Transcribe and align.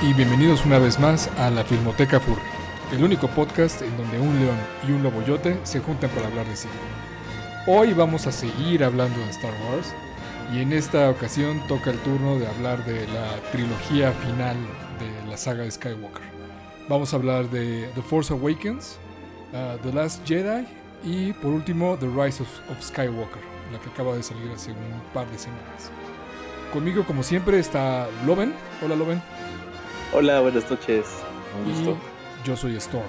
y 0.00 0.12
bienvenidos 0.12 0.64
una 0.64 0.78
vez 0.78 1.00
más 1.00 1.28
a 1.38 1.50
la 1.50 1.64
Filmoteca 1.64 2.20
Furry, 2.20 2.40
el 2.92 3.02
único 3.02 3.26
podcast 3.26 3.82
en 3.82 3.96
donde 3.96 4.20
un 4.20 4.38
león 4.38 4.56
y 4.86 4.92
un 4.92 5.02
loboyote 5.02 5.58
se 5.64 5.80
juntan 5.80 6.08
para 6.10 6.28
hablar 6.28 6.46
de 6.46 6.54
cine. 6.54 6.72
Hoy 7.66 7.94
vamos 7.94 8.28
a 8.28 8.32
seguir 8.32 8.84
hablando 8.84 9.18
de 9.18 9.30
Star 9.30 9.52
Wars 9.68 9.92
y 10.54 10.60
en 10.60 10.72
esta 10.72 11.10
ocasión 11.10 11.60
toca 11.66 11.90
el 11.90 11.98
turno 11.98 12.38
de 12.38 12.46
hablar 12.46 12.84
de 12.84 13.08
la 13.08 13.34
trilogía 13.50 14.12
final 14.12 14.56
de 15.00 15.30
la 15.30 15.36
saga 15.36 15.64
de 15.64 15.70
Skywalker. 15.70 16.22
Vamos 16.88 17.12
a 17.12 17.16
hablar 17.16 17.50
de 17.50 17.90
The 17.96 18.02
Force 18.02 18.32
Awakens, 18.32 18.98
uh, 19.52 19.78
The 19.82 19.92
Last 19.92 20.24
Jedi 20.24 20.64
y 21.02 21.32
por 21.32 21.50
último 21.50 21.96
The 21.98 22.06
Rise 22.06 22.44
of, 22.44 22.70
of 22.70 22.80
Skywalker, 22.80 23.42
la 23.72 23.80
que 23.80 23.90
acaba 23.90 24.14
de 24.14 24.22
salir 24.22 24.48
hace 24.52 24.70
un 24.70 25.02
par 25.12 25.28
de 25.28 25.38
semanas. 25.38 25.90
Conmigo, 26.72 27.04
como 27.04 27.22
siempre, 27.22 27.58
está 27.58 28.06
Loven. 28.26 28.54
Hola, 28.82 28.94
Loven. 28.94 29.22
Hola, 30.10 30.40
buenas 30.40 30.70
noches. 30.70 31.04
Un 31.58 31.70
gusto. 31.70 31.98
Y 32.42 32.46
yo 32.46 32.56
soy 32.56 32.76
Storm. 32.76 33.04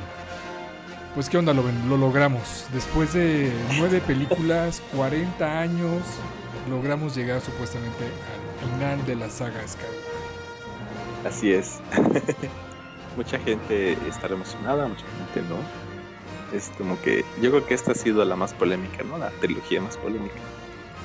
Pues, 1.15 1.29
¿qué 1.29 1.37
onda, 1.37 1.53
Loven? 1.53 1.87
Lo 1.87 1.95
logramos. 1.95 2.67
Después 2.73 3.13
de 3.13 3.53
nueve 3.77 4.01
películas, 4.07 4.81
40 4.93 5.59
años, 5.61 6.01
logramos 6.69 7.15
llegar 7.15 7.39
supuestamente 7.39 8.03
al 8.61 8.69
final 8.71 9.05
de 9.05 9.15
la 9.15 9.29
saga 9.29 9.65
Skywalker. 9.65 9.99
Así 11.25 11.53
es. 11.53 11.79
mucha 13.15 13.39
gente 13.39 13.93
estará 14.05 14.35
emocionada, 14.35 14.85
mucha 14.85 15.05
gente 15.33 15.49
no. 15.49 15.57
Es 16.55 16.69
como 16.77 16.99
que 17.01 17.23
yo 17.41 17.49
creo 17.49 17.65
que 17.65 17.75
esta 17.75 17.93
ha 17.93 17.95
sido 17.95 18.25
la 18.25 18.35
más 18.35 18.53
polémica, 18.53 19.03
¿no? 19.03 19.17
La 19.17 19.29
trilogía 19.39 19.79
más 19.79 19.95
polémica. 19.95 20.35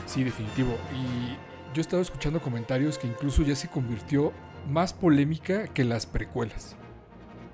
Sí, 0.07 0.25
definitivo. 0.25 0.77
Y 0.93 1.35
yo 1.73 1.79
he 1.79 1.81
estado 1.81 2.03
escuchando 2.03 2.41
comentarios 2.41 2.99
que 2.99 3.07
incluso 3.07 3.43
ya 3.43 3.55
se 3.55 3.69
convirtió 3.69 4.33
más 4.69 4.93
polémica 4.93 5.69
que 5.69 5.85
las 5.85 6.07
precuelas. 6.07 6.77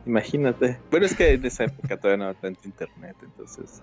Imagínate. 0.06 0.78
Bueno, 0.90 1.06
es 1.06 1.14
que 1.14 1.32
en 1.32 1.44
esa 1.44 1.64
época 1.64 1.98
todavía 1.98 2.24
no 2.24 2.30
había 2.30 2.40
tanto 2.40 2.60
internet, 2.64 3.16
entonces 3.22 3.82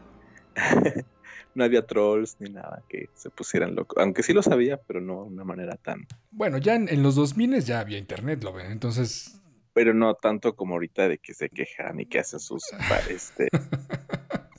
no 1.56 1.64
había 1.64 1.86
trolls 1.86 2.38
ni 2.40 2.50
nada 2.50 2.84
que 2.90 3.10
se 3.14 3.30
pusieran 3.30 3.76
locos. 3.76 3.98
Aunque 4.02 4.24
sí 4.24 4.34
lo 4.34 4.42
sabía, 4.42 4.78
pero 4.78 5.02
no 5.02 5.24
de 5.24 5.30
una 5.30 5.44
manera 5.44 5.76
tan. 5.78 6.08
Bueno, 6.32 6.58
ya 6.58 6.76
en, 6.76 6.90
en 6.90 7.04
los 7.04 7.16
2000 7.16 7.62
ya 7.62 7.80
había 7.80 7.98
internet, 7.98 8.44
lo 8.44 8.54
ven. 8.54 8.72
Entonces. 8.72 9.42
Pero 9.74 9.94
no 9.94 10.16
tanto 10.16 10.56
como 10.56 10.74
ahorita 10.74 11.08
de 11.08 11.20
que 11.20 11.36
se 11.36 11.50
quejan 11.50 12.00
y 12.00 12.08
que 12.08 12.20
hacen 12.20 12.40
sus 12.40 12.64
este, 13.10 13.48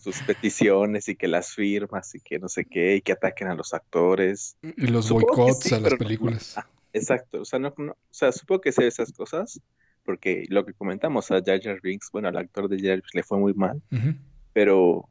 sus 0.01 0.23
peticiones 0.23 1.09
y 1.09 1.17
que 1.17 1.27
las 1.27 1.55
firmas 1.55 2.15
y 2.15 2.21
que 2.21 2.39
no 2.39 2.49
sé 2.49 2.65
qué, 2.65 2.97
y 2.97 3.01
que 3.01 3.13
ataquen 3.13 3.49
a 3.49 3.55
los 3.55 3.75
actores. 3.75 4.57
Y 4.63 4.87
los 4.87 5.11
boicots 5.11 5.65
sí, 5.65 5.75
a 5.75 5.81
las 5.81 5.95
películas. 5.95 6.55
No, 6.57 6.63
exacto, 6.93 7.43
o 7.43 7.45
sea, 7.45 7.59
no, 7.59 7.73
no, 7.77 7.93
o 7.93 7.97
sea, 8.11 8.33
supongo 8.33 8.61
que 8.61 8.73
sé 8.73 8.87
esas 8.87 9.13
cosas, 9.13 9.61
porque 10.05 10.47
lo 10.49 10.65
que 10.65 10.73
comentamos 10.73 11.31
a 11.31 11.43
Jar 11.45 11.61
Jar 11.61 11.81
Binks, 11.83 12.11
bueno, 12.13 12.29
al 12.29 12.37
actor 12.37 12.69
de 12.69 12.81
Jar 12.81 13.03
le 13.13 13.23
fue 13.23 13.39
muy 13.39 13.55
mal, 13.55 13.83
uh 13.91 13.97
-huh. 13.97 14.19
pero, 14.53 15.09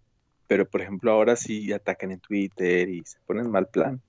pero 0.48 0.68
por 0.70 0.82
ejemplo 0.82 1.12
ahora 1.12 1.36
sí 1.36 1.72
atacan 1.72 2.12
en 2.12 2.20
Twitter 2.20 2.90
y 2.90 3.04
se 3.06 3.20
ponen 3.26 3.52
mal 3.52 3.68
plan. 3.68 4.02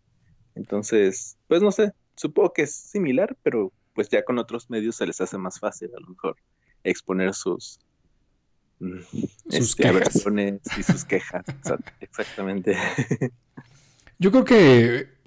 Entonces, 0.54 1.36
pues 1.46 1.62
no 1.62 1.70
sé, 1.70 1.92
supongo 2.16 2.52
que 2.52 2.62
es 2.62 2.74
similar, 2.74 3.36
pero 3.42 3.72
pues 3.94 4.08
ya 4.08 4.24
con 4.24 4.38
otros 4.38 4.70
medios 4.70 4.96
se 4.96 5.06
les 5.06 5.20
hace 5.20 5.38
más 5.38 5.58
fácil 5.60 5.90
a 5.96 6.00
lo 6.00 6.08
mejor 6.08 6.36
exponer 6.84 7.34
sus 7.34 7.80
sus 8.78 9.70
este, 9.70 9.82
quejas. 9.82 10.24
y 10.78 10.82
sus 10.82 11.04
quejas, 11.04 11.44
exactamente. 12.00 12.76
Yo 14.18 14.30
creo 14.30 14.44
que 14.44 15.17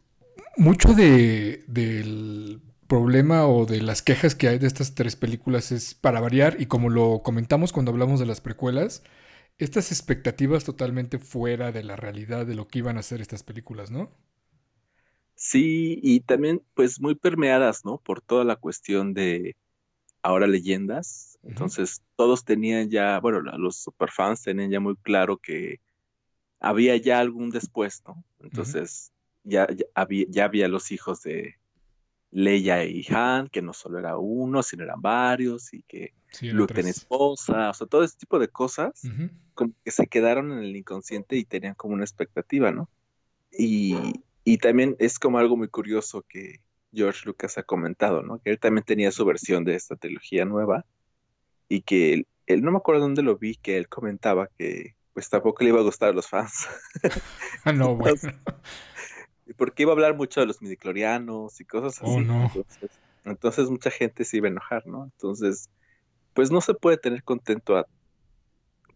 mucho 0.57 0.94
de, 0.94 1.63
del 1.67 2.61
problema 2.87 3.48
o 3.48 3.65
de 3.65 3.81
las 3.81 4.02
quejas 4.02 4.36
que 4.36 4.48
hay 4.49 4.59
de 4.59 4.67
estas 4.67 4.95
tres 4.95 5.15
películas 5.15 5.71
es 5.71 5.93
para 5.93 6.20
variar 6.21 6.58
y 6.59 6.65
como 6.67 6.89
lo 6.89 7.21
comentamos 7.23 7.71
cuando 7.73 7.92
hablamos 7.92 8.20
de 8.20 8.26
las 8.26 8.42
precuelas, 8.42 9.03
estas 9.59 9.92
expectativas 9.92 10.64
totalmente 10.65 11.20
fuera 11.20 11.71
de 11.71 11.83
la 11.83 11.95
realidad 11.95 12.45
de 12.45 12.55
lo 12.55 12.67
que 12.67 12.80
iban 12.80 12.98
a 12.98 13.03
ser 13.03 13.21
estas 13.21 13.43
películas, 13.43 13.92
¿no? 13.92 14.11
Sí, 15.36 15.99
y 16.03 16.21
también 16.21 16.64
pues 16.76 16.99
muy 17.02 17.15
permeadas, 17.15 17.83
¿no? 17.86 17.97
Por 17.99 18.21
toda 18.21 18.43
la 18.45 18.55
cuestión 18.55 19.14
de 19.14 19.58
ahora 20.23 20.47
leyendas. 20.47 21.39
Entonces, 21.43 21.99
uh 21.99 22.02
-huh. 22.02 22.05
todos 22.17 22.45
tenían 22.45 22.89
ya, 22.89 23.20
bueno, 23.20 23.42
los 23.42 23.77
superfans 23.77 24.43
tenían 24.43 24.71
ya 24.71 24.80
muy 24.80 24.95
claro 24.97 25.37
que 25.37 25.81
había 26.59 26.97
ya 26.97 27.20
algún 27.20 27.52
después, 27.52 28.03
¿no? 28.08 28.23
Entonces. 28.39 29.11
Ya, 29.43 29.67
ya, 29.67 29.85
había, 29.95 30.25
ya 30.29 30.45
había 30.45 30.67
los 30.67 30.91
hijos 30.91 31.21
de 31.23 31.55
Leia 32.31 32.85
y 32.85 33.05
Han, 33.09 33.49
que 33.49 33.61
no 33.61 33.73
solo 33.73 33.99
era 33.99 34.17
uno, 34.17 34.63
sino 34.63 34.83
eran 34.83 35.02
varios, 35.02 35.73
y 35.73 35.83
que 35.83 36.13
sí, 36.29 36.49
Luke 36.52 36.73
tenía 36.73 36.91
esposa, 36.91 37.69
o 37.69 37.73
sea, 37.73 37.87
todo 37.87 38.03
ese 38.03 38.17
tipo 38.17 38.39
de 38.39 38.47
cosas, 38.47 39.03
uh 39.03 39.07
-huh. 39.07 39.31
como 39.53 39.73
que 39.83 39.91
se 39.91 40.07
quedaron 40.07 40.52
en 40.52 40.59
el 40.59 40.75
inconsciente 40.75 41.35
y 41.35 41.43
tenían 41.43 41.75
como 41.75 41.93
una 41.93 42.03
expectativa, 42.03 42.71
¿no? 42.71 42.89
Y, 43.52 43.95
y 44.45 44.57
también 44.57 44.95
es 44.99 45.19
como 45.19 45.39
algo 45.39 45.58
muy 45.58 45.67
curioso 45.67 46.23
que 46.27 46.61
George 46.93 47.25
Lucas 47.25 47.58
ha 47.58 47.63
comentado, 47.63 48.21
¿no? 48.21 48.39
Que 48.39 48.52
él 48.52 48.59
también 48.59 48.85
tenía 48.85 49.11
su 49.11 49.25
versión 49.25 49.65
de 49.65 49.75
esta 49.75 49.95
trilogía 49.95 50.45
nueva 50.45 50.85
y 51.67 51.81
que 51.81 52.13
él, 52.13 52.27
él, 52.47 52.63
no 52.63 52.71
me 52.71 52.77
acuerdo 52.77 53.02
dónde 53.02 53.23
lo 53.23 53.37
vi, 53.37 53.55
que 53.55 53.77
él 53.77 53.87
comentaba 53.87 54.47
que 54.58 54.95
pues 55.13 55.29
tampoco 55.29 55.63
le 55.63 55.69
iba 55.69 55.79
a 55.79 55.83
gustar 55.83 56.09
a 56.09 56.13
los 56.13 56.27
fans. 56.27 56.67
ah, 57.65 57.73
no, 57.73 57.95
bueno. 57.97 58.15
Porque 59.57 59.83
iba 59.83 59.91
a 59.91 59.95
hablar 59.95 60.15
mucho 60.15 60.39
de 60.39 60.47
los 60.47 60.61
midiclorianos 60.61 61.59
y 61.59 61.65
cosas 61.65 62.02
así. 62.02 62.11
Oh, 62.11 62.21
no. 62.21 62.43
entonces, 62.45 62.91
entonces, 63.25 63.69
mucha 63.69 63.91
gente 63.91 64.23
se 64.23 64.37
iba 64.37 64.47
a 64.47 64.52
enojar, 64.52 64.87
¿no? 64.87 65.05
Entonces, 65.05 65.69
pues 66.33 66.52
no 66.52 66.61
se 66.61 66.73
puede 66.73 66.97
tener 66.97 67.23
contento 67.23 67.77
a, 67.77 67.85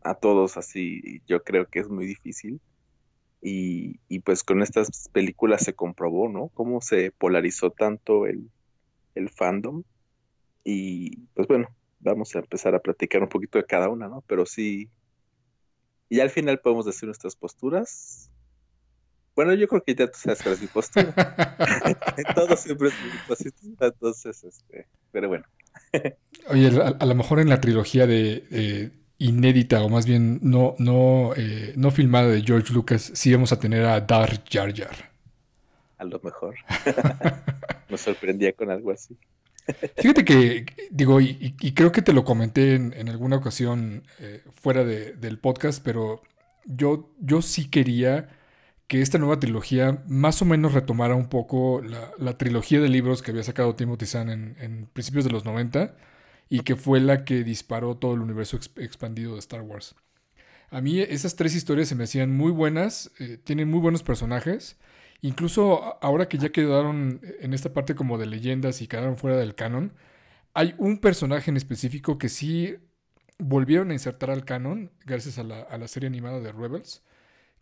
a 0.03 0.15
todos 0.15 0.57
así, 0.57 1.21
yo 1.27 1.43
creo 1.43 1.67
que 1.67 1.79
es 1.79 1.89
muy 1.89 2.05
difícil. 2.05 2.61
Y, 3.41 3.99
y, 4.07 4.19
pues 4.19 4.43
con 4.43 4.63
estas 4.63 5.09
películas 5.09 5.63
se 5.63 5.73
comprobó, 5.73 6.29
¿no? 6.29 6.49
Cómo 6.53 6.81
se 6.81 7.11
polarizó 7.11 7.69
tanto 7.69 8.25
el, 8.25 8.49
el, 9.13 9.29
fandom. 9.29 9.83
Y 10.63 11.17
pues 11.35 11.47
bueno, 11.47 11.67
vamos 11.99 12.35
a 12.35 12.39
empezar 12.39 12.73
a 12.73 12.79
platicar 12.79 13.21
un 13.21 13.29
poquito 13.29 13.59
de 13.59 13.65
cada 13.65 13.89
una, 13.89 14.07
¿no? 14.07 14.23
Pero 14.25 14.47
sí, 14.47 14.89
y 16.09 16.19
al 16.19 16.29
final 16.29 16.59
podemos 16.59 16.85
decir 16.85 17.07
nuestras 17.07 17.35
posturas. 17.35 18.31
Bueno, 19.35 19.53
yo 19.53 19.67
creo 19.67 19.83
que 19.83 19.95
ya 19.95 20.07
tú 20.07 20.17
sabes 20.17 20.41
cuál 20.41 20.55
es 20.55 20.61
mi 20.61 20.67
postura. 20.67 21.13
Todo 22.35 22.55
siempre 22.55 22.89
es 22.89 22.93
mi 23.03 23.19
postura, 23.27 23.87
entonces, 23.87 24.43
este, 24.43 24.87
pero 25.11 25.27
bueno. 25.27 25.45
Oye, 26.47 26.67
a, 26.81 26.87
a, 26.87 27.05
lo 27.05 27.15
mejor 27.15 27.39
en 27.39 27.49
la 27.49 27.59
trilogía 27.59 28.07
de... 28.07 28.47
Eh 28.51 28.91
inédita 29.17 29.81
o 29.81 29.89
más 29.89 30.05
bien 30.05 30.39
no, 30.41 30.75
no, 30.77 31.33
eh, 31.35 31.73
no 31.75 31.91
filmada 31.91 32.27
de 32.27 32.41
George 32.41 32.73
Lucas, 32.73 33.11
sí 33.13 33.31
vamos 33.31 33.51
a 33.51 33.59
tener 33.59 33.85
a 33.85 34.01
Dar 34.01 34.43
Jar 34.49 34.73
Jar. 34.73 35.11
A 35.97 36.03
lo 36.03 36.19
mejor. 36.19 36.55
Me 37.89 37.97
sorprendía 37.97 38.53
con 38.53 38.69
algo 38.69 38.91
así. 38.91 39.17
Fíjate 39.97 40.25
que, 40.25 40.65
digo, 40.91 41.21
y, 41.21 41.55
y, 41.59 41.73
creo 41.73 41.91
que 41.91 42.01
te 42.01 42.13
lo 42.13 42.23
comenté 42.23 42.75
en, 42.75 42.93
en 42.93 43.09
alguna 43.09 43.37
ocasión 43.37 44.03
eh, 44.19 44.43
fuera 44.61 44.83
de, 44.83 45.13
del 45.13 45.39
podcast, 45.39 45.81
pero 45.83 46.21
yo, 46.65 47.09
yo 47.19 47.41
sí 47.41 47.69
quería 47.69 48.29
que 48.87 49.01
esta 49.01 49.17
nueva 49.17 49.39
trilogía 49.39 50.03
más 50.07 50.41
o 50.41 50.45
menos 50.45 50.73
retomara 50.73 51.15
un 51.15 51.27
poco 51.27 51.81
la, 52.17 52.37
trilogía 52.37 52.79
de 52.79 52.89
libros 52.89 53.21
que 53.21 53.31
había 53.31 53.43
sacado 53.43 53.75
Timothy 53.75 54.05
Zahn 54.05 54.29
en, 54.29 54.87
principios 54.93 55.25
de 55.25 55.31
los 55.31 55.45
90 55.45 55.95
y 56.49 56.59
que 56.61 56.75
fue 56.75 56.99
la 56.99 57.25
que 57.25 57.43
disparó 57.43 57.97
todo 57.97 58.13
el 58.13 58.21
universo 58.21 58.57
expandido 58.77 59.33
de 59.33 59.39
Star 59.39 59.61
Wars. 59.61 59.95
A 60.69 60.81
mí 60.81 60.99
esas 60.99 61.35
tres 61.35 61.55
historias 61.55 61.87
se 61.87 61.95
me 61.95 62.03
hacían 62.03 62.35
muy 62.35 62.51
buenas, 62.51 63.11
eh, 63.19 63.37
tienen 63.43 63.69
muy 63.69 63.79
buenos 63.79 64.03
personajes. 64.03 64.77
Incluso 65.21 65.97
ahora 66.03 66.27
que 66.27 66.37
ya 66.37 66.49
quedaron 66.49 67.21
en 67.39 67.53
esta 67.53 67.73
parte 67.73 67.95
como 67.95 68.17
de 68.17 68.27
leyendas 68.27 68.81
y 68.81 68.87
quedaron 68.87 69.17
fuera 69.17 69.37
del 69.37 69.55
canon, 69.55 69.93
hay 70.53 70.75
un 70.77 70.99
personaje 70.99 71.49
en 71.49 71.57
específico 71.57 72.17
que 72.17 72.29
sí 72.29 72.75
volvieron 73.39 73.89
a 73.89 73.93
insertar 73.93 74.29
al 74.29 74.45
canon 74.45 74.91
gracias 75.05 75.39
a 75.39 75.43
la 75.43 75.87
serie 75.87 76.07
animada 76.07 76.39
de 76.39 76.51
Rebels, 76.51 77.03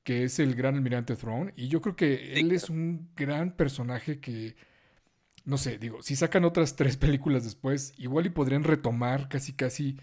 que 0.03 0.23
es 0.23 0.39
el 0.39 0.55
gran 0.55 0.75
almirante 0.75 1.15
Throne. 1.15 1.53
Y 1.55 1.67
yo 1.69 1.81
creo 1.81 1.95
que 1.95 2.33
él 2.39 2.51
es 2.51 2.69
un 2.69 3.09
gran 3.15 3.55
personaje 3.55 4.19
que 4.19 4.55
no 5.45 5.57
sé, 5.57 5.77
digo, 5.77 6.01
si 6.01 6.15
sacan 6.15 6.45
otras 6.45 6.75
tres 6.77 6.97
películas 6.97 7.44
después, 7.44 7.94
igual 7.97 8.25
y 8.25 8.29
podrían 8.29 8.63
retomar 8.63 9.29
casi 9.29 9.53
casi 9.53 9.97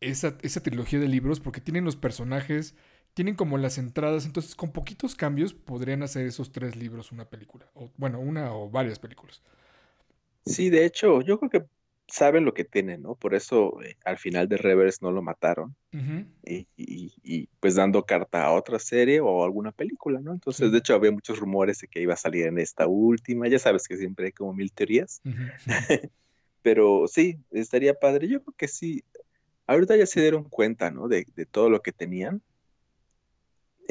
esa, 0.00 0.38
esa 0.42 0.62
trilogía 0.62 0.98
de 1.00 1.08
libros 1.08 1.40
porque 1.40 1.60
tienen 1.60 1.84
los 1.84 1.96
personajes, 1.96 2.74
tienen 3.14 3.36
como 3.36 3.58
las 3.58 3.78
entradas, 3.78 4.26
entonces 4.26 4.54
con 4.54 4.72
poquitos 4.72 5.14
cambios 5.16 5.54
podrían 5.54 6.02
hacer 6.02 6.26
esos 6.26 6.52
tres 6.52 6.76
libros 6.76 7.12
una 7.12 7.30
película, 7.30 7.68
o 7.74 7.90
bueno, 7.96 8.20
una 8.20 8.54
o 8.54 8.70
varias 8.70 8.98
películas. 8.98 9.42
Sí, 10.44 10.70
de 10.70 10.84
hecho, 10.86 11.20
yo 11.22 11.38
creo 11.38 11.50
que 11.50 11.66
saben 12.10 12.44
lo 12.44 12.54
que 12.54 12.64
tienen, 12.64 13.02
¿no? 13.02 13.14
Por 13.14 13.34
eso 13.34 13.80
eh, 13.82 13.96
al 14.04 14.18
final 14.18 14.48
de 14.48 14.56
Reverse 14.56 14.98
no 15.02 15.10
lo 15.12 15.22
mataron. 15.22 15.74
Uh 15.92 15.96
-huh. 15.96 16.26
y, 16.44 16.66
y, 16.76 17.12
y, 17.22 17.48
pues 17.60 17.74
dando 17.74 18.04
carta 18.04 18.44
a 18.44 18.52
otra 18.52 18.78
serie 18.78 19.20
o 19.20 19.44
alguna 19.44 19.72
película, 19.72 20.20
¿no? 20.20 20.32
Entonces, 20.32 20.66
sí. 20.66 20.72
de 20.72 20.78
hecho, 20.78 20.94
había 20.94 21.10
muchos 21.10 21.38
rumores 21.38 21.80
de 21.80 21.88
que 21.88 22.00
iba 22.00 22.14
a 22.14 22.16
salir 22.16 22.46
en 22.46 22.58
esta 22.58 22.86
última. 22.86 23.48
Ya 23.48 23.58
sabes 23.58 23.86
que 23.88 23.96
siempre 23.96 24.26
hay 24.26 24.32
como 24.32 24.52
mil 24.52 24.72
teorías. 24.72 25.20
Uh 25.24 25.28
-huh. 25.66 26.10
Pero 26.62 27.06
sí, 27.08 27.38
estaría 27.50 27.94
padre. 27.94 28.28
Yo 28.28 28.42
creo 28.42 28.54
que 28.56 28.68
sí. 28.68 29.02
Ahorita 29.66 29.96
ya 29.96 30.06
se 30.06 30.20
dieron 30.20 30.44
cuenta, 30.44 30.90
¿no? 30.90 31.08
De, 31.08 31.26
de 31.36 31.46
todo 31.46 31.70
lo 31.70 31.80
que 31.80 31.92
tenían. 31.92 32.42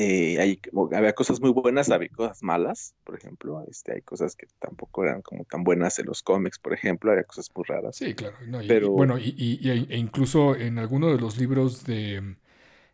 Eh, 0.02 0.40
hay, 0.40 0.62
había 0.94 1.12
cosas 1.12 1.42
muy 1.42 1.52
buenas, 1.52 1.90
había 1.90 2.08
cosas 2.08 2.42
malas, 2.42 2.96
por 3.04 3.18
ejemplo. 3.18 3.66
Este, 3.70 3.96
hay 3.96 4.02
cosas 4.02 4.34
que 4.38 4.48
tampoco 4.58 5.04
eran 5.04 5.22
como 5.22 5.44
tan 5.44 5.66
buenas 5.66 6.00
en 6.00 6.06
los 6.06 6.24
cómics, 6.24 6.58
por 6.58 6.72
ejemplo. 6.72 7.12
Había 7.12 7.26
cosas 7.26 7.52
muy 7.54 7.66
raras. 7.68 7.98
Sí, 7.98 8.14
claro. 8.14 8.38
pero... 8.66 8.92
bueno, 8.92 9.18
y, 9.20 9.60
e 9.70 9.98
incluso 9.98 10.56
en 10.56 10.80
alguno 10.80 11.12
de 11.12 11.20
los 11.20 11.38
libros 11.38 11.84
de 11.84 12.38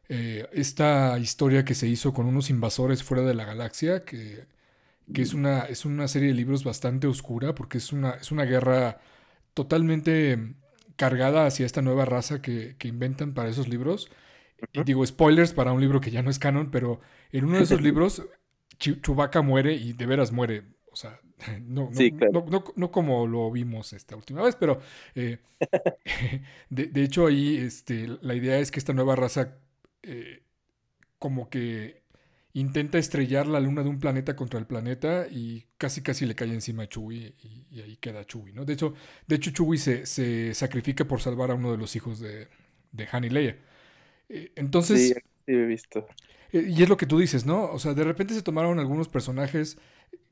eh, 0.10 0.48
esta 0.52 1.20
historia 1.20 1.64
que 1.64 1.76
se 1.76 1.86
hizo 1.86 2.12
con 2.12 2.26
unos 2.26 2.50
invasores 2.50 3.04
fuera 3.04 3.24
de 3.24 3.36
la 3.36 3.46
galaxia, 3.46 4.04
que, 4.04 4.46
que 5.14 5.22
es, 5.22 5.36
una, 5.36 5.66
es 5.66 5.86
una 5.86 6.08
serie 6.08 6.30
de 6.30 6.34
libros 6.34 6.64
bastante 6.64 7.06
oscura, 7.06 7.54
porque 7.54 7.78
es 7.78 7.94
una, 7.94 8.16
es 8.16 8.32
una 8.32 8.46
guerra 8.46 9.00
totalmente 9.54 10.56
cargada 10.96 11.46
hacia 11.46 11.68
esta 11.68 11.84
nueva 11.84 12.06
raza 12.06 12.42
que, 12.42 12.76
que 12.80 12.88
inventan 12.88 13.36
para 13.36 13.50
esos 13.50 13.68
libros 13.68 14.10
y 14.74 14.84
digo 14.84 15.06
spoilers 15.06 15.54
para 15.54 15.72
un 15.72 15.82
libro 15.82 16.02
que 16.02 16.12
ya 16.12 16.22
no 16.22 16.30
es 16.30 16.40
canon, 16.40 16.72
pero 16.72 17.00
en 17.32 17.46
uno 17.46 17.58
de 17.58 17.64
esos 17.64 17.82
libros 17.82 18.24
Chewbacca 18.78 19.42
muere 19.42 19.74
y 19.74 19.94
de 19.94 20.06
veras 20.06 20.32
muere. 20.32 20.64
O 20.92 20.96
sea, 20.96 21.20
no, 21.62 21.90
no, 22.76 22.92
como 22.92 23.28
lo 23.28 23.52
vimos 23.52 23.94
esta 23.94 24.16
última 24.16 24.44
vez, 24.44 24.56
pero 24.56 24.80
eh, 25.16 25.40
de, 26.70 27.04
hecho 27.04 27.28
ahí 27.28 27.58
este, 27.58 28.08
la 28.22 28.36
idea 28.36 28.60
es 28.60 28.72
que 28.72 28.80
esta 28.80 28.94
nueva 28.94 29.16
raza 29.16 29.58
eh, 30.04 30.44
como 31.20 31.50
que 31.50 32.04
intenta 32.54 32.98
estrellar 32.98 33.48
la 33.48 33.60
luna 33.60 33.84
de 33.84 33.90
un 33.90 34.00
planeta 34.00 34.36
contra 34.38 34.60
el 34.60 34.66
planeta 34.66 35.28
y 35.30 35.66
casi 35.78 36.02
casi 36.02 36.26
le 36.26 36.36
cae 36.36 36.54
encima 36.54 36.84
a 36.84 36.88
Chewie 36.88 37.36
y, 37.44 37.82
ahí 37.82 37.98
queda 37.98 38.26
Chewie, 38.26 38.54
¿no? 38.54 38.64
De 38.64 38.74
hecho, 38.74 38.94
de 39.28 39.36
hecho 39.36 39.52
Chewie 39.52 39.78
se, 39.78 40.06
se, 40.06 40.54
sacrifica 40.54 41.04
por 41.04 41.20
salvar 41.20 41.52
a 41.52 41.56
uno 41.56 41.72
de 41.72 41.78
los 41.78 41.98
hijos 41.98 42.20
de, 42.20 42.48
de 42.94 43.08
Han 43.12 43.26
y 43.26 43.30
Leia. 43.30 43.58
Eh, 44.30 44.52
entonces... 44.56 45.10
Sí, 45.10 45.14
sí, 45.46 45.52
he 45.54 45.66
visto. 45.66 46.08
Eh, 46.52 46.68
y 46.70 46.84
es 46.84 46.90
lo 46.90 46.98
que 46.98 47.06
tú 47.06 47.20
dices, 47.20 47.46
¿no? 47.46 47.66
O 47.72 47.80
sea, 47.80 47.94
de 47.94 48.04
repente 48.04 48.34
se 48.34 48.42
tomaron 48.42 48.80
algunos 48.80 49.10
personajes 49.10 49.78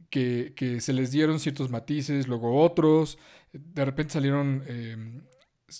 que, 0.10 0.78
se 0.80 0.94
les 0.94 1.12
dieron 1.12 1.40
ciertos 1.40 1.70
matices, 1.70 2.28
luego 2.28 2.62
otros. 2.62 3.18
De 3.52 3.84
repente 3.84 4.14
salieron 4.14 4.64
em, 4.68 5.24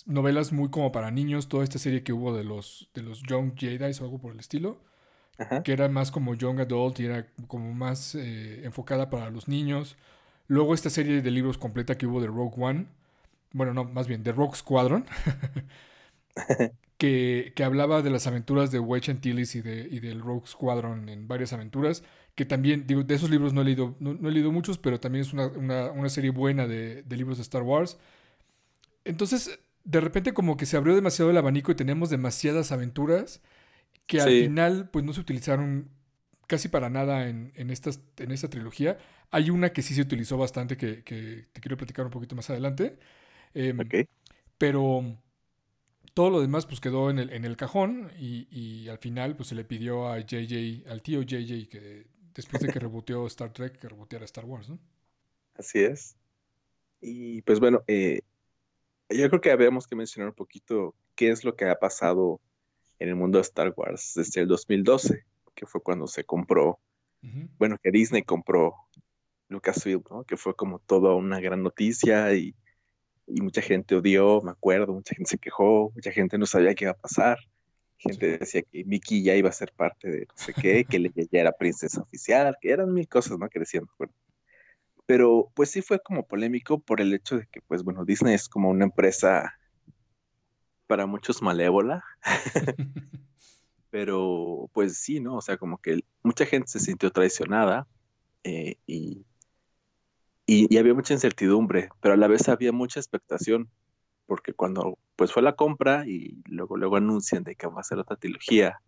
novelas 0.06 0.52
muy 0.52 0.70
como 0.70 0.92
para 0.92 1.10
niños, 1.10 1.48
toda 1.48 1.64
esta 1.64 1.78
serie 1.78 2.02
que 2.02 2.12
hubo 2.12 2.36
de 2.36 2.44
los, 2.44 2.90
de 2.94 3.02
los 3.02 3.22
Young 3.22 3.52
Jedi 3.56 3.92
o 4.00 4.04
algo 4.04 4.18
por 4.18 4.32
el 4.32 4.40
estilo. 4.40 4.80
que 5.64 5.72
era 5.72 5.88
más 5.88 6.10
como 6.10 6.34
Young 6.34 6.60
Adult 6.60 7.00
y 7.00 7.06
era 7.06 7.26
como 7.48 7.74
más 7.74 8.14
eh, 8.14 8.64
enfocada 8.64 9.10
para 9.10 9.30
los 9.30 9.48
niños. 9.48 9.96
Luego 10.46 10.74
esta 10.74 10.90
serie 10.90 11.22
de 11.22 11.30
libros 11.30 11.58
completa 11.58 11.96
que 11.96 12.06
hubo 12.06 12.20
de 12.20 12.28
Rogue 12.28 12.54
One. 12.56 12.86
Bueno, 13.52 13.72
no, 13.74 13.84
más 13.84 14.06
bien 14.08 14.22
de 14.22 14.32
Rogue 14.32 14.56
Squadron. 14.56 15.06
que, 16.98 17.52
hablaba 17.64 18.02
de 18.02 18.10
las 18.10 18.26
aventuras 18.26 18.70
de 18.70 18.78
Wedge 18.78 19.10
Antilles 19.10 19.54
y, 19.54 19.62
de, 19.62 19.88
y 19.90 20.00
del 20.00 20.20
Rogue 20.20 20.46
Squadron 20.46 21.08
en 21.08 21.26
varias 21.28 21.52
aventuras, 21.52 22.04
que 22.34 22.44
también, 22.44 22.86
digo, 22.86 23.02
de 23.02 23.14
esos 23.14 23.30
libros 23.30 23.52
no 23.52 23.62
he 23.62 23.64
leído, 23.64 23.96
no, 24.00 24.28
he 24.28 24.32
leído 24.32 24.52
muchos, 24.52 24.78
pero 24.78 24.98
también 25.00 25.22
es 25.22 25.32
una, 25.32 26.08
serie 26.08 26.30
buena 26.30 26.66
de, 26.66 27.04
libros 27.10 27.38
de 27.38 27.42
Star 27.42 27.62
Wars. 27.62 27.98
Entonces, 29.04 29.58
de 29.84 30.00
repente 30.00 30.32
como 30.32 30.56
que 30.56 30.66
se 30.66 30.76
abrió 30.76 30.94
demasiado 30.94 31.30
el 31.30 31.36
abanico 31.36 31.70
y 31.70 31.74
tenemos 31.74 32.10
demasiadas 32.10 32.72
aventuras 32.72 33.42
que 34.06 34.20
al 34.20 34.30
final 34.30 34.90
pues 34.90 35.04
no 35.04 35.12
se 35.12 35.20
utilizaron 35.20 35.90
casi 36.46 36.68
para 36.68 36.90
nada 36.90 37.28
en, 37.28 37.52
en, 37.54 37.70
estas, 37.70 38.00
en 38.18 38.32
esta 38.32 38.48
trilogía. 38.48 38.98
Hay 39.30 39.50
una 39.50 39.72
que 39.72 39.82
sí 39.82 39.94
se 39.94 40.02
utilizó 40.02 40.36
bastante 40.36 40.76
que, 40.76 41.02
te 41.52 41.60
quiero 41.60 41.76
platicar 41.76 42.04
un 42.04 42.10
poquito 42.10 42.36
más 42.36 42.50
adelante. 42.50 42.98
Em, 43.54 43.78
pero 44.58 45.16
todo 46.14 46.30
lo 46.30 46.40
demás 46.40 46.64
pues 46.66 46.80
quedó 46.80 47.10
en 47.10 47.18
el, 47.18 47.30
en 47.30 47.44
el 47.44 47.56
cajón 47.56 48.10
y, 48.18 48.88
al 48.88 48.98
final 48.98 49.36
pues 49.36 49.48
se 49.48 49.54
le 49.54 49.64
pidió 49.64 50.08
a 50.08 50.20
JJ, 50.20 50.88
al 50.88 51.02
tío 51.02 51.22
JJ 51.22 51.68
que 51.68 52.06
después 52.34 52.62
de 52.62 52.72
que 52.72 52.78
reboteó 52.78 53.26
Star 53.26 53.52
Trek, 53.52 53.78
que 53.78 53.88
reboteara 53.88 54.24
Star 54.24 54.44
Wars, 54.44 54.68
¿no? 54.68 54.78
Así 55.54 55.80
es. 55.80 56.16
Y 57.00 57.42
pues 57.42 57.60
bueno, 57.60 57.82
eh, 57.86 58.20
yo 59.10 59.28
creo 59.28 59.40
que 59.40 59.50
habíamos 59.50 59.86
que 59.86 59.96
mencionar 59.96 60.30
un 60.30 60.34
poquito 60.34 60.94
qué 61.14 61.30
es 61.30 61.44
lo 61.44 61.54
que 61.54 61.68
ha 61.68 61.78
pasado 61.78 62.40
en 62.98 63.08
el 63.08 63.16
mundo 63.16 63.38
de 63.38 63.42
Star 63.42 63.72
Wars 63.76 64.12
desde 64.14 64.40
el 64.40 64.48
2012, 64.48 65.24
que 65.54 65.66
fue 65.66 65.82
cuando 65.82 66.06
se 66.06 66.24
compró, 66.24 66.78
bueno, 67.58 67.78
que 67.82 67.90
Disney 67.90 68.22
compró 68.22 68.74
Lucasfilm, 69.48 70.02
¿no? 70.10 70.24
Que 70.24 70.36
fue 70.36 70.54
como 70.54 70.78
toda 70.80 71.14
una 71.14 71.40
gran 71.40 71.62
noticia 71.62 72.34
y 72.34 72.54
y 73.26 73.40
mucha 73.40 73.62
gente 73.62 73.94
odió, 73.94 74.40
me 74.42 74.50
acuerdo, 74.50 74.92
mucha 74.92 75.14
gente 75.14 75.30
se 75.30 75.38
quejó, 75.38 75.90
mucha 75.94 76.12
gente 76.12 76.38
no 76.38 76.46
sabía 76.46 76.74
qué 76.74 76.84
iba 76.84 76.92
a 76.92 76.96
pasar. 76.96 77.38
Gente 77.98 78.38
decía 78.38 78.62
que 78.62 78.84
Mickey 78.84 79.22
ya 79.22 79.34
iba 79.34 79.48
a 79.48 79.52
ser 79.52 79.72
parte 79.72 80.08
de 80.10 80.20
no 80.26 80.34
sé 80.36 80.52
qué, 80.52 80.84
que 80.84 80.98
ella 80.98 81.10
ya 81.30 81.40
era 81.40 81.52
princesa 81.52 82.02
oficial, 82.02 82.56
que 82.60 82.70
eran 82.70 82.92
mil 82.92 83.08
cosas, 83.08 83.38
¿no? 83.38 83.48
Que 83.48 83.60
decían, 83.60 83.86
Pero 85.06 85.50
pues 85.54 85.70
sí 85.70 85.80
fue 85.80 86.00
como 86.00 86.26
polémico 86.26 86.78
por 86.80 87.00
el 87.00 87.14
hecho 87.14 87.38
de 87.38 87.46
que, 87.46 87.60
pues 87.62 87.82
bueno, 87.82 88.04
Disney 88.04 88.34
es 88.34 88.48
como 88.48 88.68
una 88.68 88.84
empresa 88.84 89.54
para 90.86 91.06
muchos 91.06 91.40
malévola. 91.40 92.04
Pero 93.90 94.68
pues 94.72 94.98
sí, 94.98 95.20
¿no? 95.20 95.36
O 95.36 95.40
sea, 95.40 95.56
como 95.56 95.78
que 95.78 96.00
mucha 96.22 96.44
gente 96.44 96.68
se 96.68 96.80
sintió 96.80 97.10
traicionada 97.10 97.86
eh, 98.42 98.76
y 98.86 99.24
y, 100.46 100.76
había 100.76 100.94
mucha 100.94 101.14
incertidumbre, 101.14 101.88
pero 102.00 102.14
a 102.14 102.16
la 102.16 102.28
vez 102.28 102.48
había 102.48 102.72
mucha 102.72 103.00
expectación, 103.00 103.70
porque 104.26 104.52
cuando 104.52 104.98
pues 105.16 105.32
fue 105.32 105.42
la 105.42 105.54
compra 105.54 106.06
y 106.06 106.42
luego 106.46 106.76
luego 106.76 106.96
anuncian 106.96 107.44
de 107.44 107.54
que 107.56 107.66
va 107.66 107.80
a 107.80 107.84
ser 107.84 107.98
otra 107.98 108.16
trilogía 108.16 108.80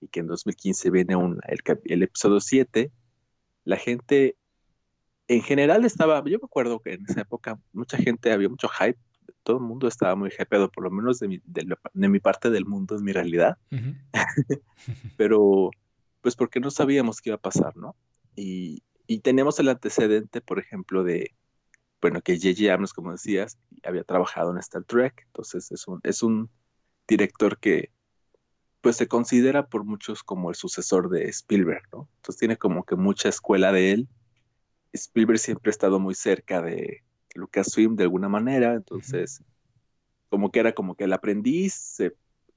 y 0.00 0.08
que 0.08 0.20
en 0.20 0.26
2015 0.26 0.90
viene 0.90 1.16
un, 1.16 1.40
el, 1.46 2.02
episodio 2.02 2.40
7, 2.40 2.90
la 3.64 3.76
gente 3.76 4.36
en 5.28 5.42
general 5.42 5.84
estaba, 5.84 6.18
yo 6.24 6.38
me 6.38 6.44
acuerdo 6.44 6.80
que 6.80 6.94
en 6.94 7.04
esa 7.08 7.22
época 7.22 7.58
mucha 7.72 7.96
gente, 7.96 8.32
había 8.32 8.48
mucho 8.48 8.68
hype, 8.68 8.98
todo 9.42 9.56
el 9.56 9.62
mundo 9.62 9.88
estaba 9.88 10.14
muy 10.14 10.30
hypeado, 10.30 10.70
por 10.70 10.84
lo 10.84 10.90
menos 10.90 11.18
de 11.18 11.28
mi, 11.28 11.40
de, 11.44 12.08
mi 12.08 12.20
parte 12.20 12.50
del 12.50 12.66
mundo, 12.66 12.96
en 12.96 13.04
mi 13.04 13.12
realidad, 13.12 13.56
pero 15.16 15.70
pues 16.20 16.36
porque 16.36 16.60
no 16.60 16.70
sabíamos 16.70 17.20
qué 17.20 17.30
iba 17.30 17.36
a 17.36 17.40
pasar, 17.40 17.76
¿no? 17.76 17.96
Y, 18.36 18.82
y 19.12 19.18
tenemos 19.18 19.58
el 19.60 19.68
antecedente, 19.68 20.40
por 20.40 20.58
ejemplo, 20.58 21.04
de, 21.04 21.34
bueno, 22.00 22.22
que 22.22 22.36
J.J. 22.36 22.72
Abrams, 22.72 22.94
como 22.94 23.12
decías, 23.12 23.58
había 23.84 24.04
trabajado 24.04 24.50
en 24.50 24.58
Star 24.58 24.84
Trek, 24.84 25.24
entonces 25.26 25.70
es 25.70 25.86
un, 25.86 26.00
es 26.02 26.22
un 26.22 26.48
director 27.06 27.58
que 27.58 27.90
pues 28.80 28.96
se 28.96 29.08
considera 29.08 29.66
por 29.66 29.84
muchos 29.84 30.22
como 30.22 30.48
el 30.48 30.56
sucesor 30.56 31.10
de 31.10 31.28
Spielberg, 31.28 31.82
¿no? 31.92 32.08
Entonces 32.16 32.38
tiene 32.38 32.56
como 32.56 32.84
que 32.84 32.96
mucha 32.96 33.28
escuela 33.28 33.70
de 33.70 33.92
él. 33.92 34.08
Spielberg 34.94 35.38
siempre 35.38 35.68
ha 35.68 35.70
estado 35.70 36.00
muy 36.00 36.14
cerca 36.14 36.62
de 36.62 37.04
Lucasfilm 37.34 37.94
de 37.96 38.04
alguna 38.04 38.30
manera, 38.30 38.72
entonces 38.72 39.44
como 40.30 40.50
que 40.50 40.60
era 40.60 40.72
como 40.72 40.94
que 40.94 41.04
el 41.04 41.12
aprendiz 41.12 41.74
se 41.74 42.16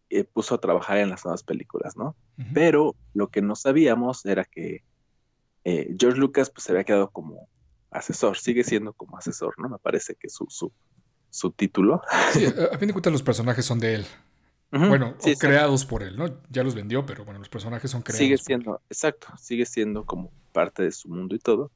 eh, 0.09 0.23
puso 0.23 0.55
a 0.55 0.61
trabajar 0.61 0.99
en 0.99 1.09
las 1.09 1.25
nuevas 1.25 1.43
películas, 1.43 1.97
¿no? 1.97 2.15
Pero 2.53 2.95
lo 3.13 3.27
que 3.29 3.41
no 3.41 3.55
sabíamos 3.55 4.25
era 4.25 4.45
que 4.45 4.83
eh, 5.65 5.95
George 5.99 6.19
Lucas 6.19 6.49
pues 6.51 6.63
se 6.63 6.71
había 6.71 6.83
quedado 6.83 7.09
como 7.09 7.49
asesor, 7.89 8.37
sigue 8.37 8.63
siendo 8.63 8.93
como 8.93 9.17
asesor, 9.17 9.55
¿no? 9.57 9.67
Me 9.67 9.79
parece 9.79 10.15
que 10.15 10.29
su, 10.29 10.45
su, 10.47 10.71
su 11.29 11.51
título. 11.51 12.01
Sí, 12.31 12.45
a 12.45 12.77
fin 12.77 12.87
de 12.87 12.93
cuentas 12.93 13.11
los 13.11 13.23
personajes 13.23 13.65
son 13.65 13.79
de 13.79 13.95
él. 13.95 14.05
bueno, 14.71 15.15
creados 15.39 15.85
por 15.85 16.03
él, 16.03 16.17
¿no? 16.17 16.27
Ya 16.49 16.63
los 16.63 16.75
vendió, 16.75 17.05
pero 17.05 17.25
bueno, 17.25 17.39
los 17.39 17.49
personajes 17.49 17.89
son 17.89 18.03
creados. 18.03 18.19
Sigue 18.19 18.37
siendo, 18.37 18.81
exacto, 18.89 19.27
sigue 19.37 19.65
siendo 19.65 20.05
como 20.05 20.31
parte 20.51 20.83
de 20.83 20.91
su 20.91 21.09
mundo 21.09 21.35
y 21.35 21.39
todo. 21.39 21.71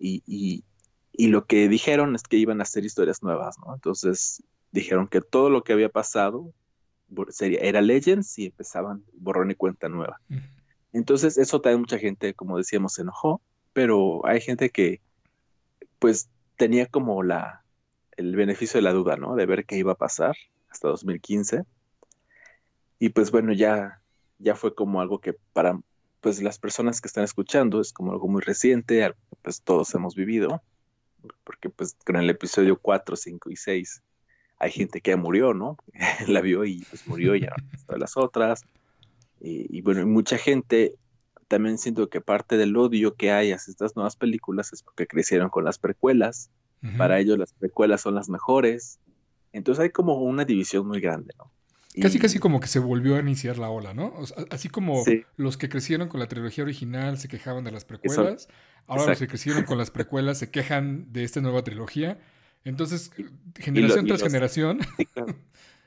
Y, 0.00 0.22
y, 0.26 0.64
y, 1.12 1.28
lo 1.28 1.46
que 1.46 1.68
dijeron 1.68 2.14
es 2.14 2.22
que 2.22 2.36
iban 2.36 2.60
a 2.60 2.62
hacer 2.62 2.84
historias 2.84 3.22
nuevas, 3.22 3.56
¿no? 3.58 3.74
Entonces 3.74 4.42
dijeron 4.72 5.06
que 5.08 5.20
todo 5.20 5.48
lo 5.48 5.62
que 5.62 5.72
había 5.72 5.88
pasado 5.88 6.52
sería, 7.30 7.60
era 7.60 7.80
Legends 7.80 8.38
y 8.38 8.46
empezaban 8.46 9.04
borrón 9.14 9.50
y 9.50 9.54
cuenta 9.54 9.88
nueva. 9.88 10.20
Entonces, 10.92 11.38
eso 11.38 11.60
también 11.60 11.80
mucha 11.80 11.98
gente, 11.98 12.34
como 12.34 12.58
decíamos, 12.58 12.94
se 12.94 13.02
enojó, 13.02 13.40
pero 13.72 14.26
hay 14.26 14.40
gente 14.40 14.70
que, 14.70 15.00
pues, 15.98 16.28
tenía 16.56 16.86
como 16.86 17.22
la, 17.22 17.64
el 18.16 18.34
beneficio 18.36 18.78
de 18.78 18.82
la 18.82 18.92
duda, 18.92 19.16
¿no? 19.16 19.36
De 19.36 19.46
ver 19.46 19.64
qué 19.64 19.76
iba 19.76 19.92
a 19.92 19.98
pasar 19.98 20.36
hasta 20.68 20.88
2015. 20.88 21.64
Y 22.98 23.10
pues 23.10 23.30
bueno, 23.30 23.52
ya, 23.52 24.02
ya 24.38 24.54
fue 24.56 24.74
como 24.74 25.00
algo 25.00 25.20
que 25.20 25.34
para 25.52 25.78
pues 26.20 26.42
las 26.42 26.58
personas 26.58 27.00
que 27.00 27.06
están 27.06 27.24
escuchando 27.24 27.80
es 27.80 27.92
como 27.92 28.10
algo 28.10 28.26
muy 28.26 28.42
reciente, 28.42 29.14
pues 29.42 29.62
todos 29.62 29.94
hemos 29.94 30.16
vivido, 30.16 30.62
porque 31.44 31.70
pues 31.70 31.96
con 32.04 32.16
el 32.16 32.28
episodio 32.28 32.76
4, 32.76 33.14
5 33.14 33.50
y 33.50 33.56
6 33.56 34.02
hay 34.58 34.72
gente 34.72 35.00
que 35.00 35.12
ya 35.12 35.16
murió, 35.16 35.54
¿no? 35.54 35.76
la 36.26 36.40
vio 36.40 36.64
y 36.64 36.84
pues 36.90 37.06
murió 37.06 37.36
y 37.36 37.42
ya 37.42 37.54
todas 37.86 38.00
las 38.00 38.16
otras. 38.16 38.62
Y, 39.40 39.80
bueno, 39.82 40.06
mucha 40.06 40.38
gente 40.38 40.94
también 41.46 41.78
siento 41.78 42.08
que 42.08 42.20
parte 42.20 42.56
del 42.56 42.76
odio 42.76 43.14
que 43.14 43.32
hay 43.32 43.52
hacia 43.52 43.70
estas 43.70 43.96
nuevas 43.96 44.16
películas 44.16 44.72
es 44.72 44.82
porque 44.82 45.06
crecieron 45.06 45.48
con 45.48 45.64
las 45.64 45.78
precuelas. 45.78 46.50
Para 46.96 47.18
ellos 47.18 47.38
las 47.38 47.52
precuelas 47.54 48.02
son 48.02 48.14
las 48.14 48.28
mejores. 48.28 49.00
Entonces 49.52 49.82
hay 49.82 49.90
como 49.90 50.22
una 50.22 50.44
división 50.44 50.86
muy 50.86 51.00
grande, 51.00 51.34
¿no? 51.36 51.50
Casi, 52.00 52.18
casi 52.18 52.38
como 52.38 52.60
que 52.60 52.68
se 52.68 52.78
volvió 52.78 53.16
a 53.16 53.20
iniciar 53.20 53.58
la 53.58 53.70
ola, 53.70 53.94
¿no? 53.94 54.14
así 54.50 54.68
como 54.68 55.02
los 55.36 55.56
que 55.56 55.68
crecieron 55.68 56.08
con 56.08 56.20
la 56.20 56.28
trilogía 56.28 56.62
original 56.62 57.18
se 57.18 57.26
quejaban 57.26 57.64
de 57.64 57.72
las 57.72 57.84
precuelas, 57.84 58.48
ahora 58.86 59.06
los 59.06 59.18
que 59.18 59.26
crecieron 59.26 59.64
con 59.64 59.78
las 59.78 59.90
precuelas 59.90 60.38
se 60.38 60.50
quejan 60.50 61.12
de 61.12 61.24
esta 61.24 61.40
nueva 61.40 61.64
trilogía. 61.64 62.20
Entonces, 62.64 63.10
generación 63.56 64.06
tras 64.06 64.22
generación. 64.22 64.80
Sí, 64.96 65.08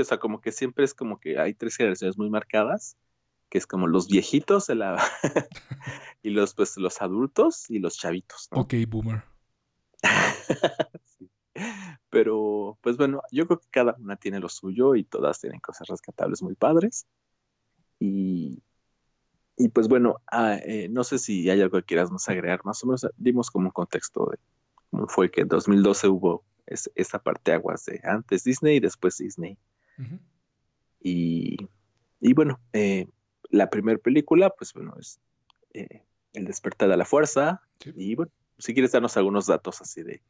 o 0.00 0.04
sea, 0.04 0.18
como 0.18 0.40
que 0.40 0.52
siempre 0.52 0.84
es 0.84 0.94
como 0.94 1.18
que 1.18 1.38
hay 1.38 1.54
tres 1.54 1.76
generaciones 1.76 2.16
muy 2.16 2.30
marcadas, 2.30 2.96
que 3.48 3.58
es 3.58 3.66
como 3.66 3.86
los 3.86 4.08
viejitos 4.08 4.66
de 4.66 4.76
la 4.76 5.02
y 6.22 6.30
los 6.30 6.54
pues 6.54 6.76
los 6.78 7.02
adultos 7.02 7.68
y 7.70 7.78
los 7.78 7.96
chavitos. 7.98 8.48
Ok, 8.50 8.74
boomer. 8.88 9.24
Pero, 12.10 12.78
pues 12.80 12.96
bueno, 12.96 13.22
yo 13.30 13.46
creo 13.46 13.60
que 13.60 13.68
cada 13.70 13.94
una 13.98 14.16
tiene 14.16 14.40
lo 14.40 14.48
suyo 14.48 14.94
y 14.94 15.04
todas 15.04 15.40
tienen 15.40 15.60
cosas 15.60 15.88
rescatables 15.88 16.42
muy 16.42 16.54
padres. 16.54 17.06
Y, 17.98 18.62
y 19.56 19.68
pues 19.68 19.88
bueno, 19.88 20.16
ah, 20.30 20.56
eh, 20.64 20.88
no 20.90 21.04
sé 21.04 21.18
si 21.18 21.48
hay 21.50 21.60
algo 21.60 21.78
que 21.78 21.84
quieras 21.84 22.10
más 22.10 22.28
agregar. 22.28 22.60
Más 22.64 22.82
o 22.84 22.86
menos 22.86 23.06
dimos 23.16 23.50
como 23.50 23.66
un 23.66 23.72
contexto 23.72 24.28
de 24.30 24.38
cómo 24.90 25.08
fue 25.08 25.30
que 25.30 25.42
en 25.42 25.48
2012 25.48 26.08
hubo 26.08 26.44
esa 26.66 27.18
parte 27.18 27.52
aguas 27.52 27.84
de 27.84 28.00
antes 28.04 28.44
Disney 28.44 28.76
y 28.76 28.80
después 28.80 29.18
Disney. 29.18 29.58
Y, 31.00 31.56
y, 32.20 32.32
bueno, 32.32 32.60
eh, 32.72 33.06
la 33.50 33.70
primera 33.70 33.98
película, 33.98 34.50
pues 34.50 34.72
bueno, 34.72 34.94
es 34.98 35.20
eh, 35.74 36.02
El 36.32 36.46
despertar 36.46 36.88
de 36.88 36.96
la 36.96 37.04
fuerza. 37.04 37.62
Y 37.96 38.14
bueno, 38.14 38.32
si 38.58 38.72
quieres 38.74 38.92
darnos 38.92 39.16
algunos 39.16 39.46
datos 39.46 39.80
así 39.80 40.02
de, 40.02 40.22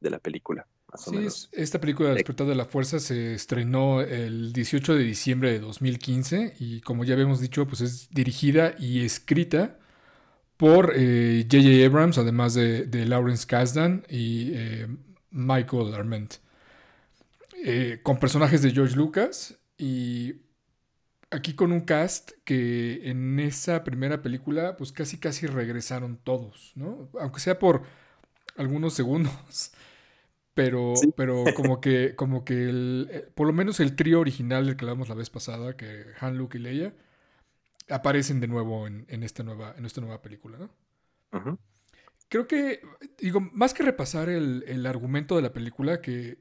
de 0.00 0.10
la 0.10 0.18
película. 0.18 0.66
Más 0.90 1.06
o 1.06 1.12
menos. 1.12 1.48
esta 1.52 1.80
película, 1.80 2.10
El 2.10 2.16
despertar 2.16 2.46
de 2.46 2.54
la 2.54 2.64
fuerza, 2.64 2.98
se 2.98 3.34
estrenó 3.34 4.00
el 4.00 4.52
18 4.52 4.94
de 4.94 5.04
diciembre 5.04 5.52
de 5.52 5.60
2015 5.60 6.56
y 6.58 6.80
como 6.80 7.04
ya 7.04 7.14
habíamos 7.14 7.40
dicho, 7.40 7.66
pues 7.66 7.80
es 7.80 8.10
dirigida 8.10 8.74
y 8.78 9.04
escrita 9.04 9.78
por 10.60 10.88
J.J. 10.88 11.56
Eh, 11.56 11.86
Abrams, 11.86 12.18
además 12.18 12.52
de, 12.52 13.06
Lawrence 13.06 13.46
Kasdan 13.46 14.04
y 14.10 14.52
eh, 14.52 14.88
Michael 15.30 15.94
Arment. 15.94 16.34
Eh, 17.62 18.00
con 18.02 18.18
personajes 18.18 18.62
de 18.62 18.70
George 18.70 18.96
Lucas 18.96 19.58
y 19.76 20.42
aquí 21.30 21.54
con 21.54 21.72
un 21.72 21.82
cast 21.82 22.32
que 22.44 23.10
en 23.10 23.38
esa 23.38 23.84
primera 23.84 24.22
película 24.22 24.76
pues 24.76 24.92
casi 24.92 25.18
casi 25.18 25.46
regresaron 25.46 26.16
todos, 26.16 26.72
¿no? 26.74 27.10
Aunque 27.20 27.40
sea 27.40 27.58
por 27.58 27.82
algunos 28.56 28.94
segundos. 28.94 29.72
Pero, 30.52 30.94
pero 31.16 31.44
como 31.54 31.80
que, 31.80 32.16
como 32.16 32.44
que 32.44 32.68
el, 32.68 33.08
eh, 33.12 33.30
por 33.34 33.46
lo 33.46 33.52
menos 33.52 33.78
el 33.78 33.94
trío 33.94 34.18
original 34.18 34.66
del 34.66 34.76
que 34.76 34.84
hablamos 34.84 35.08
la 35.08 35.14
vez 35.14 35.30
pasada, 35.30 35.76
que 35.76 36.06
Han, 36.18 36.36
Luke 36.36 36.58
y 36.58 36.60
Leia, 36.60 36.92
aparecen 37.88 38.40
de 38.40 38.48
nuevo 38.48 38.86
en, 38.88 39.22
esta, 39.22 39.44
nueva, 39.44 39.74
en 39.78 39.86
esta 39.86 40.00
nueva 40.00 40.20
película, 40.22 40.58
¿no? 40.58 40.70
Creo 42.30 42.46
que, 42.46 42.80
digo, 43.18 43.40
más 43.40 43.74
que 43.74 43.82
repasar 43.82 44.28
el, 44.28 44.86
argumento 44.86 45.34
de 45.34 45.42
la 45.42 45.52
película, 45.52 46.00
que, 46.00 46.38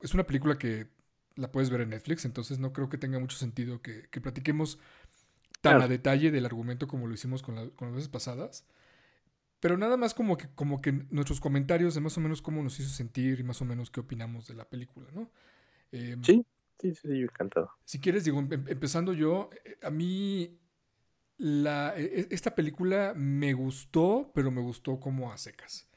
es 0.00 0.14
una 0.14 0.24
película 0.28 0.56
que 0.58 0.86
la 1.34 1.50
puedes 1.50 1.70
ver 1.70 1.80
en 1.80 1.90
Netflix, 1.90 2.24
entonces 2.24 2.60
no 2.60 2.72
creo 2.72 2.88
que 2.88 2.98
tenga 2.98 3.18
mucho 3.18 3.36
sentido 3.36 3.82
que, 3.82 4.08
platiquemos 4.22 4.78
tan 5.60 5.82
a 5.82 5.88
detalle 5.88 6.30
del 6.30 6.46
argumento 6.46 6.86
como 6.86 7.08
lo 7.08 7.14
hicimos 7.14 7.42
con, 7.42 7.70
con 7.70 7.88
las 7.88 7.96
veces 7.96 8.08
pasadas. 8.08 8.64
Pero 9.58 9.76
nada 9.76 9.96
más 9.96 10.14
como 10.14 10.36
que, 10.36 10.46
como 10.54 10.80
que 10.80 10.92
nuestros 11.10 11.40
comentarios 11.40 11.96
de 11.96 12.00
más 12.00 12.16
o 12.16 12.20
menos 12.20 12.40
cómo 12.40 12.62
nos 12.62 12.78
hizo 12.78 12.90
sentir 12.90 13.40
y 13.40 13.42
más 13.42 13.60
o 13.60 13.64
menos 13.64 13.90
qué 13.90 13.98
opinamos 13.98 14.46
de 14.46 14.54
la 14.54 14.68
película, 14.68 15.10
¿no? 15.12 15.32
Em, 15.90 16.22
sí, 16.22 16.46
sí, 16.78 16.94
sí, 16.94 17.22
encantado. 17.22 17.72
Si 17.84 17.98
quieres, 17.98 18.22
digo, 18.22 18.38
em, 18.38 18.68
empezando 18.68 19.12
yo, 19.12 19.50
eh, 19.64 19.78
a 19.82 19.90
mí 19.90 20.60
la, 21.38 21.94
e, 21.96 22.04
e, 22.04 22.28
esta 22.30 22.54
película 22.54 23.12
me 23.16 23.52
gustó, 23.52 24.30
pero 24.34 24.50
me 24.50 24.60
gustó 24.60 25.00
como 25.00 25.32
a 25.32 25.38
secas. 25.38 25.88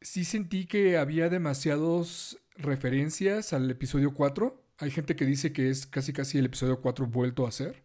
Sí 0.00 0.24
sentí 0.24 0.66
que 0.66 0.96
había 0.96 1.28
demasiadas 1.28 2.38
referencias 2.56 3.52
al 3.52 3.70
episodio 3.70 4.14
4. 4.14 4.62
Hay 4.78 4.90
gente 4.90 5.16
que 5.16 5.26
dice 5.26 5.52
que 5.52 5.70
es 5.70 5.86
casi 5.86 6.12
casi 6.12 6.38
el 6.38 6.46
episodio 6.46 6.80
4 6.80 7.06
vuelto 7.06 7.46
a 7.46 7.52
ser. 7.52 7.82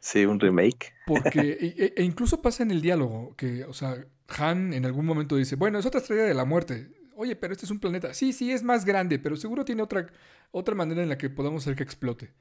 Sí, 0.00 0.24
un 0.24 0.40
remake. 0.40 0.92
Porque, 1.06 1.58
e, 1.60 1.94
e, 1.96 2.02
incluso 2.04 2.42
pasa 2.42 2.62
en 2.62 2.70
el 2.70 2.80
diálogo, 2.80 3.34
que, 3.36 3.64
o 3.64 3.72
sea, 3.72 4.06
Han 4.28 4.74
en 4.74 4.84
algún 4.84 5.06
momento 5.06 5.36
dice, 5.36 5.56
bueno, 5.56 5.78
es 5.78 5.86
otra 5.86 6.00
estrella 6.00 6.24
de 6.24 6.34
la 6.34 6.44
muerte. 6.44 6.90
Oye, 7.16 7.34
pero 7.34 7.52
este 7.52 7.64
es 7.64 7.70
un 7.70 7.80
planeta. 7.80 8.14
Sí, 8.14 8.32
sí, 8.32 8.52
es 8.52 8.62
más 8.62 8.84
grande, 8.84 9.18
pero 9.18 9.36
seguro 9.36 9.64
tiene 9.64 9.82
otra, 9.82 10.06
otra 10.50 10.74
manera 10.74 11.02
en 11.02 11.08
la 11.08 11.18
que 11.18 11.30
podamos 11.30 11.62
hacer 11.64 11.76
que 11.76 11.82
explote. 11.82 12.32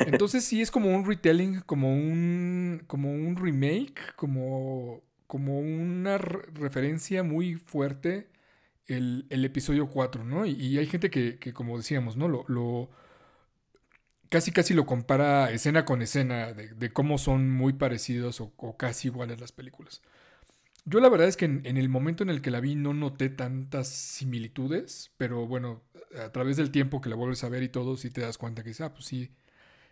Entonces 0.00 0.44
sí 0.44 0.60
es 0.62 0.70
como 0.70 0.94
un 0.94 1.06
retelling, 1.06 1.60
como 1.60 1.92
un, 1.92 2.82
como 2.86 3.12
un 3.12 3.36
remake, 3.36 4.14
como, 4.16 5.02
como 5.26 5.58
una 5.58 6.18
referencia 6.18 7.22
muy 7.22 7.54
fuerte 7.54 8.28
el, 8.86 9.26
el, 9.30 9.44
episodio 9.44 9.88
4, 9.88 10.24
¿no? 10.24 10.46
Y, 10.46 10.78
hay 10.78 10.86
gente 10.86 11.10
que, 11.10 11.38
que, 11.38 11.52
como 11.52 11.76
decíamos, 11.76 12.16
¿no? 12.16 12.28
Lo, 12.28 12.90
casi 14.28 14.52
casi 14.52 14.74
lo 14.74 14.86
compara 14.86 15.50
escena 15.50 15.84
con 15.84 16.02
escena 16.02 16.52
de, 16.52 16.92
cómo 16.92 17.18
son 17.18 17.50
muy 17.50 17.72
parecidos 17.72 18.40
o, 18.40 18.76
casi 18.76 19.08
iguales 19.08 19.40
las 19.40 19.52
películas. 19.52 20.02
Yo 20.84 21.00
la 21.00 21.08
verdad 21.08 21.26
es 21.26 21.36
que 21.36 21.46
en, 21.46 21.64
el 21.64 21.88
momento 21.88 22.22
en 22.22 22.30
el 22.30 22.40
que 22.40 22.52
la 22.52 22.60
vi 22.60 22.76
no 22.76 22.94
noté 22.94 23.28
tantas 23.28 23.88
similitudes, 23.88 25.10
pero 25.16 25.46
bueno, 25.46 25.82
a 26.24 26.30
través 26.30 26.56
del 26.56 26.70
tiempo 26.70 27.00
que 27.00 27.08
la 27.08 27.16
vuelves 27.16 27.42
a 27.42 27.48
ver 27.48 27.64
y 27.64 27.68
todo, 27.68 27.96
sí 27.96 28.10
te 28.10 28.20
das 28.20 28.38
cuenta 28.38 28.62
que 28.62 28.72
ah, 28.80 28.92
pues 28.92 29.06
sí, 29.06 29.32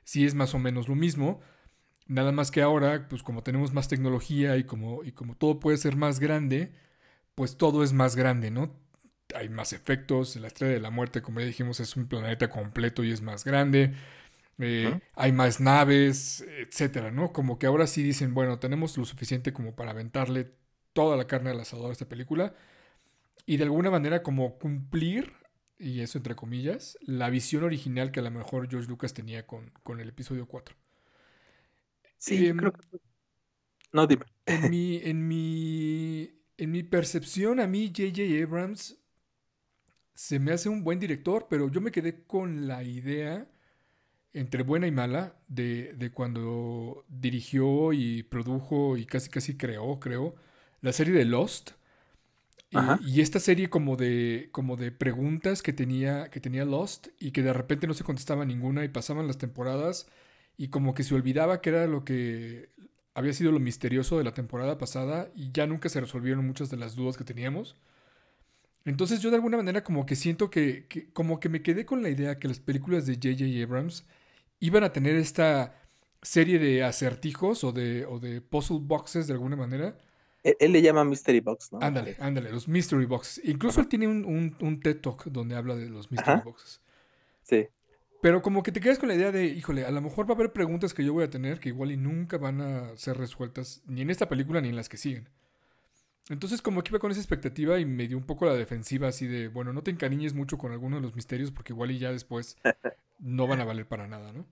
sí 0.04 0.24
es 0.26 0.34
más 0.34 0.54
o 0.54 0.58
menos 0.58 0.88
lo 0.88 0.94
mismo. 0.94 1.40
Nada 2.06 2.32
más 2.32 2.50
que 2.50 2.62
ahora, 2.62 3.08
pues 3.08 3.22
como 3.22 3.42
tenemos 3.42 3.72
más 3.72 3.88
tecnología 3.88 4.56
y 4.56 4.64
como, 4.64 5.04
y 5.04 5.12
como 5.12 5.36
todo 5.36 5.60
puede 5.60 5.78
ser 5.78 5.96
más 5.96 6.20
grande, 6.20 6.72
pues 7.34 7.56
todo 7.56 7.82
es 7.84 7.92
más 7.92 8.16
grande, 8.16 8.50
¿no? 8.50 8.74
Hay 9.34 9.48
más 9.48 9.72
efectos, 9.72 10.36
la 10.36 10.48
estrella 10.48 10.74
de 10.74 10.80
la 10.80 10.90
muerte, 10.90 11.22
como 11.22 11.40
ya 11.40 11.46
dijimos, 11.46 11.80
es 11.80 11.96
un 11.96 12.06
planeta 12.08 12.50
completo 12.50 13.04
y 13.04 13.12
es 13.12 13.22
más 13.22 13.44
grande 13.44 13.94
eh, 14.58 15.00
hay 15.14 15.32
más 15.32 15.60
naves, 15.60 16.44
etcétera, 16.58 17.10
¿no? 17.10 17.32
Como 17.32 17.58
que 17.58 17.66
ahora 17.66 17.86
sí 17.86 18.02
dicen, 18.02 18.34
bueno, 18.34 18.58
tenemos 18.58 18.96
lo 18.96 19.04
suficiente 19.04 19.52
como 19.52 19.74
para 19.74 19.90
aventarle 19.90 20.52
toda 20.92 21.16
la 21.16 21.26
carne 21.26 21.50
al 21.50 21.60
asador 21.60 21.90
a 21.90 21.92
esta 21.92 22.08
película 22.08 22.54
y 23.46 23.56
de 23.58 23.64
alguna 23.64 23.90
manera 23.90 24.22
como 24.22 24.58
cumplir, 24.58 25.32
y 25.78 26.00
eso 26.00 26.18
entre 26.18 26.34
comillas, 26.34 26.98
la 27.02 27.30
visión 27.30 27.64
original 27.64 28.10
que 28.10 28.20
a 28.20 28.22
lo 28.22 28.30
mejor 28.30 28.68
George 28.68 28.88
Lucas 28.88 29.14
tenía 29.14 29.46
con, 29.46 29.72
el 30.00 30.08
episodio 30.08 30.46
4. 30.46 30.76
Sí, 32.18 32.46
em, 32.46 32.56
creo 32.56 32.72
que... 32.72 32.98
No, 33.92 34.06
dime. 34.06 34.26
En 34.46 34.70
mi, 34.70 34.96
en 34.96 35.28
mi, 35.28 36.30
en 36.56 36.70
mi 36.70 36.82
percepción, 36.82 37.60
a 37.60 37.66
mí 37.66 37.92
J.J. 37.94 38.42
Abrams 38.42 38.98
se 40.14 40.38
me 40.38 40.52
hace 40.52 40.68
un 40.68 40.84
buen 40.84 40.98
director, 40.98 41.46
pero 41.48 41.70
yo 41.70 41.80
me 41.80 41.90
quedé 41.90 42.24
con 42.24 42.66
la 42.66 42.82
idea 42.82 43.48
entre 44.34 44.64
buena 44.64 44.86
y 44.86 44.90
mala 44.90 45.36
de, 45.48 46.10
cuando 46.12 47.04
dirigió 47.08 47.92
y 47.92 48.24
produjo 48.24 48.96
y 48.96 49.06
casi 49.06 49.30
casi 49.30 49.56
creó, 49.56 50.00
creo, 50.00 50.34
la 50.80 50.92
serie 50.92 51.14
de 51.14 51.24
Lost. 51.24 51.72
Y, 53.04 53.20
esta 53.20 53.38
serie 53.38 53.70
como 53.70 53.96
de, 53.96 54.48
como 54.52 54.76
de 54.76 54.90
preguntas 54.90 55.62
que 55.62 55.72
tenía, 55.72 56.28
que 56.30 56.40
tenía 56.40 56.64
Lost 56.64 57.08
y 57.20 57.30
que 57.30 57.42
de 57.42 57.52
repente 57.52 57.86
no 57.86 57.94
se 57.94 58.04
contestaba 58.04 58.44
ninguna 58.44 58.84
y 58.84 58.88
pasaban 58.88 59.26
las 59.26 59.38
temporadas 59.38 60.06
y 60.56 60.68
como 60.68 60.94
que 60.94 61.04
se 61.04 61.14
olvidaba 61.14 61.60
que 61.60 61.70
era 61.70 61.86
lo 61.86 62.04
que 62.04 62.70
había 63.14 63.32
sido 63.32 63.52
lo 63.52 63.60
misterioso 63.60 64.18
de 64.18 64.24
la 64.24 64.34
temporada 64.34 64.76
pasada 64.78 65.30
y 65.34 65.52
ya 65.52 65.66
nunca 65.66 65.88
se 65.88 66.00
resolvieron 66.00 66.46
muchas 66.46 66.70
de 66.70 66.76
las 66.76 66.96
dudas 66.96 67.16
que 67.16 67.24
teníamos. 67.24 67.76
Entonces 68.84 69.20
yo 69.20 69.30
de 69.30 69.36
alguna 69.36 69.56
manera 69.56 69.84
como 69.84 70.04
que 70.04 70.16
siento 70.16 70.50
que, 70.50 70.86
que 70.88 71.12
como 71.12 71.40
que 71.40 71.48
me 71.48 71.62
quedé 71.62 71.86
con 71.86 72.02
la 72.02 72.10
idea 72.10 72.38
que 72.38 72.48
las 72.48 72.60
películas 72.60 73.06
de 73.06 73.14
J.J. 73.14 73.62
Abrams 73.62 74.04
iban 74.60 74.84
a 74.84 74.92
tener 74.92 75.16
esta 75.16 75.80
serie 76.22 76.58
de 76.58 76.82
acertijos 76.82 77.64
o 77.64 77.72
de, 77.72 78.06
o 78.06 78.18
de 78.18 78.40
puzzle 78.40 78.80
boxes 78.80 79.26
de 79.26 79.34
alguna 79.34 79.56
manera. 79.56 79.96
Él, 80.44 80.72
le 80.72 80.82
llama 80.82 81.04
Mystery 81.04 81.40
Box, 81.40 81.72
¿no? 81.72 81.78
Ándale, 81.80 82.16
ándale, 82.20 82.52
los 82.52 82.68
Mystery 82.68 83.06
Boxes. 83.06 83.42
Incluso 83.44 83.80
él 83.80 83.88
tiene 83.88 84.06
un, 84.06 84.54
un, 84.60 84.80
TED 84.80 85.00
Talk 85.00 85.24
donde 85.24 85.56
habla 85.56 85.74
de 85.74 85.88
los 85.88 86.10
Mystery 86.10 86.42
Boxes. 86.44 86.82
Sí. 87.42 87.66
Pero 88.20 88.42
como 88.42 88.62
que 88.62 88.70
te 88.70 88.80
quedas 88.80 88.98
con 88.98 89.08
la 89.08 89.14
idea 89.14 89.32
de, 89.32 89.46
híjole, 89.46 89.84
a 89.84 89.90
lo 89.90 90.00
mejor 90.00 90.28
va 90.28 90.32
a 90.32 90.36
haber 90.36 90.52
preguntas 90.52 90.92
que 90.94 91.04
yo 91.04 91.14
voy 91.14 91.24
a 91.24 91.30
tener 91.30 91.60
que 91.60 91.70
igual 91.70 91.90
y 91.92 91.96
nunca 91.96 92.36
van 92.36 92.60
a 92.60 92.96
ser 92.96 93.16
resueltas 93.16 93.82
ni 93.86 94.02
en 94.02 94.10
esta 94.10 94.28
película 94.28 94.60
ni 94.60 94.68
en 94.68 94.76
las 94.76 94.88
que 94.88 94.98
siguen. 94.98 95.28
Entonces 96.30 96.62
como 96.62 96.82
que 96.82 96.90
iba 96.90 96.98
con 96.98 97.10
esa 97.10 97.20
expectativa 97.20 97.78
y 97.78 97.84
me 97.84 98.08
dio 98.08 98.16
un 98.16 98.24
poco 98.24 98.46
la 98.46 98.54
defensiva 98.54 99.08
así 99.08 99.26
de, 99.26 99.48
bueno, 99.48 99.72
no 99.72 99.82
te 99.82 99.90
encariñes 99.90 100.32
mucho 100.32 100.56
con 100.56 100.72
alguno 100.72 100.96
de 100.96 101.02
los 101.02 101.14
misterios 101.14 101.50
porque 101.50 101.74
igual 101.74 101.90
y 101.90 101.98
ya 101.98 102.12
después 102.12 102.56
no 103.18 103.46
van 103.46 103.60
a 103.60 103.64
valer 103.64 103.86
para 103.86 104.06
nada, 104.06 104.32
¿no? 104.32 104.46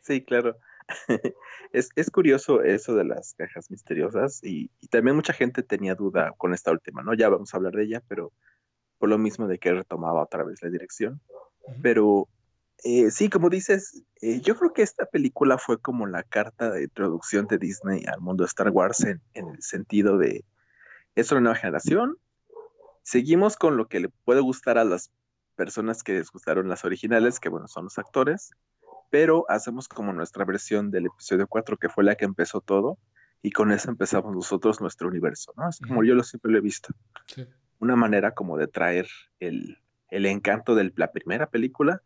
Sí, 0.00 0.20
claro. 0.22 0.58
es, 1.72 1.88
es, 1.96 2.10
curioso 2.10 2.62
eso 2.62 2.94
de 2.94 3.04
las 3.04 3.34
cajas 3.34 3.70
misteriosas 3.70 4.42
y, 4.42 4.70
también 4.90 5.16
mucha 5.16 5.32
gente 5.32 5.62
tenía 5.62 5.94
duda 5.94 6.32
con 6.36 6.54
esta 6.54 6.70
última, 6.70 7.02
¿no? 7.02 7.14
Ya 7.14 7.28
vamos 7.28 7.52
a 7.52 7.56
hablar 7.56 7.74
de 7.74 7.84
ella, 7.84 8.02
pero 8.08 8.32
por 8.98 9.08
lo 9.08 9.18
mismo 9.18 9.48
de 9.48 9.58
que 9.58 9.72
retomaba 9.72 10.22
otra 10.22 10.44
vez 10.44 10.62
la 10.62 10.70
dirección. 10.70 11.20
Pero 11.82 12.28
eh, 12.84 13.10
sí, 13.10 13.28
como 13.28 13.48
dices, 13.48 14.02
eh, 14.20 14.40
yo 14.40 14.56
creo 14.56 14.72
que 14.72 14.82
esta 14.82 15.06
película 15.06 15.56
fue 15.56 15.80
como 15.80 16.06
la 16.06 16.22
carta 16.24 16.70
de 16.70 16.84
introducción 16.84 17.46
de 17.46 17.58
Disney 17.58 18.04
al 18.06 18.20
mundo 18.20 18.42
de 18.42 18.48
Star 18.48 18.70
Wars 18.70 19.04
en, 19.04 19.20
el 19.34 19.62
sentido 19.62 20.18
de, 20.18 20.44
es 21.14 21.30
una 21.30 21.40
nueva 21.40 21.56
generación, 21.56 22.16
seguimos 23.02 23.56
con 23.56 23.76
lo 23.76 23.86
que 23.86 24.00
le 24.00 24.08
puede 24.08 24.40
gustar 24.40 24.78
a 24.78 24.84
las 24.84 25.12
personas 25.54 26.02
que 26.02 26.14
les 26.14 26.30
gustaron 26.30 26.68
las 26.68 26.84
originales, 26.84 27.38
que 27.38 27.48
bueno, 27.48 27.68
son 27.68 27.84
los 27.84 27.98
actores, 27.98 28.50
pero 29.12 29.44
hacemos 29.48 29.86
como 29.86 30.12
nuestra 30.12 30.44
versión 30.44 30.90
del 30.90 31.06
episodio 31.06 31.46
4, 31.46 31.76
que 31.76 31.88
fue 31.88 32.02
la 32.02 32.16
que 32.16 32.24
empezó 32.24 32.60
todo, 32.60 32.98
y 33.42 33.52
con 33.52 33.70
eso 33.70 33.90
empezamos 33.90 34.34
nosotros 34.34 34.80
nuestro 34.80 35.06
universo, 35.06 35.52
¿no? 35.56 35.68
Es 35.68 35.78
como 35.78 36.02
yo 36.02 36.16
lo 36.16 36.24
siempre 36.24 36.50
lo 36.50 36.58
he 36.58 36.62
visto. 36.62 36.92
Sí 37.26 37.46
una 37.82 37.96
manera 37.96 38.32
como 38.32 38.56
de 38.56 38.68
traer 38.68 39.08
el, 39.40 39.76
encanto 40.08 40.76
de 40.76 40.92
la 40.94 41.10
primera 41.10 41.50
película, 41.50 42.00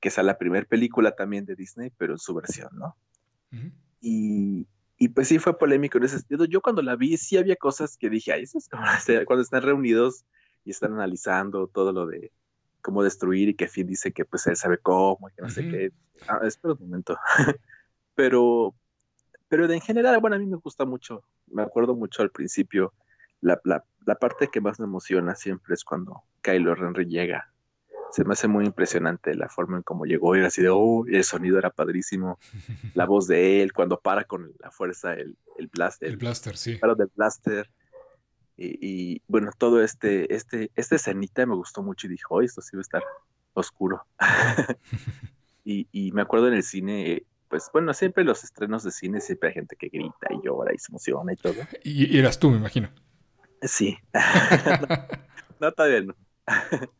que 0.00 0.08
es 0.08 0.18
la 0.18 0.36
primera 0.36 0.66
película 0.66 1.12
también 1.14 1.44
de 1.46 1.54
Disney, 1.54 1.92
pero 1.96 2.14
en 2.14 2.18
su 2.18 2.34
versión, 2.34 2.70
¿no? 2.72 2.96
y, 4.00 4.66
pues 5.14 5.28
sí 5.28 5.38
fue 5.38 5.56
polémico 5.56 5.98
en 5.98 6.04
ese 6.04 6.18
sentido. 6.18 6.44
Yo 6.44 6.60
cuando 6.60 6.82
la 6.82 6.96
vi 6.96 7.16
sí 7.16 7.36
había 7.36 7.54
cosas 7.54 7.96
que 7.96 8.10
dije, 8.10 8.32
ay, 8.32 8.42
eso 8.42 8.58
es 8.58 8.68
como 8.68 8.84
cuando 9.26 9.42
están 9.42 9.62
reunidos 9.62 10.24
y 10.64 10.70
están 10.70 10.94
analizando 10.94 11.68
todo 11.68 11.92
lo 11.92 12.06
de 12.06 12.32
cómo 12.86 13.02
destruir 13.02 13.48
y 13.48 13.54
que 13.54 13.66
Finn 13.66 13.88
dice 13.88 14.12
que 14.12 14.24
pues 14.24 14.46
él 14.46 14.54
sabe 14.54 14.78
cómo 14.78 15.28
y 15.28 15.32
que 15.32 15.42
no 15.42 15.50
sé 15.50 15.68
qué. 15.68 15.90
Ah, 16.28 16.38
espera 16.44 16.74
un 16.74 16.88
momento. 16.88 17.18
pero, 18.14 18.76
pero 19.48 19.68
en 19.68 19.80
general, 19.80 20.20
bueno, 20.20 20.36
a 20.36 20.38
mí 20.38 20.46
me 20.46 20.56
gusta 20.56 20.84
mucho, 20.84 21.24
me 21.48 21.62
acuerdo 21.62 21.96
mucho 21.96 22.22
al 22.22 22.30
principio 22.30 22.94
la, 23.40 23.60
la, 23.64 24.14
parte 24.14 24.48
que 24.48 24.60
más 24.60 24.78
me 24.78 24.86
emociona 24.86 25.34
siempre 25.34 25.74
es 25.74 25.82
cuando 25.82 26.22
Kylo 26.42 26.76
Ren 26.76 26.94
llega. 27.08 27.52
Se 28.12 28.24
me 28.24 28.34
hace 28.34 28.46
muy 28.46 28.64
impresionante 28.64 29.34
la 29.34 29.48
forma 29.48 29.78
en 29.78 29.82
cómo 29.82 30.04
llegó 30.04 30.36
y 30.36 30.38
era 30.38 30.46
así 30.46 30.62
de, 30.62 30.68
oh, 30.70 31.04
el 31.08 31.24
sonido 31.24 31.58
era 31.58 31.70
padrísimo. 31.70 32.38
La 32.94 33.04
voz 33.04 33.26
de 33.26 33.62
él, 33.62 33.72
cuando 33.72 33.98
para 33.98 34.24
con 34.24 34.52
la 34.60 34.70
fuerza, 34.70 35.14
el, 35.14 35.36
el 35.58 35.66
blaster. 35.66 36.08
El 36.08 36.16
blaster, 36.16 36.56
sí. 36.56 36.78
Claro, 36.78 36.94
del 36.94 37.10
blaster. 37.14 37.68
Y, 38.58 39.20
bueno, 39.28 39.50
todo 39.56 39.82
este, 39.82 40.34
este, 40.34 40.70
esta 40.76 40.96
escenita 40.96 41.44
me 41.44 41.54
gustó 41.54 41.82
mucho 41.82 42.06
y 42.06 42.10
dijo, 42.10 42.36
oh, 42.36 42.42
esto 42.42 42.62
sí 42.62 42.74
va 42.74 42.80
a 42.80 42.82
estar 42.82 43.04
oscuro. 43.52 44.06
y, 45.64 45.86
y 45.92 46.12
me 46.12 46.22
acuerdo 46.22 46.48
en 46.48 46.54
el 46.54 46.62
cine, 46.62 47.24
pues 47.48 47.68
bueno, 47.72 47.92
siempre 47.92 48.24
los 48.24 48.44
estrenos 48.44 48.82
de 48.82 48.92
cine 48.92 49.20
siempre 49.20 49.50
hay 49.50 49.54
gente 49.54 49.76
que 49.76 49.88
grita 49.88 50.28
y 50.30 50.40
llora 50.42 50.72
y 50.74 50.78
se 50.78 50.90
emociona 50.90 51.32
y 51.32 51.36
todo. 51.36 51.54
y 51.82 52.18
eras 52.18 52.38
tú, 52.38 52.50
me 52.50 52.56
imagino. 52.56 52.88
Sí. 53.62 53.98
no, 55.60 55.72
todavía 55.72 56.02
no. 56.02 56.14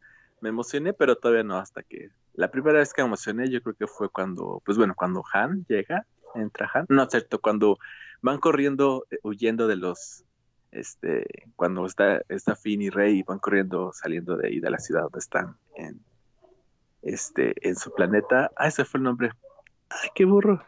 me 0.41 0.49
emocioné, 0.49 0.93
pero 0.93 1.17
todavía 1.17 1.45
no, 1.45 1.57
hasta 1.57 1.83
que 1.83 2.11
la 2.35 2.51
primera 2.51 2.79
vez 2.79 2.93
que 2.93 3.03
me 3.03 3.07
emocioné 3.07 3.49
yo 3.49 3.63
creo 3.63 3.75
que 3.75 3.87
fue 3.87 4.09
cuando, 4.11 4.63
pues 4.65 4.77
bueno, 4.79 4.95
cuando 4.95 5.25
Han 5.33 5.65
llega, 5.69 6.07
entra 6.35 6.71
Han, 6.73 6.87
no, 6.89 7.09
cierto, 7.09 7.41
cuando 7.41 7.79
van 8.23 8.39
corriendo, 8.39 9.07
eh, 9.11 9.19
huyendo 9.23 9.67
de 9.67 9.77
los, 9.77 10.25
este, 10.79 11.27
cuando 11.57 11.87
está, 11.87 12.23
está 12.29 12.55
Finn 12.55 12.83
y 12.83 12.91
Rey 12.91 13.23
van 13.23 13.39
corriendo, 13.39 13.93
saliendo 13.93 14.37
de 14.37 14.49
ahí 14.49 14.61
de 14.61 14.71
la 14.71 14.79
ciudad 14.79 15.03
donde 15.03 15.19
están, 15.19 15.57
en, 15.75 16.01
este, 17.03 17.55
en 17.67 17.77
su 17.77 17.93
planeta, 17.93 18.51
ah, 18.57 18.69
ese 18.69 18.85
fue 18.85 18.99
el 18.99 19.05
nombre, 19.05 19.31
ay, 19.89 20.11
qué 20.15 20.25
burro, 20.25 20.65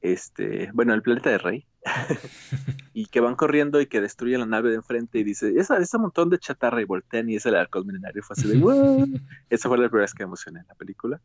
este, 0.00 0.70
bueno, 0.72 0.94
el 0.94 1.02
planeta 1.02 1.30
de 1.30 1.38
Rey, 1.38 1.66
y 2.94 3.06
que 3.06 3.20
van 3.20 3.36
corriendo 3.36 3.80
y 3.80 3.86
que 3.86 4.00
destruyen 4.00 4.40
la 4.40 4.46
nave 4.46 4.70
de 4.70 4.76
enfrente 4.76 5.18
y 5.18 5.24
dice, 5.24 5.52
esa, 5.56 5.78
ese 5.78 5.98
montón 5.98 6.30
de 6.30 6.38
chatarra 6.38 6.80
y 6.80 6.84
voltean 6.84 7.28
y 7.28 7.36
es 7.36 7.46
el 7.46 7.56
arco 7.56 7.84
milenario 7.84 8.22
fue 8.22 8.34
así 8.34 8.48
de, 8.48 8.56
Esa 9.50 9.68
fue 9.68 9.78
la 9.78 9.88
primera 9.88 10.04
vez 10.04 10.14
que 10.14 10.24
me 10.24 10.28
emocioné 10.28 10.60
en 10.60 10.66
la 10.66 10.74
película. 10.74 11.20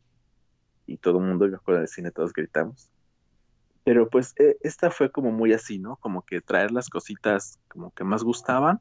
Y 0.86 0.98
todo 0.98 1.18
el 1.18 1.24
mundo, 1.24 1.46
yo 1.46 1.56
recuerdo 1.56 1.80
del 1.80 1.88
cine, 1.88 2.12
todos 2.12 2.32
gritamos. 2.32 2.88
Pero 3.86 4.10
pues 4.10 4.34
e, 4.36 4.56
esta 4.62 4.90
fue 4.90 5.12
como 5.12 5.30
muy 5.30 5.52
así, 5.52 5.78
¿no? 5.78 5.94
Como 5.98 6.22
que 6.22 6.40
traer 6.40 6.72
las 6.72 6.90
cositas 6.90 7.60
como 7.68 7.92
que 7.92 8.02
más 8.02 8.24
gustaban 8.24 8.80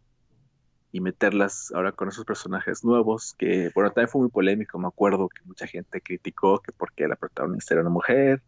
y 0.91 1.00
meterlas 1.00 1.72
ahora 1.76 1.91
con 1.91 2.08
esos 2.08 2.26
personajes 2.26 2.84
nuevos, 2.84 3.36
que 3.38 3.70
bueno, 3.76 3.91
también 3.91 4.10
fue 4.10 4.22
muy 4.22 4.32
polémico, 4.32 4.80
me 4.80 4.88
acuerdo 4.88 5.30
que 5.30 5.44
mucha 5.44 5.68
gente 5.68 6.02
criticó 6.02 6.60
que 6.60 6.72
porque 6.72 7.08
la 7.08 7.18
protagonista 7.18 7.76
era 7.76 7.82
una 7.82 7.91
mujer 7.91 8.41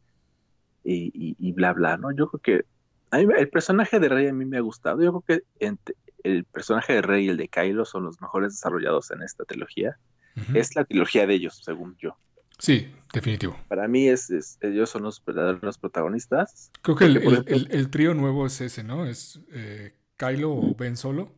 y, 0.83 1.11
y 1.13 1.51
bla, 1.51 1.73
bla, 1.73 1.95
¿no? 1.97 2.11
Yo 2.11 2.27
creo 2.27 2.41
que 2.41 2.65
el 3.11 3.49
personaje 3.49 3.99
de 3.99 4.09
Rey 4.09 4.27
a 4.27 4.33
mí 4.33 4.45
me 4.45 4.57
ha 4.57 4.61
gustado. 4.61 5.03
Yo 5.03 5.21
creo 5.21 5.39
que 5.39 5.67
el 6.23 6.43
personaje 6.45 6.93
de 6.93 7.03
Rey 7.03 7.25
y 7.25 7.29
el 7.29 7.37
de 7.37 7.49
Kylo 7.49 7.85
son 7.85 8.05
los 8.05 8.19
mejores 8.19 8.53
desarrollados 8.53 9.11
en 9.11 9.21
esta 9.21 9.45
trilogía. 9.45 9.99
Es 10.55 10.75
la 10.75 10.85
trilogía 10.85 11.27
de 11.27 11.35
ellos, 11.35 11.61
según 11.63 11.95
yo. 11.97 12.17
Sí, 12.57 12.91
definitivo. 13.13 13.55
Para 13.67 13.87
mí 13.87 14.07
es, 14.07 14.57
ellos 14.61 14.89
son 14.89 15.03
los 15.03 15.23
verdaderos 15.23 15.77
protagonistas. 15.77 16.71
Creo 16.81 16.95
que 16.95 17.05
el, 17.05 17.89
trío 17.89 18.13
nuevo 18.13 18.45
es 18.45 18.59
ese, 18.61 18.83
¿no? 18.83 19.05
Es 19.05 19.39
eh, 19.51 19.93
Kylo 20.17 20.53
o 20.53 20.75
Ben 20.75 20.97
Solo, 20.97 21.31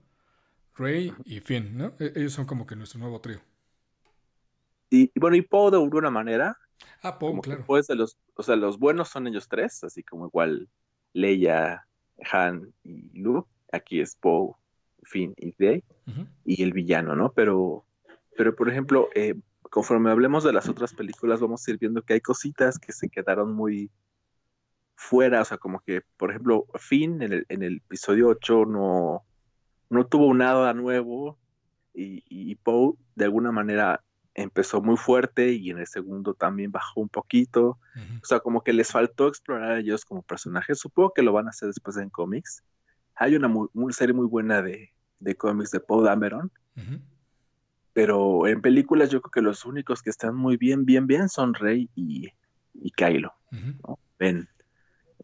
Rey 0.76 1.14
y 1.26 1.42
Finn, 1.42 1.78
¿no? 1.78 1.94
E, 2.00 2.14
ellos 2.16 2.34
son 2.34 2.46
como 2.46 2.66
que 2.66 2.76
nuestro 2.76 3.00
nuevo 3.00 3.20
trío. 3.20 3.40
Y, 4.90 5.12
bueno, 5.20 5.36
y 5.36 5.42
Poe 5.42 5.72
de 5.72 5.78
alguna 5.78 6.10
manera. 6.10 6.58
Ah, 7.04 7.20
Poe, 7.20 7.40
claro. 7.42 7.64
Pues 7.68 7.88
de 7.88 7.96
los, 7.96 8.18
o 8.36 8.44
sea, 8.44 8.56
los 8.56 8.80
buenos 8.80 9.10
son 9.10 9.28
ellos 9.28 9.48
tres, 9.48 9.84
así 9.84 10.04
como 10.04 10.28
igual 10.28 10.70
Leia, 11.14 11.86
Han 12.32 12.74
y 12.84 13.20
Luke. 13.20 13.50
Aquí 13.72 14.00
es 14.00 14.16
Poe, 14.16 14.54
Finn 15.04 15.34
y 15.38 15.54
Rey. 15.60 15.84
Y 16.44 16.64
el 16.64 16.74
villano, 16.74 17.16
¿no? 17.16 17.32
Pero, 17.34 17.86
pero 18.36 18.56
por 18.56 18.68
ejemplo, 18.68 19.10
eh, 19.14 19.36
conforme 19.70 20.12
hablemos 20.12 20.44
de 20.44 20.54
las 20.54 20.68
otras 20.68 20.94
películas, 20.94 21.40
vamos 21.40 21.68
a 21.68 21.72
ir 21.72 21.78
viendo 21.78 22.02
que 22.02 22.14
hay 22.14 22.22
cositas 22.22 22.80
que 22.80 22.92
se 22.92 23.10
quedaron 23.10 23.54
muy 23.54 23.92
fuera. 24.96 25.42
O 25.42 25.46
sea, 25.46 25.58
como 25.58 25.80
que, 25.82 26.02
por 26.18 26.32
ejemplo, 26.32 26.66
Finn 26.76 27.22
en 27.22 27.34
el, 27.34 27.46
en 27.50 27.64
el 27.64 27.78
episodio 27.78 28.30
8 28.30 28.66
no, 28.66 29.24
no 29.90 30.06
tuvo 30.08 30.34
nada 30.34 30.74
nuevo. 30.74 31.38
Y, 31.94 32.24
y 32.30 32.56
Poe, 32.56 32.94
de 33.16 33.26
alguna 33.26 33.52
manera, 33.52 34.04
empezó 34.34 34.82
muy 34.82 34.98
fuerte 34.98 35.52
y 35.52 35.70
en 35.70 35.80
el 35.80 35.88
segundo 35.88 36.34
también 36.34 36.72
bajó 36.72 37.02
un 37.02 37.10
poquito. 37.10 37.80
O 38.22 38.26
sea, 38.26 38.40
como 38.40 38.64
que 38.64 38.72
les 38.72 38.92
faltó 38.92 39.28
explorar 39.28 39.72
a 39.72 39.80
ellos 39.80 40.06
como 40.06 40.22
personajes. 40.22 40.80
Supongo 40.80 41.14
que 41.14 41.22
lo 41.22 41.34
van 41.34 41.48
a 41.48 41.50
hacer 41.50 41.68
después 41.68 41.98
en 41.98 42.10
cómics. 42.10 42.64
Hay 43.16 43.36
una, 43.36 43.52
serie 43.92 44.14
muy 44.14 44.28
buena 44.28 44.62
de, 44.62 44.92
cómics 45.38 45.72
de 45.72 45.82
Paul 45.82 46.06
Dameron. 46.06 46.52
Pero 48.02 48.48
en 48.48 48.62
películas 48.62 49.10
yo 49.10 49.22
creo 49.22 49.32
que 49.32 49.42
los 49.42 49.66
únicos 49.66 50.02
que 50.02 50.10
están 50.10 50.36
muy 50.36 50.58
bien, 50.58 50.86
bien, 50.86 51.08
bien 51.08 51.30
son 51.30 51.54
Rey 51.54 51.90
y, 51.96 52.30
y 52.74 52.92
Kylo. 52.92 53.34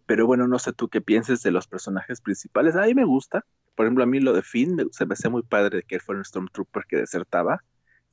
Pero 0.05 0.27
bueno, 0.27 0.47
no 0.47 0.59
sé 0.59 0.73
tú 0.73 0.87
qué 0.87 1.01
pienses 1.01 1.41
de 1.41 1.51
los 1.51 1.67
personajes 1.67 2.21
principales. 2.21 2.75
A 2.75 2.85
mí 2.85 2.93
me 2.93 3.05
gusta. 3.05 3.45
Por 3.75 3.85
ejemplo, 3.85 4.03
a 4.03 4.07
mí 4.07 4.19
lo 4.19 4.33
de 4.33 4.41
Finn 4.41 4.87
se 4.91 5.05
me 5.05 5.13
hace 5.13 5.29
muy 5.29 5.41
padre 5.41 5.83
que 5.83 5.95
él 5.95 6.01
fuera 6.01 6.19
un 6.19 6.25
Stormtrooper 6.25 6.83
que 6.87 6.97
desertaba 6.97 7.61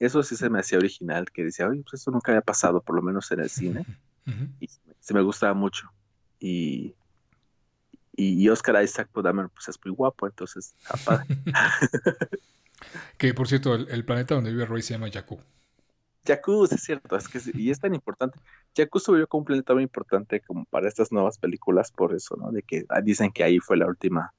eso 0.07 0.23
sí 0.25 0.35
se 0.35 0.51
me 0.51 0.59
hacía 0.59 0.79
original, 0.79 1.31
que 1.31 1.45
decía, 1.45 1.69
oye, 1.69 1.83
pues 1.89 2.01
eso 2.01 2.11
nunca 2.11 2.33
había 2.33 2.43
pasado, 2.43 2.81
por 2.81 2.97
lo 2.97 3.03
menos 3.03 3.31
en 3.31 3.39
el 3.39 3.51
cine. 3.51 3.87
Y 4.59 4.69
se 4.99 5.15
me 5.15 5.23
gustaba 5.23 5.55
mucho. 5.55 5.93
Y, 6.41 6.97
y 8.17 8.49
Oscar 8.49 8.83
Isaac 8.83 9.09
Podamer, 9.13 9.49
pues 9.49 9.69
es 9.69 9.79
muy 9.85 9.95
guapo, 9.95 10.27
entonces, 10.27 10.75
que 13.19 13.35
por 13.35 13.49
cierto, 13.49 13.75
el, 13.75 14.05
planeta 14.05 14.35
donde 14.35 14.51
vive 14.51 14.67
Roy 14.67 14.83
se 14.83 14.95
llama 14.95 15.11
Jakku. 15.11 15.41
Jakku, 16.27 16.65
es 16.65 16.81
cierto, 16.83 17.17
es 17.17 17.29
que 17.29 17.41
y 17.55 17.71
es 17.71 17.81
tan 17.81 17.95
importante. 17.95 18.39
Jakku 18.77 18.99
se 19.01 19.13
vio 19.13 19.27
como 19.27 19.41
un 19.41 19.45
planeta 19.47 19.75
muy 19.75 19.83
importante 19.83 20.41
como 20.41 20.65
para 20.67 20.89
estas 20.89 21.11
nuevas 21.11 21.39
películas, 21.39 21.91
por 21.91 22.15
eso, 22.15 22.37
¿no? 22.37 22.53
De 22.53 22.63
que 22.63 22.85
ah, 22.89 23.01
dicen 23.01 23.33
que 23.33 23.43
ahí 23.43 23.59
fue 23.59 23.77
la 23.77 23.87
última 23.87 24.33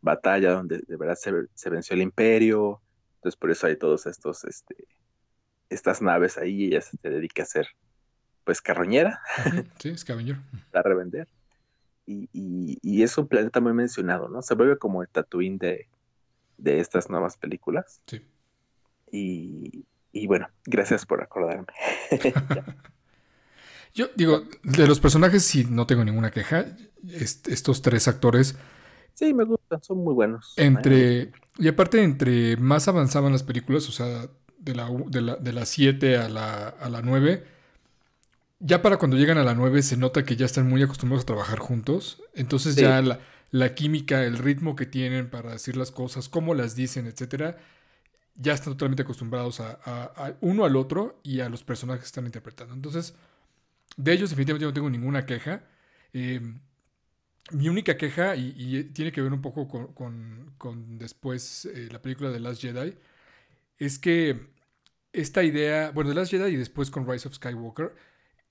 batalla 0.00 0.52
donde 0.52 0.80
de 0.86 0.96
verdad 0.96 1.16
se, 1.16 1.32
se 1.54 1.70
venció 1.70 1.94
el 1.94 2.02
imperio, 2.02 2.80
entonces 3.16 3.36
por 3.36 3.50
eso 3.50 3.66
hay 3.66 3.76
todos 3.76 4.06
estos, 4.06 4.44
este, 4.44 4.76
estas 5.68 6.02
naves 6.02 6.38
ahí 6.38 6.64
y 6.64 6.66
ella 6.68 6.80
se 6.80 6.96
dedica 7.02 7.42
a 7.42 7.46
ser 7.46 7.68
pues 8.44 8.60
carroñera. 8.60 9.20
Sí, 9.78 9.90
es 9.90 10.04
caballero. 10.04 10.38
Para 10.72 10.88
revender. 10.88 11.28
Y, 12.06 12.30
y, 12.32 13.02
es 13.02 13.18
un 13.18 13.28
planeta 13.28 13.60
muy 13.60 13.74
mencionado, 13.74 14.30
¿no? 14.30 14.40
Se 14.40 14.54
vuelve 14.54 14.78
como 14.78 15.02
el 15.02 15.08
Tatooine 15.10 15.58
de, 15.58 15.88
de 16.58 16.80
estas 16.80 17.08
nuevas 17.08 17.36
películas. 17.36 18.02
Sí. 18.06 18.20
Y, 19.10 19.84
y 20.12 20.26
bueno, 20.26 20.48
gracias 20.66 21.06
por 21.06 21.22
acordarme. 21.22 21.66
Yo 23.94 24.08
digo, 24.14 24.42
de 24.62 24.86
los 24.86 25.00
personajes 25.00 25.42
sí 25.44 25.66
no 25.68 25.86
tengo 25.86 26.04
ninguna 26.04 26.30
queja. 26.30 26.66
estos 27.12 27.82
tres 27.82 28.06
actores. 28.06 28.56
Sí, 29.14 29.34
me 29.34 29.44
gustan, 29.44 29.82
son 29.82 29.98
muy 29.98 30.14
buenos. 30.14 30.52
Entre. 30.56 31.32
Y 31.58 31.66
aparte, 31.66 32.02
entre 32.02 32.56
más 32.56 32.86
avanzaban 32.86 33.32
las 33.32 33.42
películas, 33.42 33.88
o 33.88 33.92
sea, 33.92 34.28
de 34.58 34.74
la, 34.74 34.88
de 35.06 35.20
la, 35.22 35.36
de 35.36 35.66
7 35.66 36.16
a 36.18 36.28
la, 36.28 36.68
a 36.68 36.88
la 36.88 37.02
9, 37.02 37.44
ya 38.60 38.82
para 38.82 38.96
cuando 38.98 39.16
llegan 39.16 39.38
a 39.38 39.44
la 39.44 39.54
9 39.54 39.82
se 39.82 39.96
nota 39.96 40.24
que 40.24 40.36
ya 40.36 40.46
están 40.46 40.68
muy 40.68 40.82
acostumbrados 40.82 41.24
a 41.24 41.26
trabajar 41.26 41.58
juntos. 41.58 42.22
Entonces 42.34 42.76
ya 42.76 43.02
la, 43.02 43.18
química, 43.74 44.24
el 44.24 44.38
ritmo 44.38 44.76
que 44.76 44.86
tienen 44.86 45.30
para 45.30 45.52
decir 45.52 45.76
las 45.76 45.90
cosas, 45.90 46.28
cómo 46.28 46.54
las 46.54 46.74
dicen, 46.74 47.06
etcétera, 47.06 47.56
ya 48.34 48.52
están 48.54 48.74
totalmente 48.74 49.02
acostumbrados 49.02 49.60
a, 49.60 50.36
uno 50.40 50.64
al 50.64 50.76
otro 50.76 51.20
y 51.24 51.40
a 51.40 51.48
los 51.48 51.64
personajes 51.64 52.02
que 52.02 52.06
están 52.06 52.26
interpretando. 52.26 52.74
Entonces, 52.74 53.14
de 53.96 54.12
ellos 54.12 54.30
definitivamente 54.30 54.66
no 54.66 54.74
tengo 54.74 54.90
ninguna 54.90 55.26
queja. 55.26 55.64
Em, 56.12 56.60
mi 57.52 57.68
única 57.68 57.96
queja, 57.96 58.36
y, 58.36 58.84
tiene 58.92 59.12
que 59.12 59.22
ver 59.22 59.32
un 59.32 59.42
poco 59.42 59.66
con, 59.94 60.98
después 60.98 61.64
eh, 61.66 61.88
la 61.90 62.00
película 62.02 62.30
de 62.30 62.40
Last 62.40 62.62
Jedi, 62.62 62.96
es 63.78 63.98
que 63.98 64.50
esta 65.12 65.42
idea, 65.42 65.90
bueno, 65.90 66.10
de 66.10 66.16
Last 66.16 66.30
Jedi 66.30 66.54
y 66.54 66.56
después 66.56 66.90
con 66.90 67.08
Rise 67.08 67.28
of 67.28 67.34
Skywalker, 67.34 67.94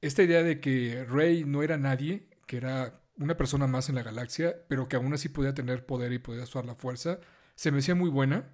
esta 0.02 0.24
idea 0.24 0.44
de 0.44 0.60
que 0.60 1.06
Rey 1.06 1.44
no 1.46 1.64
era 1.64 1.78
nadie, 1.78 2.28
que 2.46 2.58
era 2.58 3.02
una 3.20 3.38
persona 3.38 3.68
más 3.68 3.90
en 3.90 3.96
la 3.96 4.04
galaxia, 4.04 4.56
pero 4.68 4.88
que 4.88 4.96
aún 4.96 5.14
así 5.14 5.30
podía 5.30 5.54
tener 5.54 5.86
poder 5.86 6.12
y 6.14 6.20
podía 6.20 6.44
usar 6.44 6.66
la 6.66 6.76
fuerza, 6.76 7.20
se 7.56 7.72
me 7.72 7.80
hacía 7.80 7.96
muy 7.96 8.10
buena. 8.10 8.52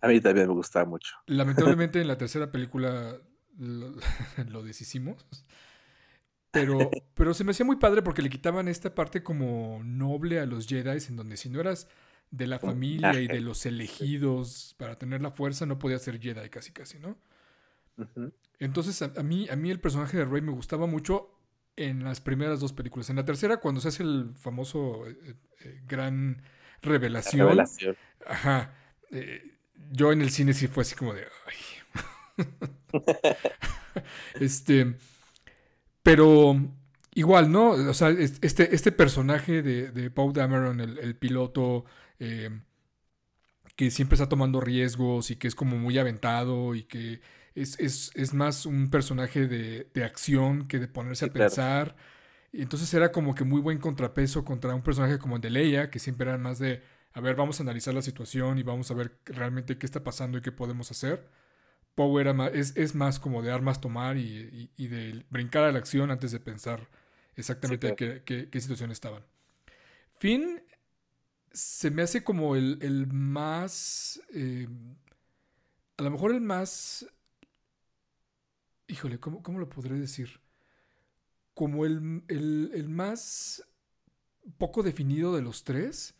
A 0.00 0.08
mí 0.08 0.20
también 0.20 0.48
me 0.48 0.54
gustaba 0.54 0.84
mucho. 0.84 1.16
Lamentablemente 1.26 2.00
en 2.00 2.08
la 2.08 2.18
tercera 2.18 2.50
película 2.52 3.18
lo, 3.58 3.94
lo 4.48 4.62
deshicimos. 4.62 5.26
Pero, 6.50 6.90
pero 7.14 7.34
se 7.34 7.42
me 7.42 7.50
hacía 7.50 7.66
muy 7.66 7.76
padre 7.76 8.02
porque 8.02 8.22
le 8.22 8.30
quitaban 8.30 8.68
esta 8.68 8.94
parte 8.94 9.24
como 9.24 9.80
noble 9.82 10.38
a 10.38 10.46
los 10.46 10.68
Jedi, 10.68 10.98
en 11.08 11.16
donde 11.16 11.36
si 11.36 11.48
no 11.50 11.60
eras 11.60 11.88
de 12.30 12.46
la 12.46 12.58
familia 12.58 13.20
y 13.20 13.26
de 13.26 13.40
los 13.40 13.66
elegidos 13.66 14.74
para 14.78 14.96
tener 14.96 15.20
la 15.20 15.30
fuerza, 15.30 15.66
no 15.66 15.78
podías 15.78 16.02
ser 16.02 16.20
Jedi 16.20 16.48
casi 16.50 16.72
casi, 16.72 16.98
¿no? 16.98 17.18
Entonces 18.58 19.02
a, 19.02 19.22
mí, 19.22 19.48
a 19.48 19.56
mí 19.56 19.70
el 19.70 19.80
personaje 19.80 20.16
de 20.16 20.24
Rey 20.24 20.42
me 20.42 20.52
gustaba 20.52 20.86
mucho 20.86 21.30
en 21.76 22.04
las 22.04 22.20
primeras 22.20 22.60
dos 22.60 22.72
películas. 22.72 23.10
En 23.10 23.16
la 23.16 23.24
tercera, 23.24 23.58
cuando 23.58 23.80
se 23.80 23.88
hace 23.88 24.02
el 24.02 24.32
famoso 24.36 25.06
eh, 25.06 25.34
eh, 25.60 25.80
gran 25.86 26.42
revelación. 26.82 27.48
revelación. 27.48 27.96
Ajá. 28.26 28.74
Eh, 29.10 29.52
yo 29.90 30.12
en 30.12 30.22
el 30.22 30.30
cine 30.30 30.54
sí 30.54 30.68
fue 30.68 30.82
así 30.82 30.94
como 30.94 31.14
de. 31.14 31.26
este. 34.40 34.94
Pero 36.02 36.56
igual, 37.14 37.50
¿no? 37.50 37.70
O 37.70 37.94
sea, 37.94 38.10
este, 38.10 38.74
este 38.74 38.92
personaje 38.92 39.62
de, 39.62 39.90
de 39.90 40.10
Paul 40.10 40.32
Dameron, 40.32 40.80
el, 40.80 41.16
piloto, 41.16 41.84
que 43.76 43.90
siempre 43.90 44.16
está 44.16 44.28
tomando 44.28 44.60
riesgos 44.60 45.30
y 45.30 45.36
que 45.36 45.48
es 45.48 45.54
como 45.54 45.78
muy 45.78 45.98
aventado 45.98 46.74
y 46.74 46.84
que 46.84 47.20
es, 47.54 48.34
más 48.34 48.66
un 48.66 48.90
personaje 48.90 49.46
de, 49.46 50.04
acción 50.04 50.66
que 50.66 50.78
de 50.78 50.88
ponerse 50.88 51.26
a 51.26 51.32
pensar. 51.32 51.96
Y 52.52 52.62
entonces 52.62 52.92
era 52.94 53.12
como 53.12 53.34
que 53.34 53.44
muy 53.44 53.60
buen 53.60 53.78
contrapeso 53.78 54.44
contra 54.44 54.74
un 54.74 54.82
personaje 54.82 55.18
como 55.18 55.36
el 55.36 55.42
de 55.42 55.50
Leia, 55.50 55.90
que 55.90 55.98
siempre 55.98 56.28
era 56.28 56.38
más 56.38 56.58
de, 56.58 56.82
a 57.12 57.20
ver, 57.20 57.36
vamos 57.36 57.58
a 57.58 57.62
analizar 57.62 57.94
la 57.94 58.02
situación 58.02 58.58
y 58.58 58.62
vamos 58.62 58.90
a 58.90 58.94
ver 58.94 59.18
realmente 59.24 59.78
qué 59.78 59.86
está 59.86 60.04
pasando 60.04 60.38
y 60.38 60.42
qué 60.42 60.52
podemos 60.52 60.90
hacer. 60.90 61.28
Poe 61.94 62.24
es, 62.52 62.94
más 62.94 63.20
como 63.20 63.42
de 63.42 63.52
armas 63.52 63.80
tomar 63.80 64.16
y, 64.16 64.70
de 64.76 65.24
brincar 65.30 65.64
a 65.64 65.72
la 65.72 65.78
acción 65.78 66.10
antes 66.10 66.32
de 66.32 66.40
pensar 66.40 66.88
exactamente 67.36 67.94
qué, 67.94 68.60
situación 68.60 68.90
estaban. 68.90 69.24
Finn 70.18 70.62
se 71.52 71.90
me 71.90 72.02
hace 72.02 72.24
como 72.24 72.56
el, 72.56 73.06
más... 73.12 74.20
Eh, 74.32 74.66
a 75.96 76.02
lo 76.02 76.10
mejor 76.10 76.32
el 76.32 76.40
más... 76.40 77.06
Híjole, 78.86 79.18
¿cómo, 79.18 79.42
cómo 79.42 79.58
lo 79.58 79.68
podré 79.68 79.98
decir? 79.98 80.40
Como 81.54 81.86
el, 81.86 82.22
el, 82.28 82.88
más 82.88 83.64
poco 84.58 84.82
definido 84.82 85.34
de 85.34 85.42
los 85.42 85.64
tres. 85.64 86.14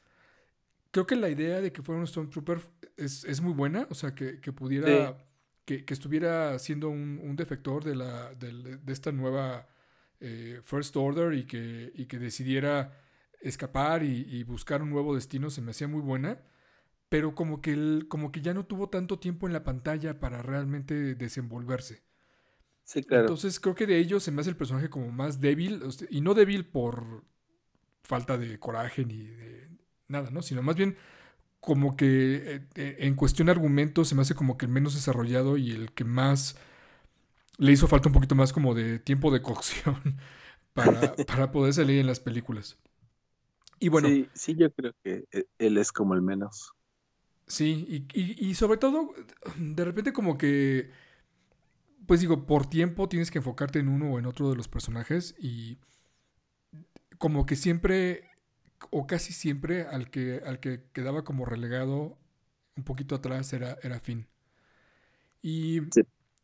Creo 0.91 1.07
que 1.07 1.17
la 1.17 1.29
idea 1.29 1.61
de 1.61 1.73
que 1.73 1.83
fuera 1.83 2.01
un 2.01 2.07
Stormtrooper 2.07 2.61
es, 2.97 3.25
es 3.25 3.41
muy 3.41 3.53
buena, 3.53 3.87
o 3.91 3.95
sea, 3.95 4.15
que, 4.15 4.39
pudiera 4.53 5.17
que, 5.65 5.85
estuviera 5.89 6.59
siendo 6.59 6.89
un, 6.89 7.37
defector 7.37 7.85
de, 7.85 7.97
la, 7.97 8.35
de, 8.35 8.81
esta 8.87 9.13
nueva 9.13 9.67
eh, 10.21 10.61
First 10.63 10.97
Order 10.97 11.35
y 11.35 11.47
que, 11.47 11.93
y 11.95 12.07
que 12.07 12.19
decidiera 12.19 12.97
escapar 13.41 14.03
y, 14.03 14.43
buscar 14.45 14.83
un 14.83 14.91
nuevo 14.91 15.15
destino 15.15 15.51
se 15.51 15.61
me 15.61 15.73
hacía 15.73 15.89
muy 15.89 16.01
buena, 16.01 16.43
pero 17.09 17.35
como 17.35 17.61
que, 17.61 17.73
él, 17.73 18.07
como 18.09 18.33
que 18.33 18.41
ya 18.41 18.55
no 18.55 18.67
tuvo 18.67 18.89
tanto 18.89 19.19
tiempo 19.19 19.47
en 19.47 19.53
la 19.53 19.65
pantalla 19.65 20.19
para 20.19 20.43
realmente 20.43 21.15
desenvolverse. 21.15 22.03
Sí, 22.85 23.03
claro. 23.03 23.23
Entonces 23.25 23.59
creo 23.61 23.75
que 23.75 23.87
de 23.87 23.99
ellos 23.99 24.23
se 24.23 24.31
me 24.31 24.41
hace 24.41 24.51
el 24.51 24.57
personaje 24.57 24.91
como 24.91 25.11
más 25.11 25.41
débil, 25.41 25.83
y 26.11 26.21
no 26.21 26.35
débil 26.35 26.67
por 26.67 27.25
falta 28.03 28.37
de 28.37 28.59
coraje 28.59 29.05
ni 29.05 29.25
de 29.25 29.69
nada, 30.09 30.31
¿no? 30.31 30.43
Sino 30.43 30.63
más 30.63 30.77
bien 30.77 30.97
como 31.61 31.97
que 31.97 32.63
eh, 32.75 32.97
en 33.01 33.15
cuestión 33.17 33.47
de 33.47 33.53
argumentos 33.53 34.09
se 34.09 34.15
me 34.15 34.23
hace 34.23 34.35
como 34.35 34.59
que 34.59 34.67
el 34.67 34.73
menos 34.73 34.95
desarrollado 34.95 35.57
y 35.57 35.71
el 35.73 35.93
que 35.93 36.05
más 36.05 36.57
le 37.59 37.73
hizo 37.73 37.89
falta 37.89 38.09
un 38.09 38.15
poquito 38.15 38.35
más 38.35 38.53
como 38.53 38.75
de 38.75 38.99
tiempo 38.99 39.31
de 39.31 39.43
cocción 39.43 40.19
para, 40.75 41.15
para 41.27 41.51
poder 41.53 41.73
salir 41.73 42.01
en 42.01 42.07
las 42.07 42.21
películas. 42.21 42.79
Y 43.81 43.89
bueno. 43.89 44.09
Sí, 44.09 44.29
sí, 44.35 44.55
yo 44.57 44.71
creo 44.73 44.95
que 45.03 45.25
eh, 45.33 45.47
él 45.59 45.79
es 45.79 45.93
como 45.93 46.15
el 46.15 46.23
menos. 46.23 46.75
Sí, 47.47 48.07
y, 48.15 48.49
y, 48.49 48.55
sobre 48.55 48.79
todo, 48.79 49.13
de 49.59 49.85
repente 49.85 50.15
como 50.15 50.39
que, 50.39 50.91
pues 52.07 52.21
digo, 52.21 52.47
por 52.47 52.67
tiempo 52.67 53.09
tienes 53.09 53.31
que 53.31 53.39
enfocarte 53.39 53.79
en 53.79 53.89
uno 53.89 54.13
o 54.13 54.19
en 54.19 54.27
otro 54.27 54.51
de 54.51 54.57
los 54.57 54.69
personajes 54.69 55.35
y 55.39 55.79
como 57.19 57.47
que 57.47 57.57
siempre 57.57 58.31
o 58.91 59.07
casi 59.07 59.33
siempre 59.33 59.83
al 59.83 60.11
que, 60.11 60.43
al 60.45 60.61
que 60.61 60.85
quedaba 60.93 61.25
como 61.25 61.45
relegado 61.45 62.19
un 62.77 62.85
poquito 62.85 63.15
atrás 63.15 63.53
era, 63.53 63.79
era 63.83 64.01
Finn. 64.01 64.27
Y 65.43 65.81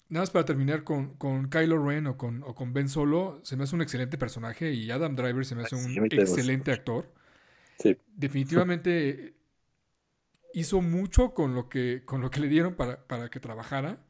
nada 0.08 0.22
más 0.22 0.30
para 0.30 0.44
terminar 0.44 0.84
con, 0.84 1.14
con 1.14 1.48
Kylo 1.48 1.84
Ren 1.84 2.06
o 2.06 2.16
con, 2.16 2.42
o 2.44 2.54
con 2.54 2.72
Ben 2.72 2.88
Solo, 2.88 3.40
se 3.42 3.56
me 3.56 3.64
hace 3.64 3.74
un 3.74 3.82
excelente 3.82 4.18
personaje 4.18 4.72
y 4.72 4.90
Adam 4.90 5.16
Driver 5.16 5.44
se 5.44 5.54
me 5.54 5.62
hace 5.62 5.76
un 5.76 6.06
excelente 6.10 6.72
actor. 6.72 7.12
Definitivamente 8.14 9.34
hizo 10.52 10.80
mucho 10.80 11.32
con 11.32 11.54
lo 11.54 11.68
que, 11.68 12.02
con 12.04 12.20
lo 12.20 12.30
que 12.30 12.40
le 12.40 12.48
dieron 12.48 12.74
para, 12.74 13.06
para 13.06 13.30
que 13.30 13.40
trabajara, 13.40 14.04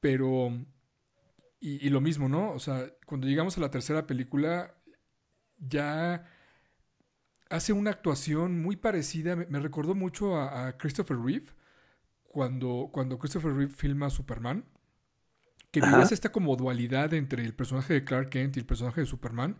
pero... 0.00 0.50
Y, 1.60 1.84
y, 1.84 1.90
lo 1.90 2.00
mismo, 2.00 2.28
¿no? 2.28 2.52
O 2.52 2.60
sea, 2.60 2.86
cuando 3.04 3.26
llegamos 3.26 3.56
a 3.58 3.60
la 3.60 3.70
tercera 3.70 4.06
película, 4.06 4.76
ya 5.58 6.24
hace 7.50 7.72
una 7.72 7.90
actuación 7.90 8.60
muy 8.60 8.76
parecida, 8.76 9.36
me, 9.36 9.58
recordó 9.58 9.94
mucho 9.94 10.40
a, 10.40 10.76
Christopher 10.76 11.18
Reeve, 11.18 11.46
cuando, 12.22 12.90
cuando 12.92 13.18
Christopher 13.18 13.54
Reeve 13.54 13.72
filma 13.72 14.10
Superman, 14.10 14.64
que 15.70 15.80
veías 15.80 16.12
esta 16.12 16.30
como 16.30 16.56
dualidad 16.56 17.12
entre 17.14 17.44
el 17.44 17.54
personaje 17.54 17.94
de 17.94 18.04
Clark 18.04 18.30
Kent 18.30 18.56
y 18.56 18.60
el 18.60 18.66
personaje 18.66 19.00
de 19.00 19.06
Superman, 19.06 19.58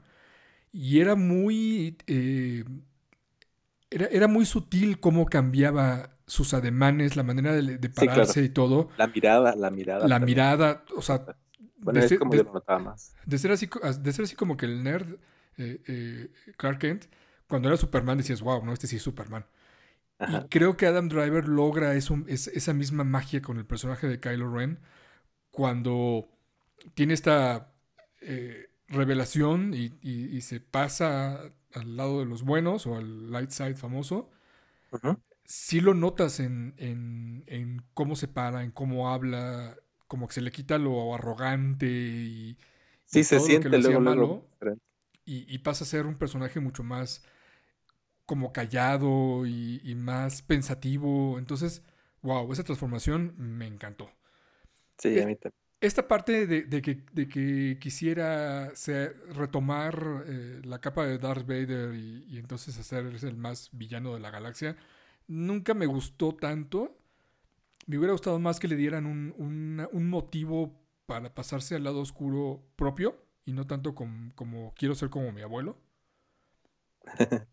y 0.72 1.01
era 1.01 1.14
muy... 1.14 1.96
Eh, 2.07 2.64
era, 3.90 4.07
era, 4.07 4.29
muy 4.29 4.44
sutil 4.46 5.01
cómo 5.01 5.27
cambiaba 5.27 6.11
sus 6.27 6.55
ademanes, 6.55 7.16
la 7.16 7.22
manera 7.22 7.53
de, 7.53 7.88
pararse 7.88 8.42
y 8.42 8.48
todo. 8.48 8.88
La 8.96 9.07
mirada, 9.07 9.55
la 9.57 9.70
mirada. 9.70 10.07
La 10.07 10.18
mirada, 10.18 10.85
o 10.96 11.03
sea... 11.03 11.24
Bueno, 11.81 12.01
es 12.01 12.18
como 12.18 12.35
yo 12.35 12.42
lo 12.42 12.53
notaba 12.53 12.81
más. 12.81 13.14
De 13.24 13.38
ser, 13.38 13.53
así, 13.53 13.70
de 14.01 14.12
ser 14.12 14.24
así 14.24 14.35
como 14.35 14.57
que 14.57 14.66
el 14.66 14.83
nerd 14.83 15.14
eh, 15.59 15.81
eh, 15.87 16.29
Clark 16.57 16.81
Kent 16.81 17.05
cuando 17.48 17.68
era 17.68 17.77
Superman 17.77 18.18
decías, 18.18 18.42
wow, 18.42 18.64
no, 18.64 18.72
este 18.72 18.87
sí 18.87 18.96
es 18.96 19.03
Superman. 19.03 19.46
Y 20.20 20.48
creo 20.48 20.77
que 20.77 20.87
Adam 20.87 21.09
Driver 21.09 21.48
logra 21.48 21.94
eso, 21.94 22.18
esa 22.27 22.74
misma 22.74 23.05
magia 23.05 23.40
con 23.40 23.57
el 23.57 23.64
personaje 23.64 24.09
de 24.09 24.20
Kylo 24.20 24.53
Ren 24.53 24.81
cuando 25.51 26.29
tiene 26.94 27.14
esta 27.14 27.72
eh, 28.20 28.67
revelación 28.88 29.74
y, 29.74 30.40
se 30.40 30.61
pasa 30.61 31.53
al 31.74 31.96
lado 31.96 32.20
de 32.20 32.27
los 32.27 32.42
buenos 32.42 32.87
o 32.87 32.96
al 32.96 33.31
light 33.31 33.51
side 33.51 33.74
famoso. 33.74 34.31
Sí 35.44 35.81
lo 35.81 35.94
notas 35.94 36.40
en, 36.40 36.74
en, 36.77 37.83
cómo 37.94 38.16
se 38.16 38.29
para, 38.29 38.62
en 38.64 38.70
cómo 38.70 39.11
habla, 39.11 39.77
como 40.07 40.29
que 40.29 40.35
se 40.35 40.40
le 40.40 40.51
quita 40.51 40.79
lo 40.79 41.14
arrogante 41.14 41.87
y, 41.87 42.59
sí, 43.05 43.24
se 43.24 43.40
siente 43.40 43.68
luego, 43.68 44.01
malo, 44.01 44.46
y, 45.24 45.59
pasa 45.59 45.85
a 45.85 45.87
ser 45.87 46.07
un 46.07 46.16
personaje 46.16 46.61
mucho 46.61 46.83
más 46.83 47.22
como 48.24 48.53
callado 48.53 49.46
y, 49.46 49.94
más 49.96 50.42
pensativo. 50.42 51.38
Entonces, 51.38 51.83
wow, 52.22 52.51
esa 52.53 52.64
transformación 52.64 53.35
me 53.37 53.66
encantó. 53.66 54.11
Sí, 54.98 55.20
a 55.20 55.27
mí 55.27 55.37
también. 55.37 55.67
Esta 55.81 56.09
parte 56.09 56.47
de, 56.47 56.83
que, 56.83 57.79
quisiera 57.81 58.73
retomar 59.31 60.25
eh, 60.27 60.61
la 60.64 60.81
capa 60.81 61.07
de 61.07 61.19
Darth 61.19 61.47
Vader 61.47 61.95
y, 61.95 62.37
entonces 62.37 62.77
hacerse 62.79 63.29
el 63.29 63.37
más 63.37 63.71
villano 63.73 64.12
de 64.12 64.19
la 64.21 64.31
galaxia, 64.31 64.77
nunca 65.29 65.75
me 65.75 65.87
gustó 65.87 66.35
tanto. 66.35 66.99
Me 67.87 67.97
hubiera 67.97 68.12
gustado 68.12 68.41
más 68.41 68.59
que 68.59 68.67
le 68.67 68.75
dieran 68.75 69.07
un, 69.07 70.09
motivo 70.09 70.83
para 71.07 71.33
pasarse 71.35 71.77
al 71.77 71.85
lado 71.85 72.01
oscuro 72.01 72.62
propio 72.77 73.25
y 73.45 73.53
no 73.53 73.67
tanto 73.67 73.95
como 73.95 74.75
quiero 74.77 74.97
ser 74.97 75.11
como 75.11 75.31
mi 75.33 75.43
abuelo. 75.43 75.79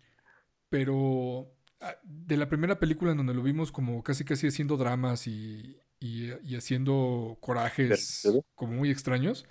Pero 0.70 1.54
ah, 1.80 1.96
de 2.04 2.38
la 2.38 2.50
primera 2.50 2.80
película 2.80 3.12
en 3.12 3.18
donde 3.18 3.34
lo 3.34 3.44
vimos 3.44 3.72
como 3.72 4.04
casi 4.04 4.26
casi 4.26 4.48
haciendo 4.48 4.78
dramas 4.78 5.28
y, 5.28 5.78
y, 6.06 6.56
haciendo 6.56 7.38
corajes 7.40 8.28
como 8.56 8.74
muy 8.74 8.92
extraños, 8.92 9.46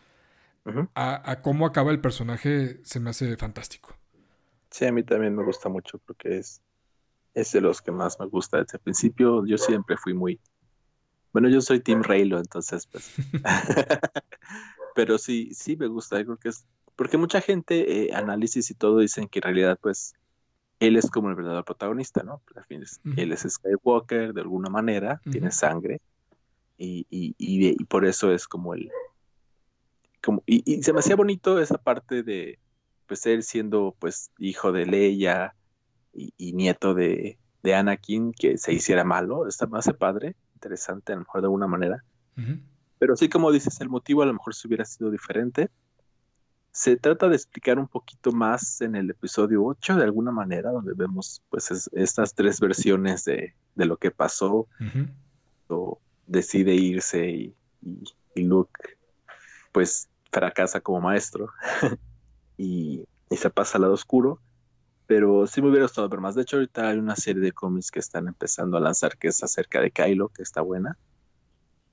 a, 0.94 1.40
cómo 1.42 1.66
acaba 1.66 1.90
el 1.90 2.00
personaje 2.00 2.80
se 2.84 3.00
me 3.00 3.10
hace 3.10 3.36
fantástico. 3.36 3.96
Sí, 4.70 4.86
a 4.86 4.92
mí 4.92 5.02
también 5.02 5.34
me 5.34 5.44
gusta 5.44 5.68
mucho 5.68 5.98
porque 5.98 6.38
es, 6.38 6.62
es 7.34 7.52
de 7.52 7.60
los 7.60 7.82
que 7.82 7.92
más 7.92 8.18
me 8.18 8.26
gusta 8.26 8.58
desde 8.58 8.78
el 8.78 8.82
principio. 8.82 9.44
Yo 9.46 9.58
siempre 9.58 9.96
fui 9.96 10.14
muy... 10.14 10.40
Bueno, 11.32 11.48
yo 11.48 11.60
soy 11.60 11.80
Team 11.80 12.02
Raylo, 12.02 12.38
entonces 12.38 12.86
pues... 12.86 13.12
Pero 14.94 15.18
sí, 15.18 15.52
sí 15.54 15.76
me 15.76 15.86
gusta, 15.86 16.22
creo 16.24 16.36
que 16.36 16.48
es... 16.48 16.64
Porque 16.96 17.18
mucha 17.18 17.40
gente, 17.40 18.06
eh, 18.06 18.14
análisis 18.14 18.70
y 18.70 18.74
todo, 18.74 18.98
dicen 18.98 19.28
que 19.28 19.40
en 19.40 19.42
realidad 19.42 19.78
pues 19.82 20.14
él 20.78 20.96
es 20.96 21.10
como 21.10 21.28
el 21.28 21.34
verdadero 21.34 21.64
protagonista, 21.64 22.22
¿no? 22.22 22.40
Él 23.16 23.32
es 23.32 23.46
Skywalker 23.48 24.32
de 24.32 24.40
alguna 24.40 24.70
manera, 24.70 25.20
tiene 25.30 25.50
sangre, 25.50 26.00
y, 26.76 27.06
y, 27.10 27.34
y, 27.38 27.84
por 27.84 28.04
eso 28.04 28.32
es 28.32 28.46
como 28.46 28.74
el... 28.74 28.90
Como, 30.22 30.42
y, 30.46 30.82
se 30.82 30.92
me 30.92 31.00
hacía 31.00 31.16
bonito 31.16 31.60
esa 31.60 31.78
parte 31.78 32.22
de, 32.22 32.58
pues, 33.06 33.26
él 33.26 33.42
siendo, 33.42 33.94
pues, 33.98 34.30
hijo 34.38 34.72
de 34.72 34.86
Leia 34.86 35.54
y, 36.12 36.52
nieto 36.52 36.94
de, 36.94 37.38
de, 37.62 37.74
Anakin, 37.74 38.32
que 38.32 38.58
se 38.58 38.72
hiciera 38.72 39.04
malo, 39.04 39.46
está 39.46 39.66
más 39.66 39.88
padre, 39.98 40.36
interesante 40.54 41.12
a 41.12 41.16
lo 41.16 41.22
mejor 41.22 41.40
de 41.40 41.46
alguna 41.46 41.66
manera. 41.66 42.04
Pero 42.98 43.16
sí, 43.16 43.28
como 43.28 43.52
dices, 43.52 43.80
el 43.80 43.88
motivo 43.88 44.22
a 44.22 44.26
lo 44.26 44.32
mejor 44.32 44.54
se 44.54 44.66
hubiera 44.66 44.84
sido 44.84 45.10
diferente. 45.10 45.70
Se 46.72 46.96
trata 46.96 47.28
de 47.28 47.36
explicar 47.36 47.78
un 47.78 47.86
poquito 47.86 48.32
más 48.32 48.80
en 48.80 48.96
el 48.96 49.10
episodio 49.10 49.64
8, 49.64 49.96
de 49.96 50.04
alguna 50.04 50.32
manera, 50.32 50.72
donde 50.72 50.92
vemos 50.94 51.42
pues 51.48 51.88
estas 51.92 52.34
tres 52.34 52.58
versiones 52.58 53.24
de, 53.24 53.54
de, 53.76 53.84
lo 53.84 53.96
que 53.96 54.10
pasó 54.10 54.66
decide 56.26 56.74
irse 56.74 57.28
y, 57.28 57.54
Luke 58.36 58.96
pues 59.70 60.08
fracasa 60.32 60.80
como 60.80 61.00
maestro 61.00 61.50
y, 62.56 63.04
se 63.30 63.50
pasa 63.50 63.78
al 63.78 63.82
lado 63.82 63.94
oscuro. 63.94 64.40
Pero 65.06 65.46
sí 65.46 65.60
me 65.60 65.68
hubiera 65.68 65.84
gustado 65.84 66.08
ver 66.08 66.20
más. 66.20 66.34
De 66.34 66.42
hecho, 66.42 66.56
ahorita 66.56 66.88
hay 66.88 66.98
una 66.98 67.16
serie 67.16 67.42
de 67.42 67.52
cómics 67.52 67.90
que 67.90 67.98
están 67.98 68.28
empezando 68.28 68.76
a 68.76 68.80
lanzar 68.80 69.18
que 69.18 69.28
es 69.28 69.42
acerca 69.42 69.80
de 69.80 69.90
Kylo, 69.90 70.28
que 70.28 70.42
está 70.42 70.62
buena. 70.62 70.96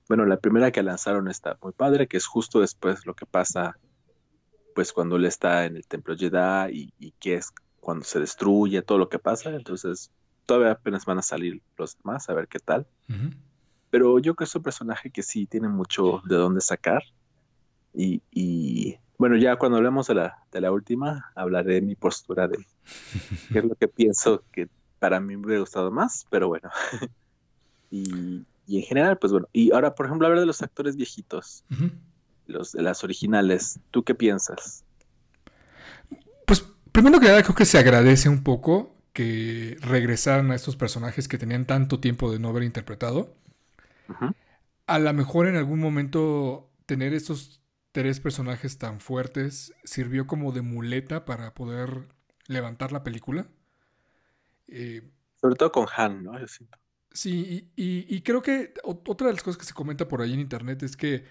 Bueno, 0.07 0.25
la 0.25 0.37
primera 0.37 0.71
que 0.71 0.83
lanzaron 0.83 1.27
está 1.27 1.57
muy 1.61 1.73
padre, 1.73 2.07
que 2.07 2.17
es 2.17 2.25
justo 2.25 2.59
después 2.59 3.05
lo 3.05 3.15
que 3.15 3.25
pasa, 3.25 3.77
pues 4.75 4.93
cuando 4.93 5.15
él 5.15 5.25
está 5.25 5.65
en 5.65 5.75
el 5.75 5.87
templo 5.87 6.15
Jedi 6.15 6.93
y, 6.99 7.11
que 7.13 7.35
es 7.35 7.51
cuando 7.79 8.05
se 8.05 8.19
destruye, 8.19 8.81
todo 8.81 8.97
lo 8.99 9.09
que 9.09 9.19
pasa. 9.19 9.49
Entonces, 9.49 10.11
todavía 10.45 10.71
apenas 10.71 11.05
van 11.05 11.17
a 11.17 11.23
salir 11.23 11.61
los 11.77 11.97
demás, 11.97 12.29
a 12.29 12.33
ver 12.33 12.47
qué 12.47 12.59
tal. 12.59 12.87
Pero 13.91 14.17
yo 14.17 14.33
creo 14.33 14.35
que 14.35 14.43
es 14.45 14.55
un 14.55 14.63
personaje 14.63 15.11
que 15.11 15.21
sí 15.21 15.45
tiene 15.45 15.67
mucho 15.67 16.21
de 16.25 16.35
dónde 16.35 16.61
sacar. 16.61 17.03
Y, 17.93 18.97
bueno, 19.17 19.37
ya 19.37 19.57
cuando 19.57 19.77
hablemos 19.77 20.07
de 20.07 20.15
la, 20.15 20.37
de 20.51 20.61
la 20.61 20.71
última, 20.71 21.31
hablaré 21.35 21.75
de 21.75 21.81
mi 21.81 21.95
postura 21.95 22.47
de 22.47 22.57
qué 23.53 23.59
es 23.59 23.65
lo 23.65 23.75
que 23.75 23.87
pienso 23.87 24.43
que 24.51 24.69
para 24.97 25.19
mí 25.19 25.35
me 25.35 25.45
hubiera 25.45 25.59
gustado 25.59 25.91
más, 25.91 26.25
pero 26.29 26.47
bueno. 26.47 26.69
y, 27.91 28.45
en 28.67 28.83
general, 28.83 29.17
pues 29.17 29.33
bueno. 29.33 29.47
Y 29.51 29.71
ahora, 29.73 29.93
por 29.93 30.05
ejemplo, 30.05 30.27
hablar 30.27 30.39
de 30.39 30.45
los 30.45 30.61
actores 30.61 30.95
viejitos, 30.95 31.65
los 32.47 32.71
de 32.71 32.81
las 32.81 33.03
originales, 33.03 33.79
¿tú 33.91 34.03
qué 34.03 34.15
piensas? 34.15 34.85
Pues 36.45 36.65
primero 36.91 37.19
que 37.19 37.27
nada, 37.27 37.43
creo 37.43 37.55
que 37.55 37.65
se 37.65 37.77
agradece 37.77 38.29
un 38.29 38.43
poco 38.43 38.95
que 39.13 39.77
regresaran 39.81 40.51
a 40.51 40.55
estos 40.55 40.77
personajes 40.77 41.27
que 41.27 41.37
tenían 41.37 41.65
tanto 41.65 41.99
tiempo 41.99 42.31
de 42.31 42.39
no 42.39 42.49
haber 42.49 42.63
interpretado. 42.63 43.33
A 44.87 44.99
lo 44.99 45.13
mejor 45.13 45.47
en 45.47 45.55
algún 45.55 45.79
momento 45.79 46.71
tener 46.85 47.13
estos 47.13 47.61
tres 47.91 48.19
personajes 48.19 48.77
tan 48.77 48.99
fuertes 48.99 49.73
sirvió 49.83 50.27
como 50.27 50.51
de 50.51 50.61
muleta 50.61 51.25
para 51.25 51.53
poder 51.53 52.07
levantar 52.47 52.91
la 52.91 53.03
película. 53.03 53.47
Eh, 54.67 55.01
Sobre 55.39 55.55
todo 55.55 55.71
con 55.71 55.87
Han, 55.95 56.23
¿no? 56.23 56.33
Sí, 57.13 57.71
y, 57.75 58.21
creo 58.21 58.41
que 58.41 58.73
otra 58.83 59.27
de 59.27 59.33
las 59.33 59.43
cosas 59.43 59.57
que 59.57 59.65
se 59.65 59.73
comenta 59.73 60.07
por 60.07 60.21
ahí 60.21 60.33
en 60.33 60.39
internet 60.39 60.81
es 60.83 60.95
que 60.95 61.25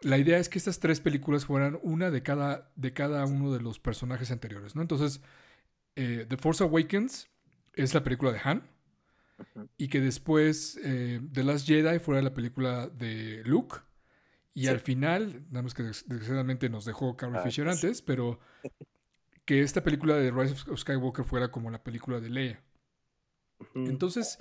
la 0.00 0.16
idea 0.16 0.38
es 0.38 0.48
que 0.48 0.58
estas 0.58 0.80
tres 0.80 1.00
películas 1.00 1.44
fueran 1.44 1.78
una 1.82 2.10
de 2.10 2.22
cada, 2.22 2.72
de 2.76 2.94
cada 2.94 3.26
uno 3.26 3.52
de 3.52 3.60
los 3.60 3.78
personajes 3.78 4.30
anteriores, 4.30 4.74
¿no? 4.74 4.80
Entonces, 4.80 5.20
eh, 5.96 6.24
The 6.26 6.38
Force 6.38 6.64
Awakens 6.64 7.28
es 7.74 7.92
la 7.92 8.02
película 8.02 8.32
de 8.32 8.40
Han 8.42 8.62
y 9.76 9.88
que 9.88 10.00
después 10.00 10.78
eh, 10.82 11.20
The 11.32 11.44
Last 11.44 11.66
Jedi 11.66 11.98
fuera 11.98 12.22
la 12.22 12.34
película 12.34 12.88
de 12.88 13.42
Luke. 13.44 13.78
Y 14.52 14.66
al 14.66 14.80
final, 14.80 15.46
nada 15.50 15.62
más 15.62 15.74
que 15.74 15.84
desgraciadamente 15.84 16.68
nos 16.68 16.84
dejó 16.84 17.16
Carrie 17.16 17.38
ah, 17.38 17.42
Fisher 17.42 17.68
antes, 17.68 18.02
pero 18.02 18.40
que 19.44 19.62
esta 19.62 19.82
película 19.82 20.16
de 20.16 20.30
Rise 20.30 20.54
of 20.70 20.78
Skywalker 20.78 21.24
fuera 21.24 21.50
como 21.50 21.70
la 21.70 21.82
película 21.82 22.20
de 22.20 22.30
Leia. 22.30 22.62
Entonces, 23.74 24.38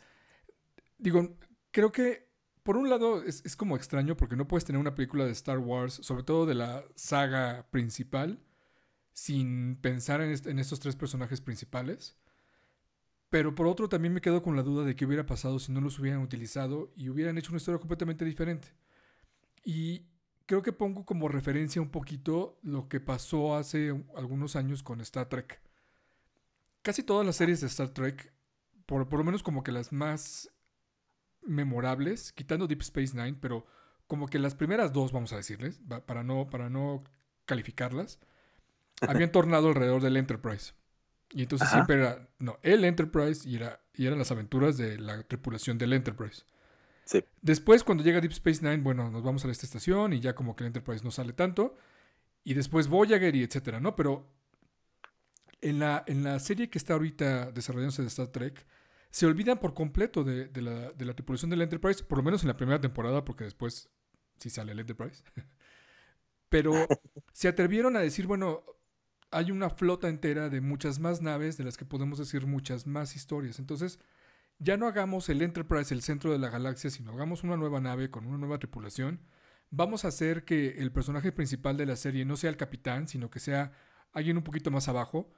digo, 0.98 1.36
creo 1.72 1.92
que 1.92 2.30
por 2.70 2.78
un 2.78 2.90
lado 2.90 3.24
es, 3.24 3.56
como 3.56 3.76
extraño 3.76 4.16
porque 4.16 4.36
no 4.36 4.48
puedes 4.48 4.66
tener 4.66 4.80
una 4.80 4.94
película 4.94 5.26
de 5.26 5.32
Star 5.32 5.58
Wars, 5.58 5.94
sobre 6.04 6.22
todo 6.24 6.46
de 6.46 6.54
la 6.54 6.86
saga 6.94 7.68
principal, 7.72 8.40
sin 9.12 9.78
pensar 9.78 10.22
en, 10.22 10.36
en 10.46 10.60
estos 10.60 10.80
tres 10.80 10.96
personajes 10.96 11.42
principales. 11.42 12.19
Pero 13.30 13.54
por 13.54 13.68
otro 13.68 13.90
también 13.90 14.14
me 14.14 14.22
quedo 14.22 14.42
con 14.42 14.56
la 14.56 14.64
duda 14.64 14.84
de 14.84 14.96
qué 14.96 15.06
hubiera 15.06 15.26
pasado 15.26 15.60
si 15.60 15.72
no 15.72 15.82
los 15.82 16.00
hubieran 16.00 16.22
utilizado 16.22 16.92
y 16.96 17.10
hubieran 17.10 17.38
hecho 17.38 17.52
una 17.52 17.58
historia 17.58 17.80
completamente 17.80 18.26
diferente. 18.26 18.70
Y 19.64 20.08
creo 20.48 20.64
que 20.64 20.74
pongo 20.74 21.06
como 21.06 21.28
referencia 21.28 21.80
un 21.80 21.92
poquito 21.92 22.58
lo 22.64 22.90
que 22.90 23.00
pasó 23.00 23.56
hace 23.56 23.94
algunos 24.16 24.56
años 24.56 24.82
con 24.82 25.00
Star 25.02 25.30
Trek. 25.30 25.62
Casi 26.82 27.04
todas 27.04 27.24
las 27.24 27.36
series 27.36 27.62
de 27.62 27.68
Star 27.68 27.90
Trek, 27.90 28.34
por, 28.88 29.14
lo 29.14 29.24
menos 29.24 29.44
como 29.44 29.62
que 29.62 29.72
las 29.72 29.92
más 29.92 30.50
memorables, 31.44 32.32
quitando 32.32 32.66
Deep 32.66 32.82
Space 32.82 33.16
Nine, 33.16 33.38
pero 33.40 33.68
como 34.08 34.28
que 34.28 34.40
las 34.40 34.56
primeras 34.56 34.92
dos, 34.92 35.12
vamos 35.12 35.34
a 35.34 35.36
decirles, 35.36 35.82
para 36.08 36.24
no, 36.24 36.50
para 36.50 36.72
no 36.72 37.04
calificarlas, 37.46 38.20
habían 39.08 39.32
tornado 39.32 39.68
alrededor 39.68 40.02
del 40.02 40.18
Enterprise. 40.18 40.74
Y 41.32 41.44
entonces 41.44 41.70
siempre 41.70 41.96
era, 41.98 42.28
no, 42.40 42.58
el 42.64 42.84
Enterprise 42.84 43.48
y, 43.48 43.56
era, 43.56 43.80
y 43.94 44.08
eran 44.08 44.18
las 44.18 44.32
aventuras 44.32 44.78
de 44.78 44.98
la 44.98 45.22
tripulación 45.24 45.78
del 45.78 45.94
Enterprise. 45.94 46.44
Sí. 47.06 47.24
Después, 47.42 47.84
cuando 47.84 48.04
llega 48.04 48.22
Deep 48.22 48.32
Space 48.32 48.62
Nine, 48.62 48.84
bueno, 48.84 49.10
nos 49.12 49.24
vamos 49.24 49.46
a 49.46 49.52
esta 49.52 49.66
estación 49.66 50.14
y 50.14 50.20
ya 50.20 50.34
como 50.34 50.56
que 50.56 50.64
el 50.64 50.68
Enterprise 50.68 51.04
no 51.04 51.12
sale 51.12 51.34
tanto. 51.34 51.76
Y 52.44 52.54
después 52.54 52.88
Voyager 52.88 53.36
y 53.36 53.44
etcétera, 53.44 53.80
¿no? 53.80 53.96
Pero 53.96 54.28
en 55.62 55.80
la, 55.80 56.04
en 56.08 56.24
la 56.24 56.40
serie 56.40 56.70
que 56.70 56.78
está 56.78 56.94
ahorita 56.94 57.52
desarrollándose 57.52 58.02
de 58.02 58.08
Star 58.08 58.28
Trek, 58.28 58.66
se 59.12 59.26
olvidan 59.26 59.60
por 59.60 59.74
completo 59.74 60.24
de, 60.24 60.48
de, 60.48 60.62
la, 60.62 60.92
de 60.92 61.06
la 61.06 61.14
tripulación 61.14 61.50
del 61.50 61.62
Enterprise, 61.62 62.04
por 62.04 62.20
lo 62.20 62.24
menos 62.24 62.44
en 62.44 62.48
la 62.48 62.58
primera 62.58 62.80
temporada, 62.80 63.26
porque 63.26 63.44
después 63.44 63.90
sí 64.38 64.50
sale 64.50 64.72
el 64.72 64.80
Enterprise. 64.80 65.24
Pero 66.50 66.74
se 67.34 67.48
atrevieron 67.48 67.96
a 67.96 68.02
decir, 68.02 68.28
bueno, 68.28 68.64
hay 69.32 69.52
una 69.52 69.70
flota 69.70 70.10
entera 70.10 70.50
de 70.50 70.62
muchas 70.62 71.00
más 71.00 71.22
naves 71.22 71.58
de 71.58 71.64
las 71.64 71.78
que 71.78 71.86
podemos 71.86 72.20
decir 72.20 72.48
muchas 72.48 72.88
más 72.88 73.16
historias. 73.16 73.60
Entonces, 73.60 74.00
ya 74.58 74.78
no 74.78 74.88
hagamos 74.88 75.30
el 75.30 75.42
Enterprise 75.42 75.94
el 75.94 76.02
centro 76.02 76.32
de 76.32 76.40
la 76.40 76.50
galaxia, 76.50 76.90
sino 76.90 77.12
hagamos 77.12 77.44
una 77.44 77.58
nueva 77.58 77.80
nave 77.80 78.10
con 78.10 78.26
una 78.26 78.38
nueva 78.38 78.60
tripulación. 78.60 79.22
Vamos 79.70 80.04
a 80.04 80.10
hacer 80.10 80.46
que 80.46 80.80
el 80.80 80.92
personaje 80.92 81.32
principal 81.32 81.78
de 81.78 81.86
la 81.86 81.96
serie 81.96 82.26
no 82.26 82.36
sea 82.36 82.50
el 82.50 82.58
capitán, 82.58 83.08
sino 83.08 83.30
que 83.30 83.40
sea 83.40 83.72
alguien 84.12 84.38
un 84.38 84.44
poquito 84.44 84.72
más 84.72 84.88
abajo, 84.88 85.32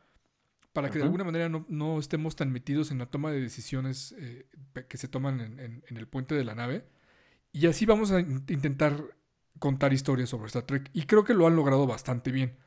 para 0.73 0.89
que 0.89 0.99
de 0.99 1.03
alguna 1.03 1.25
manera 1.25 1.49
no, 1.49 1.99
estemos 1.99 2.37
tan 2.37 2.49
metidos 2.49 2.91
en 2.91 2.97
la 2.97 3.07
toma 3.07 3.29
de 3.31 3.41
decisiones 3.41 4.15
eh, 4.17 4.47
que 4.87 4.97
se 4.97 5.09
toman 5.09 5.41
en, 5.41 5.83
en 5.85 5.97
el 5.97 6.07
puente 6.07 6.33
de 6.33 6.45
la 6.45 6.55
nave. 6.55 6.87
Y 7.51 7.67
así 7.67 7.85
vamos 7.85 8.11
a 8.11 8.21
intentar 8.21 9.03
contar 9.59 9.91
historias 9.91 10.29
sobre 10.29 10.47
Star 10.47 10.63
Trek. 10.63 10.89
Y 10.93 11.03
creo 11.03 11.25
que 11.25 11.33
lo 11.33 11.45
han 11.45 11.57
logrado 11.57 11.85
bastante 11.85 12.31
bien. 12.31 12.57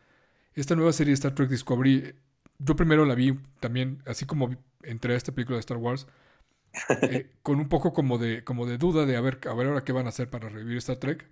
Esta 0.54 0.76
nueva 0.76 0.92
serie 0.92 1.10
de 1.10 1.14
Star 1.14 1.34
Trek 1.34 1.48
Discovery, 1.48 2.14
yo 2.58 2.76
primero 2.76 3.04
la 3.04 3.14
vi 3.14 3.38
también, 3.60 4.02
así 4.06 4.24
como 4.24 4.54
entré 4.82 5.14
a 5.14 5.16
esta 5.16 5.32
película 5.32 5.56
de 5.56 5.60
Star 5.60 5.78
Wars, 5.78 6.06
eh, 7.02 7.30
con 7.42 7.58
un 7.58 7.68
poco 7.68 7.92
como 7.92 8.18
de, 8.18 8.44
como 8.44 8.66
de 8.66 8.78
duda 8.78 9.04
de 9.06 9.16
a 9.16 9.20
ver, 9.20 9.40
a 9.48 9.54
ver 9.54 9.68
ahora 9.68 9.84
qué 9.84 9.92
van 9.92 10.06
a 10.06 10.10
hacer 10.10 10.30
para 10.30 10.48
revivir 10.48 10.78
Star 10.78 10.96
Trek. 10.96 11.28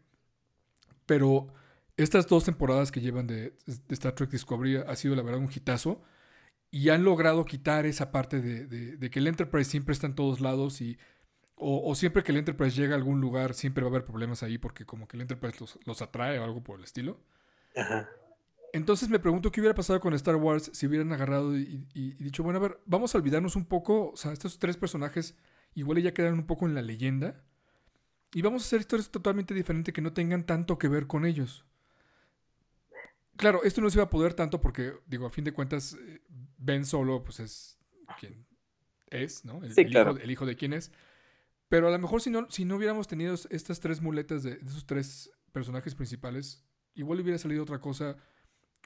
Pero 1.07 1.53
estas 1.97 2.27
dos 2.27 2.45
temporadas 2.45 2.91
que 2.91 3.01
llevan 3.01 3.27
de, 3.27 3.55
Star 3.91 4.13
Trek 4.15 4.31
Discovery 4.31 4.77
ha 4.77 4.97
sido 4.97 5.15
la 5.15 5.23
verdad 5.23 5.41
un 5.41 5.51
hitazo. 5.53 6.03
Y 6.71 6.89
han 6.89 7.05
logrado 7.05 7.45
quitar 7.45 7.85
esa 7.85 8.11
parte 8.11 8.41
de, 8.41 9.11
que 9.11 9.19
el 9.19 9.27
Enterprise 9.27 9.71
siempre 9.71 9.93
está 9.93 10.07
en 10.07 10.15
todos 10.15 10.41
lados 10.41 10.81
y 10.81 10.99
o, 11.55 11.95
siempre 11.95 12.25
que 12.25 12.33
el 12.33 12.39
Enterprise 12.39 12.75
llega 12.75 12.95
a 12.95 12.97
algún 12.97 13.21
lugar 13.21 13.53
siempre 13.55 13.85
va 13.85 13.89
a 13.89 13.93
haber 13.93 14.05
problemas 14.05 14.43
ahí 14.43 14.57
porque 14.57 14.87
como 14.87 15.07
que 15.07 15.19
el 15.19 15.21
Enterprise 15.21 15.59
los, 15.61 15.79
los 15.85 16.01
atrae 16.03 16.39
o 16.39 16.45
algo 16.45 16.65
por 16.65 16.79
el 16.79 16.85
estilo. 16.85 17.21
Ajá. 17.77 18.09
Entonces 18.73 19.11
me 19.11 19.19
pregunto 19.19 19.53
qué 19.53 19.61
hubiera 19.61 19.75
pasado 19.75 20.01
con 20.01 20.15
Star 20.15 20.37
Wars 20.37 20.71
si 20.73 20.87
hubieran 20.87 21.13
agarrado 21.13 21.57
y, 21.57 21.87
dicho, 22.19 22.43
bueno, 22.43 22.59
a 22.59 22.63
ver, 22.63 22.81
vamos 22.87 23.15
a 23.15 23.19
olvidarnos 23.19 23.55
un 23.55 23.67
poco, 23.67 24.13
o 24.13 24.17
sea, 24.17 24.33
estos 24.33 24.59
tres 24.59 24.79
personajes 24.79 25.37
igual 25.75 26.03
ya 26.03 26.15
quedaron 26.15 26.39
un 26.39 26.47
poco 26.47 26.67
en 26.67 26.75
la 26.75 26.81
leyenda 26.81 27.45
y 28.33 28.41
vamos 28.41 28.63
a 28.63 28.67
hacer 28.67 28.81
historias 28.81 29.11
totalmente 29.11 29.53
diferentes 29.53 29.93
que 29.93 30.01
no 30.01 30.15
tengan 30.15 30.47
tanto 30.47 30.79
que 30.79 30.89
ver 30.89 31.07
con 31.07 31.27
ellos. 31.27 31.67
Claro, 33.37 33.63
esto 33.63 33.83
no 33.83 33.91
se 33.91 33.99
iba 33.99 34.05
a 34.05 34.11
poder 34.11 34.33
tanto 34.33 34.61
porque, 34.61 34.95
digo, 35.07 35.27
a 35.27 35.31
fin 35.31 35.45
de 35.45 35.53
cuentas, 35.53 35.95
eh, 36.01 36.23
Ben 36.57 36.87
Solo, 36.87 37.23
pues 37.25 37.41
es 37.41 37.79
quien 38.19 38.47
es, 39.11 39.45
¿no? 39.45 39.63
El, 39.63 40.31
hijo, 40.31 40.47
de 40.47 40.57
quién 40.57 40.73
es. 40.73 40.93
Pero 41.69 41.89
a 41.89 41.91
lo 41.91 41.99
mejor 41.99 42.23
si 42.23 42.31
no, 42.31 42.51
si 42.51 42.65
no 42.65 42.77
hubiéramos 42.77 43.07
tenido 43.07 43.35
estas 43.51 43.81
tres 43.81 44.01
muletas 44.01 44.43
de, 44.43 44.57
de 44.57 44.71
esos 44.71 44.87
tres 44.87 45.31
personajes 45.53 45.95
principales, 45.95 46.65
igual 46.95 47.21
hubiera 47.21 47.39
salido 47.39 47.63
otra 47.63 47.81
cosa 47.81 48.17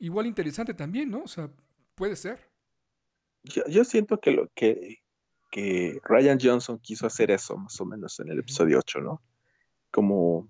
igual 0.00 0.26
interesante 0.26 0.74
también, 0.74 1.10
¿no? 1.10 1.22
O 1.22 1.28
sea, 1.28 1.50
puede 1.94 2.16
ser. 2.16 2.38
Yo, 3.42 3.84
siento 3.84 4.20
que 4.20 4.32
lo 4.32 4.48
que, 4.54 5.02
que 5.50 6.00
Ryan 6.02 6.38
Johnson 6.40 6.78
quiso 6.78 7.06
hacer 7.06 7.30
eso, 7.30 7.56
más 7.56 7.80
o 7.80 7.84
menos, 7.84 8.18
en 8.20 8.28
el 8.28 8.40
episodio 8.40 8.78
8, 8.78 9.00
¿no? 9.00 9.22
Como 9.90 10.48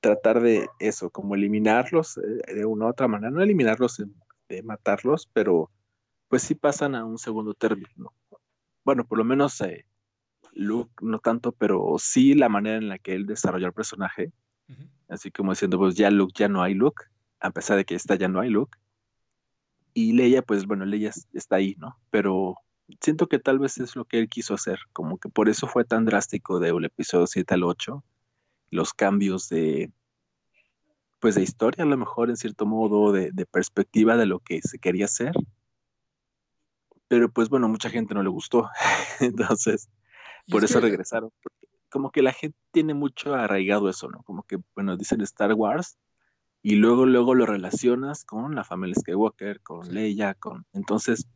tratar 0.00 0.40
de 0.40 0.68
eso, 0.78 1.10
como 1.10 1.34
eliminarlos 1.34 2.18
eh, 2.18 2.54
de 2.54 2.64
una 2.66 2.86
u 2.86 2.88
otra 2.88 3.08
manera, 3.08 3.30
no 3.30 3.42
eliminarlos 3.42 4.02
de, 4.48 4.62
matarlos, 4.62 5.26
pero 5.32 5.70
pues 6.28 6.42
sí 6.42 6.54
pasan 6.54 6.94
a 6.94 7.06
un 7.06 7.16
segundo 7.16 7.54
término. 7.54 8.12
Bueno, 8.84 9.06
por 9.06 9.16
lo 9.16 9.24
menos 9.24 9.58
eh, 9.62 9.86
Luke 10.52 10.92
no 11.00 11.20
tanto, 11.20 11.52
pero 11.52 11.94
sí 11.98 12.34
la 12.34 12.50
manera 12.50 12.76
en 12.76 12.88
la 12.88 12.98
que 12.98 13.14
él 13.14 13.24
desarrolló 13.24 13.68
el 13.68 13.72
personaje, 13.72 14.30
así 15.08 15.30
como 15.30 15.52
diciendo, 15.52 15.78
pues 15.78 15.94
ya 15.94 16.10
Luke, 16.10 16.34
ya 16.36 16.48
no 16.48 16.62
hay 16.62 16.74
Luke, 16.74 17.04
a 17.42 17.50
pesar 17.50 17.76
de 17.76 17.84
que 17.84 17.94
esta 17.94 18.14
ya 18.14 18.28
no 18.28 18.40
hay 18.40 18.50
Luke. 18.50 18.78
Y 19.94 20.12
Leia, 20.12 20.42
pues 20.42 20.66
bueno, 20.66 20.86
Leia 20.86 21.12
está 21.34 21.56
ahí, 21.56 21.74
¿no? 21.78 21.98
Pero 22.10 22.56
siento 23.00 23.26
que 23.28 23.38
tal 23.38 23.58
vez 23.58 23.78
es 23.78 23.96
lo 23.96 24.04
que 24.04 24.18
él 24.18 24.28
quiso 24.28 24.54
hacer, 24.54 24.78
como 24.92 25.18
que 25.18 25.28
por 25.28 25.48
eso 25.48 25.66
fue 25.66 25.84
tan 25.84 26.04
drástico 26.04 26.60
de 26.60 26.70
el 26.70 26.84
episodio 26.84 27.26
7 27.26 27.54
al 27.54 27.64
8, 27.64 28.02
los 28.70 28.94
cambios 28.94 29.48
de, 29.48 29.90
pues 31.20 31.34
de 31.34 31.42
historia 31.42 31.84
a 31.84 31.86
lo 31.86 31.96
mejor 31.96 32.30
en 32.30 32.36
cierto 32.36 32.64
modo, 32.64 33.12
de, 33.12 33.32
perspectiva 33.50 34.16
de 34.16 34.26
lo 34.26 34.40
que 34.40 34.60
se 34.62 34.78
quería 34.78 35.06
hacer. 35.06 35.32
Pero 37.08 37.30
pues 37.30 37.48
bueno, 37.50 37.68
mucha 37.68 37.90
gente 37.90 38.14
no 38.14 38.22
le 38.22 38.30
gustó, 38.30 38.70
entonces 39.20 39.90
por 40.48 40.64
eso 40.64 40.80
regresaron. 40.80 41.30
como 41.90 42.10
que 42.10 42.22
la 42.22 42.32
gente 42.32 42.56
tiene 42.70 42.94
mucho 42.94 43.34
arraigado 43.34 43.88
eso, 43.88 44.08
¿no? 44.08 44.22
Como 44.22 44.44
que, 44.44 44.58
bueno, 44.74 44.96
dicen 44.96 45.20
Star 45.20 45.52
Wars, 45.52 45.98
y 46.62 46.76
luego, 46.76 47.06
luego 47.06 47.34
lo 47.34 47.44
relacionas 47.44 48.24
con 48.24 48.54
la 48.54 48.64
familia 48.64 48.94
Skywalker, 48.94 49.60
con 49.60 49.92
Leia, 49.92 50.34
con... 50.34 50.64
Entonces, 50.72 51.26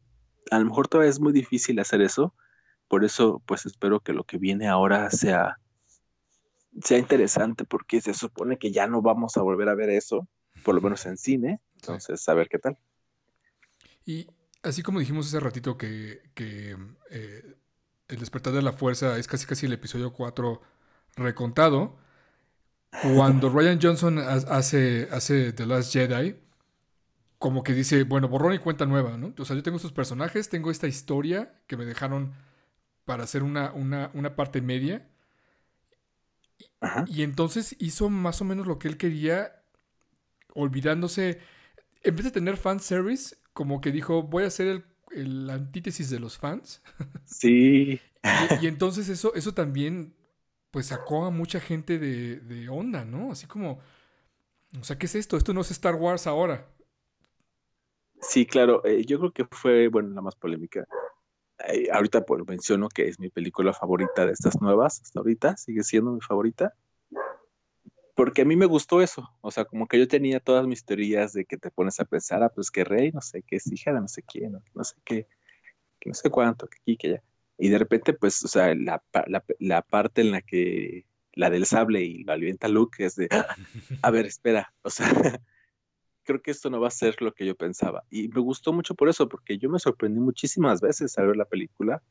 a 0.51 0.59
lo 0.59 0.67
mejor 0.67 0.87
todavía 0.87 1.11
es 1.11 1.21
muy 1.21 1.33
difícil 1.33 1.79
hacer 1.81 2.01
eso, 2.01 2.33
por 2.89 3.05
eso, 3.05 3.43
pues 3.47 3.67
espero 3.67 4.01
que 4.01 4.13
lo 4.13 4.25
que 4.25 4.39
viene 4.39 4.69
ahora 4.69 5.11
sea, 5.11 5.59
sea 6.81 6.99
interesante, 6.99 7.65
porque 7.65 8.01
se 8.01 8.15
supone 8.15 8.59
que 8.59 8.71
ya 8.71 8.87
no 8.87 9.03
vamos 9.03 9.37
a 9.37 9.43
volver 9.43 9.69
a 9.69 9.75
ver 9.75 9.91
eso, 9.91 10.29
por 10.63 10.77
lo 10.77 10.81
menos 10.81 11.05
en 11.07 11.17
cine, 11.17 11.61
entonces, 11.75 12.29
a 12.29 12.35
ver 12.35 12.49
qué 12.49 12.61
tal. 12.61 12.79
Y 14.05 14.29
así 14.63 14.83
como 14.83 15.01
dijimos 15.01 15.27
hace 15.27 15.41
ratito 15.41 15.77
que, 15.77 16.23
que 16.35 16.77
eh, 17.11 17.57
El 18.07 18.21
despertar 18.21 18.53
de 18.53 18.63
la 18.63 18.73
fuerza 18.73 19.19
es 19.19 19.27
casi 19.27 19.47
casi 19.47 19.67
el 19.67 19.73
episodio 19.73 20.13
4 20.13 20.63
recontado, 21.17 21.99
cuando 23.03 23.51
Ryan 23.51 23.79
Johnson 23.81 24.19
hace, 24.19 25.09
hace 25.11 25.53
The 25.53 25.67
Last 25.67 25.93
Jedi, 25.93 26.37
como 27.39 27.63
que 27.63 27.75
dice, 27.75 28.05
bueno, 28.05 28.29
borrón 28.29 28.55
y 28.55 28.59
cuenta 28.59 28.87
nueva, 28.87 29.17
¿no? 29.17 29.35
O 29.39 29.45
sea, 29.45 29.55
yo 29.57 29.63
tengo 29.63 29.77
estos 29.77 29.93
personajes, 29.93 30.49
tengo 30.49 30.71
esta 30.71 30.89
historia 30.89 31.61
que 31.67 31.77
me 31.77 31.85
dejaron 31.85 32.35
para 33.05 33.25
hacer 33.25 33.43
una, 33.43 33.73
una, 33.73 34.37
parte 34.37 34.61
media. 34.61 35.09
Y 37.07 37.23
entonces 37.23 37.77
hizo 37.79 38.09
más 38.11 38.41
o 38.41 38.45
menos 38.45 38.67
lo 38.67 38.79
que 38.79 38.89
él 38.89 38.97
quería, 38.97 39.63
olvidándose, 40.55 41.41
en 42.03 42.17
vez 42.17 42.25
de 42.25 42.31
tener 42.31 42.57
fan 42.57 42.81
service, 42.81 43.37
como 43.53 43.81
que 43.81 43.93
dijo, 43.93 44.23
voy 44.23 44.45
a 44.45 44.49
hacer 44.49 44.85
el, 45.11 45.51
antítesis 45.51 46.11
de 46.11 46.21
los 46.21 46.39
fans. 46.39 46.83
Sí. 47.27 48.01
y, 48.61 48.65
y, 48.65 48.67
entonces 48.67 49.09
eso, 49.09 49.35
eso 49.35 49.53
también 49.53 50.16
pues 50.77 50.89
sacó 50.89 51.25
a 51.25 51.31
mucha 51.31 51.59
gente 51.59 51.99
de, 51.99 52.69
onda, 52.69 53.03
¿no? 53.07 53.33
Así 53.33 53.47
como, 53.47 53.81
o 54.79 54.85
sea, 54.85 54.99
¿qué 54.99 55.07
es 55.07 55.15
esto? 55.15 55.39
Esto 55.39 55.55
no 55.55 55.63
es 55.63 55.71
Star 55.71 55.95
Wars 55.95 56.27
ahora. 56.27 56.69
Sí, 58.21 58.45
claro, 58.45 58.85
eh, 58.85 59.03
yo 59.07 59.19
creo 59.19 59.33
que 59.33 59.47
fue, 59.47 59.89
bueno, 59.89 60.11
la 60.11 60.21
más 60.21 60.35
polémica. 60.37 60.87
Eh, 61.67 61.89
ahorita 61.91 62.27
pues 62.27 62.47
menciono 62.47 62.91
que 62.91 63.09
es 63.09 63.19
mi 63.19 63.31
película 63.31 63.73
favorita 63.73 64.27
de 64.27 64.33
estas 64.33 64.61
nuevas, 64.61 65.01
hasta 65.01 65.19
ahorita 65.19 65.57
sigue 65.57 65.83
siendo 65.83 66.13
mi 66.13 66.21
favorita. 66.21 66.75
Porque 68.15 68.43
a 68.43 68.45
mí 68.45 68.55
me 68.55 68.67
gustó 68.67 69.01
eso, 69.01 69.31
o 69.41 69.51
sea, 69.51 69.65
como 69.65 69.87
que 69.87 69.99
yo 69.99 70.07
tenía 70.07 70.41
todas 70.41 70.67
mis 70.67 70.85
teorías 70.85 71.33
de 71.33 71.47
que 71.47 71.57
te 71.57 71.71
pones 71.71 71.99
a 72.01 72.05
pensar, 72.05 72.43
ah, 72.43 72.51
pues 72.51 72.71
que 72.71 72.85
Rey, 72.85 73.13
no 73.13 73.23
sé, 73.23 73.43
que 73.45 73.57
es 73.57 73.73
hija 73.73 73.95
de 73.95 74.01
no 74.03 74.09
sé 74.09 74.23
quién, 74.25 74.61
no, 74.75 74.85
sé 74.85 74.97
qué, 75.07 75.27
que 75.99 76.11
no 76.11 76.15
sé 76.15 76.29
cuánto, 76.29 76.67
que 76.67 76.77
aquí, 76.83 76.99
que 76.99 77.09
allá. 77.09 77.23
Y 77.59 77.69
de 77.69 77.79
repente, 77.79 78.13
pues, 78.13 78.45
o 78.45 78.49
sea, 78.49 78.75
la, 78.75 79.03
la, 79.59 79.83
parte 79.83 80.21
en 80.21 80.31
la 80.31 80.43
que 80.43 81.07
la 81.33 81.51
del 81.51 81.67
sable 81.67 82.03
y 82.03 82.25
lo 82.25 82.33
alienta 82.33 82.69
Luke 82.69 83.05
es 83.05 83.17
de, 83.17 83.29
a 84.03 84.11
ver, 84.11 84.27
espera, 84.27 84.75
o 84.83 84.91
sea, 84.91 85.07
creo 86.25 86.43
que 86.43 86.51
esto 86.51 86.69
no 86.71 86.81
va 86.81 86.89
a 86.89 86.91
ser 86.91 87.23
lo 87.23 87.33
que 87.33 87.47
yo 87.47 87.55
pensaba. 87.55 88.05
Y 88.11 88.29
me 88.29 88.41
gustó 88.41 88.73
mucho 88.73 88.95
por 88.95 89.09
eso, 89.09 89.29
porque 89.29 89.59
yo 89.59 89.71
me 89.71 89.79
sorprendí 89.79 90.21
muchísimas 90.21 90.81
veces 90.81 91.17
al 91.19 91.29
ver 91.29 91.37
la 91.37 91.45
película. 91.47 92.03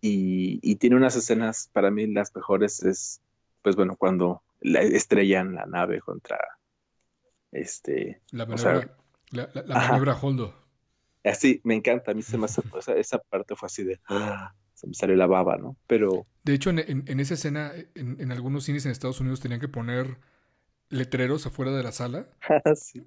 y, 0.00 0.58
y, 0.62 0.76
tiene 0.76 0.96
unas 0.96 1.16
escenas, 1.16 1.68
para 1.72 1.90
mí 1.90 2.06
las 2.06 2.34
mejores 2.34 2.82
es, 2.82 3.20
pues 3.62 3.76
bueno, 3.76 3.96
cuando 3.96 4.42
la 4.60 4.80
estrellan 4.80 5.54
la 5.54 5.66
nave 5.66 6.00
contra 6.00 6.38
este... 7.52 8.22
La 8.30 8.46
maniobra, 8.46 8.96
la, 9.30 9.50
la, 9.54 10.18
Holdo. 10.20 10.65
Así, 11.26 11.60
me 11.64 11.74
encanta, 11.74 12.12
a 12.12 12.14
mí 12.14 12.22
se 12.22 12.38
me 12.38 12.44
hace, 12.44 12.62
esa 12.98 13.18
parte 13.18 13.56
fue 13.56 13.66
así 13.66 13.82
de, 13.82 14.00
ah, 14.08 14.54
se 14.74 14.86
me 14.86 14.94
salió 14.94 15.16
la 15.16 15.26
baba, 15.26 15.56
¿no? 15.56 15.76
Pero... 15.86 16.26
De 16.44 16.54
hecho, 16.54 16.70
en, 16.70 17.20
esa 17.20 17.34
escena, 17.34 17.72
en, 17.94 18.30
algunos 18.30 18.64
cines 18.64 18.86
en 18.86 18.92
Estados 18.92 19.20
Unidos 19.20 19.40
tenían 19.40 19.60
que 19.60 19.68
poner 19.68 20.18
letreros 20.88 21.44
afuera 21.46 21.72
de 21.72 21.82
la 21.82 21.90
sala 21.90 22.28
ah, 22.48 22.60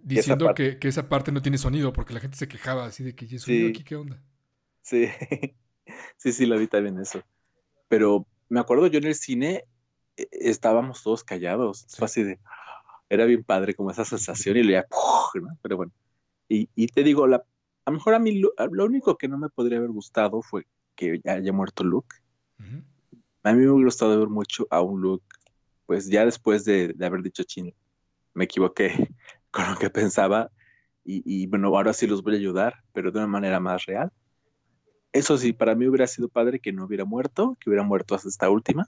diciendo 0.04 0.54
que, 0.54 0.78
esa 0.82 1.08
parte 1.08 1.32
no 1.32 1.42
tiene 1.42 1.58
sonido 1.58 1.94
porque 1.94 2.14
la 2.14 2.20
gente 2.20 2.36
se 2.36 2.50
quejaba 2.50 2.86
así 2.86 3.06
de 3.06 3.16
que 3.16 3.24
¿y 3.24 3.40
sonido 3.40 3.70
aquí 3.70 3.86
qué 3.86 3.96
onda? 3.96 4.22
Sí, 4.82 5.08
sí, 6.18 6.34
sí, 6.34 6.46
lo 6.46 6.60
vi 6.60 6.68
también 6.68 7.00
eso. 7.00 7.24
Pero 7.88 8.28
me 8.50 8.60
acuerdo 8.60 8.88
yo 8.88 8.98
en 9.00 9.06
el 9.06 9.16
cine 9.16 9.64
e, 10.18 10.28
estábamos 10.32 11.04
todos 11.04 11.24
callados, 11.24 11.88
fue 11.96 12.06
así 12.06 12.24
de, 12.24 12.40
era 13.08 13.24
bien 13.24 13.46
padre 13.46 13.76
como 13.76 13.92
esa 13.92 14.04
sensación 14.04 14.58
y 14.58 14.64
leía, 14.64 14.86
¿no? 15.36 15.58
pero 15.62 15.78
bueno. 15.78 15.94
Y, 16.50 16.68
y 16.76 16.88
te 16.88 17.04
digo, 17.04 17.28
la, 17.28 17.46
a 17.90 17.92
lo 17.92 17.98
mejor 17.98 18.14
a 18.14 18.20
mí 18.20 18.40
lo, 18.40 18.86
único 18.86 19.18
que 19.18 19.28
no 19.28 19.40
me 19.40 19.50
podría 19.50 19.80
haber 19.80 19.90
gustado 19.90 20.44
fue 20.44 20.68
que 20.96 21.20
haya 21.26 21.52
muerto 21.52 21.84
Luke. 21.84 22.18
A 23.42 23.52
mí 23.52 23.60
me 23.60 23.70
hubiera 23.72 23.86
gustado 23.86 24.20
ver 24.20 24.30
mucho 24.30 24.68
a 24.70 24.82
un 24.82 25.02
Luke, 25.02 25.26
pues 25.88 26.08
ya 26.08 26.24
después 26.24 26.66
de, 26.66 26.96
haber 27.02 27.24
dicho 27.24 27.44
chin, 27.44 27.74
me 28.36 28.44
equivoqué 28.44 28.92
con 29.52 29.72
lo 29.72 29.78
que 29.78 29.90
pensaba 29.90 30.52
y, 31.04 31.48
bueno, 31.48 31.70
ahora 31.70 31.92
sí 31.94 32.06
los 32.06 32.22
voy 32.22 32.36
a 32.36 32.38
ayudar, 32.38 32.76
pero 32.94 33.12
de 33.12 33.18
una 33.18 33.26
manera 33.26 33.60
más 33.60 33.88
real. 33.88 34.12
Eso 35.12 35.36
sí, 35.40 35.52
para 35.54 35.74
mí 35.74 35.88
hubiera 35.88 36.06
sido 36.06 36.30
padre 36.30 36.60
que 36.60 36.72
no 36.72 36.86
hubiera 36.86 37.06
muerto, 37.06 37.58
que 37.60 37.72
hubiera 37.72 37.84
muerto 37.84 38.14
hasta 38.14 38.30
esta 38.30 38.52
última, 38.52 38.88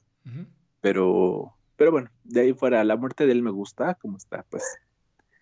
pero, 0.80 1.56
pero 1.76 1.92
bueno, 1.92 2.12
de 2.24 2.42
ahí 2.42 2.54
fuera, 2.54 2.84
la 2.84 2.98
muerte 2.98 3.26
de 3.26 3.32
él 3.32 3.42
me 3.42 3.50
gusta, 3.50 3.96
como 3.96 4.18
está, 4.18 4.46
pues, 4.52 4.64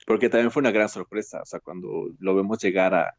porque 0.07 0.29
también 0.29 0.49
fue 0.49 0.61
una 0.61 0.71
gran 0.71 0.87
sorpresa, 0.87 1.41
o 1.41 1.45
sea, 1.45 1.59
cuando 1.59 2.09
lo 2.19 2.33
vemos 2.33 2.57
llegar 2.59 2.95
a, 2.95 3.13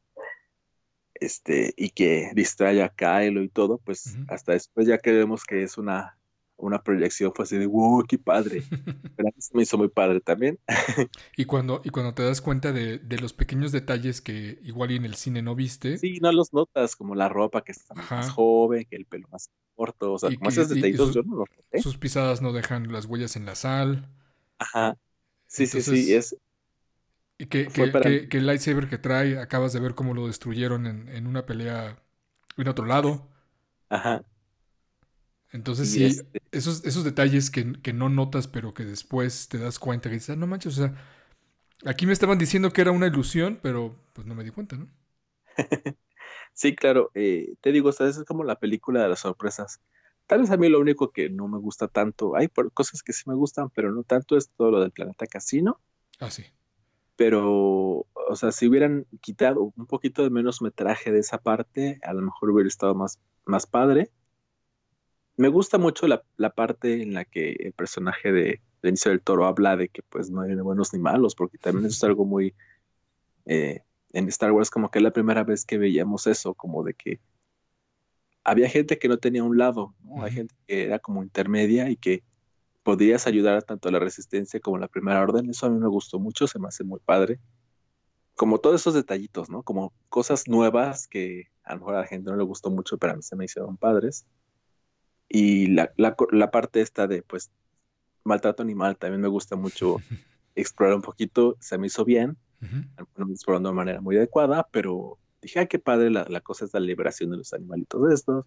este, 1.20 1.72
y 1.76 1.90
que 1.90 2.30
distrae 2.34 2.82
a 2.82 2.88
Kylo 2.88 3.42
y 3.42 3.48
todo, 3.48 3.78
pues 3.78 4.16
hasta 4.28 4.52
después 4.52 4.86
ya 4.86 4.98
que 4.98 5.12
vemos 5.12 5.44
que 5.44 5.62
es 5.62 5.78
una, 5.78 6.18
una 6.56 6.82
proyección, 6.82 7.32
fue 7.34 7.44
así 7.44 7.56
de, 7.58 7.66
wow, 7.66 8.04
qué 8.06 8.18
padre. 8.18 8.62
Pero 9.16 9.28
a 9.28 9.32
mí 9.32 9.40
se 9.40 9.56
me 9.56 9.62
hizo 9.62 9.78
muy 9.78 9.88
padre 9.88 10.20
también. 10.20 10.58
y, 11.36 11.44
cuando, 11.44 11.80
y 11.84 11.90
cuando 11.90 12.14
te 12.14 12.22
das 12.22 12.40
cuenta 12.40 12.72
de, 12.72 13.00
los 13.20 13.32
pequeños 13.32 13.72
detalles 13.72 14.20
que 14.20 14.58
igual 14.62 14.90
y 14.92 14.96
en 14.96 15.04
el 15.04 15.14
cine 15.14 15.42
no 15.42 15.54
viste. 15.54 15.98
Sí, 15.98 16.18
no 16.20 16.32
los 16.32 16.52
notas, 16.52 16.96
como 16.96 17.14
la 17.14 17.28
ropa 17.28 17.62
que 17.62 17.72
está 17.72 17.94
más 17.94 18.30
joven, 18.30 18.86
que 18.88 18.96
el 18.96 19.04
pelo 19.04 19.28
más 19.30 19.50
corto, 19.74 20.14
o 20.14 20.18
sea, 20.18 20.34
como 20.34 20.48
esos 20.48 20.68
detallitos 20.68 21.14
yo 21.14 21.22
no 21.22 21.36
los 21.36 21.48
noté. 21.50 21.82
Sus 21.82 21.98
pisadas 21.98 22.40
no 22.40 22.52
dejan 22.52 22.90
las 22.92 23.06
huellas 23.06 23.36
en 23.36 23.46
la 23.46 23.54
sal. 23.54 24.08
Ajá. 24.58 24.96
Sí, 25.46 25.66
sí, 25.66 25.82
sí, 25.82 26.14
es, 26.14 26.36
y 27.40 27.46
que, 27.46 27.68
que, 27.68 28.36
el 28.36 28.46
lightsaber 28.46 28.88
que 28.88 28.98
trae, 28.98 29.38
acabas 29.38 29.72
de 29.72 29.80
ver 29.80 29.94
cómo 29.94 30.12
lo 30.12 30.26
destruyeron 30.26 30.86
en, 30.86 31.26
una 31.26 31.46
pelea 31.46 31.98
en 32.58 32.68
otro 32.68 32.84
lado. 32.84 33.30
Ajá. 33.88 34.22
Entonces 35.50 35.90
sí, 35.90 36.04
este 36.04 36.42
esos, 36.52 36.84
esos 36.84 37.02
detalles 37.02 37.50
que, 37.50 37.92
no 37.94 38.10
notas, 38.10 38.46
pero 38.46 38.74
que 38.74 38.84
después 38.84 39.48
te 39.48 39.56
das 39.56 39.78
cuenta 39.78 40.10
que 40.10 40.16
dices, 40.16 40.30
ah, 40.30 40.36
no 40.36 40.46
manches, 40.46 40.78
o 40.78 40.82
sea, 40.82 40.94
Aquí 41.86 42.04
me 42.04 42.12
estaban 42.12 42.36
diciendo 42.36 42.74
que 42.74 42.82
era 42.82 42.90
una 42.90 43.06
ilusión, 43.06 43.58
pero 43.62 43.96
pues 44.12 44.26
no 44.26 44.34
me 44.34 44.44
di 44.44 44.50
cuenta, 44.50 44.76
¿no? 44.76 44.86
sí, 46.52 46.76
claro. 46.76 47.10
Eh, 47.14 47.54
te 47.62 47.72
digo, 47.72 47.90
¿sabes? 47.92 48.18
es 48.18 48.24
como 48.24 48.44
la 48.44 48.58
película 48.58 49.02
de 49.02 49.08
las 49.08 49.20
sorpresas. 49.20 49.80
Tal 50.26 50.40
vez 50.40 50.50
a 50.50 50.58
mí 50.58 50.68
lo 50.68 50.78
único 50.78 51.10
que 51.10 51.30
no 51.30 51.48
me 51.48 51.56
gusta 51.58 51.88
tanto, 51.88 52.36
hay 52.36 52.48
cosas 52.74 53.02
que 53.02 53.14
sí 53.14 53.22
me 53.26 53.34
gustan, 53.34 53.70
pero 53.70 53.90
no 53.92 54.02
tanto 54.02 54.36
es 54.36 54.50
todo 54.50 54.70
lo 54.70 54.80
del 54.80 54.90
planeta 54.92 55.26
casino. 55.26 55.80
Ah, 56.18 56.30
sí. 56.30 56.44
Pero, 57.20 58.06
o 58.14 58.34
sea, 58.34 58.50
si 58.50 58.66
hubieran 58.66 59.04
quitado 59.20 59.74
un 59.76 59.84
poquito 59.84 60.22
de 60.22 60.30
menos 60.30 60.62
metraje 60.62 61.12
de 61.12 61.18
esa 61.18 61.36
parte, 61.36 62.00
a 62.02 62.14
lo 62.14 62.22
mejor 62.22 62.48
hubiera 62.48 62.66
estado 62.66 62.94
más, 62.94 63.18
más 63.44 63.66
padre. 63.66 64.10
Me 65.36 65.48
gusta 65.48 65.76
mucho 65.76 66.06
la, 66.08 66.22
parte 66.54 67.02
en 67.02 67.12
la 67.12 67.26
que 67.26 67.50
el 67.60 67.74
personaje 67.74 68.32
de 68.32 68.62
Benicio 68.82 69.10
del 69.10 69.20
Toro 69.20 69.44
habla 69.44 69.76
de 69.76 69.90
que 69.90 70.00
pues 70.02 70.30
no 70.30 70.40
hay 70.40 70.54
ni 70.54 70.62
buenos 70.62 70.94
ni 70.94 70.98
malos, 70.98 71.34
porque 71.34 71.58
también 71.58 71.84
eso 71.84 71.94
es 71.94 72.04
algo 72.10 72.24
muy... 72.24 72.54
Eh, 73.44 73.82
en 74.14 74.26
Star 74.28 74.52
Wars 74.52 74.70
como 74.70 74.90
que 74.90 75.00
es 75.00 75.02
la 75.02 75.12
primera 75.12 75.44
vez 75.44 75.66
que 75.66 75.76
veíamos 75.76 76.26
eso, 76.26 76.54
como 76.54 76.82
de 76.84 76.94
que 76.94 77.20
había 78.44 78.70
gente 78.70 78.98
que 78.98 79.08
no 79.08 79.18
tenía 79.18 79.44
un 79.44 79.58
lado, 79.58 79.94
hay 80.22 80.32
gente 80.32 80.54
que 80.66 80.84
era 80.84 80.98
como 80.98 81.22
intermedia 81.22 81.90
y 81.90 81.96
que 81.96 82.22
podías 82.82 83.26
ayudar 83.26 83.62
tanto 83.62 83.88
a 83.88 83.92
la 83.92 83.98
resistencia 83.98 84.60
como 84.60 84.76
a 84.76 84.80
la 84.80 84.88
primera 84.88 85.20
orden. 85.20 85.50
Eso 85.50 85.66
a 85.66 85.70
mí 85.70 85.78
me 85.78 85.88
gustó 85.88 86.18
mucho, 86.18 86.46
se 86.46 86.58
me 86.58 86.68
hace 86.68 86.84
muy 86.84 87.00
padre. 87.04 87.40
Como 88.34 88.58
todos 88.58 88.80
esos 88.80 88.94
detallitos, 88.94 89.50
¿no? 89.50 89.62
Como 89.62 89.92
cosas 90.08 90.48
nuevas 90.48 91.06
que 91.06 91.48
a 91.62 91.74
lo 91.74 91.80
mejor 91.80 91.94
a 91.96 92.00
la 92.00 92.06
gente 92.06 92.30
no 92.30 92.36
le 92.36 92.44
gustó 92.44 92.70
mucho, 92.70 92.98
pero 92.98 93.12
a 93.12 93.16
mí 93.16 93.22
se 93.22 93.36
me 93.36 93.44
hicieron 93.44 93.76
padres. 93.76 94.26
Y 95.28 95.68
la, 95.68 95.92
la 95.96 96.50
parte 96.50 96.80
esta 96.80 97.06
de, 97.06 97.22
pues, 97.22 97.50
maltrato 98.24 98.62
animal 98.62 98.96
también 98.96 99.20
me 99.20 99.28
gusta 99.28 99.56
mucho 99.56 99.96
explorar 100.54 100.96
un 100.96 101.02
poquito, 101.02 101.56
se 101.60 101.78
me 101.78 101.86
hizo 101.86 102.04
bien, 102.04 102.36
explorando 103.30 103.70
de 103.70 103.74
manera 103.74 104.00
muy 104.00 104.16
adecuada, 104.16 104.68
pero 104.70 105.18
dije, 105.40 105.60
ay, 105.60 105.66
qué 105.68 105.78
padre, 105.78 106.10
la, 106.10 106.26
la 106.28 106.40
cosa 106.40 106.64
es 106.64 106.74
la 106.74 106.80
liberación 106.80 107.30
de 107.30 107.38
los 107.38 107.52
animalitos 107.52 108.08
de 108.08 108.14
estos. 108.14 108.46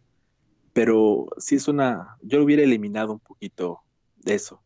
Pero 0.74 1.28
sí 1.38 1.56
es 1.56 1.68
una, 1.68 2.18
yo 2.22 2.44
hubiera 2.44 2.64
eliminado 2.64 3.14
un 3.14 3.20
poquito 3.20 3.82
eso. 4.26 4.62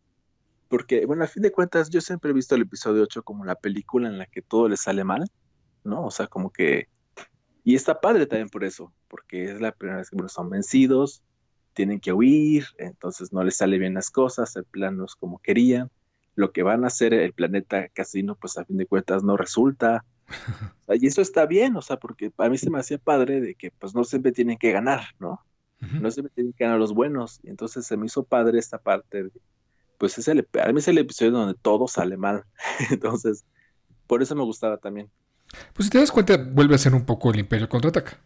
Porque, 0.68 1.06
bueno, 1.06 1.24
a 1.24 1.28
fin 1.28 1.44
de 1.44 1.52
cuentas, 1.52 1.90
yo 1.90 2.02
siempre 2.02 2.32
he 2.32 2.34
visto 2.34 2.56
el 2.56 2.64
episodio 2.64 3.04
8 3.04 3.24
como 3.24 3.46
la 3.46 3.56
película 3.56 4.08
en 4.10 4.18
la 4.18 4.26
que 4.26 4.42
todo 4.42 4.68
le 4.68 4.78
sale 4.78 5.04
mal, 5.04 5.30
¿no? 5.84 6.06
O 6.06 6.12
sea, 6.12 6.28
como 6.28 6.52
que... 6.52 6.88
Y 7.64 7.76
está 7.76 8.00
padre 8.00 8.26
también 8.26 8.50
por 8.50 8.64
eso, 8.64 8.94
porque 9.08 9.46
es 9.46 9.62
la 9.62 9.72
primera 9.72 10.00
vez 10.00 10.10
que 10.10 10.16
bueno, 10.16 10.30
son 10.30 10.50
vencidos, 10.50 11.24
tienen 11.74 12.00
que 12.00 12.14
huir, 12.14 12.66
entonces 12.78 13.34
no 13.34 13.44
les 13.44 13.58
sale 13.58 13.78
bien 13.78 13.94
las 13.94 14.10
cosas, 14.10 14.56
el 14.56 14.66
plan 14.66 14.98
no 14.98 15.06
es 15.06 15.16
como 15.16 15.40
querían, 15.40 15.92
lo 16.36 16.52
que 16.52 16.64
van 16.64 16.84
a 16.84 16.88
hacer 16.88 17.14
el 17.14 17.34
planeta 17.34 17.90
casino, 17.90 18.36
pues 18.36 18.58
a 18.58 18.66
fin 18.66 18.78
de 18.78 18.86
cuentas 18.86 19.24
no 19.24 19.36
resulta, 19.36 20.06
y 20.90 21.08
eso 21.08 21.22
está 21.22 21.46
bien, 21.46 21.76
o 21.76 21.82
sea, 21.82 21.98
porque 21.98 22.32
a 22.38 22.50
mí 22.50 22.58
se 22.58 22.70
me 22.70 22.80
hacía 22.80 22.98
padre 22.98 23.42
de 23.42 23.56
que 23.56 23.72
pues 23.72 23.94
no 23.94 24.04
siempre 24.04 24.32
tienen 24.32 24.58
que 24.58 24.72
ganar, 24.72 25.02
¿no? 25.20 25.42
No 25.80 26.10
siempre 26.10 26.32
tienen 26.34 26.54
que 26.54 26.64
ganar 26.64 26.80
los 26.80 26.94
buenos. 26.94 27.40
Y 27.44 27.50
entonces 27.50 27.86
se 27.86 27.98
me 27.98 28.08
hizo 28.08 28.24
padre 28.24 28.58
esta 28.60 28.80
parte 28.80 29.24
de, 29.24 29.32
pues 29.98 30.18
es 30.18 30.28
el, 30.28 30.48
a 30.62 30.72
mí 30.72 30.80
es 30.80 30.88
el 30.88 30.98
episodio 30.98 31.32
donde 31.32 31.56
todo 31.62 31.88
sale 31.88 32.18
mal. 32.18 32.44
entonces, 32.92 33.46
por 34.08 34.22
eso 34.22 34.36
me 34.36 34.44
gustaba 34.44 34.78
también. 34.78 35.10
Pues 35.74 35.86
si 35.86 35.90
te 35.90 36.00
das 36.00 36.12
cuenta, 36.12 36.38
vuelve 36.38 36.76
a 36.76 36.80
ser 36.80 36.94
un 36.94 37.06
poco 37.06 37.32
el 37.32 37.40
Imperio 37.40 37.70
contraataca. 37.70 38.20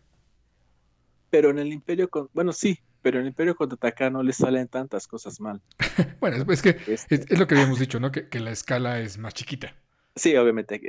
Pero 1.30 1.49
en 1.49 1.60
el 1.60 1.72
Imperio, 1.72 2.10
con, 2.10 2.30
bueno, 2.34 2.52
sí, 2.52 2.80
pero 3.02 3.18
en 3.18 3.24
el 3.24 3.30
Imperio 3.30 3.56
contraataca 3.56 4.10
no 4.10 4.24
le 4.24 4.34
salen 4.34 4.68
tantas 4.68 5.08
cosas 5.08 5.39
mal. 5.39 5.62
bueno, 6.20 6.43
es 6.52 6.62
que 6.62 6.78
este 6.88 7.16
es, 7.16 7.39
lo 7.39 7.47
que 7.47 7.56
habíamos 7.56 7.80
dicho, 7.80 7.99
¿no? 7.99 8.12
Que, 8.12 8.28
que 8.28 8.39
la 8.39 8.52
escala 8.52 8.99
es 8.99 9.18
más 9.18 9.34
chiquita. 9.34 9.76
Sí, 10.16 10.36
obviamente, 10.36 10.82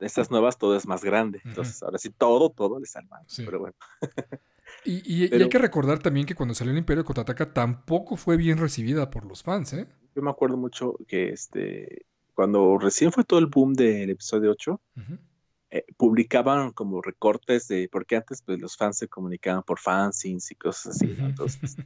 estas 0.00 0.30
nuevas 0.30 0.58
todo 0.58 0.76
es 0.76 0.86
más 0.86 1.02
grande. 1.02 1.40
Entonces, 1.44 1.82
ahora 1.82 1.98
sí, 1.98 2.10
todo, 2.10 2.50
todo 2.50 2.78
le 2.78 2.86
sale 2.86 3.08
mal. 3.08 3.22
Pero 3.36 3.58
bueno. 3.58 3.76
y, 4.84 5.24
y, 5.24 5.34
hay 5.34 5.48
que 5.48 5.58
recordar 5.58 5.98
también 5.98 6.26
que 6.26 6.34
cuando 6.34 6.54
salió 6.54 6.72
el 6.72 6.78
Imperio 6.78 7.04
Contraataca 7.04 7.52
tampoco 7.52 8.16
fue 8.16 8.36
bien 8.36 8.58
recibida 8.58 9.10
por 9.10 9.24
los 9.26 9.42
fans, 9.42 9.72
¿eh? 9.72 9.86
Yo 10.14 10.22
me 10.22 10.30
acuerdo 10.30 10.56
mucho 10.56 10.96
que 11.06 11.30
este 11.30 12.06
cuando 12.36 12.76
recién 12.78 13.10
fue 13.10 13.24
todo 13.24 13.40
el 13.40 13.46
boom 13.46 13.72
del 13.72 14.10
episodio 14.10 14.50
8, 14.50 14.80
eh, 15.70 15.84
publicaban 15.96 16.70
como 16.72 17.00
recortes 17.00 17.66
de, 17.66 17.88
porque 17.90 18.16
antes 18.16 18.42
pues 18.42 18.60
los 18.60 18.76
fans 18.76 18.98
se 18.98 19.08
comunicaban 19.08 19.62
por 19.62 19.80
fanzines 19.80 20.50
y 20.50 20.54
cosas 20.54 20.96
así, 20.96 21.16
Entonces, 21.18 21.76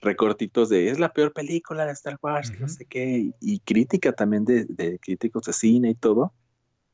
recortitos 0.00 0.70
de 0.70 0.88
es 0.88 0.98
la 0.98 1.12
peor 1.12 1.34
película 1.34 1.84
de 1.84 1.92
Star 1.92 2.18
Wars, 2.22 2.50
no 2.58 2.68
sé 2.68 2.86
qué, 2.86 3.32
y, 3.38 3.60
crítica 3.60 4.12
también 4.12 4.46
de, 4.46 4.98
críticos 4.98 5.42
de 5.44 5.52
cine 5.52 5.90
y 5.90 5.94
todo. 5.94 6.32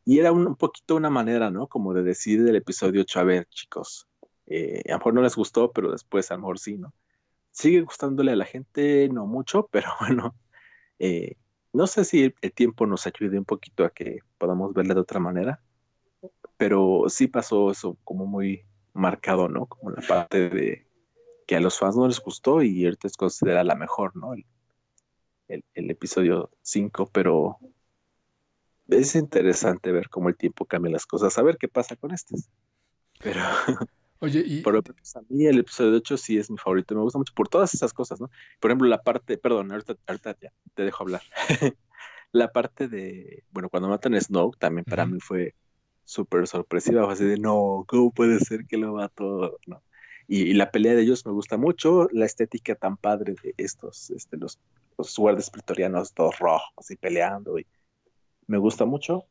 Y 0.04 0.18
era 0.18 0.32
un, 0.32 0.56
poquito 0.56 0.96
una 0.96 1.10
manera, 1.10 1.52
¿no? 1.52 1.68
Como 1.68 1.94
de 1.94 2.02
decir 2.02 2.42
del 2.42 2.56
episodio 2.56 3.02
8, 3.02 3.20
a 3.20 3.24
ver, 3.24 3.46
chicos, 3.50 4.07
eh, 4.48 4.82
a 4.88 4.92
lo 4.92 4.98
mejor 4.98 5.14
no 5.14 5.22
les 5.22 5.36
gustó, 5.36 5.72
pero 5.72 5.92
después 5.92 6.30
a 6.30 6.34
lo 6.34 6.40
mejor 6.40 6.58
sí, 6.58 6.78
¿no? 6.78 6.94
Sigue 7.50 7.82
gustándole 7.82 8.32
a 8.32 8.36
la 8.36 8.46
gente, 8.46 9.08
no 9.10 9.26
mucho, 9.26 9.68
pero 9.72 9.90
bueno, 10.00 10.34
eh, 10.98 11.36
no 11.72 11.86
sé 11.86 12.04
si 12.04 12.22
el, 12.24 12.52
tiempo 12.52 12.86
nos 12.86 13.06
ayude 13.06 13.38
un 13.38 13.44
poquito 13.44 13.84
a 13.84 13.90
que 13.90 14.20
podamos 14.38 14.72
verla 14.72 14.94
de 14.94 15.00
otra 15.00 15.20
manera, 15.20 15.62
pero 16.56 17.04
sí 17.08 17.28
pasó 17.28 17.70
eso 17.70 17.98
como 18.04 18.26
muy 18.26 18.64
marcado, 18.94 19.48
¿no? 19.48 19.66
Como 19.66 19.90
la 19.90 20.02
parte 20.02 20.48
de 20.48 20.86
que 21.46 21.56
a 21.56 21.60
los 21.60 21.78
fans 21.78 21.96
no 21.96 22.06
les 22.06 22.20
gustó 22.20 22.62
y 22.62 22.84
ahorita 22.84 23.08
es 23.08 23.42
la 23.42 23.74
mejor, 23.74 24.16
¿no? 24.16 24.34
El, 24.34 25.64
episodio 25.74 26.50
5, 26.62 27.10
pero 27.12 27.58
es 28.88 29.14
interesante 29.14 29.92
ver 29.92 30.08
cómo 30.10 30.28
el 30.28 30.36
tiempo 30.36 30.66
cambia 30.66 30.92
las 30.92 31.06
cosas, 31.06 31.38
a 31.38 31.42
ver 31.42 31.56
qué 31.58 31.68
pasa 31.68 31.96
con 31.96 32.12
estos. 32.12 32.50
Pero, 33.20 33.40
oye, 34.20 34.42
y 34.46 34.62
ejemplo, 34.76 34.94
a 35.14 35.20
mí 35.28 35.46
el 35.46 35.58
episodio 35.58 35.96
8 35.96 36.16
sí 36.16 36.38
es 36.38 36.50
mi 36.50 36.58
favorito, 36.58 36.94
me 36.94 37.02
gusta 37.02 37.18
mucho 37.18 37.32
por 37.34 37.48
todas 37.48 37.74
esas 37.74 37.92
cosas, 37.92 38.20
¿no? 38.20 38.30
Por 38.60 38.70
ejemplo, 38.70 38.88
la 38.88 39.02
parte, 39.02 39.38
perdón, 39.38 39.70
ahorita, 39.72 39.96
ahorita 40.06 40.36
ya 40.40 40.52
te 40.74 40.84
dejo 40.84 41.04
hablar. 41.04 41.22
la 42.32 42.52
parte 42.52 42.88
de, 42.88 43.44
bueno, 43.50 43.68
cuando 43.68 43.88
matan 43.88 44.14
a 44.14 44.20
Snoke 44.20 44.58
también 44.58 44.84
para 44.84 45.06
mí 45.06 45.18
fue 45.20 45.54
súper 46.04 46.46
sorpresiva, 46.46 47.10
así 47.10 47.24
de, 47.24 47.38
no, 47.38 47.84
¿cómo 47.86 48.10
puede 48.10 48.38
ser 48.40 48.66
que 48.66 48.76
lo 48.76 48.94
mató? 48.94 49.58
¿no? 49.66 49.82
Y, 50.26 50.52
la 50.54 50.70
pelea 50.70 50.94
de 50.94 51.02
ellos 51.02 51.24
me 51.24 51.32
gusta 51.32 51.56
mucho, 51.56 52.08
la 52.12 52.26
estética 52.26 52.74
tan 52.74 52.96
padre 52.98 53.34
de 53.42 53.54
estos, 53.56 54.10
este, 54.10 54.36
los, 54.36 54.58
los 54.98 55.16
guardias 55.16 55.50
pretorianos 55.50 56.12
todos 56.12 56.38
rojos 56.38 56.90
y 56.90 56.96
peleando, 56.96 57.58
y 57.58 57.66
me 58.46 58.58
gusta 58.58 58.84
mucho. 58.84 59.24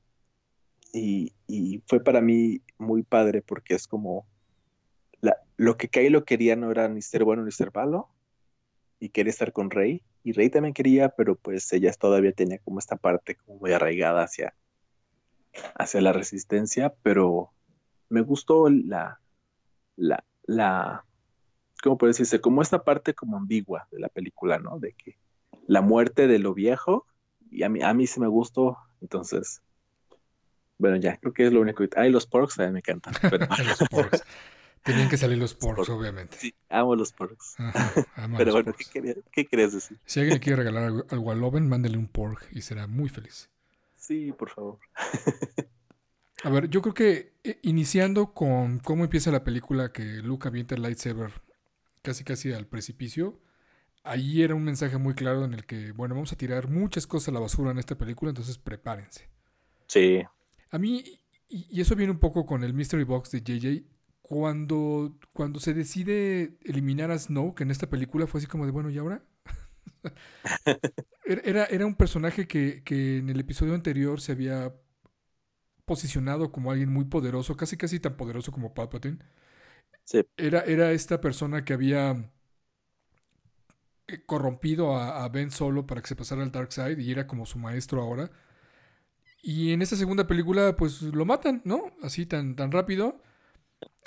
Y, 0.93 1.33
y, 1.47 1.83
fue 1.85 1.99
para 1.99 2.21
mí 2.21 2.61
muy 2.79 3.03
padre 3.03 3.43
porque 3.43 3.75
es 3.75 3.87
como 3.87 4.25
la, 5.21 5.37
lo 5.57 5.77
que 5.77 5.89
Kylo 5.89 6.25
quería 6.25 6.55
no 6.55 6.71
era 6.71 6.87
ni 6.87 7.01
ser 7.01 7.23
bueno 7.23 7.43
ni 7.43 7.51
ser 7.51 7.71
malo, 7.73 8.09
y 8.99 9.09
quería 9.09 9.31
estar 9.31 9.53
con 9.53 9.69
Rey, 9.69 10.03
y 10.23 10.33
Rey 10.33 10.49
también 10.49 10.73
quería, 10.73 11.09
pero 11.09 11.35
pues 11.35 11.71
ella 11.73 11.93
todavía 11.93 12.31
tenía 12.31 12.59
como 12.59 12.79
esta 12.79 12.95
parte 12.95 13.35
como 13.35 13.59
muy 13.59 13.71
arraigada 13.71 14.23
hacia, 14.23 14.55
hacia 15.75 16.01
la 16.01 16.13
resistencia, 16.13 16.93
pero 17.03 17.51
me 18.09 18.21
gustó 18.21 18.69
la, 18.69 19.19
la, 19.95 20.23
la, 20.43 21.05
¿cómo 21.81 21.97
puede 21.97 22.11
decirse? 22.11 22.41
Como 22.41 22.61
esta 22.61 22.83
parte 22.83 23.13
como 23.13 23.37
ambigua 23.37 23.87
de 23.91 23.99
la 23.99 24.09
película, 24.09 24.59
¿no? 24.59 24.79
De 24.79 24.93
que 24.93 25.17
la 25.67 25.81
muerte 25.81 26.27
de 26.27 26.39
lo 26.39 26.53
viejo, 26.53 27.05
y 27.49 27.63
a 27.63 27.69
mí, 27.69 27.81
a 27.81 27.93
mí 27.93 28.07
sí 28.07 28.19
me 28.19 28.27
gustó, 28.27 28.77
entonces, 29.01 29.61
bueno, 30.77 30.97
ya, 30.97 31.17
creo 31.17 31.33
que 31.33 31.47
es 31.47 31.53
lo 31.53 31.61
único. 31.61 31.83
Ay, 31.95 32.11
los 32.11 32.27
porks, 32.27 32.59
a 32.59 32.67
mí 32.67 32.73
me 32.73 32.79
encantan. 32.79 33.13
los 33.67 33.89
porks. 33.89 34.23
Tenían 34.87 35.09
que 35.09 35.17
salir 35.17 35.37
los 35.37 35.53
porks, 35.53 35.89
obviamente. 35.89 36.37
Sí, 36.39 36.53
amo 36.69 36.95
los 36.95 37.11
porks. 37.11 37.55
pero 38.37 38.53
bueno, 38.53 38.73
¿qué, 39.31 39.45
querías 39.45 39.73
decir? 39.73 39.99
Si 40.05 40.21
alguien 40.21 40.39
quiere 40.39 40.55
regalar 40.63 40.83
algo, 41.09 41.31
al 41.31 41.39
Loven, 41.39 41.67
mándele 41.67 41.97
un 41.97 42.07
pork 42.07 42.47
y 42.53 42.61
será 42.61 42.87
muy 42.87 43.09
feliz. 43.09 43.49
Sí, 43.97 44.31
por 44.31 44.49
favor. 44.49 44.79
A 46.43 46.49
ver, 46.49 46.69
yo 46.69 46.81
creo 46.81 46.93
que 46.93 47.33
eh, 47.43 47.59
iniciando 47.63 48.33
con 48.33 48.79
cómo 48.79 49.03
empieza 49.03 49.31
la 49.31 49.43
película 49.43 49.91
que 49.91 50.03
Luke 50.03 50.47
avienta 50.47 50.75
el 50.75 50.83
lightsaber 50.83 51.31
casi 52.01 52.23
casi 52.23 52.53
al 52.53 52.67
precipicio, 52.67 53.41
ahí 54.03 54.43
era 54.43 54.55
un 54.55 54.63
mensaje 54.63 54.97
muy 54.97 55.13
claro 55.15 55.43
en 55.43 55.53
el 55.53 55.65
que, 55.65 55.91
bueno, 55.91 56.15
vamos 56.15 56.31
a 56.31 56.37
tirar 56.37 56.69
muchas 56.69 57.05
cosas 57.05 57.29
a 57.29 57.31
la 57.33 57.39
basura 57.39 57.71
en 57.71 57.79
esta 57.79 57.97
película, 57.97 58.29
entonces 58.29 58.57
prepárense. 58.57 59.27
Sí. 59.87 60.23
A 60.69 60.77
mí, 60.77 61.03
y, 61.49 61.81
eso 61.81 61.95
viene 61.95 62.11
un 62.11 62.19
poco 62.19 62.45
con 62.45 62.63
el 62.63 62.73
Mystery 62.73 63.03
Box 63.03 63.31
de 63.31 63.41
JJ, 63.41 63.83
cuando, 64.27 65.17
cuando 65.33 65.59
se 65.59 65.73
decide 65.73 66.57
eliminar 66.63 67.11
a 67.11 67.17
Snow, 67.17 67.55
que 67.55 67.63
en 67.63 67.71
esta 67.71 67.89
película 67.89 68.27
fue 68.27 68.39
así 68.39 68.47
como 68.47 68.65
de, 68.65 68.71
bueno, 68.71 68.89
¿y 68.89 68.97
ahora? 68.97 69.23
era, 71.25 71.65
era 71.65 71.85
un 71.85 71.95
personaje 71.95 72.47
que, 72.47 72.83
que 72.83 73.17
en 73.17 73.29
el 73.29 73.39
episodio 73.39 73.73
anterior 73.73 74.19
se 74.19 74.33
había 74.33 74.73
posicionado 75.85 76.51
como 76.51 76.71
alguien 76.71 76.91
muy 76.91 77.05
poderoso, 77.05 77.55
casi 77.55 77.77
casi 77.77 77.99
tan 78.01 78.17
poderoso 78.17 78.51
como 78.51 78.73
Palpatine. 78.73 79.19
Era, 80.37 80.61
era 80.61 80.91
esta 80.91 81.21
persona 81.21 81.63
que 81.63 81.73
había 81.73 82.29
eh, 84.07 84.23
corrompido 84.25 84.97
a, 84.97 85.27
Ben 85.29 85.51
Solo 85.51 85.85
para 85.87 86.01
que 86.01 86.07
se 86.07 86.15
pasara 86.15 86.43
al 86.43 86.51
Dark 86.51 86.71
Side 86.73 87.01
y 87.01 87.11
era 87.11 87.27
como 87.27 87.45
su 87.45 87.59
maestro 87.59 88.01
ahora. 88.01 88.31
Y 89.41 89.71
en 89.71 89.81
esta 89.81 89.95
segunda 89.95 90.27
película, 90.27 90.75
pues 90.75 91.01
lo 91.01 91.25
matan, 91.25 91.61
¿no? 91.63 91.91
Así 92.03 92.25
tan, 92.25 92.55
tan 92.55 92.71
rápido. 92.71 93.21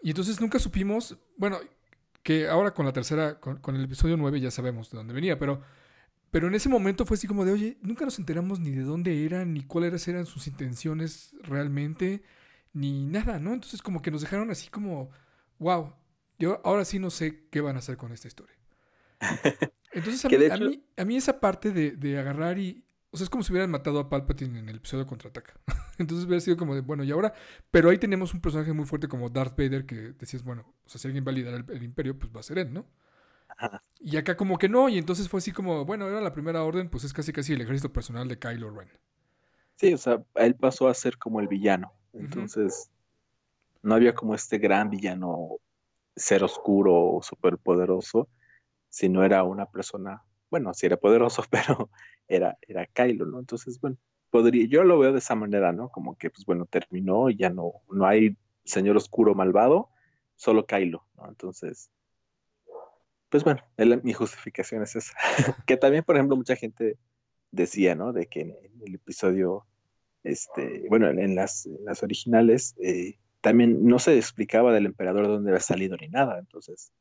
Y 0.02 0.10
entonces 0.10 0.40
nunca 0.40 0.58
supimos, 0.58 1.18
bueno, 1.36 1.58
que 2.22 2.48
ahora 2.48 2.72
con 2.72 2.86
la 2.86 2.92
tercera, 2.92 3.40
con, 3.40 3.58
con 3.58 3.76
el 3.76 3.84
episodio 3.84 4.16
9 4.16 4.40
ya 4.40 4.50
sabemos 4.50 4.90
de 4.90 4.98
dónde 4.98 5.14
venía, 5.14 5.38
pero, 5.38 5.62
pero 6.30 6.48
en 6.48 6.54
ese 6.54 6.68
momento 6.68 7.06
fue 7.06 7.16
así 7.16 7.26
como 7.26 7.44
de, 7.44 7.52
oye, 7.52 7.78
nunca 7.82 8.04
nos 8.04 8.18
enteramos 8.18 8.60
ni 8.60 8.70
de 8.70 8.82
dónde 8.82 9.24
eran, 9.24 9.52
ni 9.52 9.64
cuáles 9.64 10.06
eran 10.08 10.26
sus 10.26 10.46
intenciones 10.46 11.34
realmente, 11.42 12.22
ni 12.72 13.06
nada, 13.06 13.38
¿no? 13.38 13.52
Entonces 13.52 13.82
como 13.82 14.02
que 14.02 14.10
nos 14.10 14.20
dejaron 14.20 14.50
así 14.50 14.68
como, 14.68 15.10
wow, 15.58 15.94
yo 16.38 16.60
ahora 16.64 16.84
sí 16.84 16.98
no 16.98 17.10
sé 17.10 17.46
qué 17.50 17.60
van 17.60 17.76
a 17.76 17.80
hacer 17.80 17.96
con 17.96 18.12
esta 18.12 18.28
historia. 18.28 18.56
Entonces 19.92 20.24
a, 20.24 20.28
mí, 20.28 20.36
a, 20.36 20.56
mí, 20.56 20.84
a 20.96 21.04
mí, 21.04 21.16
esa 21.16 21.40
parte 21.40 21.72
de, 21.72 21.92
de, 21.92 22.18
agarrar 22.18 22.58
y... 22.58 22.84
O 23.12 23.16
sea, 23.16 23.24
es 23.24 23.30
como 23.30 23.42
si 23.42 23.52
hubieran 23.52 23.70
matado 23.70 23.98
a 23.98 24.08
Palpatine 24.08 24.60
en 24.60 24.68
el 24.68 24.76
episodio 24.76 25.06
Contraataca. 25.06 25.54
Entonces 25.98 26.26
hubiera 26.26 26.40
sido 26.40 26.56
como 26.56 26.74
de, 26.74 26.80
bueno, 26.80 27.02
y 27.02 27.10
ahora... 27.10 27.34
Pero 27.70 27.90
ahí 27.90 27.98
tenemos 27.98 28.34
un 28.34 28.40
personaje 28.40 28.72
muy 28.72 28.86
fuerte 28.86 29.08
como 29.08 29.28
Darth 29.30 29.56
Vader 29.58 29.84
que 29.84 30.12
decías, 30.12 30.44
bueno, 30.44 30.64
o 30.84 30.88
sea, 30.88 31.00
si 31.00 31.08
alguien 31.08 31.24
va 31.26 31.30
a 31.30 31.34
liderar 31.34 31.64
el, 31.68 31.76
el 31.76 31.82
imperio, 31.82 32.18
pues 32.18 32.32
va 32.34 32.40
a 32.40 32.44
ser 32.44 32.58
él, 32.58 32.72
¿no? 32.72 32.86
Ajá. 33.48 33.82
Y 33.98 34.16
acá 34.16 34.36
como 34.36 34.58
que 34.58 34.68
no, 34.68 34.88
y 34.88 34.98
entonces 34.98 35.28
fue 35.28 35.38
así 35.38 35.52
como, 35.52 35.84
bueno, 35.84 36.08
era 36.08 36.20
la 36.20 36.32
primera 36.32 36.62
orden, 36.64 36.88
pues 36.88 37.04
es 37.04 37.12
casi 37.12 37.32
casi 37.32 37.52
el 37.52 37.60
ejército 37.60 37.92
personal 37.92 38.28
de 38.28 38.38
Kylo 38.38 38.70
Ren. 38.70 38.90
Sí, 39.76 39.92
o 39.92 39.98
sea, 39.98 40.22
él 40.36 40.54
pasó 40.54 40.88
a 40.88 40.94
ser 40.94 41.18
como 41.18 41.40
el 41.40 41.48
villano. 41.48 41.92
Entonces, 42.12 42.90
uh 42.90 42.90
-huh. 42.90 43.78
no 43.82 43.94
había 43.94 44.14
como 44.14 44.34
este 44.34 44.58
gran 44.58 44.90
villano 44.90 45.58
ser 46.16 46.44
oscuro 46.44 46.94
o 47.16 47.22
superpoderoso, 47.22 48.28
sino 48.88 49.24
era 49.24 49.42
una 49.44 49.66
persona, 49.66 50.22
bueno, 50.50 50.74
sí 50.74 50.86
era 50.86 50.96
poderoso, 50.98 51.44
pero 51.50 51.90
era, 52.30 52.58
era 52.62 52.86
Kylo, 52.86 53.26
¿no? 53.26 53.40
Entonces, 53.40 53.80
bueno, 53.80 53.98
podría, 54.30 54.66
yo 54.66 54.84
lo 54.84 54.98
veo 54.98 55.12
de 55.12 55.18
esa 55.18 55.34
manera, 55.34 55.72
¿no? 55.72 55.90
Como 55.90 56.16
que, 56.16 56.30
pues 56.30 56.46
bueno, 56.46 56.66
terminó 56.66 57.28
y 57.28 57.36
ya 57.36 57.50
no, 57.50 57.72
no 57.90 58.06
hay 58.06 58.36
señor 58.64 58.96
oscuro 58.96 59.34
malvado, 59.34 59.90
solo 60.36 60.66
Kylo, 60.66 61.06
¿no? 61.16 61.28
Entonces, 61.28 61.90
pues 63.28 63.44
bueno, 63.44 63.62
el, 63.76 64.02
mi 64.02 64.12
justificación 64.12 64.82
es 64.82 64.96
esa. 64.96 65.12
que 65.66 65.76
también, 65.76 66.04
por 66.04 66.16
ejemplo, 66.16 66.36
mucha 66.36 66.56
gente 66.56 66.98
decía, 67.50 67.94
¿no? 67.94 68.12
De 68.12 68.26
que 68.26 68.40
en, 68.42 68.50
en 68.62 68.80
el 68.86 68.94
episodio, 68.94 69.66
este, 70.22 70.86
bueno, 70.88 71.08
en 71.08 71.34
las, 71.34 71.66
en 71.66 71.84
las 71.84 72.02
originales, 72.02 72.74
eh, 72.82 73.18
también 73.40 73.84
no 73.84 73.98
se 73.98 74.16
explicaba 74.16 74.72
del 74.72 74.86
emperador 74.86 75.26
de 75.26 75.32
dónde 75.32 75.50
había 75.50 75.60
salido 75.60 75.96
ni 75.96 76.08
nada, 76.08 76.38
entonces. 76.38 76.92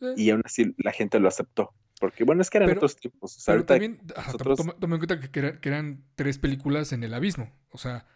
Eh. 0.00 0.14
Y 0.16 0.30
aún 0.30 0.42
así 0.44 0.74
la 0.78 0.92
gente 0.92 1.20
lo 1.20 1.28
aceptó. 1.28 1.74
Porque 2.02 2.24
bueno, 2.24 2.42
es 2.42 2.50
que 2.50 2.58
eran 2.58 2.66
pero, 2.66 2.80
otros 2.80 2.96
tiempos. 2.96 3.36
O 3.36 3.40
sea, 3.40 3.54
pero 3.54 3.64
también, 3.64 4.00
nosotros... 4.16 4.58
toma, 4.58 4.72
toma, 4.72 4.96
en 4.96 5.06
cuenta 5.06 5.20
que, 5.20 5.38
era, 5.38 5.60
que, 5.60 5.68
eran 5.68 6.02
tres 6.16 6.36
películas 6.36 6.92
en 6.92 7.04
el 7.04 7.14
abismo. 7.14 7.52
O 7.70 7.78
sea, 7.78 8.08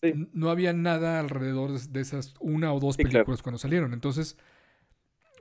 sí. 0.00 0.12
no 0.32 0.48
había 0.48 0.72
nada 0.72 1.18
alrededor 1.18 1.76
de 1.76 2.00
esas 2.00 2.34
una 2.38 2.72
o 2.72 2.78
dos 2.78 2.94
sí, 2.94 3.02
películas 3.02 3.24
claro. 3.24 3.42
cuando 3.42 3.58
salieron. 3.58 3.94
Entonces, 3.94 4.38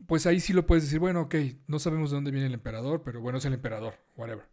pues 0.08 0.26
ahí 0.26 0.39
sí 0.39 0.52
lo 0.52 0.66
puedes 0.66 0.86
decir, 0.86 0.97
bueno, 0.97 1.22
ok, 1.22 1.36
no 1.68 1.78
sabemos 1.78 2.10
de 2.10 2.16
dónde 2.16 2.32
viene 2.32 2.47
el 2.47 2.56
emperador, 2.56 3.04
pero 3.04 3.22
bueno, 3.22 3.38
es 3.38 3.45
el 3.45 3.54
emperador, 3.54 3.93
whatever. 4.18 4.45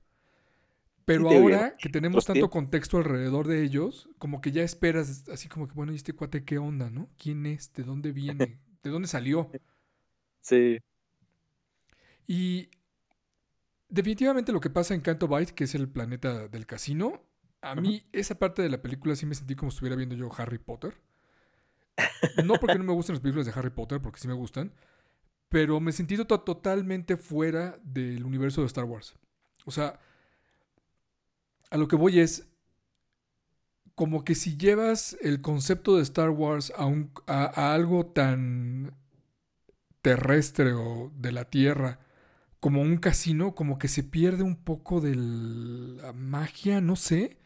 Pero 1.07 1.31
ahora 1.31 1.75
que 1.79 1.89
tenemos 1.89 2.27
tanto 2.27 2.51
contexto 2.51 2.99
alrededor 2.99 3.47
de 3.47 3.63
ellos, 3.63 4.11
como 4.19 4.43
que 4.43 4.53
ya 4.53 4.63
esperas, 4.63 5.27
así 5.31 5.49
como 5.49 5.69
que, 5.69 5.73
bueno, 5.73 5.93
¿y 5.93 5.97
este 5.97 6.13
cuate 6.13 6.45
qué 6.45 6.59
onda, 6.59 6.91
no? 6.91 7.09
¿Quién 7.17 7.47
es? 7.47 7.73
¿De 7.73 7.83
dónde 7.83 8.13
viene? 8.13 8.61
¿De 8.83 8.91
dónde 8.91 9.09
salió? 9.09 9.51
Sí. 10.43 10.81
Y 12.27 12.69
definitivamente 13.89 14.53
lo 14.53 14.61
que 14.61 14.71
pasa 14.71 14.95
en 14.95 15.01
Canto 15.01 15.29
Bight, 15.29 15.51
que 15.51 15.65
es 15.65 15.75
el 15.75 15.89
planeta 15.89 16.49
del 16.49 16.67
casino, 16.67 17.23
a 17.61 17.75
mí 17.75 18.07
esa 18.13 18.39
parte 18.39 18.63
de 18.63 18.69
la 18.69 18.81
película 18.81 19.17
sí 19.17 19.27
me 19.27 19.35
sentí 19.35 19.57
como 19.57 19.71
si 19.71 19.77
estuviera 19.77 19.97
viendo 19.97 20.15
yo 20.15 20.31
Harry 20.37 20.59
Potter. 20.59 20.97
No 22.45 22.55
porque 22.55 22.79
no 22.79 22.85
me 22.85 22.93
gusten 22.93 23.15
las 23.15 23.21
películas 23.21 23.47
de 23.47 23.53
Harry 23.53 23.71
Potter, 23.71 24.01
porque 24.01 24.21
sí 24.21 24.29
me 24.29 24.35
gustan, 24.35 24.73
pero 25.49 25.81
me 25.81 25.91
sentí 25.91 26.17
to 26.17 26.41
totalmente 26.41 27.17
fuera 27.17 27.79
del 27.83 28.25
universo 28.25 28.61
de 28.61 28.69
Star 28.69 28.85
Wars. 28.85 29.17
O 29.65 29.73
sea, 29.73 29.99
a 31.71 31.77
lo 31.77 31.89
que 31.89 31.97
voy 31.97 32.21
es 32.21 32.47
como 33.97 34.25
que 34.25 34.37
si 34.37 34.57
llevas 34.57 35.17
el 35.21 35.41
concepto 35.41 35.97
de 35.97 36.03
Star 36.03 36.31
Wars 36.31 36.73
a, 36.77 36.87
un, 36.87 37.11
a, 37.27 37.47
a 37.47 37.75
algo 37.75 38.07
tan 38.07 38.95
terrestre 40.03 40.73
o 40.73 41.11
de 41.17 41.33
la 41.33 41.47
Tierra 41.47 41.99
como 42.61 42.83
un 42.83 42.99
casino, 42.99 43.55
como 43.55 43.79
que 43.79 43.89
se 43.89 44.03
pierde 44.03 44.43
un 44.43 44.57
poco 44.57 45.01
de 45.01 45.15
la 45.15 46.13
magia, 46.13 46.81
no 46.81 46.97
sé. 46.97 47.39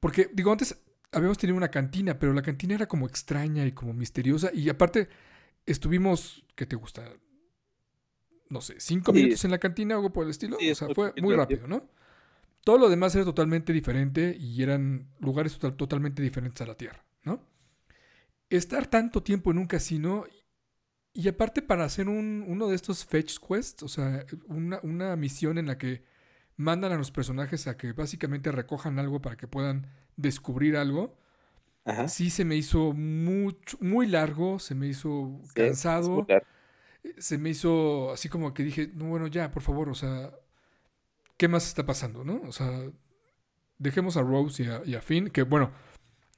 Porque, 0.00 0.30
digo, 0.32 0.52
antes 0.52 0.80
habíamos 1.12 1.38
tenido 1.38 1.56
una 1.56 1.70
cantina, 1.70 2.18
pero 2.18 2.32
la 2.32 2.42
cantina 2.42 2.74
era 2.74 2.86
como 2.86 3.06
extraña 3.06 3.66
y 3.66 3.72
como 3.72 3.92
misteriosa. 3.92 4.50
Y 4.52 4.68
aparte, 4.68 5.08
estuvimos, 5.66 6.44
¿qué 6.54 6.66
te 6.66 6.76
gusta? 6.76 7.12
No 8.50 8.60
sé, 8.60 8.76
cinco 8.78 9.12
sí. 9.12 9.18
minutos 9.18 9.44
en 9.44 9.50
la 9.50 9.58
cantina 9.58 9.94
algo 9.94 10.12
por 10.12 10.24
el 10.24 10.30
estilo. 10.30 10.56
Sí, 10.58 10.70
o 10.70 10.74
sea, 10.74 10.88
fue 10.94 11.12
muy 11.20 11.34
rápido, 11.34 11.66
¿no? 11.68 11.88
Todo 12.64 12.78
lo 12.78 12.88
demás 12.88 13.14
era 13.14 13.24
totalmente 13.24 13.72
diferente 13.72 14.36
y 14.38 14.62
eran 14.62 15.08
lugares 15.20 15.54
total, 15.54 15.76
totalmente 15.76 16.22
diferentes 16.22 16.60
a 16.62 16.66
la 16.66 16.76
Tierra, 16.76 17.04
¿no? 17.22 17.42
Estar 18.50 18.86
tanto 18.86 19.22
tiempo 19.22 19.50
en 19.50 19.58
un 19.58 19.66
casino 19.66 20.24
y 21.18 21.26
aparte 21.26 21.62
para 21.62 21.82
hacer 21.82 22.08
un, 22.08 22.44
uno 22.46 22.68
de 22.68 22.76
estos 22.76 23.04
fetch 23.04 23.38
quests, 23.40 23.82
o 23.82 23.88
sea, 23.88 24.24
una, 24.46 24.78
una, 24.84 25.16
misión 25.16 25.58
en 25.58 25.66
la 25.66 25.76
que 25.76 26.04
mandan 26.56 26.92
a 26.92 26.96
los 26.96 27.10
personajes 27.10 27.66
a 27.66 27.76
que 27.76 27.92
básicamente 27.92 28.52
recojan 28.52 29.00
algo 29.00 29.20
para 29.20 29.36
que 29.36 29.48
puedan 29.48 29.88
descubrir 30.16 30.76
algo, 30.76 31.18
Ajá. 31.84 32.06
sí 32.06 32.30
se 32.30 32.44
me 32.44 32.54
hizo 32.54 32.92
mucho, 32.92 33.76
muy 33.80 34.06
largo, 34.06 34.60
se 34.60 34.76
me 34.76 34.86
hizo 34.86 35.40
sí, 35.42 35.54
cansado, 35.54 36.24
se 37.16 37.36
me 37.36 37.50
hizo 37.50 38.12
así 38.12 38.28
como 38.28 38.54
que 38.54 38.62
dije, 38.62 38.88
no, 38.94 39.06
bueno, 39.06 39.26
ya, 39.26 39.50
por 39.50 39.64
favor, 39.64 39.88
o 39.88 39.94
sea, 39.94 40.32
¿qué 41.36 41.48
más 41.48 41.66
está 41.66 41.84
pasando, 41.84 42.22
no? 42.22 42.42
O 42.46 42.52
sea, 42.52 42.92
dejemos 43.76 44.16
a 44.16 44.22
Rose 44.22 44.62
y 44.62 44.66
a, 44.68 44.82
y 44.84 44.94
a 44.94 45.02
Finn, 45.02 45.30
que 45.30 45.42
bueno, 45.42 45.72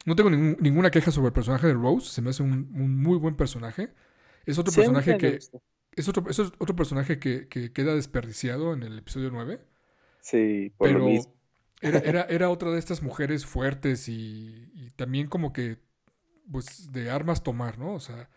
no 0.07 0.17
tengo 0.17 0.31
ningún, 0.31 0.57
ninguna 0.59 0.91
queja 0.91 1.11
sobre 1.11 1.27
el 1.27 1.35
personaje 1.35 1.67
de 1.67 1.75
Rose, 1.75 2.11
se 2.11 2.23
me 2.23 2.31
hace 2.31 2.43
un, 2.43 2.73
un 2.75 2.97
muy 2.97 3.19
buen 3.19 3.37
personaje. 3.37 3.93
Es 4.47 4.59
otro 4.59 4.73
personaje 4.73 5.17
que. 5.19 5.39
Es 5.93 6.09
otro, 6.09 6.31
es 6.31 6.39
otro 6.39 6.77
personaje 6.77 7.19
que, 7.19 7.49
que, 7.49 7.73
queda 7.73 7.95
desperdiciado 7.95 8.73
en 8.73 8.83
el 8.85 8.99
episodio 8.99 9.31
9. 9.31 9.61
Sí, 10.21 10.73
por 10.77 10.89
pero 10.89 11.01
lo 11.01 11.07
mismo. 11.07 11.35
Era, 11.81 11.99
era, 11.99 12.23
era, 12.25 12.51
otra 12.51 12.71
de 12.71 12.79
estas 12.79 13.03
mujeres 13.03 13.45
fuertes 13.45 14.09
y, 14.09 14.71
y, 14.75 14.91
también 14.91 15.27
como 15.27 15.53
que, 15.53 15.79
pues, 16.51 16.93
de 16.93 17.11
armas 17.11 17.43
tomar, 17.43 17.79
¿no? 17.79 17.95
O 17.95 18.01
sea, 18.01 18.29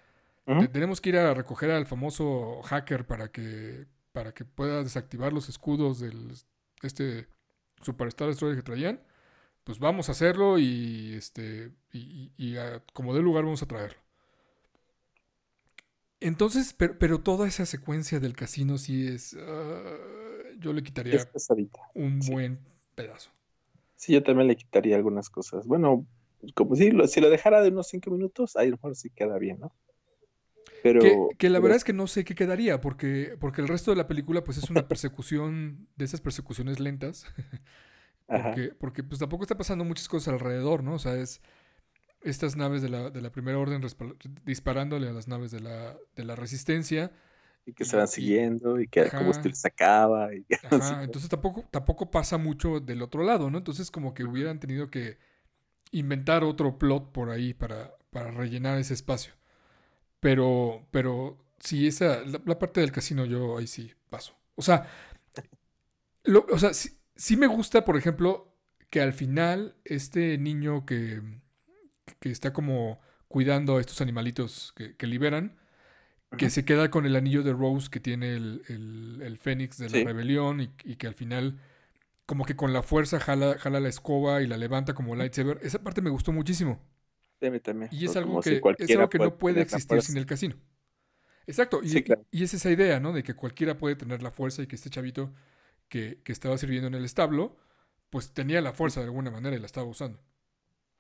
uh 0.48 0.54
-huh. 0.54 0.72
tenemos 0.72 1.02
que 1.02 1.10
ir 1.10 1.18
a 1.18 1.34
recoger 1.34 1.70
al 1.72 1.86
famoso 1.86 2.62
hacker 2.64 3.06
para 3.06 3.32
que, 3.32 3.86
para 4.14 4.34
que 4.34 4.46
pueda 4.46 4.82
desactivar 4.82 5.34
los 5.34 5.50
escudos 5.50 6.00
del 6.00 6.34
este 6.82 7.28
Superstar 7.82 8.30
Destroyer 8.30 8.58
que 8.58 8.64
traían. 8.64 9.02
Pues 9.64 9.80
vamos 9.80 10.10
a 10.10 10.14
hacerlo 10.14 10.58
y, 10.58 11.14
este, 11.14 11.72
y, 11.92 12.32
y 12.38 12.58
a, 12.58 12.82
como 12.94 13.14
de 13.14 13.22
lugar 13.22 13.44
vamos 13.44 13.62
a 13.62 13.68
traerlo. 13.68 14.03
Entonces, 16.24 16.74
pero, 16.74 16.98
pero, 16.98 17.20
toda 17.20 17.48
esa 17.50 17.66
secuencia 17.66 18.22
del 18.22 18.34
casino 18.34 18.78
sí 18.78 19.08
es. 19.08 19.34
Uh, 19.34 20.58
yo 20.58 20.72
le 20.72 20.82
quitaría 20.82 21.20
un 21.96 22.22
sí. 22.22 22.32
buen 22.32 22.60
pedazo. 22.96 23.30
Sí, 23.98 24.14
yo 24.14 24.24
también 24.24 24.48
le 24.48 24.56
quitaría 24.56 24.96
algunas 24.96 25.30
cosas. 25.30 25.68
Bueno, 25.68 26.06
como 26.54 26.78
si 26.78 26.92
lo, 26.92 27.08
si 27.08 27.20
lo 27.20 27.30
dejara 27.30 27.62
de 27.62 27.70
unos 27.70 27.88
cinco 27.90 28.10
minutos, 28.10 28.56
ahí 28.56 28.68
a 28.68 28.70
lo 28.70 28.78
mejor 28.78 28.96
sí 28.96 29.10
queda 29.10 29.38
bien, 29.38 29.60
¿no? 29.60 29.74
Pero. 30.82 31.02
Que, 31.02 31.18
que 31.38 31.50
la 31.50 31.58
pero... 31.58 31.64
verdad 31.64 31.78
es 31.78 31.84
que 31.84 31.92
no 31.92 32.08
sé 32.08 32.24
qué 32.24 32.36
quedaría, 32.36 32.80
porque, 32.80 33.36
porque 33.38 33.60
el 33.60 33.68
resto 33.68 33.92
de 33.92 33.98
la 33.98 34.08
película, 34.08 34.46
pues 34.46 34.58
es 34.58 34.70
una 34.70 34.88
persecución, 34.88 35.90
de 35.98 36.06
esas 36.06 36.22
persecuciones 36.22 36.80
lentas. 36.80 37.26
porque, 38.28 38.72
porque, 38.80 39.04
pues 39.04 39.20
tampoco 39.20 39.44
está 39.44 39.58
pasando 39.58 39.84
muchas 39.84 40.08
cosas 40.08 40.34
alrededor, 40.34 40.84
¿no? 40.84 40.94
O 40.94 41.00
sea, 41.00 41.16
es 41.16 41.42
estas 42.24 42.56
naves 42.56 42.82
de 42.82 42.90
la, 42.90 43.10
de 43.10 43.22
la 43.22 43.32
primera 43.32 43.58
orden 43.58 43.82
disparándole 44.46 45.10
a 45.10 45.14
las 45.14 45.28
naves 45.28 45.52
de 45.52 45.60
la, 45.60 45.98
de 46.16 46.24
la 46.26 46.36
resistencia. 46.36 47.12
Y 47.66 47.74
que 47.74 47.86
se 47.86 47.96
van 47.96 48.08
siguiendo 48.08 48.80
y 48.80 48.88
que 48.88 49.02
ajá, 49.02 49.18
el 49.18 49.18
combustible 49.18 49.56
se 49.56 49.68
acaba. 49.68 50.34
Y 50.34 50.46
ajá, 50.72 51.04
entonces 51.04 51.30
tampoco, 51.30 51.66
tampoco 51.72 52.12
pasa 52.12 52.38
mucho 52.38 52.80
del 52.80 53.02
otro 53.02 53.24
lado, 53.24 53.50
¿no? 53.50 53.58
Entonces 53.58 53.92
como 53.92 54.14
que 54.14 54.24
hubieran 54.24 54.60
tenido 54.60 54.90
que 54.90 55.18
inventar 55.92 56.44
otro 56.44 56.78
plot 56.78 57.12
por 57.12 57.30
ahí 57.30 57.54
para, 57.54 57.96
para 58.10 58.32
rellenar 58.32 58.78
ese 58.80 58.94
espacio. 58.94 59.34
Pero, 60.20 60.88
pero 60.92 61.38
sí, 61.60 61.88
esa, 61.88 62.22
la, 62.22 62.42
la, 62.46 62.60
parte 62.60 62.82
del 62.82 62.92
casino 62.92 63.26
yo 63.26 63.58
ahí 63.58 63.68
sí 63.68 63.92
paso. 64.10 64.36
O 64.56 64.62
sea, 64.62 64.88
lo, 66.24 66.46
o 66.52 66.60
sea, 66.60 66.74
sí, 66.74 66.98
sí 67.16 67.38
me 67.38 67.48
gusta, 67.48 67.84
por 67.86 67.98
ejemplo, 67.98 68.54
que 68.90 69.02
al 69.02 69.14
final 69.14 69.76
este 69.86 70.38
niño 70.38 70.86
que 70.86 71.22
que 72.20 72.30
está 72.30 72.54
como 72.54 73.00
cuidando 73.28 73.78
a 73.78 73.82
estos 73.82 74.02
animalitos 74.02 74.74
que, 74.76 74.96
que 74.96 75.08
liberan, 75.08 75.58
que 76.38 76.50
se 76.50 76.66
queda 76.66 76.90
con 76.90 77.06
el 77.06 77.16
anillo 77.16 77.44
de 77.44 77.54
Rose 77.54 77.90
que 77.90 78.00
tiene 78.00 78.36
el, 78.36 78.64
el, 78.68 79.22
el 79.24 79.38
Fénix 79.38 79.78
de 79.78 79.86
la 79.86 79.98
sí. 79.98 80.04
rebelión 80.04 80.62
y, 80.62 80.70
y, 80.84 80.96
que 80.96 81.08
al 81.08 81.14
final 81.14 81.60
como 82.26 82.46
que 82.46 82.56
con 82.56 82.74
la 82.74 82.82
fuerza 82.82 83.20
jala, 83.20 83.58
jala 83.60 83.80
la 83.80 83.90
escoba 83.90 84.42
y 84.42 84.48
la 84.48 84.58
levanta 84.58 84.94
como 84.94 85.16
lightsaber. 85.16 85.60
Esa 85.62 85.84
parte 85.84 86.02
me 86.02 86.10
gustó 86.10 86.32
muchísimo. 86.32 86.80
también. 87.62 87.90
Y 87.92 88.06
es 88.06 88.16
algo, 88.16 88.42
que, 88.42 88.62
es 88.80 88.92
algo 88.92 89.10
que 89.10 89.20
no 89.20 89.38
puede 89.38 89.62
existir 89.62 90.02
sin 90.02 90.18
el 90.18 90.26
casino. 90.26 90.56
Exacto, 91.46 91.82
y, 91.84 92.06
y, 92.32 92.44
es 92.44 92.54
esa 92.54 92.72
idea, 92.72 93.02
¿no? 93.02 93.12
De 93.12 93.22
que 93.22 93.34
cualquiera 93.34 93.78
puede 93.78 93.96
tener 93.98 94.24
la 94.24 94.32
fuerza 94.32 94.64
y 94.64 94.68
que 94.68 94.76
este 94.76 94.90
chavito 94.90 95.34
que, 95.90 96.22
que 96.24 96.32
estaba 96.32 96.58
sirviendo 96.58 96.88
en 96.88 96.94
el 96.94 97.04
establo, 97.04 97.58
pues 98.10 98.34
tenía 98.34 98.62
la 98.62 98.72
fuerza 98.72 99.02
de 99.02 99.08
alguna 99.08 99.30
manera 99.30 99.56
y 99.56 99.60
la 99.60 99.66
estaba 99.66 99.86
usando. 99.86 100.22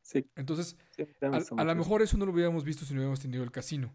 Sí. 0.03 0.29
Entonces, 0.35 0.77
a, 1.21 1.63
lo 1.63 1.75
mejor 1.75 2.01
eso 2.01 2.17
no 2.17 2.25
lo 2.25 2.33
hubiéramos 2.33 2.63
visto 2.63 2.85
si 2.85 2.93
no 2.93 2.99
hubiéramos 2.99 3.21
tenido 3.21 3.43
el 3.43 3.51
casino. 3.51 3.91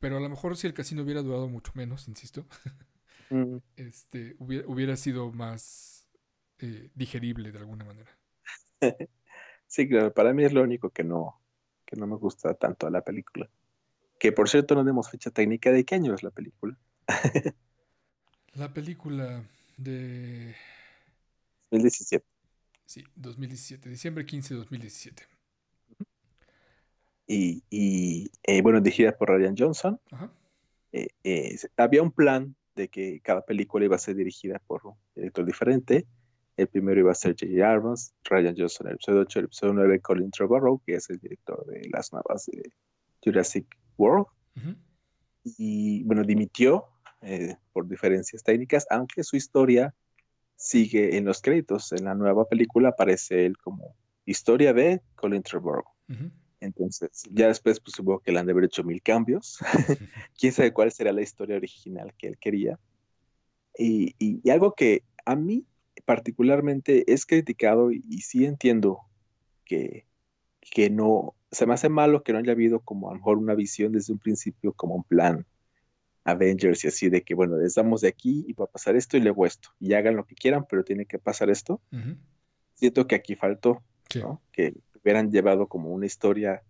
Pero 0.00 0.16
a 0.16 0.20
lo 0.20 0.28
mejor 0.28 0.56
si 0.56 0.66
el 0.66 0.74
casino 0.74 1.02
hubiera 1.02 1.22
durado 1.22 1.48
mucho 1.48 1.72
menos, 1.74 2.08
insisto, 2.08 2.46
mm. 3.30 3.56
este, 3.76 4.34
hubiera, 4.38 4.96
sido 4.96 5.30
más 5.32 6.08
eh, 6.58 6.90
digerible 6.94 7.52
de 7.52 7.58
alguna 7.58 7.84
manera. 7.84 8.10
sí, 9.66 9.88
claro, 9.88 10.12
para 10.12 10.32
mí 10.32 10.44
es 10.44 10.52
lo 10.52 10.62
único 10.62 10.90
que 10.90 11.04
no, 11.04 11.40
que 11.84 11.96
no 11.96 12.06
me 12.06 12.16
gusta 12.16 12.54
tanto 12.54 12.86
a 12.86 12.90
la 12.90 13.02
película. 13.02 13.48
Que 14.18 14.32
por 14.32 14.48
cierto 14.48 14.74
no 14.74 14.84
demos 14.84 15.10
fecha 15.10 15.30
técnica 15.30 15.70
de 15.70 15.84
qué 15.84 15.94
año 15.96 16.14
es 16.14 16.22
la 16.22 16.30
película. 16.30 16.78
la 18.54 18.72
película 18.72 19.44
de... 19.76 20.54
2017. 21.70 22.35
Sí, 22.86 23.02
2017, 23.16 23.88
diciembre 23.90 24.24
15 24.24 24.54
de 24.54 24.58
2017. 24.58 25.22
Y, 27.26 27.64
y 27.68 28.30
eh, 28.44 28.62
bueno, 28.62 28.80
dirigida 28.80 29.10
por 29.10 29.28
Ryan 29.28 29.56
Johnson. 29.58 30.00
Eh, 30.92 31.08
eh, 31.24 31.56
había 31.76 32.00
un 32.00 32.12
plan 32.12 32.54
de 32.76 32.86
que 32.86 33.20
cada 33.20 33.44
película 33.44 33.84
iba 33.84 33.96
a 33.96 33.98
ser 33.98 34.14
dirigida 34.14 34.60
por 34.68 34.86
un 34.86 34.94
director 35.16 35.44
diferente. 35.44 36.06
El 36.56 36.68
primero 36.68 37.00
iba 37.00 37.10
a 37.10 37.16
ser 37.16 37.32
J.J. 37.32 37.68
Abrams, 37.68 38.14
Ryan 38.22 38.54
Johnson 38.56 38.86
el 38.86 38.94
episodio 38.94 39.20
8, 39.22 39.38
el 39.40 39.44
episodio 39.46 39.72
9, 39.74 40.00
Colin 40.00 40.30
Trevorrow, 40.30 40.80
que 40.86 40.94
es 40.94 41.10
el 41.10 41.18
director 41.18 41.66
de 41.66 41.88
las 41.90 42.12
nuevas 42.12 42.46
de 42.46 42.70
Jurassic 43.24 43.66
World. 43.98 44.26
Y 45.42 46.04
bueno, 46.04 46.22
dimitió 46.22 46.86
por 47.72 47.88
diferencias 47.88 48.44
técnicas, 48.44 48.86
aunque 48.90 49.24
su 49.24 49.36
historia 49.36 49.92
sigue 50.56 51.16
en 51.16 51.24
los 51.24 51.40
créditos. 51.40 51.92
En 51.92 52.04
la 52.04 52.14
nueva 52.14 52.48
película 52.48 52.90
aparece 52.90 53.46
él 53.46 53.56
como 53.58 53.94
historia 54.24 54.72
de 54.72 55.02
Colin 55.14 55.42
Trevorrow. 55.42 55.84
Entonces, 56.60 57.24
ya 57.30 57.48
después 57.48 57.80
pues 57.80 57.94
supongo 57.94 58.20
que 58.20 58.32
le 58.32 58.38
han 58.38 58.46
de 58.46 58.52
haber 58.52 58.64
hecho 58.64 58.82
mil 58.82 59.02
cambios. 59.02 59.58
Quién 60.38 60.52
sabe 60.52 60.72
cuál 60.72 60.90
será 60.90 61.12
la 61.12 61.22
historia 61.22 61.56
original 61.56 62.12
que 62.18 62.28
él 62.28 62.38
quería. 62.38 62.78
Y, 63.78 64.14
y, 64.18 64.48
algo 64.50 64.72
que 64.72 65.02
a 65.26 65.36
mí 65.36 65.66
particularmente 66.06 67.12
es 67.12 67.26
criticado 67.26 67.92
y, 67.92 68.00
sí 68.22 68.46
entiendo 68.46 69.00
que, 69.66 70.06
que 70.60 70.88
no, 70.88 71.34
se 71.50 71.66
me 71.66 71.74
hace 71.74 71.90
malo 71.90 72.22
que 72.22 72.32
no 72.32 72.38
haya 72.38 72.52
habido 72.52 72.80
como 72.80 73.10
a 73.10 73.12
lo 73.12 73.18
mejor 73.18 73.36
una 73.36 73.54
visión 73.54 73.92
desde 73.92 74.14
un 74.14 74.18
principio 74.18 74.72
como 74.72 74.94
un 74.94 75.04
plan 75.04 75.46
Avengers 76.26 76.84
y 76.84 76.88
así 76.88 77.08
de 77.08 77.22
que, 77.22 77.34
bueno, 77.34 77.60
estamos 77.60 78.00
de 78.00 78.08
aquí 78.08 78.44
y 78.46 78.52
va 78.52 78.64
a 78.64 78.68
pasar 78.68 78.96
esto 78.96 79.16
y 79.16 79.20
luego 79.20 79.46
esto. 79.46 79.70
Y 79.80 79.94
hagan 79.94 80.16
lo 80.16 80.26
que 80.26 80.34
quieran, 80.34 80.66
pero 80.68 80.84
tiene 80.84 81.06
que 81.06 81.18
pasar 81.18 81.48
esto. 81.50 81.80
Siento 82.74 83.06
que 83.06 83.14
aquí 83.14 83.36
faltó, 83.36 83.82
¿no? 84.16 84.42
Que 84.52 84.74
hubieran 85.00 85.30
llevado 85.30 85.66
como 85.68 85.90
una 85.90 86.06
historia, 86.06 86.62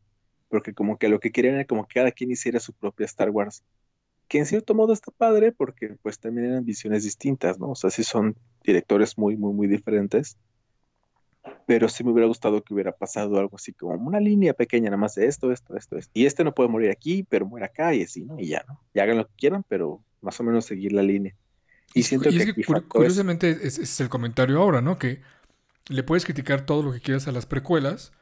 porque 0.49 0.75
como 0.75 0.99
que 0.99 1.09
lo 1.09 1.19
que 1.21 1.33
querían 1.33 1.55
era 1.55 1.65
como 1.65 1.87
que 1.87 1.95
cada 1.95 2.13
quien 2.13 2.31
hiciera 2.31 2.61
su 2.61 2.73
propia 2.73 3.07
Star 3.07 3.31
Wars. 3.31 3.65
Que 4.29 4.39
en 4.39 4.47
cierto 4.47 4.75
modo 4.75 4.93
está 4.93 5.11
padre, 5.11 5.53
porque 5.53 5.97
pues 6.03 6.19
también 6.19 6.49
eran 6.49 6.65
visiones 6.65 7.05
distintas, 7.05 7.59
¿no? 7.59 7.71
O 7.71 7.75
sea, 7.75 7.91
sí 7.91 8.03
son 8.05 8.37
directores 8.63 9.17
muy, 9.17 9.37
muy, 9.37 9.55
muy 9.55 9.67
diferentes 9.69 10.37
pero 11.67 11.89
sí 11.89 12.05
me 12.05 12.13
hubiera 12.13 12.29
gustado 12.29 12.63
que 12.63 12.75
hubiera 12.75 12.93
pasado 12.93 13.39
algo 13.39 13.57
así 13.57 13.73
como 13.73 13.95
una 13.95 14.21
línea 14.21 14.55
pequeña 14.55 14.87
nada 14.87 14.97
más 14.97 15.15
de 15.15 15.27
esto, 15.27 15.53
esto, 15.53 15.77
esto, 15.77 15.97
esto. 15.97 16.11
Y 16.15 16.27
este 16.27 16.45
no 16.45 16.55
puede 16.55 16.69
morir 16.69 16.91
aquí, 16.91 17.25
pero 17.29 17.47
muere 17.47 17.67
acá 17.67 17.95
y 17.95 18.03
así, 18.03 18.25
¿no? 18.25 18.39
Y 18.39 18.49
ya, 18.49 18.65
¿no? 18.69 18.81
Y 18.95 19.01
hagan 19.01 19.19
lo 19.19 19.27
que 19.27 19.35
quieran, 19.37 19.65
pero 19.69 20.03
más 20.21 20.39
o 20.41 20.45
menos 20.45 20.65
seguir 20.65 20.93
la 20.93 21.03
línea. 21.03 21.35
Y, 21.95 22.03
siento 22.03 22.29
que, 22.31 22.65
curiosamente 22.89 23.51
es, 23.63 23.79
es, 23.79 24.01
el 24.01 24.09
comentario 24.09 24.61
ahora, 24.61 24.83
¿no? 24.83 24.99
Que 24.99 25.23
le 25.89 26.03
puedes 26.03 26.25
criticar 26.25 26.67
todo 26.67 26.83
lo 26.83 26.93
que 26.93 27.01
quieras 27.01 27.27
a 27.29 27.33
las 27.33 27.47
precuelas, 27.47 28.13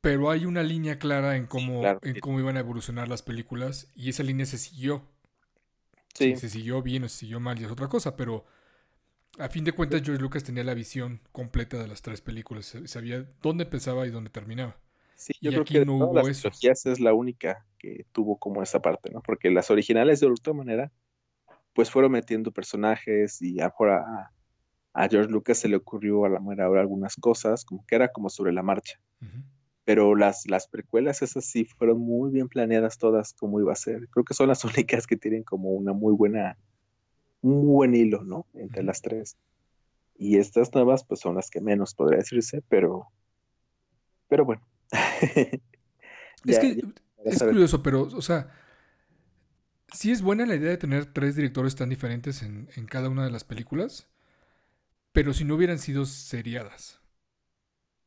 pero 0.00 0.30
hay 0.30 0.46
una 0.46 0.62
línea 0.62 0.98
clara 0.98 1.36
en 1.36 1.46
cómo, 1.46 1.82
en 2.02 2.20
cómo 2.20 2.38
iban 2.38 2.56
a 2.56 2.60
evolucionar 2.60 3.08
las 3.08 3.22
películas 3.22 3.90
y 3.94 4.10
esa 4.10 4.22
línea 4.22 4.46
se 4.46 4.58
siguió. 4.58 5.02
Sí. 6.12 6.36
se 6.36 6.48
siguió 6.48 6.82
bien 6.82 7.04
o 7.04 7.08
se 7.08 7.18
siguió 7.18 7.38
mal 7.38 7.60
y 7.60 7.64
es 7.64 7.70
otra 7.70 7.88
cosa, 7.88 8.16
pero 8.16 8.44
a 9.38 9.48
fin 9.48 9.64
de 9.64 9.72
cuentas, 9.72 10.02
George 10.04 10.22
Lucas 10.22 10.44
tenía 10.44 10.64
la 10.64 10.74
visión 10.74 11.20
completa 11.32 11.78
de 11.78 11.88
las 11.88 12.02
tres 12.02 12.20
películas. 12.20 12.76
Sabía 12.84 13.26
dónde 13.42 13.64
empezaba 13.64 14.06
y 14.06 14.10
dónde 14.10 14.30
terminaba. 14.30 14.76
Sí, 15.14 15.34
yo 15.40 15.50
creo 15.50 15.64
que 15.64 15.84
no 15.84 15.96
hubo 15.96 16.14
las 16.14 16.28
eso. 16.28 16.50
es 16.90 16.98
la 16.98 17.12
única 17.12 17.66
que 17.78 18.06
tuvo 18.12 18.38
como 18.38 18.62
esa 18.62 18.80
parte, 18.80 19.10
¿no? 19.10 19.20
Porque 19.20 19.50
las 19.50 19.70
originales, 19.70 20.20
de 20.20 20.26
otra 20.26 20.54
manera, 20.54 20.90
pues 21.74 21.90
fueron 21.90 22.12
metiendo 22.12 22.52
personajes 22.52 23.40
y 23.42 23.60
ahora 23.60 24.30
a, 24.94 25.08
George 25.08 25.30
Lucas 25.30 25.58
se 25.58 25.68
le 25.68 25.76
ocurrió 25.76 26.24
a 26.24 26.30
la 26.30 26.40
manera 26.40 26.66
ahora 26.66 26.80
algunas 26.80 27.16
cosas, 27.16 27.64
como 27.64 27.84
que 27.86 27.96
era 27.96 28.12
como 28.12 28.30
sobre 28.30 28.52
la 28.52 28.62
marcha. 28.62 28.98
Pero 29.84 30.14
las, 30.14 30.46
las 30.46 30.68
precuelas, 30.68 31.22
esas 31.22 31.44
sí 31.44 31.64
fueron 31.64 32.00
muy 32.00 32.30
bien 32.30 32.48
planeadas 32.48 32.98
todas 32.98 33.34
como 33.34 33.60
iba 33.60 33.72
a 33.72 33.76
ser. 33.76 34.08
Creo 34.08 34.24
que 34.24 34.34
son 34.34 34.48
las 34.48 34.64
únicas 34.64 35.06
que 35.06 35.16
tienen 35.16 35.42
como 35.44 35.70
una 35.70 35.92
muy 35.92 36.14
buena 36.14 36.56
un 37.42 37.66
buen 37.66 37.94
hilo, 37.94 38.22
¿no? 38.24 38.46
Entre 38.54 38.82
las 38.82 39.02
tres. 39.02 39.36
Y 40.16 40.36
estas 40.36 40.74
nuevas, 40.74 41.04
pues 41.04 41.20
son 41.20 41.36
las 41.36 41.50
que 41.50 41.60
menos 41.60 41.94
podría 41.94 42.18
decirse, 42.18 42.62
pero, 42.68 43.08
pero 44.28 44.44
bueno. 44.44 44.62
es 46.44 46.58
que 46.58 46.82
es 47.24 47.42
curioso, 47.42 47.82
pero, 47.82 48.02
o 48.02 48.22
sea, 48.22 48.50
sí 49.92 50.10
es 50.10 50.20
buena 50.22 50.44
la 50.46 50.56
idea 50.56 50.70
de 50.70 50.76
tener 50.76 51.06
tres 51.06 51.36
directores 51.36 51.74
tan 51.76 51.88
diferentes 51.88 52.42
en, 52.42 52.66
cada 52.86 53.08
una 53.08 53.24
de 53.24 53.30
las 53.30 53.44
películas, 53.44 54.08
pero 55.12 55.32
si 55.32 55.44
no 55.44 55.54
hubieran 55.54 55.78
sido 55.78 56.04
seriadas. 56.04 57.00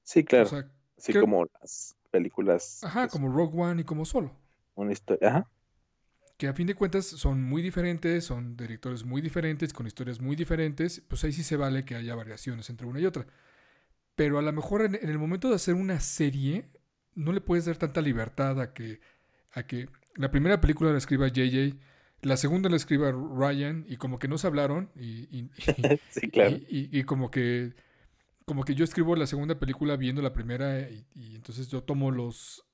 Sí, 0.04 0.24
claro. 0.24 0.50
Así 0.98 1.14
como 1.14 1.48
las 1.60 1.96
películas. 2.12 2.84
Ajá, 2.84 3.08
como 3.08 3.30
Rogue 3.30 3.60
One 3.60 3.82
y 3.82 3.86
como 3.86 4.06
Solo. 4.06 4.32
Una 4.76 4.92
historia, 4.92 5.30
ajá 5.30 5.53
que 6.38 6.48
a 6.48 6.54
fin 6.54 6.68
de 6.68 6.76
cuentas 6.76 7.06
son 7.06 7.44
muy 7.44 7.62
diferentes, 7.62 8.26
son 8.26 8.58
directores 8.58 9.04
muy 9.04 9.22
diferentes, 9.22 9.74
con 9.74 9.88
historias 9.88 10.20
muy 10.20 10.36
diferentes, 10.36 11.02
pues 11.08 11.24
ahí 11.24 11.32
sí 11.32 11.44
se 11.44 11.58
vale 11.58 11.86
que 11.86 11.96
haya 11.96 12.16
variaciones 12.16 12.70
entre 12.70 12.88
una 12.88 13.00
y 13.00 13.06
otra. 13.06 13.28
Pero 14.16 14.40
a 14.40 14.42
lo 14.42 14.52
mejor 14.54 14.84
en, 14.84 14.96
el 14.96 15.20
momento 15.20 15.50
de 15.50 15.56
hacer 15.56 15.76
una 15.76 16.00
serie, 16.00 16.70
no 17.16 17.32
le 17.34 17.42
puedes 17.42 17.66
dar 17.66 17.78
tanta 17.78 18.02
libertad 18.02 18.60
a 18.62 18.74
que, 18.74 19.00
a 19.52 19.64
que 19.64 19.90
la 20.16 20.32
primera 20.32 20.60
película 20.62 20.92
la 20.92 20.98
escriba 20.98 21.28
JJ, 21.28 21.76
la 22.22 22.38
segunda 22.38 22.70
la 22.70 22.78
escriba 22.78 23.12
Ryan, 23.12 23.86
y 23.88 23.98
como 23.98 24.20
que 24.20 24.28
no 24.28 24.38
se 24.38 24.48
hablaron, 24.48 24.92
y, 24.96 25.50
y, 26.70 27.04
como 27.04 27.32
que 27.32 27.74
como 28.46 28.66
que 28.66 28.76
yo 28.76 28.84
escribo 28.84 29.16
la 29.16 29.28
segunda 29.28 29.58
película 29.60 29.96
viendo 29.96 30.22
la 30.22 30.34
primera, 30.34 30.90
y, 30.90 31.36
entonces 31.36 31.70
yo 31.70 31.84
tomo 31.84 32.12
los 32.12 32.66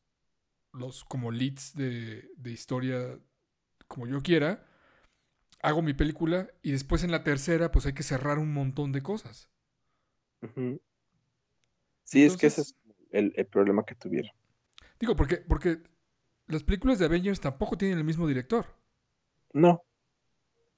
los 0.72 1.04
como 1.04 1.32
leads 1.32 1.74
de, 1.76 2.30
de 2.38 2.52
historia 2.52 3.20
como 3.90 4.08
yo 4.08 4.22
quiera, 4.22 4.66
hago 5.62 5.82
mi 5.82 5.94
película 5.94 6.50
y 6.62 6.72
después 6.72 7.04
en 7.04 7.12
la 7.12 7.24
tercera 7.24 7.72
pues 7.72 7.86
hay 7.86 7.94
que 7.94 8.04
cerrar 8.04 8.38
un 8.38 8.54
montón 8.54 8.94
de 8.94 9.04
cosas. 9.04 9.50
Sí, 12.06 12.24
es 12.24 12.38
que 12.38 12.48
ese 12.48 12.62
es 12.62 12.76
el, 13.12 13.34
problema 13.48 13.84
que 13.84 13.96
tuvieron. 13.96 14.32
Digo, 15.00 15.18
porque, 15.18 15.38
porque 15.38 15.80
las 16.48 16.64
películas 16.64 17.00
de 17.00 17.06
Avengers 17.06 17.42
tampoco 17.42 17.78
tienen 17.78 17.98
el 17.98 18.06
mismo 18.06 18.28
director. 18.28 18.66
No, 19.52 19.84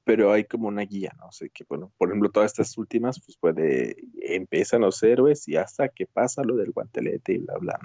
pero 0.04 0.32
hay 0.32 0.46
como 0.46 0.68
una 0.68 0.82
guía, 0.82 1.14
¿no? 1.20 1.32
sé 1.32 1.50
que, 1.50 1.64
bueno, 1.68 1.92
por 1.98 2.10
ejemplo, 2.10 2.32
todas 2.32 2.52
estas 2.52 2.78
últimas, 2.78 3.20
pues 3.24 3.38
puede, 3.38 3.96
empiezan 4.22 4.82
los 4.82 5.02
héroes 5.04 5.48
y 5.48 5.58
hasta 5.58 5.90
que 5.90 6.08
pasa 6.08 6.44
lo 6.44 6.56
del 6.56 6.72
guantelete 6.72 7.34
y 7.34 7.38
bla, 7.40 7.58
bla. 7.60 7.80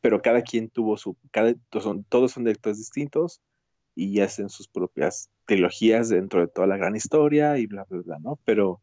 Pero 0.00 0.22
cada 0.22 0.40
quien 0.42 0.70
tuvo 0.70 0.96
su, 0.96 1.16
cada, 1.30 1.54
son, 1.80 2.04
todos 2.04 2.32
son 2.32 2.44
directores 2.44 2.78
distintos, 2.78 3.42
y 4.00 4.20
hacen 4.20 4.48
sus 4.48 4.66
propias 4.66 5.28
trilogías 5.44 6.08
dentro 6.08 6.40
de 6.40 6.48
toda 6.48 6.66
la 6.66 6.78
gran 6.78 6.96
historia 6.96 7.58
y 7.58 7.66
bla, 7.66 7.84
bla, 7.84 8.00
bla, 8.00 8.18
¿no? 8.18 8.38
Pero 8.46 8.80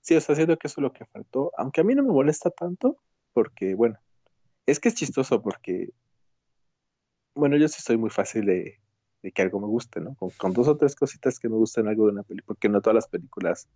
sí, 0.00 0.14
o 0.14 0.20
sea, 0.20 0.36
siento 0.36 0.56
que 0.56 0.68
eso 0.68 0.80
es 0.80 0.82
lo 0.82 0.92
que 0.92 1.04
faltó, 1.04 1.50
aunque 1.56 1.80
a 1.80 1.84
mí 1.84 1.96
no 1.96 2.04
me 2.04 2.12
molesta 2.12 2.48
tanto, 2.50 2.96
porque, 3.32 3.74
bueno, 3.74 3.98
es 4.66 4.78
que 4.78 4.88
es 4.88 4.94
chistoso 4.94 5.42
porque, 5.42 5.90
bueno, 7.34 7.56
yo 7.56 7.66
sí 7.66 7.82
soy 7.82 7.96
muy 7.96 8.10
fácil 8.10 8.46
de, 8.46 8.78
que 9.34 9.42
algo 9.42 9.58
me 9.58 9.66
guste, 9.66 10.00
¿no? 10.00 10.14
Con, 10.14 10.52
dos 10.52 10.68
o 10.68 10.76
tres 10.76 10.94
cositas 10.94 11.40
que 11.40 11.48
me 11.48 11.56
gustan 11.56 11.88
algo 11.88 12.06
de 12.06 12.12
una 12.12 12.22
película, 12.22 12.46
porque 12.46 12.68
no 12.68 12.80
todas 12.80 12.94
las 12.94 13.08
películas, 13.08 13.68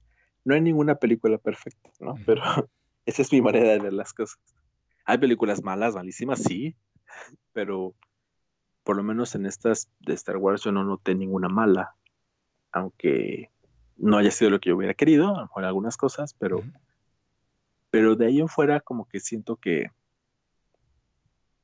no 0.44 0.54
hay 0.54 0.60
ninguna 0.60 0.94
película 0.94 1.36
perfecta, 1.38 1.90
¿no? 1.98 2.14
Pero 2.24 2.42
esa 3.06 3.22
es 3.22 3.32
mi 3.32 3.42
manera 3.42 3.70
de 3.70 3.80
ver 3.80 3.92
las 3.92 4.12
cosas. 4.12 4.38
Hay 5.04 5.18
películas 5.18 5.64
malas, 5.64 5.96
malísimas, 5.96 6.44
sí, 6.44 6.76
pero 7.52 7.92
por 8.86 8.96
lo 8.96 9.02
menos 9.02 9.34
en 9.34 9.46
estas 9.46 9.90
de 9.98 10.14
Star 10.14 10.36
Wars 10.36 10.62
yo 10.62 10.70
no 10.70 10.84
noté 10.84 11.16
ninguna 11.16 11.48
mala, 11.48 11.96
aunque 12.70 13.50
no 13.96 14.16
haya 14.16 14.30
sido 14.30 14.52
lo 14.52 14.60
que 14.60 14.68
yo 14.68 14.76
hubiera 14.76 14.94
querido, 14.94 15.30
a 15.30 15.40
lo 15.40 15.42
mejor 15.42 15.64
algunas 15.64 15.96
cosas, 15.96 16.34
pero, 16.38 16.62
Pero 17.90 18.14
de 18.14 18.26
ahí 18.26 18.38
en 18.38 18.46
fuera 18.46 18.78
como 18.80 19.08
que 19.08 19.18
siento 19.18 19.56
que 19.56 19.90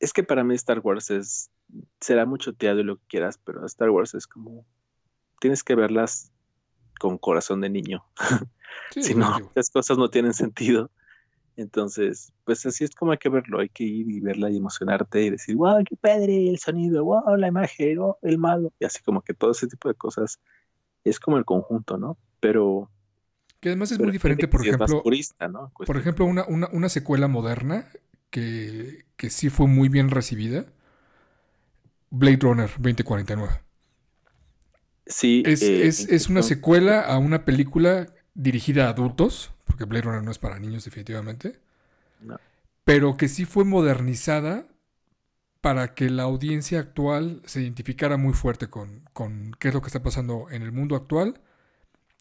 es 0.00 0.12
que 0.12 0.24
para 0.24 0.42
mí 0.42 0.56
Star 0.56 0.80
Wars 0.80 1.10
es 1.10 1.52
será 2.00 2.26
mucho 2.26 2.54
teatro 2.54 2.80
y 2.80 2.84
lo 2.84 2.96
que 2.96 3.06
quieras, 3.06 3.38
pero 3.38 3.64
Star 3.66 3.90
Wars 3.90 4.14
es 4.14 4.26
como 4.26 4.66
tienes 5.40 5.62
que 5.62 5.76
verlas 5.76 6.32
con 6.98 7.18
corazón 7.18 7.60
de 7.60 7.70
niño. 7.70 8.04
si 8.90 9.14
no, 9.14 9.38
las 9.54 9.70
cosas 9.70 9.96
no 9.96 10.10
tienen 10.10 10.34
sentido. 10.34 10.90
Entonces, 11.56 12.32
pues 12.44 12.64
así 12.64 12.84
es 12.84 12.94
como 12.94 13.12
hay 13.12 13.18
que 13.18 13.28
verlo, 13.28 13.60
hay 13.60 13.68
que 13.68 13.84
ir 13.84 14.10
y 14.10 14.20
verla 14.20 14.50
y 14.50 14.56
emocionarte 14.56 15.22
y 15.22 15.30
decir, 15.30 15.56
wow, 15.56 15.84
qué 15.84 15.96
padre, 15.96 16.48
el 16.48 16.58
sonido, 16.58 17.04
wow, 17.04 17.36
la 17.36 17.48
imagen, 17.48 17.98
wow, 17.98 18.16
el 18.22 18.38
malo, 18.38 18.72
y 18.78 18.84
así 18.86 19.02
como 19.02 19.20
que 19.20 19.34
todo 19.34 19.50
ese 19.50 19.66
tipo 19.66 19.88
de 19.88 19.94
cosas 19.94 20.40
es 21.04 21.20
como 21.20 21.36
el 21.36 21.44
conjunto, 21.44 21.98
¿no? 21.98 22.16
Pero... 22.40 22.90
Que 23.60 23.68
además 23.68 23.92
es 23.92 23.98
muy 24.00 24.10
diferente, 24.10 24.48
por 24.48 24.66
ejemplo, 24.66 25.02
por 25.86 25.96
ejemplo, 25.96 26.24
una, 26.24 26.44
una, 26.46 26.68
una, 26.72 26.88
secuela 26.88 27.28
moderna 27.28 27.88
que, 28.30 29.04
que 29.16 29.30
sí 29.30 29.50
fue 29.50 29.68
muy 29.68 29.88
bien 29.88 30.10
recibida, 30.10 30.66
Blade 32.10 32.38
Runner 32.40 32.70
2049. 32.70 33.52
Sí. 35.06 35.44
Es, 35.46 35.62
eh, 35.62 35.86
es, 35.86 36.08
es 36.08 36.28
una 36.28 36.42
secuela 36.42 37.02
a 37.02 37.18
una 37.18 37.44
película 37.44 38.12
dirigida 38.34 38.86
a 38.86 38.90
adultos, 38.90 39.52
porque 39.64 39.84
Blade 39.84 40.02
Runner 40.02 40.22
no 40.22 40.30
es 40.30 40.38
para 40.38 40.58
niños 40.58 40.84
definitivamente, 40.84 41.60
pero 42.84 43.16
que 43.16 43.28
sí 43.28 43.44
fue 43.44 43.64
modernizada 43.64 44.66
para 45.60 45.94
que 45.94 46.10
la 46.10 46.24
audiencia 46.24 46.80
actual 46.80 47.42
se 47.44 47.62
identificara 47.62 48.16
muy 48.16 48.34
fuerte 48.34 48.68
con, 48.68 49.04
qué 49.58 49.68
es 49.68 49.74
lo 49.74 49.80
que 49.80 49.86
está 49.86 50.02
pasando 50.02 50.48
en 50.50 50.62
el 50.62 50.72
mundo 50.72 50.96
actual 50.96 51.40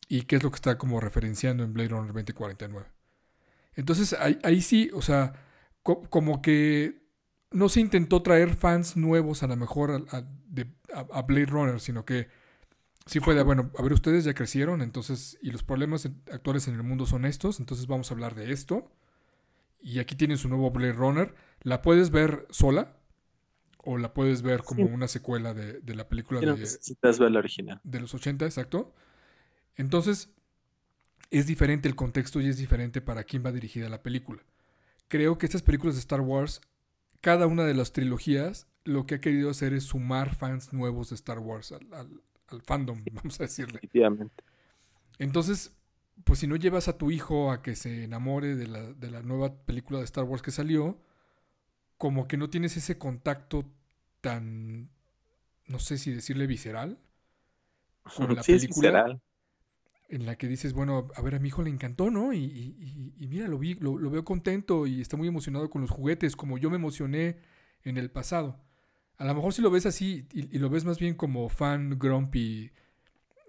y 0.07 0.23
qué 0.23 0.35
es 0.35 0.43
lo 0.43 0.51
que 0.51 0.55
está 0.55 0.77
como 0.77 0.99
referenciando 0.99 1.63
en 1.63 1.73
Blade 1.73 1.89
Runner 1.89 2.13
2049. 2.13 2.87
Entonces 3.73 4.15
ahí, 4.43 4.61
sí, 4.61 4.91
o 4.93 5.01
sea, 5.01 5.33
como 5.81 6.41
que 6.41 7.01
no 7.49 7.67
se 7.69 7.79
intentó 7.79 8.21
traer 8.21 8.55
fans 8.55 8.95
nuevos 8.95 9.41
a 9.43 9.47
lo 9.47 9.55
mejor 9.55 10.05
a 10.11 11.21
Blade 11.23 11.45
Runner, 11.45 11.79
sino 11.79 12.05
que 12.05 12.27
sí 13.05 13.19
fue 13.19 13.35
de, 13.35 13.43
bueno, 13.43 13.71
a 13.77 13.81
ver, 13.81 13.93
ustedes 13.93 14.23
ya 14.23 14.33
crecieron, 14.33 14.81
entonces, 14.81 15.37
y 15.41 15.51
los 15.51 15.63
problemas 15.63 16.05
actuales 16.31 16.67
en 16.67 16.75
el 16.75 16.83
mundo 16.83 17.05
son 17.05 17.25
estos, 17.25 17.59
entonces 17.59 17.87
vamos 17.87 18.11
a 18.11 18.13
hablar 18.13 18.35
de 18.35 18.51
esto. 18.51 18.91
Y 19.81 19.99
aquí 19.99 20.15
tienen 20.15 20.37
su 20.37 20.47
nuevo 20.47 20.69
Blade 20.69 20.93
Runner. 20.93 21.33
La 21.63 21.81
puedes 21.81 22.11
ver 22.11 22.45
sola 22.51 22.97
o 23.77 23.97
la 23.97 24.13
puedes 24.13 24.43
ver 24.43 24.61
como 24.61 24.85
una 24.85 25.07
secuela 25.07 25.55
de, 25.55 25.81
la 25.95 26.07
película 26.07 26.39
de, 26.39 26.45
necesitas 26.45 27.17
ver 27.17 27.31
la 27.31 27.39
original. 27.39 27.81
de 27.83 27.99
los 27.99 28.13
80, 28.13 28.45
exacto. 28.45 28.93
Entonces, 29.75 30.29
es 31.31 31.47
diferente 31.47 31.87
el 31.87 31.95
contexto 31.95 32.41
y 32.41 32.47
es 32.47 32.57
diferente 32.57 33.01
para 33.01 33.23
quién 33.23 33.43
va 33.43 33.51
dirigida 33.51 33.89
la 33.89 34.03
película. 34.03 34.43
Creo 35.07 35.39
que 35.39 35.47
estas 35.47 35.63
películas 35.63 35.95
de 35.95 36.01
Star 36.01 36.21
Wars, 36.21 36.61
cada 37.19 37.47
una 37.47 37.63
de 37.63 37.73
las 37.73 37.91
trilogías, 37.91 38.67
lo 38.83 39.07
que 39.07 39.15
ha 39.15 39.19
querido 39.19 39.49
hacer 39.49 39.73
es 39.73 39.85
sumar 39.85 40.35
fans 40.35 40.73
nuevos 40.73 41.09
de 41.09 41.15
Star 41.15 41.39
Wars 41.39 41.71
al, 41.71 41.91
al 41.93 42.21
fandom, 42.59 43.03
vamos 43.11 43.39
a 43.39 43.43
decirle. 43.43 43.77
Efectivamente. 43.77 44.43
Entonces, 45.19 45.75
pues 46.23 46.39
si 46.39 46.47
no 46.47 46.55
llevas 46.55 46.87
a 46.87 46.97
tu 46.97 47.11
hijo 47.11 47.51
a 47.51 47.61
que 47.61 47.75
se 47.75 48.03
enamore 48.03 48.55
de 48.55 48.67
la, 48.67 48.93
de 48.93 49.11
la 49.11 49.21
nueva 49.21 49.55
película 49.65 49.99
de 49.99 50.05
Star 50.05 50.23
Wars 50.23 50.41
que 50.41 50.51
salió, 50.51 50.97
como 51.97 52.27
que 52.27 52.37
no 52.37 52.49
tienes 52.49 52.75
ese 52.77 52.97
contacto 52.97 53.65
tan, 54.21 54.89
no 55.67 55.79
sé 55.79 55.97
si 55.97 56.11
decirle 56.11 56.47
visceral, 56.47 56.99
con 58.15 58.35
la 58.35 58.41
película. 58.43 59.19
En 60.09 60.25
la 60.25 60.35
que 60.35 60.47
dices, 60.47 60.73
bueno, 60.73 61.07
a 61.15 61.21
ver, 61.21 61.35
a 61.35 61.39
mi 61.39 61.47
hijo 61.47 61.61
le 61.61 61.69
encantó, 61.69 62.11
¿no? 62.11 62.33
Y, 62.33 63.15
y, 63.17 63.27
mira, 63.27 63.47
lo, 63.47 63.57
vi, 63.57 63.75
lo, 63.75 63.97
veo 64.09 64.25
contento 64.25 64.85
y 64.85 64.99
está 64.99 65.15
muy 65.15 65.29
emocionado 65.29 65.69
con 65.69 65.79
los 65.81 65.89
juguetes, 65.89 66.35
como 66.35 66.57
yo 66.57 66.69
me 66.69 66.75
emocioné 66.75 67.37
en 67.83 67.97
el 67.97 68.11
pasado. 68.11 68.59
A 69.21 69.25
lo 69.25 69.35
mejor 69.35 69.53
si 69.53 69.61
lo 69.61 69.69
ves 69.69 69.85
así 69.85 70.25
y, 70.33 70.57
lo 70.57 70.67
ves 70.71 70.83
más 70.83 70.97
bien 70.97 71.13
como 71.13 71.47
fan 71.47 71.99
grumpy 71.99 72.71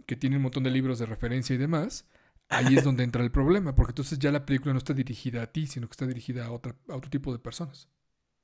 que 0.06 0.16
tiene 0.16 0.36
un 0.36 0.42
montón 0.42 0.64
de 0.64 0.70
libros 0.70 0.98
de 0.98 1.06
referencia 1.06 1.54
y 1.54 1.58
demás, 1.58 2.06
ahí 2.50 2.76
es 2.76 2.84
donde 2.84 3.04
entra 3.04 3.24
el 3.24 3.30
problema, 3.32 3.74
porque 3.74 3.92
entonces 3.92 4.18
ya 4.18 4.30
la 4.30 4.44
película 4.44 4.74
no 4.74 4.78
está 4.78 4.92
dirigida 4.92 5.40
a 5.40 5.46
ti, 5.46 5.66
sino 5.66 5.86
que 5.86 5.92
está 5.92 6.06
dirigida 6.06 6.44
a, 6.44 6.52
otra, 6.52 6.76
otro 6.88 7.08
tipo 7.08 7.32
de 7.32 7.38
personas. 7.38 7.88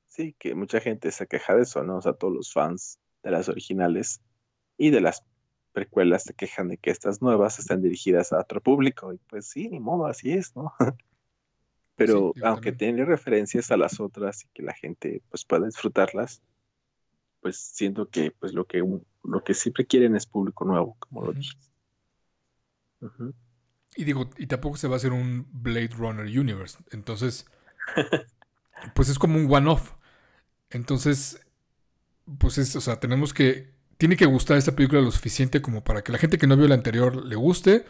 Sí, 0.07 0.35
que 0.39 0.55
mucha 0.55 0.79
gente 0.79 1.11
se 1.11 1.27
queja 1.27 1.55
de 1.55 1.61
eso, 1.61 1.83
¿no? 1.83 1.97
O 1.97 2.01
sea, 2.01 2.13
todos 2.13 2.33
los 2.33 2.51
fans 2.51 2.97
de 3.21 3.29
las 3.29 3.47
originales 3.47 4.21
y 4.75 4.89
de 4.89 5.01
las 5.01 5.23
precuelas 5.71 6.23
se 6.23 6.33
quejan 6.33 6.69
de 6.69 6.77
que 6.77 6.89
estas 6.89 7.21
nuevas 7.21 7.59
están 7.59 7.83
dirigidas 7.83 8.33
a 8.33 8.39
otro 8.39 8.59
público. 8.59 9.13
Y 9.13 9.19
pues 9.29 9.45
sí, 9.45 9.69
ni 9.69 9.79
modo, 9.79 10.07
así 10.07 10.31
es, 10.31 10.55
¿no? 10.55 10.73
Pero 11.95 12.33
aunque 12.41 12.71
tiene 12.71 13.05
referencias 13.05 13.69
a 13.69 13.77
las 13.77 13.99
otras 13.99 14.45
y 14.45 14.47
que 14.51 14.63
la 14.63 14.73
gente 14.73 15.21
pues 15.29 15.45
pueda 15.45 15.67
disfrutarlas, 15.67 16.41
pues 17.41 17.57
siento 17.57 18.09
que 18.09 18.31
pues 18.31 18.53
lo 18.53 18.65
que 18.65 18.83
lo 19.23 19.43
que 19.43 19.53
siempre 19.53 19.85
quieren 19.85 20.15
es 20.15 20.25
público 20.25 20.65
nuevo, 20.65 20.95
como 20.99 21.25
lo 21.25 21.33
dije. 21.33 21.57
Y 23.95 24.03
digo, 24.03 24.29
y 24.37 24.47
tampoco 24.47 24.77
se 24.77 24.87
va 24.87 24.95
a 24.95 24.97
hacer 24.97 25.13
un 25.13 25.47
Blade 25.51 25.89
Runner 25.89 26.25
Universe. 26.25 26.77
Entonces, 26.91 27.45
pues 28.95 29.09
es 29.09 29.19
como 29.19 29.37
un 29.37 29.51
one-off. 29.51 29.93
Entonces, 30.69 31.45
pues 32.37 32.57
es, 32.57 32.75
o 32.75 32.81
sea, 32.81 32.99
tenemos 32.99 33.33
que. 33.33 33.77
Tiene 33.97 34.15
que 34.15 34.25
gustar 34.25 34.57
esta 34.57 34.75
película 34.75 35.01
lo 35.01 35.11
suficiente 35.11 35.61
como 35.61 35.83
para 35.83 36.03
que 36.03 36.13
la 36.13 36.17
gente 36.17 36.37
que 36.37 36.47
no 36.47 36.55
vio 36.55 36.69
la 36.69 36.75
anterior 36.75 37.25
le 37.25 37.35
guste. 37.35 37.85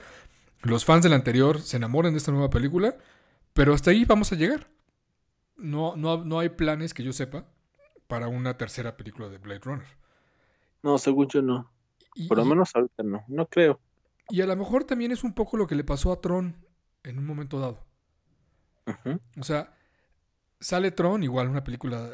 Los 0.63 0.83
fans 0.83 1.03
de 1.03 1.09
la 1.09 1.15
anterior 1.15 1.61
se 1.61 1.77
enamoren 1.77 2.13
de 2.13 2.17
esta 2.17 2.31
nueva 2.31 2.49
película. 2.49 2.97
Pero 3.53 3.73
hasta 3.73 3.91
ahí 3.91 4.05
vamos 4.05 4.31
a 4.31 4.35
llegar. 4.35 4.71
No, 5.57 5.95
no, 5.95 6.23
no 6.25 6.39
hay 6.39 6.49
planes 6.49 6.93
que 6.93 7.03
yo 7.03 7.13
sepa 7.13 7.45
para 8.09 8.27
una 8.27 8.57
tercera 8.57 8.97
película 8.97 9.29
de 9.29 9.37
Blade 9.37 9.59
Runner. 9.59 9.87
No, 10.81 10.97
según 10.97 11.27
yo 11.27 11.43
no. 11.43 11.71
Por 12.27 12.39
lo 12.39 12.43
menos 12.43 12.75
ahorita 12.75 13.03
no, 13.03 13.23
no 13.27 13.45
creo. 13.45 13.79
Y 14.29 14.41
a 14.41 14.47
lo 14.47 14.55
mejor 14.55 14.83
también 14.83 15.11
es 15.11 15.23
un 15.23 15.33
poco 15.33 15.57
lo 15.57 15.67
que 15.67 15.75
le 15.75 15.83
pasó 15.83 16.11
a 16.11 16.19
Tron 16.19 16.65
en 17.03 17.19
un 17.19 17.25
momento 17.27 17.59
dado. 17.59 17.85
O 19.39 19.43
sea, 19.43 19.77
sale 20.59 20.89
Tron, 20.89 21.21
igual 21.21 21.49
una 21.49 21.63
película 21.63 22.09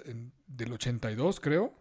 del 0.46 0.74
82, 0.74 1.40
creo. 1.40 1.74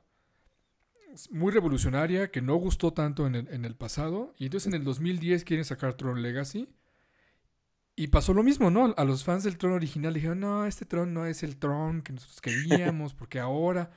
Muy 1.31 1.53
revolucionaria, 1.53 2.31
que 2.31 2.41
no 2.41 2.55
gustó 2.55 2.93
tanto 2.93 3.27
en 3.27 3.35
el, 3.35 3.49
en 3.49 3.65
el 3.65 3.75
pasado. 3.75 4.33
Y 4.39 4.45
entonces 4.45 4.69
en 4.69 4.75
el 4.75 4.85
2010 4.85 5.43
quieren 5.43 5.65
sacar 5.65 5.95
Tron 5.95 6.23
Legacy. 6.23 6.73
Y 7.97 8.09
pasó 8.09 8.35
lo 8.35 8.43
mismo, 8.43 8.71
¿no? 8.71 8.93
A 8.97 9.05
los 9.05 9.23
fans 9.23 9.45
del 9.45 9.57
Tron 9.57 9.73
original 9.73 10.15
dijeron, 10.15 10.41
no, 10.41 10.67
este 10.67 10.85
Tron 10.85 11.15
no 11.15 11.27
es 11.27 11.45
el 11.45 11.57
Tron 11.57 12.03
que 12.03 12.13
nosotros 12.13 12.41
queríamos, 12.41 13.15
porque 13.15 13.39
ahora, 13.39 13.91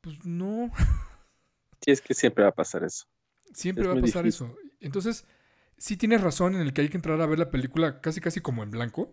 pues 0.00 0.24
no. 0.24 0.70
Sí, 1.80 1.90
es 1.90 2.00
que 2.00 2.14
siempre 2.14 2.44
va 2.44 2.48
a 2.48 2.54
pasar 2.54 2.82
eso. 2.82 3.04
Siempre 3.52 3.86
va 3.86 3.92
a 3.92 4.00
pasar 4.00 4.26
eso. 4.26 4.56
Entonces, 4.80 5.26
sí 5.76 5.98
tienes 5.98 6.22
razón 6.22 6.54
en 6.54 6.62
el 6.62 6.72
que 6.72 6.80
hay 6.80 6.88
que 6.88 6.96
entrar 6.96 7.20
a 7.20 7.26
ver 7.26 7.38
la 7.38 7.50
película 7.50 8.00
casi 8.00 8.22
casi 8.22 8.40
como 8.40 8.62
en 8.62 8.70
blanco. 8.70 9.12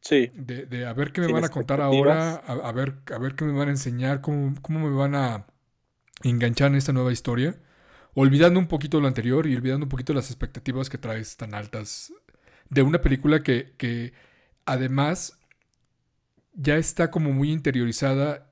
Sí. 0.00 0.28
De, 0.34 0.66
de 0.66 0.86
a 0.86 0.92
ver 0.92 1.12
qué 1.12 1.20
me 1.20 1.32
van 1.32 1.44
a 1.44 1.50
contar 1.50 1.80
ahora, 1.80 2.34
a, 2.34 2.72
ver, 2.72 2.96
a 3.12 3.18
ver 3.18 3.36
qué 3.36 3.44
me 3.44 3.52
van 3.52 3.68
a 3.68 3.70
enseñar, 3.70 4.20
cómo, 4.22 4.54
cómo 4.60 4.80
me 4.80 4.96
van 4.96 5.14
a 5.14 5.46
enganchar 6.24 6.72
en 6.72 6.78
esta 6.78 6.92
nueva 6.92 7.12
historia. 7.12 7.56
Olvidando 8.14 8.58
un 8.58 8.66
poquito 8.66 9.00
lo 9.00 9.06
anterior 9.06 9.46
y 9.46 9.54
olvidando 9.54 9.84
un 9.84 9.90
poquito 9.90 10.12
las 10.14 10.30
expectativas 10.30 10.90
que 10.90 10.98
traes 10.98 11.36
tan 11.36 11.54
altas 11.54 12.12
de 12.70 12.82
una 12.82 13.00
película 13.00 13.42
que, 13.42 14.12
además 14.66 15.38
ya 16.54 16.76
está 16.76 17.10
como 17.10 17.32
muy 17.32 17.50
interiorizada 17.50 18.50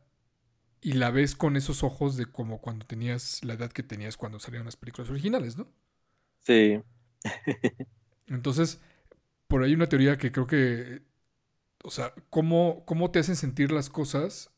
y 0.80 0.94
la 0.94 1.10
ves 1.10 1.36
con 1.36 1.56
esos 1.56 1.84
ojos 1.84 2.16
de 2.16 2.26
como 2.26 2.60
cuando 2.60 2.84
tenías 2.84 3.44
la 3.44 3.54
edad 3.54 3.70
que 3.70 3.84
tenías 3.84 4.16
cuando 4.16 4.40
salieron 4.40 4.66
las 4.66 4.76
películas 4.76 5.08
originales, 5.10 5.56
¿no? 5.56 5.68
Sí. 6.40 6.82
Entonces, 8.26 8.80
por 9.46 9.62
ahí 9.62 9.74
una 9.74 9.88
teoría 9.88 10.18
que 10.18 10.32
creo 10.32 10.46
que, 10.46 11.02
o 11.84 11.90
sea, 11.90 12.12
cómo, 12.30 12.84
cómo 12.84 13.10
te 13.12 13.20
hacen 13.20 13.36
sentir 13.36 13.70
las 13.70 13.88
cosas 13.88 14.50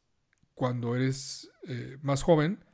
cuando 0.54 0.96
eres 0.96 1.50
eh, 1.68 1.98
más 2.00 2.22
joven 2.22 2.64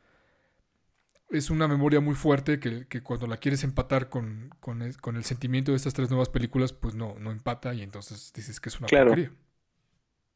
es 1.31 1.51
una 1.51 1.69
memoria 1.69 2.01
muy 2.01 2.15
fuerte 2.15 2.59
que, 2.59 3.03
cuando 3.03 3.27
la 3.27 3.37
quieres 3.37 3.65
empatar 3.65 4.09
con, 4.09 4.51
el, 4.81 5.25
sentimiento 5.25 5.73
de 5.73 5.77
estas 5.77 5.95
tres 5.95 6.11
nuevas 6.11 6.29
películas, 6.29 6.73
pues 6.73 6.95
no, 6.95 7.19
no 7.19 7.31
empata 7.31 7.73
y 7.75 7.83
entonces 7.83 8.33
dices 8.35 8.61
que 8.61 8.69
es 8.69 8.79
una 8.79 8.89
claro. 8.89 9.15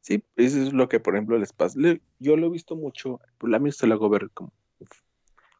Sí, 0.01 0.23
eso 0.35 0.61
es 0.61 0.71
lo 0.71 0.87
que, 0.87 0.99
por 0.99 1.15
ejemplo, 1.15 1.37
les 1.37 1.51
pasa. 1.51 1.79
yo 2.19 2.37
lo 2.37 2.47
he 2.47 2.49
visto 2.51 2.75
mucho, 2.75 3.19
por 3.39 3.49
la 3.49 3.57
misma 3.57 3.87
lo 3.87 3.95
hago 3.95 4.09
ver 4.09 4.29
como 4.31 4.53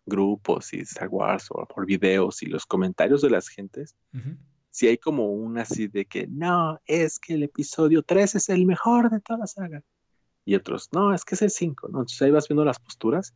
grupos 0.06 0.72
y 0.74 0.82
Star 0.82 1.08
Wars 1.10 1.48
o 1.50 1.66
por 1.66 1.88
videos 1.88 2.44
y 2.44 2.46
los 2.46 2.66
comentarios 2.66 3.22
de 3.22 3.32
las 3.32 3.48
gentes. 3.48 3.96
Si 4.70 4.88
hay 4.88 4.98
como 4.98 5.32
una 5.32 5.64
así 5.64 5.88
de 5.88 6.06
que 6.06 6.28
no, 6.28 6.80
es 6.86 7.18
que 7.18 7.34
el 7.34 7.44
episodio 7.44 8.04
3 8.04 8.36
es 8.36 8.50
el 8.50 8.66
mejor 8.66 9.10
de 9.10 9.20
toda 9.20 9.40
la 9.40 9.48
saga. 9.48 9.84
Y 10.46 10.54
otros, 10.54 10.90
no, 10.92 11.14
es 11.14 11.26
que 11.26 11.34
es 11.34 11.42
el 11.42 11.50
5, 11.50 11.88
¿no? 11.88 12.00
Entonces 12.00 12.22
ahí 12.22 12.30
vas 12.30 12.48
viendo 12.48 12.64
las 12.64 12.78
posturas 12.78 13.34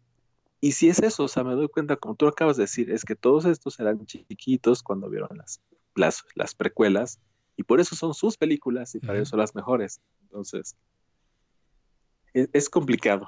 y 0.62 0.74
si 0.74 0.89
es 0.89 0.99
eso, 0.99 1.24
o 1.24 1.28
sea, 1.28 1.43
me 1.43 1.55
doy 1.55 1.70
cuenta, 1.70 1.95
como 1.95 2.16
tú 2.16 2.28
acabas 2.28 2.57
de 2.57 2.64
decir, 2.64 2.91
es 2.91 3.05
que 3.05 3.16
todos 3.16 3.45
estos 3.45 3.80
eran 3.80 4.05
chiquitos 4.05 4.84
cuando 4.84 5.10
vieron 5.10 5.38
las, 5.38 5.62
las, 5.95 6.26
las 6.36 6.55
precuelas 6.55 7.20
Y 7.55 7.64
por 7.64 7.80
eso 7.80 7.95
son 7.95 8.14
sus 8.14 8.38
películas 8.38 8.95
y 8.95 8.99
para 8.99 9.20
eso 9.20 9.32
son 9.32 9.39
las 9.39 9.55
mejores. 9.55 10.01
Entonces, 10.24 10.76
es, 12.34 12.70
complicado. 12.70 13.28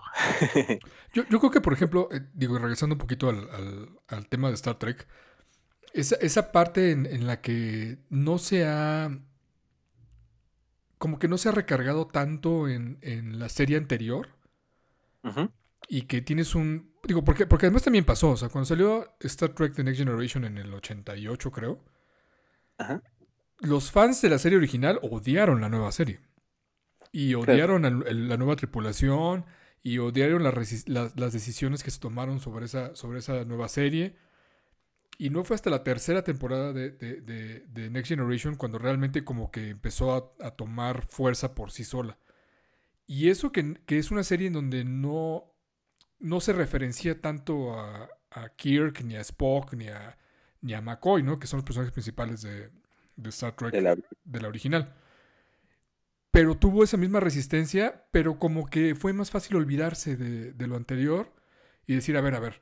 yo, 1.13 1.25
creo 1.25 1.51
que, 1.51 1.61
por 1.61 1.73
ejemplo, 1.73 2.09
eh, 2.11 2.21
digo, 2.33 2.57
regresando 2.57 2.95
un 2.95 2.99
poquito 2.99 3.29
al, 3.29 4.27
tema 4.29 4.49
de 4.49 4.55
Star 4.55 4.77
Trek, 4.77 5.07
esa, 5.93 6.15
esa 6.17 6.51
parte 6.51 6.91
en, 6.91 7.27
la 7.27 7.41
que 7.41 7.97
no 8.09 8.37
se 8.37 8.65
ha. 8.65 9.09
Como 10.97 11.17
que 11.17 11.27
no 11.27 11.37
se 11.37 11.49
ha 11.49 11.51
recargado 11.51 12.07
tanto 12.07 12.67
en, 12.67 12.99
la 13.39 13.49
serie 13.49 13.77
anterior. 13.77 14.29
Y 15.87 16.03
que 16.03 16.21
tienes 16.21 16.55
un. 16.55 16.90
Digo, 17.03 17.23
porque, 17.23 17.45
porque 17.47 17.65
además 17.65 17.83
también 17.83 18.05
pasó. 18.05 18.31
O 18.31 18.37
sea, 18.37 18.49
cuando 18.49 18.65
salió 18.65 19.15
Star 19.19 19.53
Trek 19.53 19.73
The 19.73 19.83
Next 19.83 19.99
Generation 19.99 20.45
en 20.45 20.57
el 20.57 20.73
88, 20.73 21.51
creo. 21.51 21.83
Los 23.59 23.91
fans 23.91 24.21
de 24.21 24.29
la 24.29 24.39
serie 24.39 24.57
original 24.57 24.99
odiaron 25.03 25.61
la 25.61 25.69
nueva 25.69 25.91
serie. 25.91 26.19
Y 27.11 27.33
odiaron 27.33 27.85
a, 27.85 27.89
la 27.89 28.37
nueva 28.37 28.55
tripulación 28.55 29.45
y 29.83 29.97
odiaron 29.97 30.43
las 30.43 31.33
decisiones 31.33 31.83
que 31.83 31.91
se 31.91 31.99
tomaron 31.99 32.39
sobre 32.39 32.65
esa, 32.65 32.95
sobre 32.95 33.19
esa 33.19 33.45
nueva 33.45 33.67
serie. 33.67 34.15
Y 35.21 35.29
no 35.29 35.43
fue 35.43 35.55
hasta 35.55 35.69
la 35.69 35.83
tercera 35.83 36.23
temporada 36.23 36.73
de, 36.73 37.89
Next 37.91 38.09
Generation 38.09 38.55
cuando 38.55 38.79
realmente 38.79 39.23
como 39.23 39.51
que 39.51 39.69
empezó 39.69 40.35
a, 40.39 40.51
tomar 40.55 41.05
fuerza 41.05 41.53
por 41.53 41.69
sí 41.69 41.83
sola. 41.83 42.17
Y 43.05 43.29
eso 43.29 43.51
que, 43.51 43.79
es 43.87 44.09
una 44.09 44.23
serie 44.23 44.47
en 44.47 44.53
donde 44.53 44.83
no, 44.83 45.50
no 46.21 46.39
se 46.39 46.53
referencia 46.53 47.19
tanto 47.19 47.79
a, 47.79 48.09
Kirk, 48.55 49.03
ni 49.03 49.15
a 49.15 49.21
Spock, 49.21 49.73
ni 49.73 49.89
a, 49.89 50.17
ni 50.61 50.73
a 50.73 50.81
McCoy, 50.81 51.21
¿no? 51.21 51.37
Que 51.37 51.47
son 51.47 51.57
los 51.57 51.65
personajes 51.65 51.91
principales 51.91 52.41
de, 52.41 52.69
Star 53.29 53.55
Trek, 53.55 53.73
de 53.73 54.41
la 54.41 54.47
original 54.47 54.95
pero 56.31 56.55
tuvo 56.55 56.83
esa 56.83 56.97
misma 56.97 57.19
resistencia, 57.19 58.05
pero 58.11 58.39
como 58.39 58.65
que 58.65 58.95
fue 58.95 59.11
más 59.13 59.29
fácil 59.29 59.57
olvidarse 59.57 60.15
de, 60.15 60.67
lo 60.67 60.77
anterior 60.77 61.33
y 61.85 61.95
decir, 61.95 62.15
a 62.15 62.21
ver, 62.21 62.35
a 62.35 62.39
ver, 62.39 62.61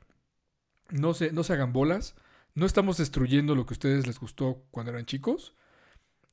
no 0.90 1.14
se, 1.14 1.32
no 1.32 1.44
se 1.44 1.52
hagan 1.52 1.72
bolas, 1.72 2.16
no 2.54 2.66
estamos 2.66 2.98
destruyendo 2.98 3.54
lo 3.54 3.64
que 3.64 3.74
a 3.74 3.78
ustedes 3.78 4.08
les 4.08 4.18
gustó 4.18 4.66
cuando 4.72 4.90
eran 4.90 5.06
chicos. 5.06 5.54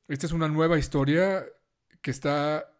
Esta 0.08 0.26
es 0.26 0.32
una 0.32 0.48
nueva 0.48 0.78
historia 0.78 1.46
que 2.02 2.10
está 2.10 2.72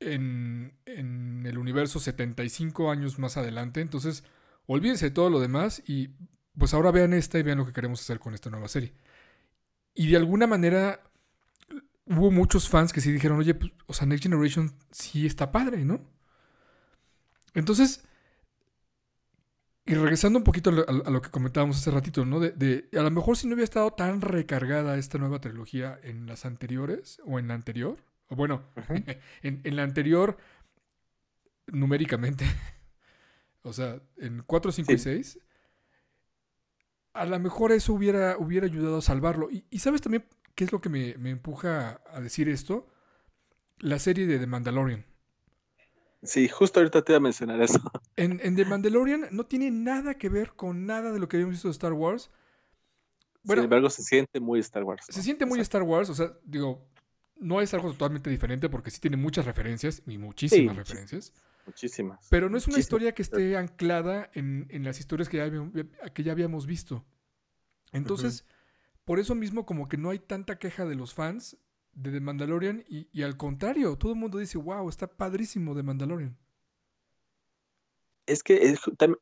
en, 0.00 0.74
el 0.86 1.58
universo 1.58 2.00
75 2.00 2.90
años 2.90 3.18
más 3.18 3.36
adelante, 3.36 3.80
entonces 3.80 4.24
olvídense 4.66 5.06
de 5.06 5.10
todo 5.10 5.30
lo 5.30 5.40
demás 5.40 5.82
y 5.86 6.10
pues 6.58 6.74
ahora 6.74 6.90
vean 6.90 7.12
esta 7.12 7.38
y 7.38 7.42
vean 7.42 7.58
lo 7.58 7.66
que 7.66 7.72
queremos 7.72 8.00
hacer 8.00 8.18
con 8.18 8.34
esta 8.34 8.50
nueva 8.50 8.68
serie. 8.68 8.92
Y 9.94 10.08
de 10.08 10.16
alguna 10.16 10.46
manera 10.46 11.00
hubo 12.06 12.30
muchos 12.30 12.68
fans 12.68 12.92
que 12.92 13.00
sí 13.00 13.12
dijeron, 13.12 13.38
oye, 13.38 13.54
pues, 13.54 13.72
o 13.86 13.92
sea, 13.92 14.06
Next 14.06 14.24
Generation 14.24 14.72
sí 14.90 15.26
está 15.26 15.52
padre, 15.52 15.84
¿no? 15.84 16.00
Entonces, 17.54 18.04
y 19.86 19.94
regresando 19.94 20.38
un 20.38 20.44
poquito 20.44 20.70
a 20.70 21.10
lo, 21.10 21.22
que 21.22 21.30
comentábamos 21.30 21.78
hace 21.78 21.90
ratito, 21.90 22.24
¿no? 22.24 22.38
De, 22.38 22.88
a 22.96 23.02
lo 23.02 23.10
mejor 23.10 23.36
si 23.36 23.46
no 23.46 23.54
hubiera 23.54 23.64
estado 23.64 23.92
tan 23.92 24.20
recargada 24.20 24.96
esta 24.98 25.18
nueva 25.18 25.40
trilogía 25.40 25.98
en 26.02 26.26
las 26.26 26.44
anteriores 26.44 27.20
o 27.24 27.38
en 27.38 27.48
la 27.48 27.54
anterior, 27.54 27.98
o 28.30 28.36
bueno, 28.36 28.62
en, 29.42 29.76
la 29.76 29.82
anterior 29.82 30.38
numéricamente, 31.66 32.46
o 33.62 33.72
sea, 33.72 34.00
en 34.16 34.42
4, 34.46 34.72
5 34.72 34.92
y 34.92 34.98
6, 34.98 35.38
a 37.12 37.26
lo 37.26 37.38
mejor 37.38 37.72
eso 37.72 37.92
hubiera, 37.92 38.38
hubiera 38.38 38.66
ayudado 38.66 38.98
a 38.98 39.02
salvarlo. 39.02 39.48
y 39.50 39.78
sabes 39.78 40.00
también 40.00 40.24
¿Qué 40.60 40.64
es 40.64 40.72
lo 40.72 40.82
que 40.82 40.90
me, 40.90 41.30
empuja 41.30 42.02
a 42.12 42.20
decir 42.20 42.46
esto? 42.50 42.86
La 43.78 43.98
serie 43.98 44.26
de 44.26 44.38
The 44.38 44.46
Mandalorian. 44.46 45.06
Sí, 46.22 46.48
justo 46.48 46.80
ahorita 46.80 47.02
te 47.02 47.12
iba 47.12 47.16
a 47.16 47.20
mencionar 47.20 47.62
eso. 47.62 47.80
En, 48.16 48.54
The 48.54 48.66
Mandalorian 48.66 49.28
no 49.30 49.46
tiene 49.46 49.70
nada 49.70 50.18
que 50.18 50.28
ver 50.28 50.52
con 50.52 50.84
nada 50.84 51.12
de 51.12 51.18
lo 51.18 51.28
que 51.28 51.38
habíamos 51.38 51.54
visto 51.54 51.68
de 51.68 51.72
Star 51.72 51.94
Wars. 51.94 52.30
Bueno, 53.42 53.62
Sin 53.62 53.64
embargo, 53.64 53.88
se 53.88 54.02
siente 54.02 54.38
muy 54.38 54.60
Star 54.60 54.84
Wars. 54.84 55.06
Se 55.08 55.22
siente 55.22 55.46
muy 55.46 55.60
Star 55.60 55.82
Wars, 55.82 56.10
o 56.10 56.14
sea, 56.14 56.30
digo, 56.44 56.86
no 57.40 57.60
es 57.60 57.74
algo 57.74 57.90
totalmente 57.90 58.30
diferente 58.30 58.68
porque 58.68 58.90
sí 58.90 59.00
tiene 59.00 59.16
muchas 59.16 59.46
referencias 59.46 60.02
y 60.06 60.18
muchísimas 60.18 60.76
referencias. 60.76 61.32
Muchísimas. 61.66 62.26
Pero 62.30 62.48
no 62.48 62.56
es 62.56 62.68
una 62.68 62.78
historia 62.78 63.12
que 63.12 63.22
esté 63.22 63.56
anclada 63.56 64.30
en, 64.34 64.66
las 64.84 65.00
historias 65.00 65.28
que 65.28 65.38
ya, 65.38 65.44
habíamos, 65.44 65.72
que 66.14 66.22
ya 66.22 66.32
habíamos 66.32 66.66
visto. 66.66 67.04
Entonces, 67.92 68.44
por 69.04 69.18
eso 69.18 69.34
mismo 69.34 69.66
como 69.66 69.88
que 69.88 69.96
no 69.96 70.10
hay 70.10 70.18
tanta 70.18 70.58
queja 70.58 70.84
de 70.84 70.94
los 70.94 71.14
fans 71.14 71.56
de 71.92 72.12
The 72.12 72.20
Mandalorian 72.20 72.84
y, 72.88 73.22
al 73.22 73.36
contrario, 73.36 73.96
todo 73.96 74.12
el 74.12 74.18
mundo 74.18 74.38
dice, 74.38 74.58
wow, 74.58 74.88
está 74.88 75.06
padrísimo 75.06 75.74
The 75.74 75.82
Mandalorian. 75.82 76.36
Es 78.26 78.42
que, 78.42 78.76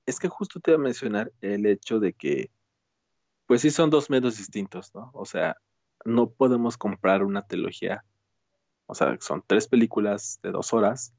es, 0.06 0.18
que 0.18 0.28
justo 0.28 0.60
te 0.60 0.72
iba 0.72 0.78
a 0.78 0.82
mencionar 0.82 1.32
el 1.40 1.64
hecho 1.64 1.98
de 1.98 2.12
que, 2.12 2.50
pues 3.46 3.62
sí 3.62 3.70
son 3.70 3.88
dos 3.88 4.10
medios 4.10 4.36
distintos, 4.36 4.94
¿no? 4.94 5.10
O 5.14 5.24
sea, 5.24 5.56
no 6.08 6.30
podemos 6.30 6.76
comprar 6.76 7.22
una 7.22 7.46
trilogía, 7.46 8.04
o 8.86 8.94
sea, 8.94 9.16
son 9.20 9.44
tres 9.46 9.68
películas 9.68 10.40
de 10.42 10.50
dos 10.50 10.72
horas 10.72 11.14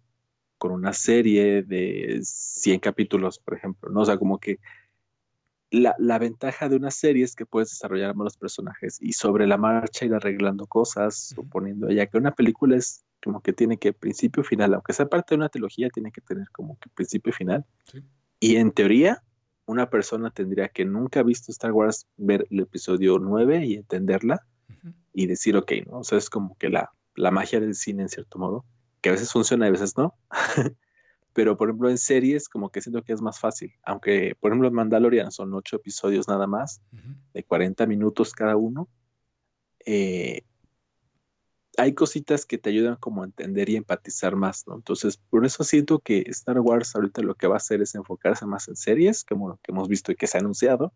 con 0.57 0.71
una 0.71 0.91
serie 0.93 1.63
de 1.63 2.19
100 2.23 2.79
capítulos, 2.79 3.39
por 3.39 3.55
ejemplo, 3.55 3.89
¿no? 3.89 4.01
O 4.01 4.05
sea, 4.05 4.17
como 4.17 4.39
que 4.39 4.59
la, 5.71 6.19
ventaja 6.19 6.67
de 6.67 6.75
una 6.75 6.91
serie 6.91 7.23
es 7.23 7.35
que 7.35 7.45
puedes 7.45 7.69
desarrollar 7.69 8.15
más 8.15 8.25
los 8.25 8.37
personajes 8.37 8.97
y 9.01 9.13
sobre 9.13 9.45
la 9.47 9.57
marcha 9.57 10.05
ir 10.05 10.13
arreglando 10.13 10.65
cosas, 10.65 11.29
suponiendo 11.35 11.89
ya 11.91 12.07
que 12.07 12.17
una 12.17 12.31
película 12.31 12.75
es 12.75 13.05
como 13.23 13.41
que 13.41 13.53
tiene 13.53 13.77
que 13.77 13.93
principio 13.93 14.43
final, 14.43 14.73
aunque 14.73 14.93
sea 14.93 15.07
parte 15.07 15.35
de 15.35 15.39
una 15.39 15.49
trilogía, 15.49 15.89
tiene 15.89 16.11
que 16.11 16.21
tener 16.21 16.49
como 16.51 16.77
que 16.79 16.89
principio 16.89 17.31
final. 17.33 17.65
Y 18.39 18.55
en 18.55 18.71
teoría, 18.71 19.21
una 19.65 19.89
persona 19.89 20.31
tendría 20.31 20.69
que 20.69 20.85
nunca 20.85 21.19
ha 21.19 21.23
visto 21.23 21.51
Star 21.51 21.71
Wars 21.71 22.07
ver 22.17 22.47
el 22.49 22.61
episodio 22.61 23.19
9 23.19 23.65
y 23.65 23.75
entenderla 23.75 24.45
y 25.13 25.27
decir, 25.27 25.55
ok, 25.57 25.71
¿no? 25.87 25.99
O 25.99 26.03
sea, 26.03 26.17
es 26.17 26.29
como 26.29 26.57
que 26.57 26.69
la, 26.69 26.91
la 27.15 27.31
magia 27.31 27.59
del 27.59 27.75
cine 27.75 28.03
en 28.03 28.09
cierto 28.09 28.39
modo, 28.39 28.65
que 29.01 29.09
a 29.09 29.11
veces 29.13 29.31
funciona 29.31 29.65
y 29.65 29.69
a 29.69 29.71
veces 29.71 29.97
no. 29.97 30.15
pero 31.33 31.57
por 31.57 31.69
ejemplo 31.69 31.89
en 31.89 31.97
series 31.97 32.49
como 32.49 32.69
que 32.69 32.81
siento 32.81 33.03
que 33.03 33.13
es 33.13 33.21
más 33.21 33.39
fácil, 33.39 33.73
aunque 33.83 34.35
por 34.39 34.51
ejemplo 34.51 34.67
en 34.67 34.73
Mandalorian 34.73 35.31
son 35.31 35.53
ocho 35.53 35.77
episodios 35.77 36.27
nada 36.27 36.47
más, 36.47 36.81
de 37.33 37.43
40 37.43 37.85
minutos 37.85 38.33
cada 38.33 38.57
uno, 38.57 38.89
eh, 39.85 40.41
hay 41.77 41.93
cositas 41.93 42.45
que 42.45 42.57
te 42.57 42.69
ayudan 42.69 42.97
como 42.97 43.21
a 43.21 43.25
entender 43.25 43.69
y 43.69 43.77
empatizar 43.77 44.35
más, 44.35 44.67
¿no? 44.67 44.75
Entonces, 44.75 45.17
por 45.29 45.45
eso 45.45 45.63
siento 45.63 45.99
que 45.99 46.25
Star 46.27 46.59
Wars 46.59 46.93
ahorita 46.93 47.21
lo 47.21 47.35
que 47.35 47.47
va 47.47 47.55
a 47.55 47.57
hacer 47.57 47.81
es 47.81 47.95
enfocarse 47.95 48.45
más 48.45 48.67
en 48.67 48.75
series, 48.75 49.23
como 49.23 49.47
lo 49.47 49.57
que 49.63 49.71
hemos 49.71 49.87
visto 49.87 50.11
y 50.11 50.15
que 50.15 50.27
se 50.27 50.37
ha 50.37 50.41
anunciado, 50.41 50.93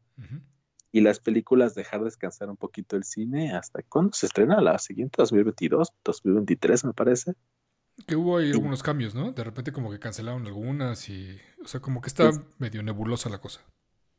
y 0.94 1.02
las 1.02 1.20
películas 1.20 1.74
dejar 1.74 2.04
descansar 2.04 2.52
un 2.52 2.56
poquito 2.56 2.96
el 2.96 3.04
cine 3.04 3.54
hasta 3.54 3.82
cuándo 3.82 4.14
se 4.14 4.28
estrena 4.28 4.62
la 4.62 4.78
siguiente, 4.78 5.16
2022, 5.18 5.91
2023 6.06 6.86
me 6.86 6.94
parece. 6.94 7.34
Que 8.06 8.16
hubo 8.16 8.38
ahí 8.38 8.52
algunos 8.52 8.84
cambios, 8.84 9.16
¿no? 9.16 9.32
De 9.32 9.44
repente 9.44 9.74
como 9.74 9.89
que 9.89 10.00
cancelaron 10.00 10.46
algunas 10.46 11.10
y... 11.10 11.39
O 11.64 11.68
sea, 11.68 11.80
como 11.80 12.00
que 12.00 12.08
está 12.08 12.30
medio 12.60 12.84
nebulosa 12.84 13.28
la 13.30 13.39
cosa. 13.39 13.62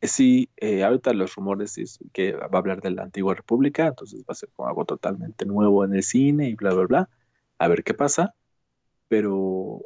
Eh, 0.01 0.09
sí, 0.09 0.51
eh, 0.57 0.83
ahorita 0.83 1.13
los 1.13 1.37
rumores 1.37 1.79
es 1.79 2.01
que 2.13 2.33
va 2.33 2.49
a 2.53 2.59
hablar 2.59 2.81
de 2.81 2.91
la 2.91 3.05
antigua 3.05 3.37
república, 3.37 3.87
entonces 3.87 4.23
va 4.23 4.33
a 4.33 4.35
ser 4.35 4.49
como 4.57 4.69
algo 4.69 4.85
totalmente 4.85 5.47
nuevo 5.47 5.85
en 5.85 5.95
el 5.95 6.03
cine 6.03 6.49
y 6.49 6.57
bla, 6.57 6.75
bla, 6.75 6.87
bla. 6.87 7.09
A 7.59 7.69
ver 7.69 7.85
qué 7.85 7.95
pasa. 7.95 8.35
Pero, 9.07 9.81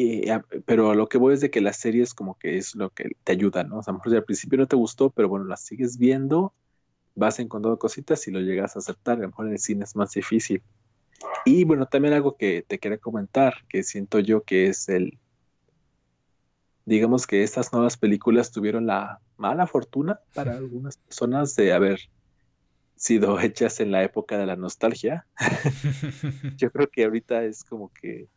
eh, 0.00 0.40
pero 0.64 0.94
lo 0.94 1.08
que 1.08 1.18
voy 1.18 1.34
es 1.34 1.40
de 1.40 1.50
que 1.50 1.60
las 1.60 1.76
series 1.76 2.14
como 2.14 2.38
que 2.38 2.56
es 2.56 2.76
lo 2.76 2.90
que 2.90 3.16
te 3.24 3.32
ayuda, 3.32 3.64
¿no? 3.64 3.78
O 3.78 3.82
sea, 3.82 3.90
a 3.90 3.94
lo 3.94 3.98
mejor 3.98 4.16
al 4.16 4.24
principio 4.24 4.56
no 4.56 4.66
te 4.66 4.76
gustó, 4.76 5.10
pero 5.10 5.28
bueno, 5.28 5.44
las 5.44 5.62
sigues 5.62 5.98
viendo, 5.98 6.54
vas 7.16 7.40
encontrando 7.40 7.80
cositas 7.80 8.28
y 8.28 8.30
lo 8.30 8.40
llegas 8.40 8.76
a 8.76 8.78
aceptar. 8.78 9.18
A 9.18 9.22
lo 9.22 9.28
mejor 9.28 9.46
en 9.46 9.54
el 9.54 9.58
cine 9.58 9.84
es 9.84 9.96
más 9.96 10.12
difícil. 10.12 10.62
Y 11.44 11.64
bueno, 11.64 11.86
también 11.86 12.14
algo 12.14 12.36
que 12.36 12.62
te 12.62 12.78
quería 12.78 12.98
comentar, 12.98 13.54
que 13.68 13.82
siento 13.82 14.20
yo 14.20 14.44
que 14.44 14.68
es 14.68 14.88
el, 14.88 15.18
digamos 16.84 17.26
que 17.26 17.42
estas 17.42 17.72
nuevas 17.72 17.96
películas 17.96 18.52
tuvieron 18.52 18.86
la 18.86 19.20
mala 19.36 19.66
fortuna 19.66 20.20
para 20.32 20.52
algunas 20.56 20.98
personas 20.98 21.56
de 21.56 21.72
haber 21.72 21.98
sido 22.94 23.40
hechas 23.40 23.80
en 23.80 23.90
la 23.90 24.04
época 24.04 24.38
de 24.38 24.46
la 24.46 24.54
nostalgia. 24.54 25.26
yo 26.56 26.70
creo 26.70 26.88
que 26.88 27.04
ahorita 27.04 27.42
es 27.42 27.64
como 27.64 27.92
que 27.92 28.28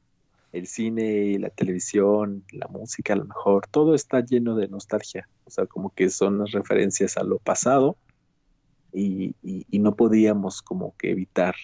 el 0.51 0.67
cine 0.67 1.37
la 1.39 1.49
televisión, 1.49 2.43
la 2.51 2.67
música 2.67 3.13
a 3.13 3.17
lo 3.17 3.25
mejor, 3.25 3.67
todo 3.67 3.95
está 3.95 4.23
lleno 4.23 4.55
de 4.55 4.67
nostalgia. 4.67 5.27
O 5.45 5.49
sea, 5.49 5.65
como 5.65 5.93
que 5.93 6.09
son 6.09 6.45
referencias 6.47 7.17
a 7.17 7.23
lo 7.23 7.39
pasado 7.39 7.97
y, 8.93 9.35
y 9.41 9.79
no 9.79 9.95
podíamos 9.95 10.61
como 10.61 10.95
que 10.97 11.11
evitar 11.11 11.55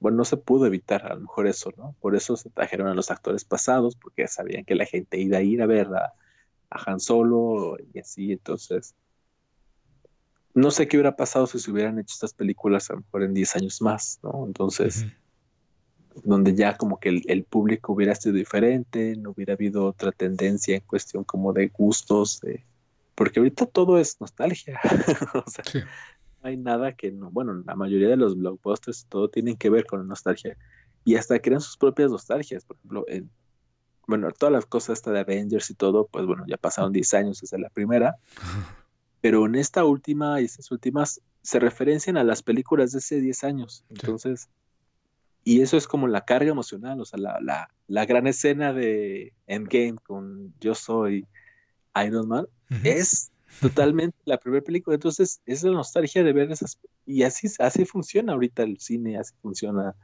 bueno, 0.00 0.18
no 0.18 0.24
se 0.24 0.36
pudo 0.36 0.66
evitar 0.66 1.04
a 1.06 1.14
lo 1.14 1.20
mejor 1.22 1.46
eso, 1.46 1.72
¿no? 1.76 1.94
Por 2.00 2.14
eso 2.14 2.36
se 2.36 2.50
trajeron 2.50 2.86
a 2.88 2.94
los 2.94 3.10
actores 3.10 3.44
pasados, 3.44 3.96
porque 3.96 4.28
sabían 4.28 4.64
que 4.64 4.74
la 4.74 4.86
gente 4.86 5.18
iba 5.18 5.38
a 5.38 5.42
ir 5.42 5.60
a 5.62 5.66
ver 5.66 5.88
a, 5.88 6.14
Han 6.70 7.00
Solo 7.00 7.76
y 7.92 7.98
así, 7.98 8.32
entonces. 8.32 8.94
no 10.54 10.70
sé 10.70 10.86
qué 10.86 10.96
hubiera 10.96 11.16
pasado 11.16 11.46
si 11.46 11.58
se 11.58 11.70
hubieran 11.70 11.98
hecho 11.98 12.12
estas 12.12 12.34
películas 12.34 12.90
a 12.90 12.94
lo 12.94 13.00
mejor 13.00 13.22
en 13.22 13.34
10 13.34 13.56
años 13.56 13.82
más, 13.82 14.20
¿no? 14.22 14.44
Entonces, 14.46 15.06
donde 16.24 16.54
ya 16.54 16.76
como 16.76 16.98
que 16.98 17.22
el, 17.24 17.44
público 17.44 17.92
hubiera 17.92 18.14
sido 18.14 18.34
diferente, 18.34 19.16
no 19.16 19.30
hubiera 19.30 19.54
habido 19.54 19.86
otra 19.86 20.12
tendencia 20.12 20.76
en 20.76 20.82
cuestión 20.82 21.24
como 21.24 21.52
de 21.52 21.68
gustos, 21.68 22.40
porque 23.14 23.40
ahorita 23.40 23.66
todo 23.66 23.98
es 23.98 24.20
nostalgia. 24.20 24.80
o 25.34 25.50
sea, 25.50 25.64
no 26.42 26.48
hay 26.48 26.56
nada 26.56 26.92
que 26.92 27.10
no, 27.10 27.30
bueno, 27.30 27.54
la 27.66 27.74
mayoría 27.74 28.08
de 28.08 28.16
los 28.16 28.36
blockbusters 28.36 29.06
todo 29.08 29.28
tienen 29.28 29.56
que 29.56 29.70
ver 29.70 29.86
con 29.86 30.00
la 30.00 30.06
nostalgia 30.06 30.56
y 31.04 31.16
hasta 31.16 31.38
crean 31.38 31.60
sus 31.60 31.76
propias 31.76 32.10
nostalgias, 32.10 32.64
por 32.64 32.76
ejemplo, 32.76 33.04
en, 33.08 33.30
bueno, 34.06 34.30
todas 34.30 34.52
las 34.52 34.66
cosas 34.66 34.98
esta 34.98 35.10
de 35.10 35.20
Avengers 35.20 35.70
y 35.70 35.74
todo, 35.74 36.06
pues 36.06 36.26
bueno, 36.26 36.44
ya 36.46 36.56
pasaron 36.56 36.92
10 36.92 37.14
años 37.14 37.40
desde 37.40 37.58
la 37.58 37.70
primera, 37.70 38.16
pero 39.20 39.46
en 39.46 39.54
esta 39.54 39.84
última 39.84 40.40
y 40.40 40.44
estas 40.44 40.70
últimas 40.70 41.20
se 41.42 41.60
referencian 41.60 42.16
a 42.16 42.24
las 42.24 42.42
películas 42.42 42.92
de 42.92 42.98
hace 42.98 43.20
10 43.20 43.44
años, 43.44 43.84
entonces... 43.88 44.48
Y 45.48 45.62
eso 45.62 45.78
es 45.78 45.86
como 45.86 46.08
la 46.08 46.26
carga 46.26 46.50
emocional, 46.50 47.00
o 47.00 47.06
sea, 47.06 47.18
la, 47.18 47.38
la, 47.40 47.70
la 47.86 48.04
gran 48.04 48.26
escena 48.26 48.74
de 48.74 49.32
Endgame 49.46 49.96
con 50.02 50.52
Yo 50.60 50.74
Soy 50.74 51.26
Iron 52.04 52.28
Man 52.28 52.46
es 52.84 53.32
totalmente 53.58 54.18
la 54.26 54.36
primera 54.36 54.62
película. 54.62 54.96
Entonces, 54.96 55.40
es 55.46 55.62
la 55.62 55.70
nostalgia 55.70 56.22
de 56.22 56.34
ver 56.34 56.52
esas. 56.52 56.78
Y 57.06 57.22
así, 57.22 57.48
así 57.60 57.86
funciona 57.86 58.34
ahorita 58.34 58.62
el 58.62 58.78
cine, 58.78 59.16
así 59.16 59.32
funciona 59.40 59.96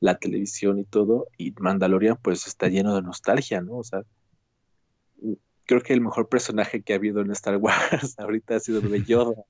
la 0.00 0.18
televisión 0.18 0.78
y 0.78 0.84
todo. 0.84 1.26
Y 1.38 1.54
Mandalorian, 1.58 2.18
pues 2.20 2.46
está 2.46 2.68
lleno 2.68 2.94
de 2.94 3.00
nostalgia, 3.00 3.62
¿no? 3.62 3.78
O 3.78 3.84
sea, 3.84 4.02
creo 5.64 5.80
que 5.80 5.94
el 5.94 6.02
mejor 6.02 6.28
personaje 6.28 6.82
que 6.82 6.92
ha 6.92 6.96
habido 6.96 7.22
en 7.22 7.30
Star 7.30 7.56
Wars 7.56 8.14
ahorita 8.18 8.56
ha 8.56 8.60
sido 8.60 8.82
de 8.82 9.02
Yoda. 9.06 9.42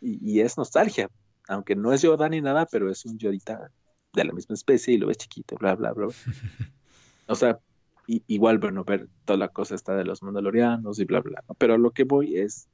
Y, 0.00 0.20
y, 0.22 0.40
es 0.42 0.56
nostalgia, 0.56 1.10
aunque 1.48 1.74
no 1.74 1.92
es 1.92 2.02
Yoda 2.02 2.28
ni 2.28 2.40
nada, 2.40 2.68
pero 2.70 2.88
es 2.92 3.04
un 3.04 3.18
Yodita 3.18 3.72
de 4.14 4.24
la 4.24 4.32
misma 4.32 4.54
especie 4.54 4.94
y 4.94 4.98
lo 4.98 5.08
ves 5.08 5.18
chiquito, 5.18 5.56
bla, 5.56 5.74
bla, 5.74 5.92
bla. 5.92 6.08
o 7.26 7.34
sea, 7.34 7.58
igual, 8.06 8.58
bueno, 8.58 8.84
ver 8.84 9.08
toda 9.24 9.38
la 9.38 9.48
cosa 9.48 9.74
está 9.74 9.94
de 9.94 10.04
los 10.04 10.22
mandalorianos 10.22 10.98
y 10.98 11.04
bla, 11.04 11.20
bla. 11.20 11.42
Pero 11.58 11.78
lo 11.78 11.90
que 11.90 12.04
voy 12.04 12.38
es, 12.38 12.68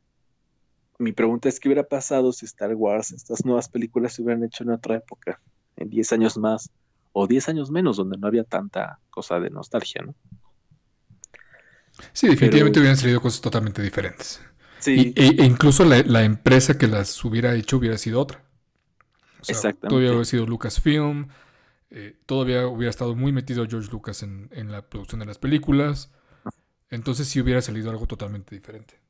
mi 0.98 1.12
pregunta 1.12 1.48
es, 1.48 1.60
¿qué 1.60 1.68
hubiera 1.68 1.84
pasado 1.84 2.32
si 2.32 2.46
Star 2.46 2.74
Wars, 2.74 3.12
estas 3.12 3.44
nuevas 3.44 3.68
películas 3.68 4.14
se 4.14 4.22
hubieran 4.22 4.44
hecho 4.44 4.64
en 4.64 4.70
otra 4.70 4.96
época, 4.96 5.40
en 5.76 5.88
10 5.88 6.12
años 6.12 6.36
más 6.36 6.70
o 7.12 7.26
10 7.26 7.48
años 7.48 7.70
menos, 7.70 7.96
donde 7.96 8.18
no 8.18 8.26
había 8.26 8.44
tanta 8.44 8.98
cosa 9.10 9.40
de 9.40 9.50
nostalgia, 9.50 10.02
¿no? 10.02 10.14
Sí, 12.12 12.28
definitivamente 12.28 12.78
hubieran 12.78 12.96
salido 12.96 13.20
cosas 13.20 13.40
totalmente 13.40 13.82
diferentes. 13.82 14.40
Sí. 14.78 15.12
E, 15.14 15.42
e, 15.42 15.44
incluso 15.44 15.84
la, 15.84 16.02
la, 16.02 16.24
empresa 16.24 16.78
que 16.78 16.86
las 16.86 17.22
hubiera 17.24 17.54
hecho 17.54 17.76
hubiera 17.76 17.98
sido 17.98 18.20
otra. 18.20 18.42
Exactamente. 19.48 19.88
Todavía 19.88 20.10
hubiera 20.10 20.24
sido 20.24 20.46
Lucasfilm. 20.46 21.28
Eh, 21.90 22.16
todavía 22.26 22.68
hubiera 22.68 22.90
estado 22.90 23.16
muy 23.16 23.32
metido 23.32 23.66
George 23.68 23.90
Lucas 23.90 24.22
en, 24.22 24.48
la 24.70 24.82
producción 24.82 25.20
de 25.20 25.26
las 25.26 25.38
películas. 25.38 26.10
Entonces 26.88 27.28
sí 27.28 27.40
hubiera 27.40 27.60
salido 27.60 27.90
algo 27.90 28.06
totalmente 28.06 28.54
diferente. 28.54 29.00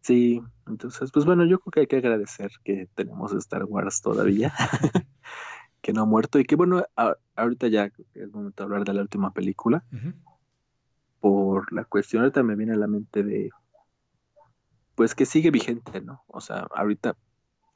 Sí, 0.00 0.40
entonces, 0.68 1.10
pues 1.10 1.24
bueno, 1.24 1.44
yo 1.44 1.58
creo 1.58 1.72
que 1.72 1.80
hay 1.80 1.86
que 1.88 1.96
agradecer 1.96 2.52
que 2.62 2.88
tenemos 2.94 3.32
Star 3.32 3.64
Wars 3.64 4.00
todavía, 4.00 4.52
que 5.80 5.92
no 5.92 6.02
ha 6.02 6.04
muerto 6.04 6.38
y 6.38 6.44
que 6.44 6.54
bueno, 6.54 6.84
ahorita 7.34 7.66
ya 7.66 7.90
es 8.14 8.32
momento 8.32 8.62
de 8.62 8.64
hablar 8.64 8.84
de 8.84 8.94
la 8.94 9.02
última 9.02 9.32
película. 9.32 9.84
Por 11.18 11.72
la 11.72 11.84
cuestión, 11.84 12.22
ahorita 12.22 12.44
me 12.44 12.54
viene 12.54 12.74
a 12.74 12.76
la 12.76 12.86
mente 12.86 13.24
de, 13.24 13.50
pues 14.94 15.14
que 15.16 15.26
sigue 15.26 15.50
vigente, 15.50 16.00
¿no? 16.00 16.22
O 16.28 16.40
sea, 16.40 16.68
ahorita 16.74 17.16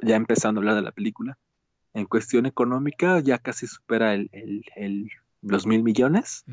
ya 0.03 0.16
empezando 0.16 0.59
a 0.59 0.62
hablar 0.62 0.74
de 0.76 0.82
la 0.82 0.92
película, 0.92 1.38
en 1.94 2.07
cuestión 2.07 2.46
económica 2.46 3.20
ya 3.20 3.38
casi 3.38 3.66
supera 3.66 4.14
el, 4.14 4.30
los 5.42 5.66
mil 5.66 5.82
millones. 5.82 6.44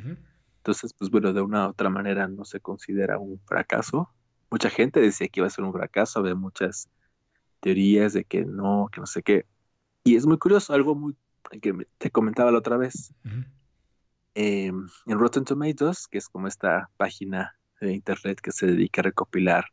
Entonces, 0.57 0.93
pues 0.93 1.09
bueno, 1.09 1.33
de 1.33 1.41
una 1.41 1.67
u 1.67 1.69
otra 1.69 1.89
manera 1.89 2.27
no 2.27 2.43
se 2.43 2.59
considera 2.59 3.17
un 3.17 3.39
fracaso. 3.45 4.09
Mucha 4.49 4.69
gente 4.69 4.99
decía 4.99 5.27
que 5.27 5.39
iba 5.39 5.47
a 5.47 5.51
ser 5.51 5.63
un 5.63 5.73
fracaso, 5.73 6.19
había 6.19 6.35
muchas 6.35 6.89
teorías 7.59 8.13
de 8.13 8.23
que 8.23 8.45
no, 8.45 8.89
que 8.91 8.99
no 8.99 9.07
sé 9.07 9.23
qué. 9.23 9.45
Y 10.03 10.15
es 10.15 10.25
muy 10.25 10.37
curioso, 10.37 10.73
algo 10.73 10.95
muy 10.95 11.15
que 11.61 11.73
te 11.97 12.11
comentaba 12.11 12.51
la 12.51 12.59
otra 12.59 12.77
vez. 12.77 13.13
Em, 14.33 14.87
en 15.05 15.19
Rotten 15.19 15.45
Tomatoes, 15.45 16.07
que 16.07 16.17
es 16.17 16.27
como 16.27 16.47
esta 16.47 16.89
página 16.97 17.57
de 17.79 17.93
internet 17.93 18.39
que 18.41 18.51
se 18.51 18.67
dedica 18.67 19.01
a 19.01 19.03
recopilar 19.03 19.65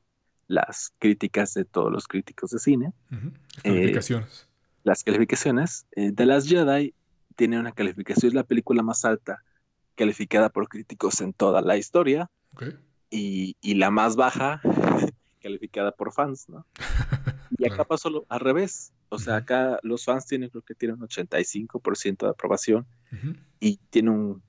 las 0.47 0.92
críticas 0.99 1.55
de 1.55 1.64
todos 1.64 1.90
los 1.92 2.07
críticos 2.07 2.51
de 2.51 2.59
cine. 2.59 2.92
Las 3.11 3.62
calificaciones. 3.62 4.42
Eh, 4.42 4.55
las 4.84 5.05
calificaciones. 5.05 5.86
de 5.97 6.22
eh, 6.22 6.26
las 6.26 6.47
Jedi 6.47 6.95
tiene 7.36 7.59
una 7.59 7.72
calificación, 7.72 8.28
es 8.28 8.34
la 8.34 8.45
película 8.45 8.82
más 8.82 9.05
alta 9.05 9.42
calificada 9.95 10.51
por 10.51 10.68
críticos 10.68 11.20
en 11.20 11.32
toda 11.32 11.62
la 11.62 11.76
historia. 11.76 12.30
Y, 13.11 13.57
la 13.74 13.90
más 13.90 14.16
baja 14.16 14.61
calificada 15.40 15.92
por 15.92 16.12
fans, 16.12 16.49
¿no? 16.49 16.66
Y 17.57 17.70
acá 17.70 17.84
pasó 17.84 18.26
al 18.28 18.40
revés. 18.40 18.92
O 19.11 19.18
sea, 19.18 19.36
acá 19.36 19.78
los 19.82 20.05
fans 20.05 20.26
tienen, 20.26 20.51
creo 20.51 20.62
que 20.62 20.74
tienen 20.74 21.01
un 21.01 21.07
85% 21.09 22.24
de 22.24 22.30
aprobación 22.30 22.84
y 23.61 23.76
tiene 23.90 24.11
un 24.11 24.42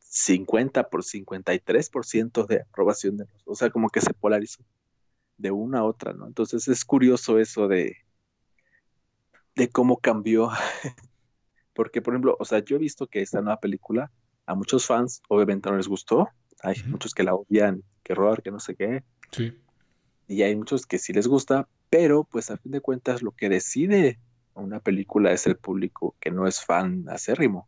50 0.00 0.90
por 0.90 1.02
53% 1.02 2.46
de 2.46 2.60
aprobación 2.60 3.16
de 3.16 3.24
los, 3.24 3.42
o 3.46 3.54
sea, 3.54 3.70
como 3.70 3.88
que 3.88 4.02
se 4.02 4.12
polarizó 4.12 4.62
de 5.40 5.50
una 5.50 5.80
a 5.80 5.84
otra, 5.84 6.12
¿no? 6.12 6.26
Entonces 6.26 6.68
es 6.68 6.84
curioso 6.84 7.38
eso 7.38 7.66
de, 7.66 7.96
de 9.56 9.68
cómo 9.68 9.98
cambió. 9.98 10.50
Porque, 11.74 12.02
por 12.02 12.14
ejemplo, 12.14 12.36
o 12.38 12.44
sea, 12.44 12.58
yo 12.58 12.76
he 12.76 12.78
visto 12.78 13.06
que 13.06 13.22
esta 13.22 13.40
nueva 13.40 13.58
película 13.58 14.10
a 14.46 14.54
muchos 14.54 14.86
fans 14.86 15.22
obviamente 15.28 15.70
no 15.70 15.76
les 15.76 15.88
gustó. 15.88 16.28
Hay 16.62 16.76
muchos 16.86 17.14
que 17.14 17.22
la 17.22 17.34
odian, 17.34 17.82
que 18.02 18.14
robar, 18.14 18.42
que 18.42 18.50
no 18.50 18.60
sé 18.60 18.74
qué. 18.74 19.02
Sí. 19.32 19.52
Y 20.28 20.42
hay 20.42 20.54
muchos 20.54 20.86
que 20.86 20.98
sí 20.98 21.12
les 21.12 21.26
gusta, 21.26 21.68
pero 21.88 22.24
pues 22.24 22.50
a 22.50 22.58
fin 22.58 22.72
de 22.72 22.80
cuentas 22.80 23.22
lo 23.22 23.32
que 23.32 23.48
decide 23.48 24.18
una 24.54 24.80
película 24.80 25.32
es 25.32 25.46
el 25.46 25.56
público 25.56 26.16
que 26.20 26.30
no 26.30 26.46
es 26.46 26.62
fan 26.62 27.06
acérrimo. 27.08 27.66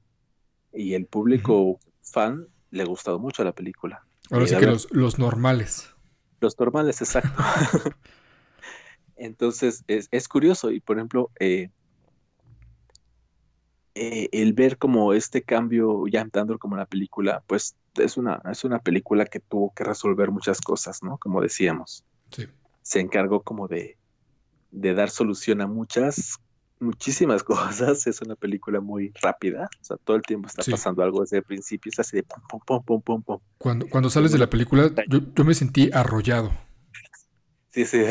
Y 0.74 0.94
el 0.94 1.06
público 1.06 1.80
fan 2.02 2.46
le 2.70 2.82
ha 2.82 2.86
gustado 2.86 3.18
mucho 3.18 3.44
la 3.44 3.52
película. 3.52 4.04
Ahora 4.30 4.46
sí 4.46 4.56
que 4.56 4.66
los, 4.66 4.90
los 4.90 5.18
normales. 5.18 5.91
Los 6.42 6.58
normales, 6.58 7.00
exacto. 7.00 7.40
Entonces, 9.16 9.84
es, 9.86 10.28
curioso 10.28 10.72
y, 10.72 10.80
por 10.80 10.96
ejemplo, 10.96 11.30
eh, 11.38 11.70
eh, 13.94 14.28
el 14.32 14.52
ver 14.52 14.76
como 14.76 15.12
este 15.12 15.42
cambio, 15.42 16.04
ya 16.08 16.20
entrando 16.20 16.58
como 16.58 16.76
la 16.76 16.86
película, 16.86 17.44
pues 17.46 17.76
es 17.94 18.16
una, 18.16 18.42
es 18.50 18.64
una 18.64 18.80
película 18.80 19.24
que 19.24 19.38
tuvo 19.38 19.72
que 19.72 19.84
resolver 19.84 20.32
muchas 20.32 20.60
cosas, 20.60 21.04
¿no? 21.04 21.16
Como 21.18 21.40
decíamos. 21.40 22.04
Sí. 22.32 22.48
Se 22.82 22.98
encargó 22.98 23.42
como 23.42 23.68
de, 23.68 23.96
de 24.72 24.94
dar 24.94 25.10
solución 25.10 25.60
a 25.60 25.68
muchas, 25.68 26.40
muchísimas 26.82 27.42
cosas. 27.44 28.06
Es 28.06 28.20
una 28.20 28.36
película 28.36 28.80
muy 28.80 29.12
rápida. 29.22 29.68
O 29.80 29.84
sea, 29.84 29.96
todo 29.96 30.16
el 30.16 30.22
tiempo 30.22 30.48
está 30.48 30.62
pasando 30.70 31.02
algo 31.02 31.20
desde 31.20 31.38
el 31.38 31.44
principio. 31.44 31.90
Es 31.90 31.98
así 31.98 32.16
de 32.16 32.22
pum, 32.24 32.42
pum, 32.48 32.60
pum, 32.64 32.82
pum, 32.84 33.02
pum, 33.02 33.22
pum. 33.22 33.38
Cuando, 33.58 33.88
cuando 33.88 34.10
sales 34.10 34.32
de 34.32 34.38
la 34.38 34.50
película, 34.50 34.90
yo, 35.08 35.44
me 35.44 35.54
sentí 35.54 35.90
arrollado. 35.92 36.52
Sí, 37.70 37.84
sí. 37.86 38.04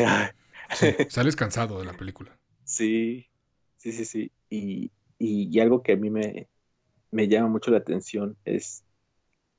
Sales 1.08 1.36
cansado 1.36 1.78
de 1.78 1.84
la 1.84 1.92
película. 1.92 2.36
Sí, 2.64 3.26
sí, 3.76 3.92
sí, 3.92 4.04
sí. 4.04 4.32
Y, 4.50 4.90
y, 5.18 5.60
algo 5.60 5.82
que 5.82 5.92
a 5.92 5.96
mí 5.96 6.10
me, 6.10 6.48
me, 7.10 7.28
llama 7.28 7.48
mucho 7.48 7.70
la 7.70 7.78
atención 7.78 8.36
es 8.44 8.82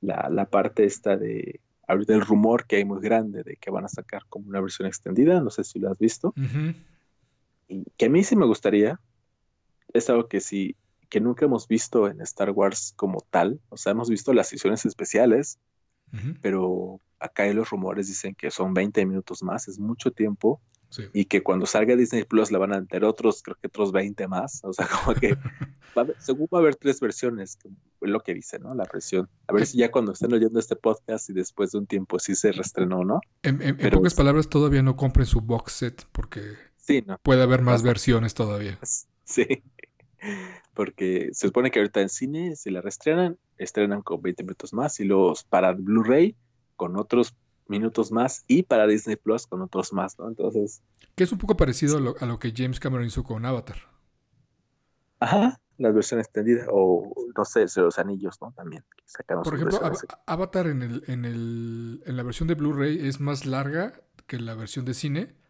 la, 0.00 0.28
la 0.30 0.46
parte 0.50 0.84
esta 0.84 1.16
de 1.16 1.60
ahorita 1.88 2.14
el 2.14 2.20
rumor 2.20 2.66
que 2.66 2.76
hay 2.76 2.84
muy 2.84 3.00
grande 3.00 3.42
de 3.42 3.56
que 3.56 3.70
van 3.70 3.84
a 3.84 3.88
sacar 3.88 4.22
como 4.28 4.48
una 4.48 4.60
versión 4.60 4.86
extendida. 4.86 5.40
No 5.40 5.50
sé 5.50 5.64
si 5.64 5.78
lo 5.78 5.90
has 5.90 5.98
visto 5.98 6.34
que 7.96 8.06
a 8.06 8.10
mí 8.10 8.24
sí 8.24 8.36
me 8.36 8.46
gustaría, 8.46 9.00
es 9.92 10.10
algo 10.10 10.28
que 10.28 10.40
sí, 10.40 10.76
que 11.08 11.20
nunca 11.20 11.44
hemos 11.44 11.68
visto 11.68 12.08
en 12.08 12.20
Star 12.22 12.50
Wars 12.50 12.92
como 12.96 13.20
tal, 13.30 13.60
o 13.68 13.76
sea, 13.76 13.92
hemos 13.92 14.08
visto 14.08 14.32
las 14.32 14.48
sesiones 14.48 14.84
especiales, 14.84 15.58
pero 16.42 17.00
acá 17.18 17.42
hay 17.42 17.54
los 17.54 17.70
rumores 17.70 18.06
dicen 18.06 18.36
que 18.36 18.50
son 18.52 18.72
20 18.72 19.04
minutos 19.04 19.42
más, 19.42 19.66
es 19.66 19.78
mucho 19.78 20.12
tiempo, 20.12 20.60
y 21.12 21.24
que 21.24 21.42
cuando 21.42 21.66
salga 21.66 21.96
Disney 21.96 22.24
Plus 22.24 22.50
le 22.50 22.58
van 22.58 22.72
a 22.72 22.80
meter 22.80 23.04
otros, 23.04 23.42
creo 23.42 23.56
que 23.60 23.66
otros 23.66 23.92
20 23.92 24.28
más, 24.28 24.60
o 24.64 24.72
sea, 24.72 24.86
como 25.04 25.14
que 25.18 25.36
según 26.18 26.48
va 26.52 26.58
a 26.58 26.60
haber 26.60 26.76
tres 26.76 27.00
versiones, 27.00 27.58
es 27.64 28.10
lo 28.10 28.20
que 28.20 28.34
dice, 28.34 28.58
¿no? 28.58 28.74
La 28.74 28.84
versión. 28.92 29.28
A 29.48 29.52
ver 29.52 29.66
si 29.66 29.78
ya 29.78 29.90
cuando 29.90 30.12
estén 30.12 30.32
oyendo 30.32 30.58
este 30.58 30.76
podcast 30.76 31.30
y 31.30 31.32
después 31.32 31.72
de 31.72 31.78
un 31.78 31.86
tiempo 31.86 32.18
sí 32.18 32.34
se 32.34 32.52
restrenó, 32.52 33.04
¿no? 33.04 33.20
En, 33.42 33.62
en 33.62 33.76
pocas 33.90 34.14
palabras, 34.14 34.48
todavía 34.48 34.82
no 34.82 34.96
compren 34.96 35.26
su 35.26 35.40
box 35.40 35.72
set 35.72 36.06
porque 36.12 36.40
Sí, 36.84 37.02
no. 37.06 37.18
Puede 37.18 37.42
haber 37.42 37.62
más 37.62 37.82
versiones 37.82 38.34
todavía. 38.34 38.78
Sí. 39.26 39.62
Porque 40.74 41.30
se 41.32 41.46
supone 41.46 41.70
que 41.70 41.78
ahorita 41.78 42.02
en 42.02 42.10
cine, 42.10 42.56
si 42.56 42.70
la 42.70 42.82
reestrenan, 42.82 43.38
estrenan 43.56 44.02
con 44.02 44.20
20 44.20 44.42
minutos 44.42 44.74
más 44.74 45.00
y 45.00 45.04
los 45.04 45.44
para 45.44 45.72
Blu-ray 45.72 46.36
con 46.76 46.98
otros 46.98 47.34
minutos 47.68 48.12
más 48.12 48.44
y 48.48 48.64
para 48.64 48.86
Disney 48.86 49.16
Plus 49.16 49.46
con 49.46 49.62
otros 49.62 49.94
más, 49.94 50.18
¿no? 50.18 50.28
Entonces... 50.28 50.82
Que 51.14 51.24
es 51.24 51.32
un 51.32 51.38
poco 51.38 51.56
parecido 51.56 51.96
a, 51.96 52.26
lo, 52.26 52.38
que 52.38 52.52
James 52.54 52.78
Cameron 52.80 53.06
hizo 53.06 53.24
con 53.24 53.46
Avatar. 53.46 53.78
Ajá, 55.20 55.58
la 55.78 55.90
versión 55.90 56.20
extendida 56.20 56.66
o 56.70 57.14
no 57.34 57.44
sé, 57.46 57.64
los 57.76 57.98
anillos, 57.98 58.36
¿no? 58.42 58.52
También. 58.52 58.84
Por 59.42 59.54
ejemplo, 59.54 59.80
Avatar 60.26 60.66
en, 60.66 60.82
el, 60.82 61.02
en, 61.06 61.24
el, 61.24 62.02
en 62.04 62.16
la 62.18 62.22
versión 62.22 62.46
de 62.46 62.56
Blu-ray 62.56 63.06
es 63.08 63.20
más 63.20 63.46
larga 63.46 63.94
que 64.26 64.38
la 64.38 64.54
versión 64.54 64.84
de 64.84 64.92
cine, 64.92 65.43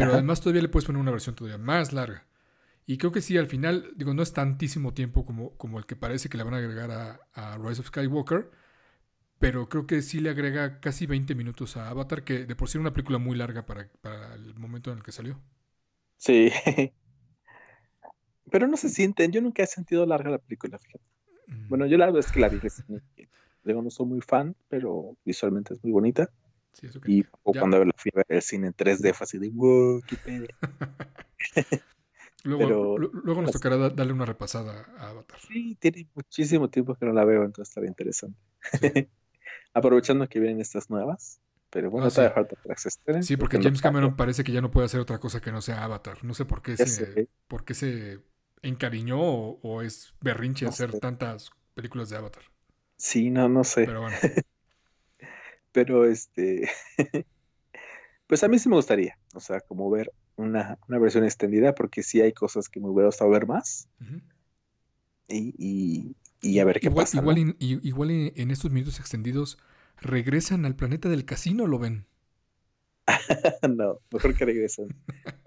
pero 0.00 0.14
además 0.14 0.40
todavía 0.40 0.62
le 0.62 0.68
puedes 0.68 0.86
poner 0.86 1.00
una 1.00 1.10
versión 1.10 1.34
todavía 1.34 1.58
más 1.58 1.92
larga. 1.92 2.26
Y 2.86 2.98
creo 2.98 3.12
que 3.12 3.20
sí, 3.20 3.36
al 3.36 3.46
final, 3.46 3.92
digo, 3.94 4.14
no 4.14 4.22
es 4.22 4.32
tantísimo 4.32 4.94
tiempo 4.94 5.24
como, 5.24 5.56
como 5.56 5.78
el 5.78 5.86
que 5.86 5.96
parece 5.96 6.28
que 6.28 6.36
le 6.36 6.42
van 6.42 6.54
a 6.54 6.58
agregar 6.58 6.90
a, 6.90 7.20
a 7.34 7.58
Rise 7.58 7.80
of 7.80 7.88
Skywalker, 7.88 8.50
pero 9.38 9.68
creo 9.68 9.86
que 9.86 10.02
sí 10.02 10.20
le 10.20 10.30
agrega 10.30 10.80
casi 10.80 11.06
20 11.06 11.34
minutos 11.34 11.76
a 11.76 11.88
Avatar, 11.88 12.24
que 12.24 12.44
de 12.46 12.56
por 12.56 12.68
sí 12.68 12.78
era 12.78 12.82
una 12.82 12.92
película 12.92 13.18
muy 13.18 13.36
larga 13.36 13.64
para, 13.64 13.88
para 14.00 14.34
el 14.34 14.54
momento 14.54 14.90
en 14.90 14.98
el 14.98 15.04
que 15.04 15.12
salió. 15.12 15.40
Sí. 16.16 16.50
Pero 18.50 18.66
no 18.66 18.76
se 18.76 18.88
sienten, 18.88 19.32
yo 19.32 19.40
nunca 19.40 19.62
he 19.62 19.66
sentido 19.66 20.04
larga 20.04 20.30
la 20.30 20.38
película, 20.38 20.78
fíjate. 20.78 21.04
Mm. 21.46 21.68
Bueno, 21.68 21.86
yo 21.86 21.96
la 21.96 22.06
verdad 22.06 22.20
es 22.20 22.32
que 22.32 22.40
la 22.40 22.48
vi 22.48 22.58
Digo, 23.62 23.82
no 23.82 23.90
soy 23.90 24.06
muy 24.06 24.20
fan, 24.20 24.56
pero 24.68 25.16
visualmente 25.24 25.74
es 25.74 25.84
muy 25.84 25.92
bonita. 25.92 26.30
Sí, 26.72 26.86
eso 26.86 27.00
que 27.00 27.12
y 27.12 27.24
cuando 27.42 27.84
la 27.84 27.92
fui 27.96 28.10
a 28.14 28.18
ver 28.18 28.26
el 28.28 28.42
cine 28.42 28.68
en 28.68 28.74
3D 28.74 29.12
fue 29.14 29.24
así 29.24 29.38
de, 29.38 29.50
wow, 29.50 30.02
qué 30.06 30.16
pedo. 30.16 30.46
Luego, 32.42 32.96
luego 32.96 33.42
nos 33.42 33.50
pues 33.50 33.60
tocará 33.60 33.90
darle 33.90 34.12
una 34.12 34.24
repasada 34.24 34.86
a 34.96 35.10
Avatar. 35.10 35.38
Sí, 35.40 35.76
tiene 35.78 36.08
muchísimo 36.14 36.70
tiempo 36.70 36.94
que 36.94 37.04
no 37.04 37.12
la 37.12 37.24
veo, 37.24 37.44
entonces 37.44 37.68
estaría 37.68 37.88
interesante. 37.88 38.38
Aprovechando 39.74 40.28
que 40.28 40.40
vienen 40.40 40.60
estas 40.60 40.88
nuevas. 40.88 41.40
Pero 41.70 41.90
bueno, 41.90 42.08
ah, 42.08 42.10
todavía 42.10 42.34
falta 42.34 42.56
para 42.56 42.74
que. 42.74 43.22
Sí, 43.22 43.36
porque 43.36 43.62
James 43.62 43.80
Cameron 43.80 44.16
parece 44.16 44.42
que 44.42 44.52
ya 44.52 44.60
no 44.60 44.70
puede 44.70 44.86
hacer 44.86 45.00
otra 45.00 45.20
cosa 45.20 45.40
que 45.40 45.52
no 45.52 45.60
sea 45.60 45.84
Avatar. 45.84 46.24
No 46.24 46.34
sé 46.34 46.44
por 46.44 46.62
qué, 46.62 46.76
se, 46.76 47.28
por 47.46 47.64
qué 47.64 47.74
se 47.74 48.18
encariñó 48.62 49.20
o, 49.20 49.82
es 49.82 50.14
berrinche 50.20 50.66
hacer 50.66 50.98
tantas 50.98 51.50
películas 51.74 52.10
de 52.10 52.16
Avatar. 52.16 52.42
Sí, 52.96 53.30
no, 53.30 53.48
no 53.48 53.62
sé. 53.62 53.84
Pero 53.84 54.02
bueno. 54.02 54.16
Pero 55.72 56.04
este. 56.04 56.68
pues 58.26 58.42
a 58.42 58.48
mí 58.48 58.58
sí 58.58 58.68
me 58.68 58.76
gustaría. 58.76 59.18
O 59.34 59.40
sea, 59.40 59.60
como 59.60 59.90
ver 59.90 60.12
una, 60.36 60.78
versión 60.88 61.24
extendida, 61.24 61.74
porque 61.74 62.02
sí 62.02 62.20
hay 62.20 62.32
cosas 62.32 62.68
que 62.68 62.80
me 62.80 62.88
hubiera 62.88 63.06
gustado 63.06 63.30
ver 63.30 63.46
más. 63.46 63.88
y, 65.28 66.14
y, 66.40 66.58
a 66.58 66.64
ver 66.64 66.80
qué 66.80 66.88
igual, 66.88 67.04
pasa. 67.04 67.18
Igual, 67.18 67.56
igual 67.58 68.10
en 68.10 68.50
estos 68.50 68.70
minutos 68.70 68.98
extendidos 68.98 69.58
regresan 70.00 70.64
al 70.64 70.76
planeta 70.76 71.08
del 71.08 71.24
casino, 71.24 71.66
¿lo 71.66 71.78
ven? 71.78 72.06
no, 73.68 74.00
mejor 74.10 74.36
que 74.36 74.44
regresen 74.44 74.88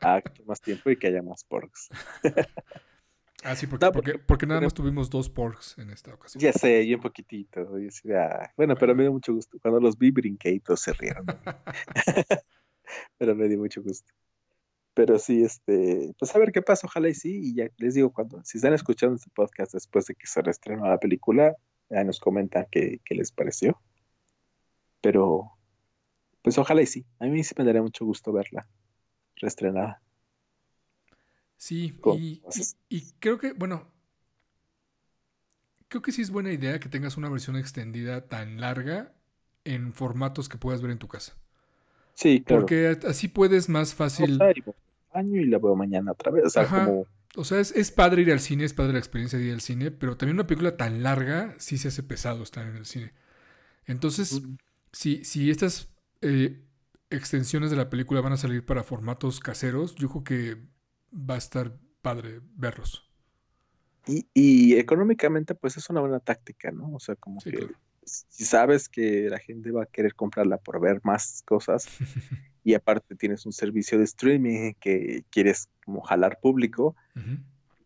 a 0.02 0.22
más 0.46 0.62
tiempo 0.62 0.90
y 0.90 0.98
que 0.98 1.08
haya 1.08 1.22
más 1.22 1.44
porks. 1.44 1.90
Ah, 3.44 3.56
sí, 3.56 3.68
porque, 3.68 4.20
porque, 4.20 4.46
nada 4.46 4.62
más 4.62 4.74
tuvimos 4.74 5.10
dos 5.10 5.30
porks 5.30 5.78
en 5.78 5.90
esta 5.90 6.14
ocasión. 6.14 6.42
Ya 6.42 6.54
sé, 6.54 6.84
y 6.84 6.94
un 6.94 7.02
poquitito. 7.02 7.68
bueno, 8.58 8.76
pero 8.76 8.96
me 8.96 9.04
dio 9.04 9.12
mucho 9.12 9.34
gusto. 9.34 9.58
Cuando 9.62 9.80
los 9.80 9.98
vi 9.98 10.12
brinqué 10.12 10.52
y 10.52 10.60
todos 10.60 10.82
se 10.82 10.94
rieron. 10.94 11.26
pero 13.18 13.36
me 13.36 13.48
dio 13.48 13.60
mucho 13.60 13.82
gusto. 13.82 14.12
Pero 14.94 15.18
sí, 15.18 15.44
este, 15.44 16.14
pues 16.20 16.36
a 16.36 16.40
ver 16.40 16.52
qué 16.52 16.62
pasa, 16.62 16.86
ojalá 16.86 17.10
y 17.10 17.16
sí, 17.16 17.40
y 17.44 17.56
ya 17.56 17.68
les 17.78 17.96
digo, 17.96 18.12
cuando, 18.12 18.44
si 18.44 18.58
están 18.60 18.74
escuchando 18.74 19.16
este 19.16 19.32
podcast 19.34 19.74
después 19.74 20.06
de 20.06 20.16
que 20.16 20.28
se 20.28 20.42
reestrenó 20.42 20.88
la 20.88 21.00
película, 21.00 21.56
ya 21.90 22.04
nos 22.04 22.20
comentan 22.20 22.68
qué, 22.70 23.00
qué 23.04 23.16
les 23.16 23.32
pareció. 23.32 23.82
Pero, 25.02 25.52
pues 26.44 26.58
ojalá 26.58 26.82
y 26.82 26.86
sí, 26.86 27.06
a 27.20 27.26
mí 27.26 27.44
sí 27.44 27.56
me 27.58 27.66
daría 27.66 27.82
mucho 27.82 28.06
gusto 28.06 28.32
verla 28.32 28.68
reestrenada. 29.36 30.02
Sí, 31.64 31.94
y, 32.90 33.02
creo 33.20 33.38
que, 33.38 33.54
bueno, 33.54 33.88
creo 35.88 36.02
que 36.02 36.12
sí 36.12 36.22
es 36.22 36.30
buena 36.30 36.52
idea 36.52 36.78
que 36.82 36.90
tengas 36.90 37.16
una 37.16 37.30
versión 37.30 37.56
extendida 37.56 38.28
tan 38.28 38.60
larga 38.60 39.14
en 39.64 39.94
formatos 39.94 40.50
que 40.50 40.58
puedas 40.58 40.82
ver 40.82 40.92
en 40.92 40.98
tu 40.98 41.08
casa. 41.08 41.38
Sí, 42.16 42.42
claro. 42.42 42.64
Porque 42.64 43.00
así 43.08 43.30
puedes 43.30 43.70
más 43.70 43.96
fácil 43.96 44.42
año 45.14 45.40
y 45.40 45.46
la 45.46 45.58
veo 45.58 45.74
mañana 45.78 46.12
otra 46.12 46.34
vez. 46.34 46.48
O 46.48 46.50
sea, 46.50 46.68
como... 46.68 47.08
O 47.38 47.46
sea, 47.46 47.62
es, 47.62 47.92
padre 47.92 48.24
ir 48.24 48.34
al 48.34 48.42
cine, 48.42 48.66
es 48.66 48.74
padre 48.74 48.92
la 48.92 49.00
experiencia 49.00 49.40
de 49.40 49.46
ir 49.46 49.54
al 49.54 49.62
cine, 49.62 49.90
pero 49.90 50.18
también 50.18 50.36
una 50.36 50.48
película 50.48 50.76
tan 50.76 51.02
larga 51.02 51.56
sí 51.60 51.78
se 51.78 51.88
hace 51.88 52.04
pesado 52.04 52.44
estar 52.44 52.68
en 52.68 52.76
el 52.76 52.86
cine. 52.86 53.14
Entonces, 53.86 54.42
si, 54.92 55.24
si 55.24 55.50
estas 55.50 55.88
eh, 56.20 56.62
extensiones 57.10 57.72
de 57.72 57.78
la 57.78 57.90
película 57.90 58.20
van 58.20 58.34
a 58.34 58.38
salir 58.38 58.66
para 58.66 58.84
formatos 58.84 59.40
caseros, 59.40 59.96
yo 59.96 60.10
creo 60.10 60.24
que 60.26 60.73
va 61.14 61.36
a 61.36 61.38
estar 61.38 61.78
padre 62.02 62.42
verlos. 62.56 63.10
Y, 64.06 64.28
y 64.34 64.76
económicamente, 64.76 65.56
pues 65.56 65.78
es 65.78 65.90
una 65.90 66.02
buena 66.02 66.20
táctica, 66.20 66.72
¿no? 66.72 66.94
O 66.94 67.00
sea, 67.00 67.16
como 67.16 67.40
que 67.40 67.70
si 68.06 68.46
sabes 68.46 68.90
que 68.90 69.30
la 69.30 69.40
gente 69.40 69.72
va 69.72 69.84
a 69.84 69.88
querer 69.88 70.16
comprarla 70.16 70.58
por 70.58 70.80
ver 70.80 71.00
más 71.04 71.42
cosas 71.46 71.88
y 72.64 72.74
aparte 72.74 73.16
tienes 73.16 73.46
un 73.46 73.54
servicio 73.54 73.98
de 73.98 74.04
streaming 74.06 74.74
que 74.80 75.24
quieres 75.30 75.70
como 75.86 76.02
jalar 76.02 76.40
público, 76.42 76.96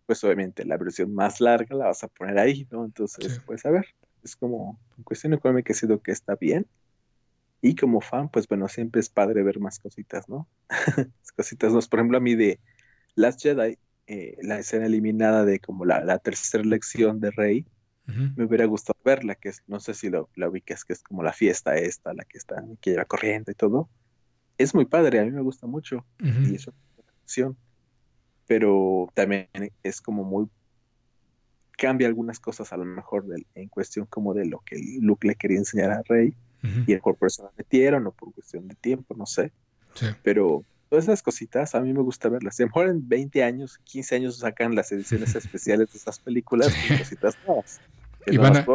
pues 0.05 0.23
obviamente 0.23 0.65
la 0.65 0.77
versión 0.77 1.13
más 1.13 1.41
larga 1.41 1.75
la 1.75 1.85
vas 1.85 2.03
a 2.03 2.07
poner 2.07 2.39
ahí, 2.39 2.67
¿no? 2.71 2.85
Entonces, 2.85 3.41
pues 3.45 3.65
a 3.65 3.71
ver, 3.71 3.85
es 4.23 4.35
como 4.35 4.79
en 4.97 5.03
cuestión 5.03 5.33
económica 5.33 5.73
ha 5.73 5.75
sido 5.75 6.01
que 6.01 6.11
está 6.11 6.35
bien. 6.35 6.65
Y 7.59 7.75
como 7.75 8.01
fan, 8.01 8.29
pues 8.29 8.47
bueno, 8.47 8.67
siempre 8.67 9.01
es 9.01 9.09
padre 9.09 9.41
ver 9.41 9.59
más 9.59 9.79
cositas, 9.79 10.29
¿no? 10.29 10.47
cositas, 11.35 11.73
¿no? 11.73 11.79
Por 11.79 11.99
ejemplo, 11.99 12.17
a 12.17 12.21
mí 12.21 12.35
de 12.35 12.59
Last 13.17 13.41
Jedi, 13.41 13.77
eh, 14.05 14.37
la 14.41 14.59
escena 14.59 14.85
eliminada 14.85 15.43
de 15.43 15.59
como 15.59 15.85
la, 15.85 16.03
la 16.05 16.19
tercera 16.19 16.63
lección 16.63 17.19
de 17.19 17.31
Rey, 17.31 17.65
me 18.37 18.45
hubiera 18.45 18.63
gustado 18.63 18.97
verla, 19.03 19.35
que 19.35 19.49
es, 19.49 19.63
no 19.67 19.81
sé 19.81 19.93
si 19.93 20.09
lo, 20.09 20.29
la 20.35 20.47
ubicas, 20.47 20.85
que 20.85 20.93
es 20.93 21.03
como 21.03 21.23
la 21.23 21.33
fiesta 21.33 21.75
esta, 21.75 22.13
la 22.13 22.23
que 22.23 22.37
está, 22.37 22.63
que 22.79 22.91
lleva 22.91 23.03
corriendo 23.03 23.51
y 23.51 23.53
todo. 23.53 23.89
Es 24.57 24.73
muy 24.73 24.85
padre, 24.85 25.19
a 25.19 25.25
mí 25.25 25.31
me 25.31 25.41
gusta 25.41 25.67
mucho. 25.67 26.05
Y 26.21 26.55
es 26.55 26.67
una 26.67 26.77
acción. 27.21 27.57
Pero 28.47 29.11
también 29.13 29.49
es 29.83 29.99
como 29.99 30.23
muy 30.23 30.47
cambia 31.77 32.07
algunas 32.07 32.39
cosas 32.39 32.71
a 32.71 32.77
lo 32.77 32.85
mejor 32.85 33.25
en 33.55 33.67
cuestión 33.67 34.05
como 34.05 34.33
de 34.33 34.45
lo 34.45 34.59
que 34.59 34.77
Luke 35.01 35.27
le 35.27 35.35
quería 35.35 35.57
enseñar 35.57 35.91
a 35.91 36.01
Rey 36.07 36.33
y 36.85 36.93
el 36.93 37.01
por 37.01 37.17
eso 37.21 37.43
la 37.43 37.51
metieron 37.57 38.07
o 38.07 38.11
por 38.11 38.33
cuestión 38.33 38.67
de 38.69 38.75
tiempo, 38.75 39.15
no 39.15 39.25
sé. 39.25 39.51
Pero 40.23 40.63
todas 40.89 41.05
esas 41.05 41.21
cositas 41.21 41.75
a 41.75 41.81
mí 41.81 41.93
me 41.93 42.01
gusta 42.01 42.29
verlas. 42.29 42.59
A 42.59 42.63
lo 42.63 42.67
mejor 42.67 42.87
en 42.87 43.07
20 43.07 43.43
años, 43.43 43.79
15 43.83 44.15
años 44.15 44.37
sacan 44.37 44.75
las 44.75 44.91
ediciones 44.91 45.35
especiales 45.35 45.91
de 45.91 45.99
esas 45.99 46.19
películas 46.19 46.73
y 46.89 46.97
cositas 46.97 47.37
nuevas 47.45 47.79
y 48.31 48.37
van 48.37 48.57
a, 48.57 48.65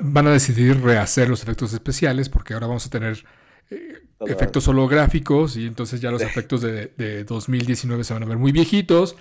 van, 0.00 0.26
a, 0.26 0.30
decidir 0.32 0.80
rehacer 0.80 1.28
los 1.28 1.42
efectos 1.42 1.72
especiales 1.72 2.28
porque 2.28 2.54
ahora 2.54 2.66
vamos 2.66 2.86
a 2.86 2.90
tener 2.90 3.24
eh, 3.70 4.02
efectos 4.26 4.68
holográficos 4.68 5.56
y 5.56 5.66
entonces 5.66 6.00
ya 6.00 6.10
los 6.10 6.22
efectos 6.22 6.60
de, 6.62 7.24
2019 7.24 8.04
se 8.04 8.14
van 8.14 8.22
a 8.22 8.26
ver 8.26 8.38
muy 8.38 8.52
viejitos. 8.52 9.16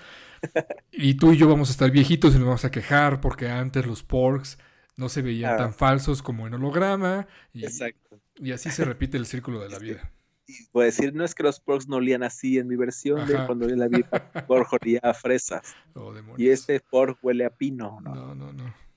Y 0.92 1.16
tú 1.16 1.34
y 1.34 1.38
yo 1.38 1.48
vamos 1.48 1.70
a 1.70 1.72
estar 1.72 1.90
viejitos 1.90 2.36
y 2.36 2.38
nos 2.38 2.46
vamos 2.46 2.66
a 2.66 2.72
quejar 2.72 3.22
porque 3.22 3.50
antes 3.50 3.86
los 3.86 4.04
porks 4.04 4.60
no 4.96 5.10
se 5.10 5.22
veían 5.22 5.54
ah. 5.54 5.58
tan 5.58 5.74
falsos 5.74 6.22
como 6.22 6.48
en 6.48 6.54
holograma. 6.54 7.28
Y, 7.54 7.66
Exacto. 7.66 8.20
y 8.36 8.52
así 8.52 8.70
se 8.70 8.86
repite 8.86 9.18
el 9.18 9.26
círculo 9.26 9.60
de 9.60 9.70
la 9.70 9.80
vida. 9.80 10.12
Y 10.48 10.66
voy 10.72 10.84
a 10.84 10.86
decir, 10.86 11.14
no 11.14 11.26
es 11.26 11.36
que 11.36 11.44
los 11.44 11.60
porks 11.60 11.88
no 11.88 11.98
olían 11.98 12.24
así 12.24 12.58
en 12.58 12.68
mi 12.68 12.78
versión 12.78 13.28
de 13.28 13.46
cuando 13.46 13.68
yo 13.68 13.76
la 13.76 13.88
vi, 13.88 14.04
pork 14.48 14.72
olía 14.82 15.02
a 15.04 15.14
fresas. 15.14 15.76
Oh, 15.94 16.14
y 16.38 16.50
este 16.50 16.80
pork 16.80 17.18
huele 17.22 17.46
a 17.46 17.50
pino. 17.50 18.00
no, 18.02 18.34
no. 18.34 18.54
no 18.54 18.88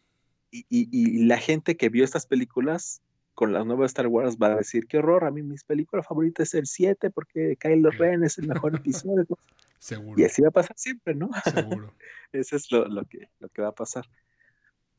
y, 0.51 1.25
la 1.25 1.39
gente 1.39 1.77
que 1.77 1.89
vio 1.89 2.05
estas 2.05 2.27
películas 2.27 3.03
con 3.35 3.53
las 3.53 3.65
nuevas 3.65 3.91
Star 3.93 4.07
Wars 4.09 4.37
va 4.37 4.49
a 4.49 4.57
decir, 4.57 4.87
qué 4.87 4.99
horror, 4.99 5.25
a 5.25 5.31
mí 5.31 5.43
mis 5.43 5.65
películas 5.65 6.07
favoritas 6.07 6.49
es 6.49 6.55
el 6.55 6.67
7 6.67 7.11
porque 7.11 7.57
Kylo 7.57 7.91
Ren 7.91 8.25
es 8.25 8.39
el 8.39 8.49
mejor 8.49 8.77
episodio. 8.77 9.27
Seguro. 9.79 10.21
Y 10.21 10.25
así 10.25 10.43
va 10.43 10.49
a 10.49 10.53
pasar 10.53 10.77
siempre, 10.77 11.15
¿no? 11.15 11.31
Seguro. 11.45 11.95
Eso 12.33 12.57
es 12.57 12.71
lo, 12.71 13.05
que, 13.07 13.31
lo 13.39 13.49
que 13.49 13.63
va 13.63 13.69
a 13.69 13.75
pasar. 13.75 14.05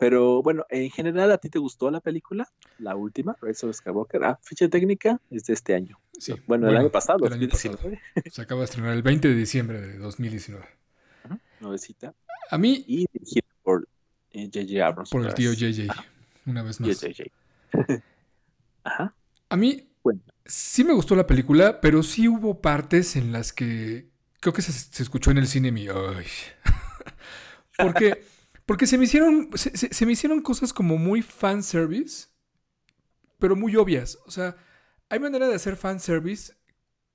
Pero 0.01 0.41
bueno, 0.41 0.65
en 0.71 0.89
general, 0.89 1.31
¿a 1.31 1.37
ti 1.37 1.47
te 1.47 1.59
gustó 1.59 1.91
la 1.91 1.99
película? 1.99 2.51
La 2.79 2.95
última, 2.95 3.37
Rise 3.39 3.67
of 3.67 3.75
Skywalker. 3.75 4.23
Ah, 4.23 4.39
ficha 4.41 4.67
técnica 4.67 5.21
es 5.29 5.45
de 5.45 5.53
este 5.53 5.75
año. 5.75 5.99
Sí. 6.17 6.33
Bueno, 6.47 6.67
el 6.67 6.75
año 6.75 6.89
pasado, 6.89 7.23
el 7.27 7.33
año 7.33 7.47
pasado. 7.47 7.77
Se 8.31 8.41
acaba 8.41 8.61
de 8.61 8.65
estrenar 8.65 8.95
el 8.95 9.03
20 9.03 9.27
de 9.27 9.35
diciembre 9.35 9.79
de 9.79 9.99
2019. 9.99 10.65
Nuevecita. 11.59 12.15
A 12.49 12.57
mí. 12.57 12.83
Y 12.87 13.05
por 13.61 13.87
J.J. 14.33 14.83
Abrams. 14.83 15.11
Por 15.11 15.23
el 15.23 15.35
tío 15.35 15.51
J.J. 15.51 15.93
Una 16.47 16.63
vez 16.63 16.79
más. 16.79 17.05
Ajá. 18.83 19.13
A 19.49 19.55
mí 19.55 19.87
sí 20.47 20.83
me 20.83 20.93
gustó 20.93 21.15
la 21.15 21.27
película, 21.27 21.79
pero 21.79 22.01
sí 22.01 22.27
hubo 22.27 22.59
partes 22.59 23.15
en 23.15 23.31
las 23.31 23.53
que 23.53 24.09
creo 24.39 24.51
que 24.51 24.63
se, 24.63 25.03
escuchó 25.03 25.29
en 25.29 25.37
el 25.37 25.45
cine 25.45 25.71
mi. 25.71 25.85
porque, 27.77 28.23
porque 28.71 28.87
se 28.87 28.97
me 28.97 29.03
hicieron. 29.03 29.49
Se, 29.55 30.05
me 30.05 30.13
hicieron 30.13 30.41
cosas 30.41 30.71
como 30.71 30.97
muy 30.97 31.21
fanservice, 31.21 32.29
pero 33.37 33.57
muy 33.57 33.75
obvias. 33.75 34.17
O 34.25 34.31
sea, 34.31 34.55
hay 35.09 35.19
manera 35.19 35.49
de 35.49 35.55
hacer 35.55 35.75
fanservice, 35.75 36.53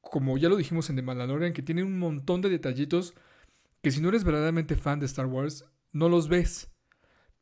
como 0.02 0.36
ya 0.36 0.50
lo 0.50 0.56
dijimos 0.56 0.90
en 0.90 0.96
The 0.96 1.02
Mandalorian, 1.02 1.54
que 1.54 1.62
tiene 1.62 1.82
un 1.82 1.98
montón 1.98 2.42
de 2.42 2.50
detallitos 2.50 3.14
que 3.82 3.90
si 3.90 4.02
no 4.02 4.10
eres 4.10 4.22
verdaderamente 4.22 4.76
fan 4.76 5.00
de 5.00 5.06
Star 5.06 5.24
Wars, 5.24 5.64
no 5.92 6.10
los 6.10 6.28
ves. 6.28 6.68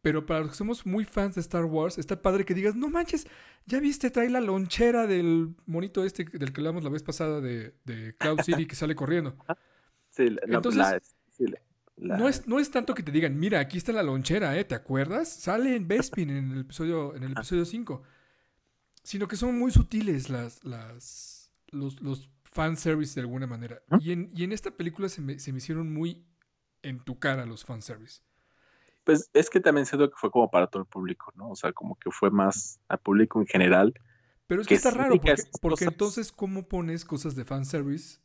Pero 0.00 0.26
para 0.26 0.42
los 0.42 0.50
que 0.50 0.56
somos 0.58 0.86
muy 0.86 1.04
fans 1.04 1.34
de 1.34 1.40
Star 1.40 1.64
Wars, 1.64 1.98
está 1.98 2.22
padre 2.22 2.44
que 2.44 2.54
digas, 2.54 2.76
no 2.76 2.90
manches, 2.90 3.26
ya 3.66 3.80
viste, 3.80 4.10
trae 4.10 4.30
la 4.30 4.40
lonchera 4.40 5.08
del 5.08 5.56
monito 5.66 6.04
este 6.04 6.24
del 6.24 6.52
que 6.52 6.60
hablamos 6.60 6.84
la 6.84 6.90
vez 6.90 7.02
pasada 7.02 7.40
de, 7.40 7.74
de 7.84 8.14
Cloud 8.16 8.42
City 8.42 8.66
que 8.66 8.76
sale 8.76 8.94
corriendo. 8.94 9.34
Sí, 10.10 10.30
la, 10.30 10.40
Entonces, 10.44 10.78
la- 10.78 11.02
sí, 11.36 11.46
la- 11.96 12.16
No 12.16 12.28
es, 12.28 12.46
no 12.46 12.58
es 12.58 12.70
tanto 12.70 12.94
que 12.94 13.02
te 13.02 13.12
digan, 13.12 13.38
mira, 13.38 13.60
aquí 13.60 13.78
está 13.78 13.92
la 13.92 14.02
lonchera, 14.02 14.56
¿eh? 14.58 14.64
¿Te 14.64 14.74
acuerdas? 14.74 15.28
Sale 15.28 15.76
en 15.76 15.86
Bespin 15.88 16.30
en 16.30 16.52
el 16.52 16.60
episodio, 16.60 17.14
en 17.14 17.22
el 17.24 17.32
episodio 17.32 17.64
5. 17.64 18.02
Sino 19.02 19.28
que 19.28 19.36
son 19.36 19.58
muy 19.58 19.70
sutiles 19.70 20.30
las, 20.30 20.64
las, 20.64 21.52
los, 21.68 22.00
los 22.00 22.30
fanservice 22.44 23.14
de 23.14 23.20
alguna 23.22 23.46
manera. 23.46 23.82
Y 24.00 24.12
en, 24.12 24.30
y 24.34 24.44
en 24.44 24.52
esta 24.52 24.70
película 24.70 25.08
se 25.08 25.20
me, 25.20 25.38
se 25.38 25.52
me 25.52 25.58
hicieron 25.58 25.92
muy 25.92 26.24
en 26.82 27.00
tu 27.00 27.18
cara 27.18 27.44
los 27.46 27.64
fanservice. 27.64 28.22
Pues 29.04 29.28
es 29.34 29.50
que 29.50 29.60
también 29.60 29.84
siento 29.84 30.08
que 30.08 30.16
fue 30.16 30.30
como 30.30 30.50
para 30.50 30.66
todo 30.68 30.82
el 30.82 30.88
público, 30.88 31.30
¿no? 31.36 31.50
O 31.50 31.56
sea, 31.56 31.72
como 31.72 31.98
que 31.98 32.10
fue 32.10 32.30
más 32.30 32.80
al 32.88 32.98
público 32.98 33.38
en 33.40 33.46
general. 33.46 33.92
Pero 34.46 34.62
es 34.62 34.66
que 34.66 34.72
Que 34.74 34.76
está 34.76 34.90
raro, 34.90 35.16
porque, 35.20 35.42
porque 35.60 35.84
entonces, 35.84 36.32
¿cómo 36.32 36.66
pones 36.68 37.04
cosas 37.04 37.34
de 37.34 37.44
fanservice 37.44 38.20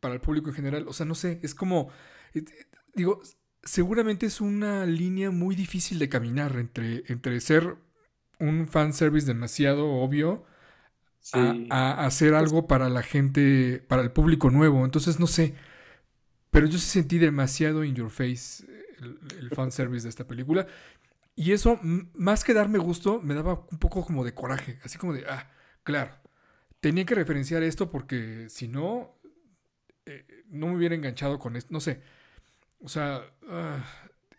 para 0.00 0.14
el 0.14 0.20
público 0.20 0.50
en 0.50 0.54
general? 0.56 0.86
O 0.88 0.92
sea, 0.92 1.06
no 1.06 1.14
sé, 1.14 1.40
es 1.42 1.54
como. 1.54 1.88
Digo, 2.94 3.22
seguramente 3.62 4.26
es 4.26 4.40
una 4.40 4.86
línea 4.86 5.30
muy 5.30 5.54
difícil 5.54 5.98
de 5.98 6.08
caminar 6.08 6.56
entre, 6.56 7.04
entre 7.08 7.40
ser 7.40 7.76
un 8.38 8.68
fanservice 8.68 9.26
demasiado 9.26 9.88
obvio 9.88 10.44
a, 11.32 11.58
Sí. 11.60 11.66
a 11.70 12.06
hacer 12.06 12.34
algo 12.34 12.66
para 12.66 12.88
la 12.90 13.02
gente, 13.02 13.84
para 13.88 14.02
el 14.02 14.12
público 14.12 14.50
nuevo. 14.50 14.84
Entonces, 14.84 15.20
no 15.20 15.26
sé. 15.26 15.54
Pero 16.50 16.66
yo 16.66 16.78
sí 16.78 16.86
sentí 16.86 17.18
demasiado 17.18 17.84
in 17.84 17.94
your 17.94 18.10
face 18.10 18.64
el, 19.00 19.18
el 19.40 19.50
fanservice 19.52 20.04
de 20.04 20.10
esta 20.10 20.26
película. 20.26 20.66
Y 21.36 21.52
eso, 21.52 21.80
más 22.14 22.44
que 22.44 22.54
darme 22.54 22.78
gusto, 22.78 23.20
me 23.22 23.34
daba 23.34 23.66
un 23.72 23.78
poco 23.78 24.04
como 24.04 24.24
de 24.24 24.34
coraje. 24.34 24.78
Así 24.84 24.98
como 24.98 25.14
de, 25.14 25.24
ah, 25.28 25.50
claro, 25.84 26.12
tenía 26.80 27.06
que 27.06 27.14
referenciar 27.16 27.62
esto 27.64 27.90
porque 27.90 28.48
si 28.50 28.68
no, 28.68 29.18
eh, 30.06 30.26
no 30.48 30.68
me 30.68 30.76
hubiera 30.76 30.94
enganchado 30.94 31.38
con 31.38 31.56
esto. 31.56 31.72
No 31.72 31.80
sé. 31.80 32.02
O 32.80 32.88
sea, 32.88 33.22
ah, 33.48 33.84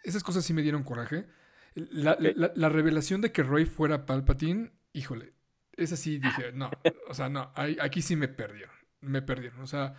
esas 0.03 0.23
cosas 0.23 0.43
sí 0.45 0.53
me 0.53 0.61
dieron 0.61 0.83
coraje. 0.83 1.27
La, 1.75 2.13
Ok. 2.13 2.21
la- 2.35 2.51
la 2.55 2.69
revelación 2.69 3.21
de 3.21 3.31
que 3.31 3.43
Roy 3.43 3.65
fuera 3.65 4.05
Palpatine, 4.05 4.71
híjole, 4.93 5.33
esa 5.77 5.95
sí 5.95 6.19
dije, 6.19 6.51
no, 6.53 6.69
o 7.07 7.13
sea, 7.13 7.29
no, 7.29 7.51
aquí 7.55 8.01
sí 8.01 8.15
me 8.15 8.27
perdieron, 8.27 8.75
me 8.99 9.21
perdieron, 9.21 9.61
o 9.61 9.67
sea, 9.67 9.95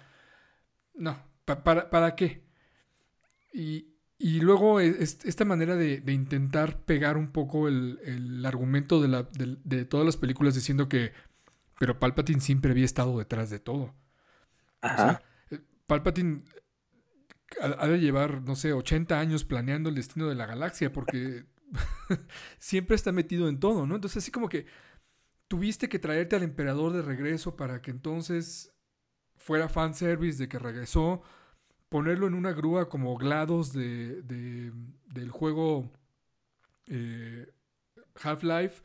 no, 0.94 1.18
pa- 1.46 1.64
para, 1.64 1.88
¿para 1.90 2.14
qué? 2.14 2.44
Y, 3.52 3.94
y 4.18 4.40
luego 4.40 4.80
e- 4.80 5.02
es- 5.02 5.24
esta 5.24 5.44
manera 5.44 5.76
de, 5.76 6.00
de 6.00 6.12
intentar 6.12 6.78
pegar 6.84 7.16
un 7.16 7.32
poco 7.32 7.68
el, 7.68 7.98
el 8.04 8.44
argumento 8.46 9.00
de, 9.00 9.08
la, 9.08 9.22
de, 9.24 9.56
de 9.64 9.84
todas 9.84 10.06
las 10.06 10.16
películas 10.16 10.54
diciendo 10.54 10.88
que, 10.88 11.12
pero 11.78 11.98
Palpatine 11.98 12.40
siempre 12.40 12.70
había 12.72 12.84
estado 12.84 13.18
detrás 13.18 13.50
de 13.50 13.58
todo. 13.58 13.84
O 13.84 13.94
Ajá. 14.82 14.96
sea, 14.96 15.22
eh, 15.50 15.60
Palpatine 15.86 16.42
ha, 17.60 17.86
de 17.88 17.98
llevar, 18.00 18.42
no 18.42 18.54
sé, 18.56 18.72
80 18.72 19.18
años 19.20 19.44
planeando 19.44 19.88
el 19.88 19.94
destino 19.96 20.28
de 20.28 20.34
la 20.34 20.46
galaxia 20.46 20.92
porque 20.92 21.44
siempre 22.58 22.96
está 22.96 23.12
metido 23.12 23.48
en 23.48 23.60
todo, 23.60 23.86
¿no? 23.86 23.94
Entonces, 23.96 24.22
así 24.22 24.30
como 24.30 24.48
que 24.48 24.66
tuviste 25.48 25.88
que 25.88 25.98
traerte 25.98 26.36
al 26.36 26.42
emperador 26.42 26.92
de 26.92 27.02
regreso 27.02 27.56
para 27.56 27.82
que 27.82 27.90
entonces 27.90 28.72
fuera 29.36 29.68
fanservice 29.68 30.38
de 30.38 30.48
que 30.48 30.58
regresó, 30.58 31.22
ponerlo 31.88 32.26
en 32.26 32.34
una 32.34 32.52
grúa 32.52 32.88
como 32.88 33.16
GLaDOS 33.18 33.72
de, 33.72 34.22
de- 34.22 34.72
del 35.06 35.30
juego 35.30 35.90
eh, 36.86 37.52
Half-Life 38.22 38.82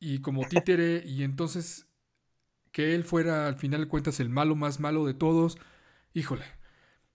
y 0.00 0.20
como 0.20 0.46
títere 0.46 1.02
y 1.04 1.22
entonces 1.22 1.86
que 2.72 2.94
él 2.94 3.04
fuera 3.04 3.46
al 3.48 3.56
final 3.56 3.82
de 3.82 3.88
cuentas 3.88 4.20
el 4.20 4.28
malo 4.28 4.54
más 4.54 4.80
malo 4.80 5.06
de 5.06 5.14
todos, 5.14 5.58
híjole, 6.14 6.44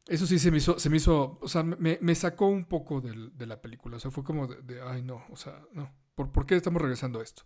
eso 0.07 0.27
sí 0.27 0.39
se 0.39 0.51
me 0.51 0.57
hizo, 0.57 0.79
se 0.79 0.89
me 0.89 0.97
hizo, 0.97 1.37
o 1.41 1.47
sea, 1.47 1.63
me, 1.63 1.97
me 2.01 2.15
sacó 2.15 2.47
un 2.47 2.65
poco 2.65 3.01
de 3.01 3.45
la 3.45 3.61
película, 3.61 3.97
o 3.97 3.99
sea, 3.99 4.11
fue 4.11 4.23
como 4.23 4.47
de, 4.47 4.61
de, 4.61 4.81
ay 4.81 5.01
no, 5.01 5.23
o 5.29 5.37
sea, 5.37 5.61
no, 5.73 5.93
¿por, 6.15 6.31
por 6.31 6.45
qué 6.45 6.55
estamos 6.55 6.81
regresando 6.81 7.19
a 7.19 7.23
esto? 7.23 7.43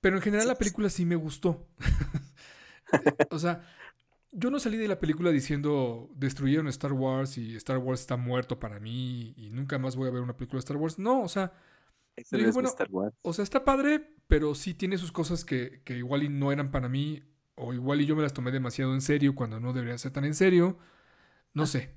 Pero 0.00 0.16
en 0.16 0.22
general 0.22 0.48
la 0.48 0.58
película 0.58 0.88
sí 0.90 1.04
me 1.04 1.16
gustó. 1.16 1.66
o 3.30 3.38
sea, 3.38 3.62
yo 4.30 4.50
no 4.50 4.58
salí 4.58 4.76
de 4.76 4.88
la 4.88 5.00
película 5.00 5.30
diciendo 5.30 6.10
destruyeron 6.14 6.68
Star 6.68 6.92
Wars 6.92 7.38
y 7.38 7.56
Star 7.56 7.78
Wars 7.78 8.00
está 8.02 8.16
muerto 8.16 8.60
para 8.60 8.78
mí 8.78 9.32
y 9.36 9.50
nunca 9.50 9.78
más 9.78 9.96
voy 9.96 10.08
a 10.08 10.12
ver 10.12 10.22
una 10.22 10.36
película 10.36 10.58
de 10.58 10.64
Star 10.64 10.76
Wars. 10.76 10.98
No, 10.98 11.22
o 11.22 11.28
sea, 11.28 11.52
no 12.30 12.38
digo, 12.38 12.50
es 12.50 12.54
bueno, 12.54 12.68
Star 12.68 12.88
Wars. 12.90 13.14
o 13.22 13.32
sea, 13.32 13.42
está 13.42 13.64
padre, 13.64 14.14
pero 14.28 14.54
sí 14.54 14.74
tiene 14.74 14.98
sus 14.98 15.12
cosas 15.12 15.44
que, 15.44 15.82
que 15.84 15.96
igual 15.96 16.22
y 16.22 16.28
no 16.28 16.52
eran 16.52 16.70
para 16.70 16.88
mí, 16.88 17.22
o 17.54 17.72
igual 17.72 18.00
y 18.00 18.06
yo 18.06 18.14
me 18.14 18.22
las 18.22 18.34
tomé 18.34 18.52
demasiado 18.52 18.92
en 18.94 19.00
serio 19.00 19.34
cuando 19.34 19.58
no 19.60 19.72
debería 19.72 19.96
ser 19.98 20.12
tan 20.12 20.24
en 20.24 20.34
serio. 20.34 20.78
No 21.56 21.66
sé. 21.66 21.90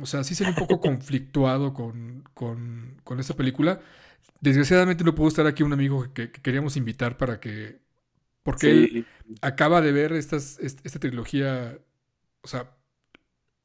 O 0.00 0.06
sea, 0.06 0.24
sí 0.24 0.34
salí 0.34 0.50
un 0.50 0.56
poco 0.56 0.80
conflictuado 0.80 1.74
con, 1.74 2.24
con, 2.34 3.00
con 3.04 3.20
esta 3.20 3.34
película. 3.36 3.80
Desgraciadamente 4.40 5.04
no 5.04 5.14
pudo 5.14 5.28
estar 5.28 5.46
aquí 5.46 5.62
un 5.64 5.72
amigo 5.74 6.12
que, 6.14 6.32
que 6.32 6.42
queríamos 6.42 6.76
invitar 6.76 7.16
para 7.18 7.40
que... 7.40 7.80
Porque 8.44 8.70
él 8.72 8.94
acaba 9.42 9.80
de 9.82 9.92
ver 9.92 10.12
estas, 10.14 10.58
est- 10.60 10.84
esta 10.86 11.00
trilogía. 11.00 11.78
O 12.42 12.48
sea, 12.48 12.76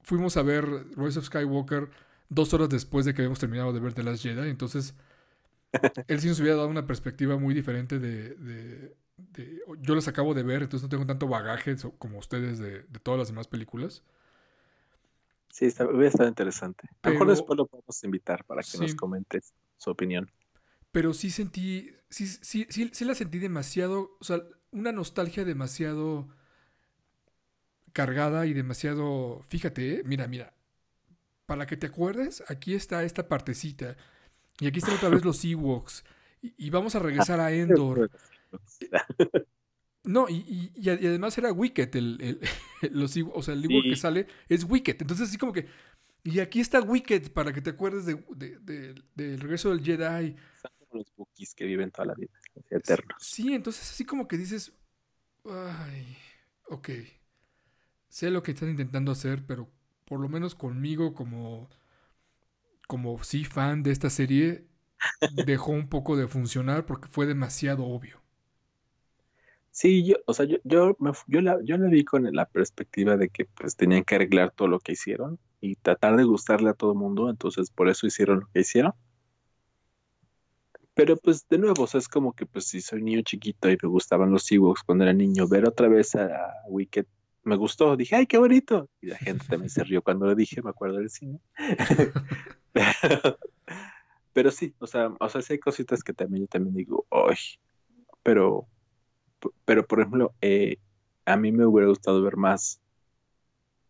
fuimos 0.04 0.38
a 0.38 0.44
ver 0.44 0.66
Rise 0.98 1.20
of 1.20 1.26
Skywalker 1.26 1.90
dos 2.30 2.54
horas 2.54 2.70
después 2.70 3.06
de 3.06 3.14
que 3.14 3.22
habíamos 3.24 3.40
terminado 3.40 3.74
de 3.74 3.80
ver 3.82 3.94
The 3.94 4.04
Last 4.04 4.24
Jedi. 4.24 4.50
Entonces, 4.50 4.96
él 6.08 6.20
sí 6.20 6.28
nos 6.28 6.40
hubiera 6.40 6.58
dado 6.58 6.70
una 6.70 6.88
perspectiva 6.88 7.38
muy 7.38 7.54
diferente 7.54 8.00
de. 8.00 8.36
de- 8.36 8.96
de- 9.18 9.62
yo 9.82 9.96
las 9.96 10.08
acabo 10.08 10.34
de 10.36 10.44
ver, 10.44 10.62
entonces 10.64 10.84
no 10.84 10.90
tengo 10.90 11.06
tanto 11.06 11.28
bagaje 11.28 11.76
como 11.98 12.20
ustedes 12.20 12.60
de, 12.60 12.84
de 12.84 13.00
todas 13.02 13.18
las 13.20 13.28
demás 13.30 13.48
películas. 13.48 14.04
Sí, 15.58 15.66
está, 15.66 15.86
hubiera 15.86 16.10
estado 16.10 16.30
interesante. 16.30 16.88
A 17.02 17.08
lo 17.08 17.14
mejor 17.14 17.30
después 17.30 17.58
lo 17.58 17.66
podemos 17.66 18.04
invitar 18.04 18.46
para 18.46 18.62
que 18.62 18.78
nos 18.78 18.94
comentes 18.94 19.54
su 19.78 19.90
opinión. 19.90 20.32
Pero 20.92 21.14
sí 21.14 21.32
sentí. 21.32 21.92
Sí, 22.10 22.28
sí, 22.28 22.68
sí, 22.70 22.90
sí 22.94 23.06
la 23.06 23.16
sentí 23.16 23.40
demasiado. 23.40 24.16
O 24.20 24.24
sea, 24.24 24.44
una 24.72 24.92
nostalgia 24.92 25.46
demasiado 25.46 26.28
cargada 27.92 28.46
y 28.46 28.54
demasiado. 28.54 29.42
Fíjate, 29.50 29.96
¿eh? 29.96 30.02
mira, 30.06 30.28
mira. 30.28 30.54
Para 31.48 31.66
que 31.66 31.78
te 31.78 31.88
acuerdes, 31.88 32.44
aquí 32.50 32.76
está 32.76 33.04
esta 33.04 33.28
partecita. 33.28 33.98
Y 34.60 34.68
aquí 34.68 34.78
están 34.78 34.96
otra 34.96 35.10
vez 35.10 35.26
los 35.26 35.44
Ewoks. 35.44 36.04
Y, 36.44 36.68
y 36.68 36.70
vamos 36.70 36.94
a 36.94 37.00
regresar 37.00 37.40
a 37.40 37.52
Endor. 37.52 38.12
No, 40.08 40.28
y, 40.30 40.72
y- 40.76 40.90
además 40.90 41.38
era 41.38 41.52
Wicket, 41.52 41.96
el, 41.96 42.18
el- 42.22 42.40
los 42.94 43.16
o 43.34 43.42
sea, 43.42 43.54
el 43.54 43.64
Sí. 43.64 43.82
que 43.84 43.96
sale 43.96 44.28
es 44.50 44.64
Wicket. 44.64 45.02
Entonces, 45.02 45.30
así 45.30 45.38
como 45.38 45.54
que. 45.54 45.68
Y 46.24 46.40
aquí 46.40 46.60
está 46.60 46.82
Wicket 46.82 47.32
para 47.32 47.54
que 47.54 47.62
te 47.62 47.70
acuerdes 47.70 48.06
de, 48.06 48.16
de- 48.36 48.58
de- 48.60 48.96
del 49.16 49.40
regreso 49.40 49.70
del 49.70 49.82
Jedi. 49.84 50.36
Son 50.62 50.72
los 51.00 51.14
bookies 51.16 51.54
que 51.54 51.66
viven 51.66 51.92
toda 51.92 52.08
la 52.08 52.14
vida, 52.16 52.32
eternos. 52.70 53.18
Sí, 53.22 53.54
entonces 53.54 53.90
así 53.92 54.04
como 54.04 54.28
que 54.28 54.38
dices, 54.38 54.74
ay, 55.46 56.18
ok, 56.70 56.90
sé 58.10 58.30
lo 58.32 58.44
que 58.44 58.52
están 58.52 58.70
intentando 58.70 59.12
hacer, 59.12 59.46
pero 59.46 59.70
por 60.06 60.20
lo 60.20 60.28
menos 60.30 60.56
conmigo 60.56 61.14
como, 61.14 61.70
como 62.88 63.24
sí 63.24 63.46
fan 63.46 63.84
de 63.84 63.92
esta 63.92 64.10
serie, 64.10 64.68
dejó 65.46 65.72
un 65.72 65.88
poco 65.90 66.18
de 66.18 66.28
funcionar 66.28 66.86
porque 66.86 67.08
fue 67.08 67.26
demasiado 67.26 67.86
obvio. 67.86 68.22
Sí, 69.78 70.04
yo, 70.04 70.16
o 70.26 70.34
sea, 70.34 70.48
yo, 70.48 70.58
yo, 70.64 70.98
me 70.98 71.12
yo, 71.28 71.40
la, 71.40 71.60
yo 71.64 71.78
vi 71.78 72.04
con 72.04 72.24
la 72.34 72.48
perspectiva 72.48 73.16
de 73.16 73.30
que 73.30 73.46
pues 73.46 73.76
tenían 73.76 74.04
que 74.04 74.16
arreglar 74.16 74.50
todo 74.50 74.68
lo 74.68 74.80
que 74.80 74.94
hicieron 74.94 75.38
y 75.62 75.76
tratar 75.76 76.16
de 76.18 76.24
gustarle 76.24 76.72
a 76.72 76.74
todo 76.74 76.94
el 76.94 76.98
mundo, 76.98 77.30
entonces 77.30 77.70
por 77.70 77.88
eso 77.88 78.08
hicieron 78.08 78.40
lo 78.40 78.48
que 78.48 78.62
hicieron. 78.62 78.94
Pero 80.96 81.16
pues 81.16 81.48
de 81.48 81.60
nuevo, 81.60 81.84
o 81.84 81.88
sea, 81.88 82.00
es 82.00 82.08
como 82.08 82.34
que 82.34 82.48
pues 82.48 82.66
si 82.66 82.82
soy 82.82 83.04
niño 83.04 83.22
chiquito 83.22 83.70
y 83.70 83.78
me 83.80 83.88
gustaban 83.88 84.32
los 84.32 84.52
Ewoks 84.52 84.82
cuando 84.82 85.04
era 85.04 85.14
niño, 85.14 85.48
ver 85.48 85.68
otra 85.68 85.88
vez 85.88 86.16
a, 86.16 86.26
a 86.26 86.54
Wicket 86.70 87.08
me 87.44 87.56
gustó, 87.56 87.96
dije, 87.96 88.16
ay, 88.16 88.26
qué 88.26 88.40
bonito. 88.40 88.90
Y 89.00 89.06
la 89.06 89.18
gente 89.20 89.46
también 89.48 89.70
se 89.70 89.84
rió 89.84 90.02
cuando 90.02 90.26
lo 90.26 90.34
dije, 90.34 90.64
me 90.64 90.72
acuerdo 90.72 90.98
del 90.98 91.12
cine. 91.12 91.40
Pero, 94.34 94.50
sí, 94.50 94.74
o 94.80 94.88
sea, 94.88 95.14
o 95.20 95.30
sea, 95.30 95.44
sí 95.44 95.54
hay 95.54 95.60
cositas 95.60 96.02
que 96.02 96.14
también 96.14 96.46
yo 96.46 96.48
también 96.48 96.76
digo, 96.76 97.06
ay, 97.12 97.38
pero 98.24 98.68
Pero, 99.66 99.86
por 99.86 100.00
ejemplo, 100.00 100.34
eh, 100.42 100.78
a 101.26 101.38
mí 101.38 101.52
me 101.52 101.66
hubiera 101.66 101.90
gustado 101.90 102.22
ver 102.22 102.38
más, 102.38 102.80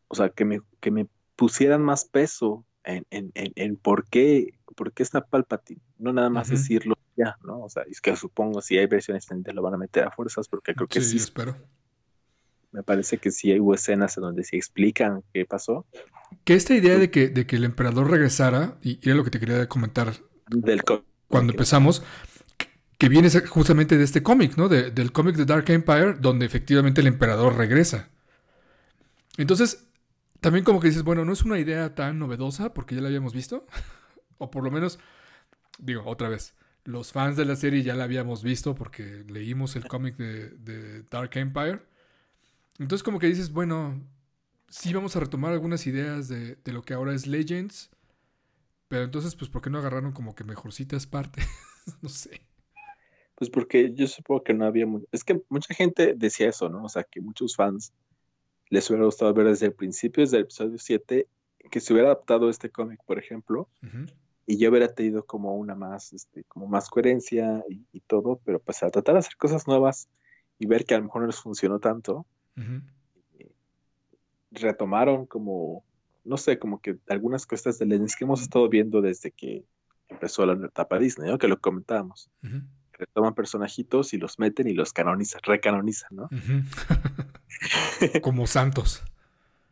o 0.07 0.15
sea, 0.15 0.29
que 0.29 0.45
me, 0.45 0.61
que 0.79 0.91
me 0.91 1.07
pusieran 1.35 1.81
más 1.81 2.05
peso 2.05 2.65
en, 2.83 3.05
en, 3.09 3.31
en, 3.35 3.51
en 3.55 3.75
por 3.77 4.05
qué, 4.09 4.53
por 4.75 4.91
qué 4.93 5.03
está 5.03 5.21
Palpatine. 5.21 5.81
No 5.97 6.13
nada 6.13 6.29
más 6.29 6.47
Ujú. 6.47 6.57
decirlo 6.57 6.95
ya, 7.15 7.37
¿no? 7.43 7.61
O 7.61 7.69
sea, 7.69 7.83
es 7.83 8.01
que 8.01 8.15
supongo 8.15 8.61
si 8.61 8.77
hay 8.77 8.87
versiones 8.87 9.23
extendida 9.23 9.53
lo 9.53 9.61
van 9.61 9.73
a 9.73 9.77
meter 9.77 10.03
a 10.05 10.11
fuerzas, 10.11 10.47
porque 10.47 10.73
creo 10.73 10.87
que 10.87 11.01
sí. 11.01 11.11
sí 11.11 11.17
espero. 11.17 11.57
Me 12.71 12.83
parece 12.83 13.17
que 13.17 13.31
sí 13.31 13.57
hubo 13.59 13.73
escenas 13.73 14.17
en 14.17 14.23
donde 14.23 14.43
se 14.43 14.55
explican 14.55 15.23
qué 15.33 15.45
pasó. 15.45 15.85
Que 16.43 16.53
esta 16.53 16.75
idea 16.75 16.97
de 16.97 17.09
que, 17.09 17.29
de 17.29 17.47
que 17.47 17.55
el 17.55 17.63
emperador 17.63 18.09
regresara, 18.11 18.77
y 18.81 18.99
era 19.03 19.15
lo 19.15 19.23
que 19.23 19.31
te 19.31 19.39
quería 19.39 19.67
comentar 19.67 20.13
del 20.49 20.83
cuando 21.27 21.53
empezamos, 21.53 22.03
que 22.97 23.09
viene 23.09 23.29
justamente 23.29 23.97
de 23.97 24.03
este 24.03 24.23
cómic, 24.23 24.57
¿no? 24.57 24.69
del 24.69 25.11
cómic 25.11 25.35
de 25.35 25.45
Dark 25.45 25.69
Empire, 25.69 26.13
donde 26.13 26.45
efectivamente 26.45 27.01
el 27.01 27.07
emperador 27.07 27.55
regresa. 27.55 28.09
Entonces, 29.37 29.87
también 30.39 30.65
como 30.65 30.79
que 30.79 30.87
dices, 30.87 31.03
bueno, 31.03 31.23
no 31.23 31.33
es 31.33 31.43
una 31.43 31.59
idea 31.59 31.93
tan 31.93 32.17
novedosa 32.17 32.73
porque 32.73 32.95
ya 32.95 33.01
la 33.01 33.07
habíamos 33.07 33.33
visto, 33.33 33.67
o 34.37 34.49
por 34.49 34.63
lo 34.63 34.71
menos, 34.71 34.99
digo, 35.77 36.03
otra 36.05 36.27
vez, 36.29 36.55
los 36.85 37.11
fans 37.11 37.35
de 37.37 37.45
la 37.45 37.55
serie 37.55 37.83
ya 37.83 37.95
la 37.95 38.05
habíamos 38.05 38.43
visto 38.43 38.73
porque 38.73 39.25
leímos 39.27 39.75
el 39.75 39.87
cómic 39.87 40.15
de, 40.15 41.03
Dark 41.11 41.31
Empire. 41.35 41.81
Entonces 42.79 43.03
como 43.03 43.19
que 43.19 43.27
dices, 43.27 43.51
bueno, 43.51 44.01
sí 44.69 44.93
vamos 44.93 45.15
a 45.15 45.19
retomar 45.19 45.51
algunas 45.51 45.85
ideas 45.85 46.29
de, 46.29 46.57
lo 46.65 46.81
que 46.81 46.93
ahora 46.93 47.13
es 47.13 47.27
Legends, 47.27 47.89
pero 48.87 49.03
entonces, 49.03 49.35
pues, 49.35 49.49
¿por 49.49 49.61
qué 49.61 49.69
no 49.69 49.79
agarraron 49.79 50.13
como 50.13 50.33
que 50.33 50.45
mejorcitas 50.45 51.05
partes? 51.05 51.45
no 52.01 52.07
sé. 52.07 52.46
Pues 53.37 53.51
porque 53.51 53.93
yo 53.93 54.07
supongo 54.07 54.43
que 54.43 54.55
no 54.55 54.65
había 54.65 54.87
mucho. 54.87 55.05
Es 55.11 55.23
que 55.23 55.39
mucha 55.49 55.71
gente 55.75 56.15
decía 56.15 56.49
eso, 56.49 56.69
¿no? 56.69 56.83
O 56.83 56.89
sea, 56.89 57.03
que 57.03 57.21
muchos 57.21 57.55
fans 57.55 57.93
les 58.69 58.89
hubiera 58.89 59.05
gustado 59.05 59.31
ver 59.35 59.45
desde 59.45 59.67
el 59.67 59.73
principio, 59.73 60.23
desde 60.23 60.37
el 60.37 60.43
episodio 60.43 60.79
7, 60.79 61.27
que 61.69 61.79
se 61.79 61.93
hubiera 61.93 62.09
adaptado 62.09 62.49
este 62.49 62.71
cómic, 62.71 62.99
por 63.05 63.19
ejemplo, 63.19 63.69
y 64.47 64.57
yo 64.57 64.71
hubiera 64.71 64.91
tenido 64.91 65.23
como 65.23 65.55
una 65.55 65.75
más, 65.75 66.13
este, 66.13 66.45
como 66.45 66.65
más 66.65 66.89
coherencia 66.89 67.63
y, 67.69 67.99
todo, 68.01 68.41
pero 68.43 68.59
pues 68.59 68.81
a 68.81 68.89
tratar 68.89 69.13
de 69.13 69.19
hacer 69.19 69.37
cosas 69.37 69.67
nuevas 69.67 70.09
y 70.57 70.65
ver 70.65 70.85
que 70.85 70.95
a 70.95 70.97
lo 70.97 71.03
mejor 71.03 71.21
no 71.21 71.27
les 71.27 71.39
funcionó 71.39 71.79
tanto, 71.79 72.25
eh, 72.57 73.51
retomaron 74.49 75.27
como, 75.27 75.83
no 76.23 76.37
sé, 76.37 76.57
como 76.57 76.81
que 76.81 76.97
algunas 77.07 77.45
cosas 77.45 77.77
de 77.77 77.85
Legends 77.85 78.15
que 78.15 78.23
hemos 78.23 78.41
estado 78.41 78.67
viendo 78.67 79.01
desde 79.01 79.29
que 79.31 79.63
empezó 80.07 80.43
la 80.45 80.65
etapa 80.65 80.97
Disney, 80.97 81.29
¿no? 81.29 81.37
Que 81.37 81.47
lo 81.47 81.59
comentábamos 81.59 82.31
retoman 82.97 83.33
personajitos 83.33 84.13
y 84.13 84.17
los 84.17 84.39
meten 84.39 84.67
y 84.67 84.73
los 84.73 84.93
canonizan, 84.93 85.41
recanonizan, 85.43 86.09
¿no? 86.11 86.29
Como 88.21 88.47
santos. 88.47 89.03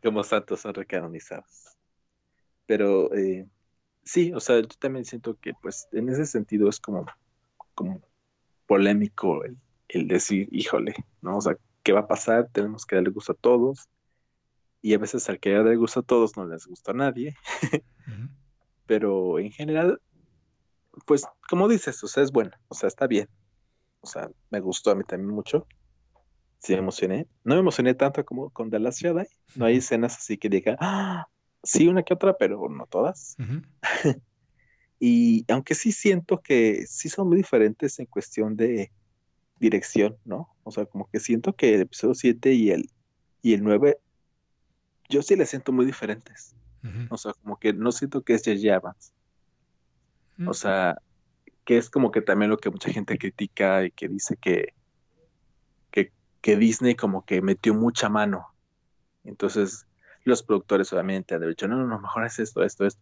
Como 0.03 0.23
santos 0.23 0.61
son 0.61 0.73
recanonizados. 0.73 1.77
Pero 2.65 3.13
eh, 3.13 3.47
sí, 4.03 4.33
o 4.33 4.39
sea, 4.39 4.59
yo 4.59 4.67
también 4.79 5.05
siento 5.05 5.37
que 5.39 5.53
pues 5.53 5.87
en 5.91 6.09
ese 6.09 6.25
sentido 6.25 6.69
es 6.69 6.79
como, 6.79 7.05
como 7.73 8.01
polémico 8.67 9.43
el, 9.43 9.57
el 9.89 10.07
decir, 10.07 10.47
híjole, 10.51 10.95
¿no? 11.21 11.37
O 11.37 11.41
sea, 11.41 11.57
¿qué 11.83 11.93
va 11.93 12.01
a 12.01 12.07
pasar? 12.07 12.49
Tenemos 12.51 12.85
que 12.85 12.95
darle 12.95 13.11
gusto 13.11 13.31
a 13.33 13.35
todos. 13.35 13.87
Y 14.81 14.93
a 14.93 14.99
veces 14.99 15.27
al 15.29 15.39
que 15.39 15.51
darle 15.51 15.75
gusto 15.75 16.01
a 16.01 16.03
todos 16.03 16.37
no 16.37 16.45
les 16.45 16.67
gusta 16.67 16.91
a 16.91 16.95
nadie. 16.95 17.35
Pero 18.85 19.39
en 19.39 19.51
general, 19.51 19.99
pues, 21.05 21.23
como 21.49 21.67
dices, 21.67 22.03
o 22.03 22.07
sea, 22.07 22.23
es 22.23 22.31
buena, 22.31 22.59
o 22.67 22.75
sea, 22.75 22.87
está 22.87 23.07
bien. 23.07 23.27
O 24.01 24.07
sea, 24.07 24.29
me 24.51 24.59
gustó 24.59 24.91
a 24.91 24.95
mí 24.95 25.03
también 25.03 25.33
mucho. 25.33 25.67
Sí, 26.59 26.73
me 26.73 26.79
emocioné. 26.79 27.27
No 27.43 27.55
me 27.55 27.61
emocioné 27.61 27.93
tanto 27.93 28.23
como 28.23 28.49
con 28.51 28.69
The 28.69 28.79
Last 28.79 29.01
Jedi. 29.01 29.25
No 29.55 29.65
hay 29.65 29.77
escenas 29.77 30.17
así 30.17 30.37
que 30.37 30.49
diga, 30.49 30.77
ah, 30.79 31.27
sí, 31.63 31.87
una 31.87 32.03
que 32.03 32.13
otra, 32.13 32.37
pero 32.37 32.69
no 32.69 32.85
todas. 32.87 33.35
y 34.99 35.45
aunque 35.51 35.75
sí 35.75 35.91
siento 35.91 36.41
que 36.41 36.85
sí 36.87 37.09
son 37.09 37.27
muy 37.27 37.37
diferentes 37.37 37.99
en 37.99 38.05
cuestión 38.05 38.55
de 38.55 38.91
dirección, 39.59 40.17
¿no? 40.25 40.55
O 40.63 40.71
sea, 40.71 40.85
como 40.85 41.09
que 41.09 41.19
siento 41.19 41.53
que 41.53 41.75
el 41.75 41.81
episodio 41.81 42.13
7 42.13 42.53
y 42.53 42.71
el, 42.71 42.89
y 43.41 43.53
el 43.53 43.63
9, 43.63 43.97
yo 45.09 45.21
sí 45.21 45.35
les 45.35 45.49
siento 45.49 45.71
muy 45.71 45.85
diferentes. 45.85 46.55
O 47.09 47.17
sea, 47.17 47.33
como 47.33 47.57
que 47.57 47.73
no 47.73 47.91
siento 47.91 48.21
que 48.21 48.35
es 48.35 48.43
J.J. 48.45 48.75
Abrams. 48.75 49.14
O 50.45 50.53
sea, 50.53 50.97
que 51.65 51.77
es 51.77 51.89
como 51.89 52.11
que 52.11 52.21
también 52.21 52.51
lo 52.51 52.57
que 52.57 52.69
mucha 52.69 52.91
gente 52.91 53.17
critica 53.17 53.83
y 53.83 53.91
que 53.91 54.07
dice 54.07 54.37
que, 54.39 54.73
que, 56.41 56.57
Disney 56.57 56.93
como 56.93 57.25
que 57.25 57.41
metió 57.41 57.73
mucha 57.73 58.07
mano. 58.07 58.53
Entonces, 59.23 59.87
los 60.25 60.43
productores 60.43 60.93
obviamente 60.93 61.33
han 61.33 61.41
dicho, 61.41 61.67
no, 61.67 61.75
no, 61.75 61.87
no, 61.87 61.99
mejor 61.99 62.23
es 62.23 62.37
esto, 62.37 62.63
esto, 62.63 62.85
esto. 62.85 63.01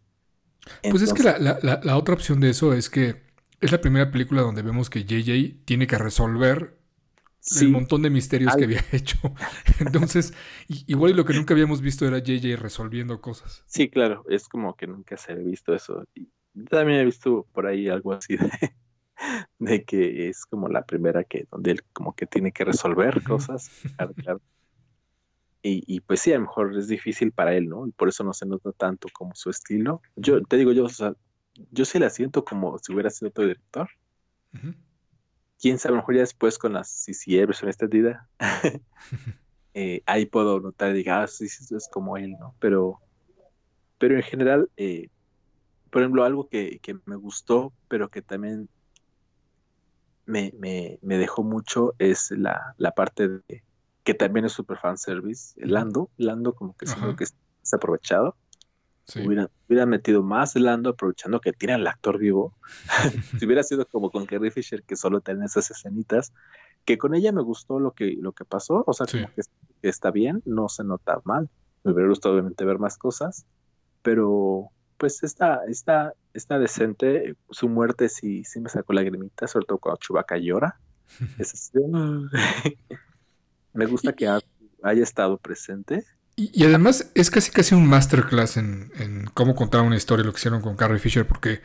pues 0.90 1.02
es 1.02 1.12
que 1.12 1.22
la, 1.22 1.96
otra 1.98 2.14
opción 2.14 2.40
de 2.40 2.48
eso 2.48 2.72
es 2.72 2.88
que 2.88 3.22
es 3.60 3.70
la 3.70 3.82
primera 3.82 4.10
película 4.10 4.40
donde 4.40 4.62
vemos 4.62 4.88
que 4.88 5.04
JJ 5.04 5.66
tiene 5.66 5.86
que 5.86 5.98
resolver 5.98 6.78
el 7.60 7.68
montón 7.68 8.00
de 8.00 8.08
misterios 8.08 8.56
que 8.56 8.64
había 8.64 8.82
hecho. 8.92 9.18
Entonces, 9.78 10.32
igual 10.86 11.14
lo 11.14 11.26
que 11.26 11.34
nunca 11.34 11.52
habíamos 11.52 11.82
visto 11.82 12.06
era 12.06 12.20
JJ 12.20 12.56
resolviendo 12.56 13.20
cosas. 13.20 13.62
Sí, 13.66 13.90
claro, 13.90 14.24
es 14.30 14.48
como 14.48 14.74
que 14.74 14.86
nunca 14.86 15.18
se 15.18 15.32
había 15.32 15.44
visto 15.44 15.74
eso 15.74 16.02
también 16.70 17.00
he 17.00 17.04
visto 17.04 17.46
por 17.52 17.66
ahí 17.66 17.88
algo 17.88 18.12
así 18.12 18.36
de, 19.58 19.84
que 19.84 20.28
es 20.28 20.44
como 20.46 20.68
la 20.68 20.84
primera 20.84 21.24
que 21.24 21.46
donde 21.50 21.72
él 21.72 21.82
como 21.92 22.14
que 22.14 22.26
tiene 22.26 22.52
que 22.52 22.64
resolver 22.64 23.22
cosas. 23.22 23.70
Y, 25.66 26.00
pues 26.02 26.20
sí, 26.20 26.30
a 26.30 26.34
lo 26.34 26.42
mejor 26.42 26.76
es 26.76 26.88
difícil 26.88 27.32
para 27.32 27.54
él, 27.54 27.70
¿no? 27.70 27.86
Y 27.86 27.92
por 27.92 28.10
eso 28.10 28.22
no 28.22 28.34
se 28.34 28.44
nota 28.44 28.70
tanto 28.72 29.08
como 29.14 29.34
su 29.34 29.48
estilo. 29.48 30.02
Yo 30.14 30.42
te 30.42 30.58
digo, 30.58 30.72
yo, 30.72 30.84
o 30.84 30.90
sea, 30.90 31.14
yo 31.70 31.86
sí 31.86 31.98
la 31.98 32.10
siento 32.10 32.44
como 32.44 32.76
si 32.78 32.92
hubiera 32.92 33.08
sido 33.08 33.30
otro 33.30 33.44
director. 33.44 33.88
Quién 35.58 35.78
sabe, 35.78 35.92
a 35.92 35.96
lo 35.96 36.02
mejor 36.02 36.16
ya 36.16 36.20
después 36.20 36.58
con 36.58 36.74
las 36.74 37.06
CCE 37.06 37.46
versión 37.46 37.70
extendida, 37.70 38.28
eh, 39.72 40.02
ahí 40.04 40.26
puedo 40.26 40.60
notar 40.60 40.90
y 40.90 40.98
diga, 40.98 41.22
ah, 41.22 41.26
sí, 41.26 41.48
sí, 41.48 41.74
es 41.74 41.88
como 41.90 42.18
él, 42.18 42.32
¿no? 42.38 42.54
Pero, 42.60 43.00
pero 43.96 44.16
en 44.16 44.22
general, 44.22 44.68
eh, 44.76 45.08
por 45.94 46.02
ejemplo, 46.02 46.24
algo 46.24 46.48
que, 46.48 46.80
me 47.04 47.14
gustó, 47.14 47.72
pero 47.86 48.08
que 48.08 48.20
también 48.20 48.68
me, 50.26 50.50
dejó 51.02 51.44
mucho 51.44 51.94
es 52.00 52.32
la, 52.32 52.74
parte 52.96 53.28
de 53.28 53.62
que 54.02 54.12
también 54.12 54.44
es 54.44 54.50
super 54.50 54.76
fan 54.76 54.98
service. 54.98 55.54
Lando, 55.56 56.10
Lando 56.16 56.52
como 56.56 56.76
que 56.76 56.86
siento 56.86 57.14
que 57.14 57.22
es 57.22 57.34
aprovechado. 57.72 58.34
Hubiera, 59.14 59.86
metido 59.86 60.24
más 60.24 60.56
Lando 60.56 60.90
aprovechando 60.90 61.40
que 61.40 61.52
tiene 61.52 61.74
al 61.74 61.86
actor 61.86 62.18
vivo. 62.18 62.58
si 63.38 63.46
hubiera 63.46 63.62
sido 63.62 63.86
como 63.86 64.10
con 64.10 64.26
Carrie 64.26 64.50
Fisher, 64.50 64.82
que 64.82 64.96
solo 64.96 65.20
tiene 65.20 65.44
esas 65.44 65.70
escenitas, 65.70 66.32
que 66.84 66.98
con 66.98 67.14
ella 67.14 67.30
me 67.30 67.42
gustó 67.42 67.78
lo 67.78 67.92
que, 67.92 68.16
lo 68.18 68.32
que 68.32 68.44
pasó, 68.44 68.82
o 68.84 68.92
sea, 68.94 69.06
como 69.06 69.32
que 69.32 69.42
está 69.88 70.10
bien, 70.10 70.42
no 70.44 70.68
se 70.68 70.82
nota 70.82 71.20
mal. 71.22 71.48
Me 71.84 71.92
hubiera 71.92 72.08
gustado 72.08 72.34
obviamente 72.34 72.64
ver 72.64 72.80
más 72.80 72.98
cosas, 72.98 73.46
pero 74.02 74.72
pues 74.96 75.22
está, 75.22 75.60
está, 75.68 76.12
está 76.32 76.58
decente. 76.58 77.36
Su 77.50 77.68
muerte 77.68 78.08
sí, 78.08 78.44
sí 78.44 78.60
me 78.60 78.68
sacó 78.68 78.92
lagrimita, 78.92 79.46
sobre 79.46 79.66
todo 79.66 79.78
cuando 79.78 79.98
Chubaca 79.98 80.36
llora. 80.36 80.78
me 83.72 83.86
gusta 83.86 84.12
que 84.12 84.28
haya 84.28 85.02
estado 85.02 85.38
presente. 85.38 86.04
Y, 86.36 86.64
además 86.64 87.12
es 87.14 87.30
casi 87.30 87.52
casi 87.52 87.76
un 87.76 87.86
masterclass 87.86 88.56
en, 88.56 88.90
cómo 89.34 89.54
contar 89.54 89.82
una 89.82 89.96
historia, 89.96 90.24
lo 90.24 90.32
que 90.32 90.38
hicieron 90.38 90.62
con 90.62 90.76
Carrie 90.76 90.98
Fisher, 90.98 91.26
porque 91.26 91.60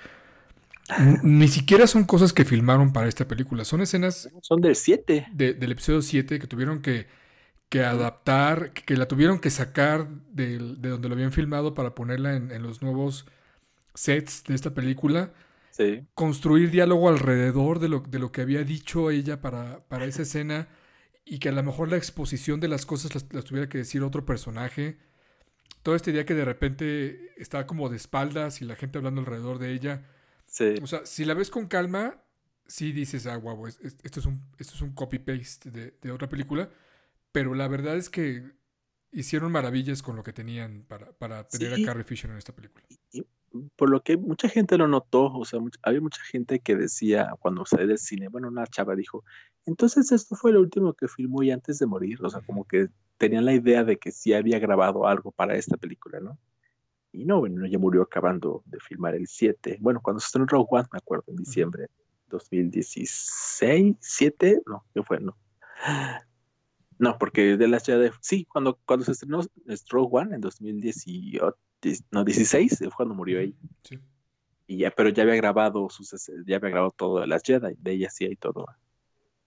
ni 1.23 1.47
siquiera 1.47 1.87
son 1.87 2.03
cosas 2.03 2.33
que 2.33 2.45
filmaron 2.45 2.93
para 2.93 3.07
esta 3.07 3.27
película, 3.27 3.65
son 3.65 3.81
escenas... 3.81 4.29
Son 4.41 4.61
del 4.61 4.75
7. 4.75 5.27
del 5.33 5.71
episodio 5.71 6.01
7 6.01 6.39
que 6.39 6.47
tuvieron 6.47 6.81
que 6.81 7.07
que 7.69 7.83
adaptar, 7.83 8.73
que 8.73 8.97
la 8.97 9.07
tuvieron 9.07 9.39
que 9.39 9.51
sacar 9.51 10.09
de, 10.31 10.57
donde 10.57 11.07
lo 11.07 11.13
habían 11.13 11.31
filmado 11.31 11.75
para 11.75 11.93
ponerla 11.93 12.35
en, 12.35 12.63
los 12.63 12.81
nuevos 12.81 13.27
sets 13.93 14.43
de 14.43 14.55
esta 14.55 14.73
película. 14.73 15.31
Sí. 15.69 16.03
Construir 16.15 16.71
diálogo 16.71 17.09
alrededor 17.09 17.79
de 17.79 17.87
lo, 17.87 17.99
de 17.99 18.19
lo 18.19 18.31
que 18.31 18.41
había 18.41 18.63
dicho 18.63 19.11
ella 19.11 19.39
para, 19.39 19.87
para, 19.87 20.05
esa 20.05 20.23
escena 20.23 20.67
y 21.23 21.37
que 21.37 21.49
a 21.49 21.51
lo 21.51 21.61
mejor 21.61 21.89
la 21.89 21.97
exposición 21.97 22.59
de 22.59 22.67
las 22.67 22.87
cosas 22.87 23.13
las, 23.13 23.45
tuviera 23.45 23.69
que 23.69 23.77
decir 23.77 24.01
otro 24.01 24.25
personaje. 24.25 24.97
Todo 25.83 25.95
este 25.95 26.11
día 26.11 26.25
que 26.25 26.33
de 26.33 26.45
repente 26.45 27.31
estaba 27.37 27.67
como 27.67 27.87
de 27.87 27.97
espaldas 27.97 28.61
y 28.61 28.65
la 28.65 28.75
gente 28.75 28.97
hablando 28.97 29.21
alrededor 29.21 29.59
de 29.59 29.71
ella. 29.71 30.07
Sí. 30.47 30.73
O 30.81 30.87
sea, 30.87 31.05
si 31.05 31.23
la 31.23 31.35
ves 31.35 31.51
con 31.51 31.67
calma, 31.67 32.17
sí 32.65 32.91
dices, 32.91 33.27
ah, 33.27 33.35
guau, 33.35 33.67
esto, 33.67 34.19
es 34.19 34.25
un, 34.25 34.41
esto 34.57 34.73
es 34.73 34.81
un 34.81 34.91
copy-paste 34.93 35.69
de, 35.69 35.93
de 36.01 36.11
otra 36.11 36.27
película 36.27 36.69
pero 37.31 37.53
la 37.55 37.67
verdad 37.67 37.95
es 37.97 38.09
que 38.09 38.43
hicieron 39.11 39.51
maravillas 39.51 40.01
con 40.01 40.15
lo 40.15 40.23
que 40.23 40.33
tenían 40.33 40.83
para, 40.87 41.11
para 41.13 41.47
tener 41.47 41.73
a 41.73 41.85
Carrie 41.85 42.03
Fisher 42.03 42.29
en 42.29 42.37
esta 42.37 42.53
película. 42.53 42.85
por 43.75 43.89
lo 43.89 44.03
que 44.03 44.17
mucha 44.17 44.47
gente 44.47 44.77
lo 44.77 44.87
notó, 44.87 45.25
o 45.33 45.45
sea, 45.45 45.59
había 45.81 46.01
mucha 46.01 46.21
gente 46.23 46.59
que 46.59 46.75
decía 46.75 47.33
cuando 47.39 47.65
salió 47.65 47.87
del 47.87 47.97
cine, 47.97 48.27
bueno, 48.29 48.49
una 48.49 48.67
chava 48.67 48.95
dijo, 48.95 49.23
entonces 49.65 50.11
esto 50.11 50.35
fue 50.35 50.51
lo 50.51 50.59
último 50.59 50.93
que 50.93 51.07
filmó 51.07 51.43
y 51.43 51.51
antes 51.51 51.79
de 51.79 51.85
morir, 51.85 52.19
o 52.23 52.29
sea, 52.29 52.41
como 52.41 52.65
que 52.65 52.89
tenían 53.17 53.45
la 53.45 53.53
idea 53.53 53.83
de 53.83 53.97
que 53.97 54.11
sí 54.11 54.33
había 54.33 54.59
grabado 54.59 55.07
algo 55.07 55.31
para 55.31 55.55
esta 55.55 55.77
película, 55.77 56.19
¿no? 56.19 56.37
Y 57.11 57.25
no, 57.25 57.39
bueno, 57.39 57.65
ella 57.65 57.79
murió 57.79 58.03
acabando 58.03 58.61
de 58.65 58.79
filmar 58.79 59.15
el 59.15 59.27
7. 59.27 59.77
Bueno, 59.81 59.99
cuando 59.99 60.19
se 60.19 60.27
estrenó 60.27 60.45
Rogue 60.45 60.67
One, 60.69 60.87
me 60.91 60.99
acuerdo, 60.99 61.25
en 61.27 61.37
diciembre, 61.37 61.87
2016, 62.27 63.95
7, 63.99 64.61
no, 64.67 64.85
¿qué 64.93 65.03
fue? 65.03 65.19
No. 65.19 65.35
No, 66.99 67.17
porque 67.17 67.55
de 67.55 67.67
las 67.69 67.85
Jedi, 67.85 68.11
sí, 68.19 68.45
cuando, 68.45 68.77
cuando 68.85 69.05
se 69.05 69.13
estrenó 69.13 69.41
Stroke 69.69 70.13
One 70.13 70.35
en 70.35 70.41
2018, 70.41 71.57
no, 72.11 72.25
16, 72.25 72.77
fue 72.77 72.89
cuando 72.91 73.15
murió 73.15 73.39
ella. 73.39 73.55
Sí. 73.83 73.97
Y 74.67 74.79
ya, 74.79 74.91
pero 74.91 75.09
ya 75.09 75.23
había 75.23 75.35
grabado 75.35 75.89
sus, 75.89 76.29
ya 76.45 76.57
había 76.57 76.69
grabado 76.69 76.91
todo 76.91 77.21
de 77.21 77.27
las 77.27 77.41
Jedi, 77.41 77.75
de 77.79 77.91
ella 77.93 78.09
sí 78.09 78.25
hay 78.25 78.35
todo, 78.35 78.65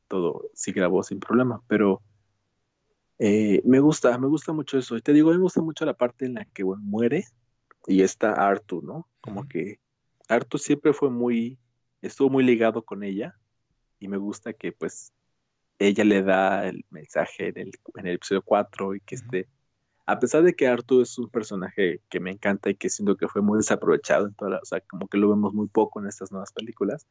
todo, 0.08 0.50
sí 0.54 0.72
grabó 0.72 1.02
sin 1.02 1.20
problema, 1.20 1.62
pero 1.68 2.02
eh, 3.18 3.62
me 3.66 3.80
gusta, 3.80 4.16
me 4.18 4.26
gusta 4.26 4.52
mucho 4.52 4.78
eso. 4.78 4.96
Y 4.96 5.02
te 5.02 5.12
digo, 5.12 5.30
me 5.30 5.38
gusta 5.38 5.60
mucho 5.60 5.84
la 5.84 5.94
parte 5.94 6.24
en 6.24 6.34
la 6.34 6.46
que 6.46 6.64
muere 6.64 7.26
y 7.86 8.02
está 8.02 8.32
Artu, 8.32 8.80
¿no? 8.82 9.08
Como 9.20 9.46
que 9.46 9.78
Artu 10.26 10.56
siempre 10.56 10.92
fue 10.94 11.10
muy, 11.10 11.58
estuvo 12.00 12.30
muy 12.30 12.44
ligado 12.44 12.82
con 12.82 13.02
ella 13.04 13.38
y 14.00 14.08
me 14.08 14.16
gusta 14.16 14.54
que 14.54 14.72
pues 14.72 15.12
ella 15.78 16.04
le 16.04 16.22
da 16.22 16.68
el 16.68 16.84
mensaje 16.90 17.48
en 17.48 17.58
el, 17.58 17.72
en 17.96 18.06
el 18.06 18.14
episodio 18.14 18.42
4 18.42 18.94
y 18.94 19.00
que 19.00 19.16
esté, 19.16 19.48
a 20.06 20.18
pesar 20.18 20.42
de 20.42 20.54
que 20.54 20.68
Artu 20.68 21.00
es 21.00 21.18
un 21.18 21.28
personaje 21.28 22.00
que 22.08 22.20
me 22.20 22.30
encanta 22.30 22.70
y 22.70 22.74
que 22.74 22.90
siento 22.90 23.16
que 23.16 23.28
fue 23.28 23.42
muy 23.42 23.58
desaprovechado 23.58 24.26
en 24.26 24.34
toda 24.34 24.58
o 24.58 24.64
sea, 24.64 24.80
como 24.80 25.08
que 25.08 25.18
lo 25.18 25.30
vemos 25.30 25.54
muy 25.54 25.68
poco 25.68 26.00
en 26.00 26.06
estas 26.06 26.30
nuevas 26.30 26.52
películas, 26.52 27.06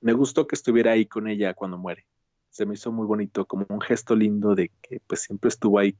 me 0.00 0.12
gustó 0.12 0.46
que 0.46 0.54
estuviera 0.54 0.92
ahí 0.92 1.06
con 1.06 1.28
ella 1.28 1.54
cuando 1.54 1.78
muere. 1.78 2.06
Se 2.50 2.66
me 2.66 2.74
hizo 2.74 2.92
muy 2.92 3.06
bonito, 3.06 3.46
como 3.46 3.66
un 3.68 3.80
gesto 3.80 4.14
lindo 4.16 4.54
de 4.54 4.70
que 4.80 5.00
pues 5.06 5.22
siempre 5.22 5.48
estuvo 5.48 5.78
ahí, 5.78 5.96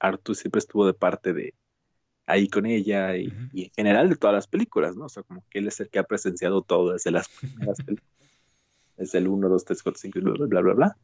Artu 0.00 0.34
siempre 0.34 0.58
estuvo 0.58 0.86
de 0.86 0.94
parte 0.94 1.32
de, 1.32 1.54
ahí 2.26 2.48
con 2.48 2.66
ella 2.66 3.16
y, 3.16 3.32
en 3.52 3.70
general 3.74 4.08
de 4.08 4.16
todas 4.16 4.34
las 4.34 4.46
películas, 4.46 4.96
¿no? 4.96 5.06
O 5.06 5.08
sea, 5.08 5.22
como 5.22 5.44
que 5.50 5.58
él 5.58 5.68
es 5.68 5.80
el 5.80 5.88
que 5.88 5.98
ha 5.98 6.04
presenciado 6.04 6.62
todo 6.62 6.92
desde 6.92 7.10
las 7.10 7.28
primeras 7.28 7.78
películas, 7.86 8.13
desde 8.96 9.18
el 9.18 9.28
1, 9.28 9.48
2, 9.48 9.64
3, 9.64 9.82
4, 9.82 10.00
5, 10.00 10.20
bla, 10.20 10.46
bla, 10.46 10.60
bla, 10.60 10.74
bla. 10.74 10.96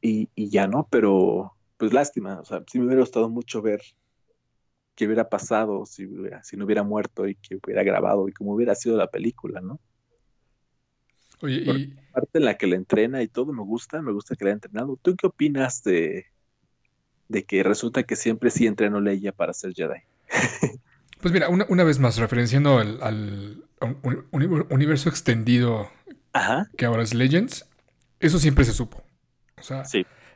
Y, 0.00 0.28
y 0.34 0.48
ya 0.50 0.66
no, 0.66 0.86
pero 0.90 1.52
pues 1.76 1.92
lástima, 1.92 2.40
o 2.40 2.44
sea, 2.44 2.62
sí 2.66 2.78
me 2.78 2.86
hubiera 2.86 3.02
gustado 3.02 3.28
mucho 3.28 3.60
ver 3.62 3.82
qué 4.94 5.06
hubiera 5.06 5.28
pasado 5.28 5.84
si, 5.84 6.08
si 6.42 6.56
no 6.56 6.64
hubiera 6.64 6.82
muerto 6.82 7.28
y 7.28 7.34
que 7.36 7.56
hubiera 7.62 7.82
grabado 7.82 8.28
y 8.28 8.32
cómo 8.32 8.54
hubiera 8.54 8.74
sido 8.74 8.96
la 8.96 9.10
película, 9.10 9.60
¿no? 9.60 9.78
Oye, 11.42 11.56
y... 11.56 11.86
La 11.88 12.12
parte 12.12 12.38
en 12.38 12.44
la 12.46 12.56
que 12.56 12.66
le 12.66 12.76
entrena 12.76 13.22
y 13.22 13.28
todo 13.28 13.52
me 13.52 13.62
gusta, 13.62 14.00
me 14.00 14.12
gusta 14.12 14.34
que 14.36 14.44
le 14.44 14.50
haya 14.50 14.56
entrenado. 14.56 14.98
¿Tú 15.02 15.14
qué 15.16 15.26
opinas 15.26 15.82
de, 15.82 16.26
de 17.28 17.44
que 17.44 17.62
resulta 17.62 18.04
que 18.04 18.16
siempre 18.16 18.50
sí 18.50 18.66
entrenó 18.66 19.00
Leia 19.00 19.32
para 19.32 19.52
ser 19.52 19.74
Jedi? 19.74 20.00
Pues 21.20 21.32
mira, 21.32 21.48
una, 21.48 21.82
vez 21.82 21.98
más, 21.98 22.18
referenciando 22.18 22.78
al, 22.78 23.64
universo 24.70 25.08
extendido 25.08 25.90
que 26.76 26.84
ahora 26.84 27.02
es 27.02 27.14
Legends, 27.14 27.66
eso 28.20 28.38
siempre 28.38 28.64
se 28.64 28.72
supo. 28.72 29.04
O 29.58 29.62
sea, 29.62 29.84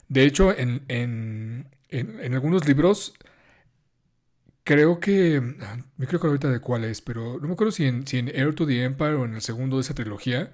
de 0.08 0.24
hecho, 0.24 0.56
en, 0.56 0.84
en, 0.88 1.68
en, 1.88 2.34
algunos 2.34 2.66
libros, 2.66 3.14
creo 4.64 5.00
que, 5.00 5.40
me 5.96 6.06
creo 6.06 6.20
que 6.20 6.26
ahorita 6.26 6.48
de 6.48 6.60
cuál 6.60 6.84
es, 6.84 7.00
pero 7.00 7.38
no 7.40 7.48
me 7.48 7.54
acuerdo 7.54 7.72
si 7.72 7.86
en, 7.86 8.06
si 8.06 8.18
en 8.18 8.28
Air 8.28 8.54
to 8.54 8.66
the 8.66 8.82
Empire 8.84 9.14
o 9.14 9.24
en 9.24 9.34
el 9.34 9.42
segundo 9.42 9.76
de 9.76 9.82
esa 9.82 9.94
trilogía, 9.94 10.52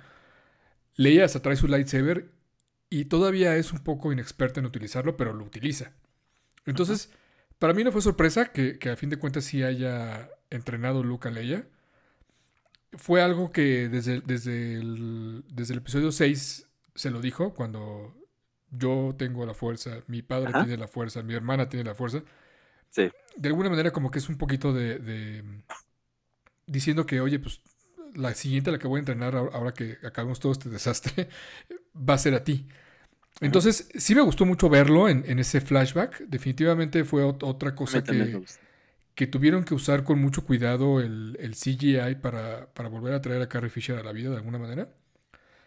Leia 0.97 1.25
hasta 1.25 1.43
trae 1.43 1.57
su 1.57 1.69
lightsaber 1.69 2.31
y 2.91 3.07
todavía 3.07 3.57
es 3.57 3.73
un 3.73 3.81
poco 3.81 4.13
inexperta 4.13 4.61
en 4.61 4.67
utilizarlo, 4.67 5.17
pero 5.17 5.33
lo 5.33 5.45
utiliza. 5.45 5.93
Entonces... 6.65 7.11
Para 7.59 7.73
mí 7.73 7.85
no 7.85 7.93
fue 7.93 8.03
sorpresa 8.03 8.53
que, 8.53 8.79
a 8.91 8.97
fin 8.97 9.09
de 9.11 9.19
cuentas 9.19 9.45
sí 9.45 9.63
haya 9.63 10.29
entrenado 10.51 11.03
Luke 11.03 11.29
a 11.29 11.31
Leia. 11.31 11.67
Fue 12.93 13.23
algo 13.23 13.51
que 13.51 13.89
desde, 13.89 14.21
desde, 14.21 14.75
el, 14.75 15.45
desde 15.49 15.75
el 15.75 15.79
episodio 15.79 16.13
6 16.13 16.67
se 16.95 17.11
lo 17.11 17.21
dijo, 17.21 17.53
cuando 17.55 18.15
yo 18.71 19.15
tengo 19.19 19.45
la 19.47 19.55
fuerza, 19.55 20.01
mi 20.07 20.23
padre 20.23 20.53
tiene 20.53 20.77
la 20.77 20.89
fuerza, 20.89 21.23
mi 21.23 21.35
hermana 21.35 21.69
tiene 21.69 21.85
la 21.85 21.95
fuerza. 21.95 22.23
Sí. 22.91 23.11
De 23.37 23.49
alguna 23.49 23.71
manera 23.71 23.91
como 23.91 24.11
que 24.11 24.19
es 24.19 24.29
un 24.29 24.39
poquito 24.39 24.73
de, 24.73 25.43
diciendo 26.67 27.07
que, 27.07 27.21
oye, 27.21 27.39
pues 27.39 27.61
la 28.15 28.35
siguiente 28.35 28.71
a 28.71 28.73
la 28.73 28.79
que 28.79 28.89
voy 28.89 28.99
a 28.99 29.01
entrenar 29.01 29.37
ahora 29.37 29.73
que 29.73 29.99
acabamos 30.05 30.41
todo 30.41 30.53
este 30.53 30.71
desastre 30.71 31.29
va 31.97 32.15
a 32.15 32.19
ser 32.19 32.35
a 32.35 32.45
ti. 32.45 32.67
Entonces, 33.41 33.89
sí 33.95 34.15
me 34.15 34.23
gustó 34.23 34.47
mucho 34.47 34.71
verlo 34.71 35.11
en, 35.11 35.39
ese 35.39 35.61
flashback. 35.61 36.21
Definitivamente 36.21 37.05
fue 37.05 37.23
otra 37.23 37.75
cosa 37.75 38.03
que, 38.03 38.43
que, 39.17 39.27
tuvieron 39.27 39.65
que 39.65 39.75
usar 39.75 40.05
con 40.05 40.21
mucho 40.21 40.45
cuidado 40.45 41.01
el, 41.01 41.37
CGI 41.55 42.17
para, 42.21 42.69
volver 42.89 43.15
a 43.15 43.21
traer 43.21 43.43
a 43.43 43.49
Carrie 43.49 43.71
Fisher 43.71 43.99
a 43.99 44.05
la 44.05 44.13
vida 44.13 44.31
de 44.31 44.37
alguna 44.37 44.59
manera. 44.59 44.89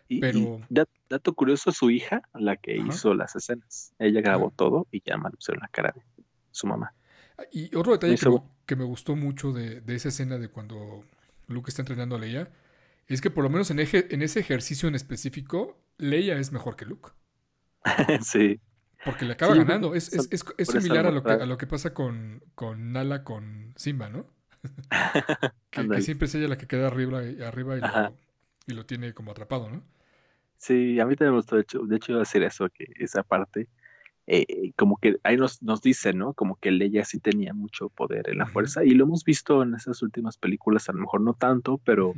Pero... 0.07 0.61
dato 0.69 1.33
curioso, 1.33 1.71
su 1.71 1.91
hija, 1.91 2.21
la 2.33 2.55
que 2.55 2.77
hizo 2.77 3.13
las 3.13 3.35
escenas, 3.35 3.93
ella 3.99 4.21
grabó 4.21 4.51
todo 4.51 4.87
y 4.91 5.01
ya 5.05 5.17
mal 5.17 5.33
pusieron 5.33 5.61
la 5.61 5.67
cara 5.67 5.93
de 5.93 6.01
su 6.51 6.67
mamá. 6.67 6.93
Y 7.51 7.75
otro 7.75 7.91
detalle 7.91 8.17
que, 8.65 8.75
me 8.75 8.85
gustó 8.85 9.15
mucho 9.15 9.51
de, 9.51 9.83
esa 9.87 10.09
escena 10.09 10.37
de 10.37 10.49
cuando 10.49 11.03
Luke 11.47 11.69
está 11.69 11.81
entrenando 11.81 12.15
a 12.15 12.19
Leia, 12.19 12.49
es 13.07 13.21
que 13.21 13.29
por 13.29 13.43
lo 13.43 13.49
menos 13.49 13.71
en, 13.71 13.79
en 13.79 14.21
ese 14.21 14.39
ejercicio 14.39 14.87
en 14.87 14.95
específico, 14.95 15.77
Leia 15.97 16.37
es 16.37 16.51
mejor 16.51 16.75
que 16.75 16.85
Luke. 16.85 17.09
sí. 18.21 18.59
Porque 19.05 19.25
le 19.25 19.33
acaba 19.33 19.55
ganando. 19.55 19.95
Es, 19.95 20.11
similar 20.59 21.07
a 21.07 21.11
lo, 21.11 21.23
que, 21.23 21.31
a 21.31 21.45
lo 21.45 21.57
que 21.57 21.67
pasa 21.67 21.93
con, 21.93 22.43
con 22.55 22.91
Nala 22.91 23.23
con 23.23 23.73
Simba, 23.75 24.09
¿no? 24.09 24.25
que, 25.69 26.01
siempre 26.01 26.27
es 26.27 26.35
ella 26.35 26.49
la 26.49 26.57
que 26.57 26.67
queda 26.67 26.87
arriba, 26.87 27.21
arriba 27.45 27.77
y, 28.67 28.73
lo, 28.73 28.85
tiene 28.85 29.13
como 29.13 29.31
atrapado, 29.31 29.69
¿no? 29.69 29.83
Sí, 30.57 30.99
a 30.99 31.05
mí 31.05 31.15
también 31.15 31.31
me 31.31 31.37
gustó. 31.37 31.55
De 31.55 31.61
hecho, 31.61 31.79
de 31.85 31.95
hecho 31.95 32.11
iba 32.11 32.19
a 32.19 32.23
decir 32.23 32.43
eso, 32.43 32.69
que 32.69 32.91
esa 32.97 33.23
parte, 33.23 33.69
eh, 34.27 34.73
como 34.75 34.97
que 34.97 35.17
ahí 35.23 35.37
nos, 35.37 35.63
nos 35.63 35.81
dicen, 35.81 36.17
¿no? 36.17 36.33
Como 36.33 36.57
que 36.57 36.69
ella 36.69 37.05
sí 37.05 37.19
tenía 37.19 37.53
mucho 37.53 37.89
poder 37.89 38.29
en 38.29 38.39
la 38.39 38.47
fuerza. 38.47 38.83
Y 38.83 38.91
lo 38.91 39.05
hemos 39.05 39.23
visto 39.23 39.63
en 39.63 39.75
esas 39.75 40.01
últimas 40.01 40.37
películas, 40.37 40.89
a 40.89 40.93
lo 40.93 40.99
mejor 40.99 41.21
no 41.21 41.33
tanto, 41.33 41.79
pero 41.85 42.13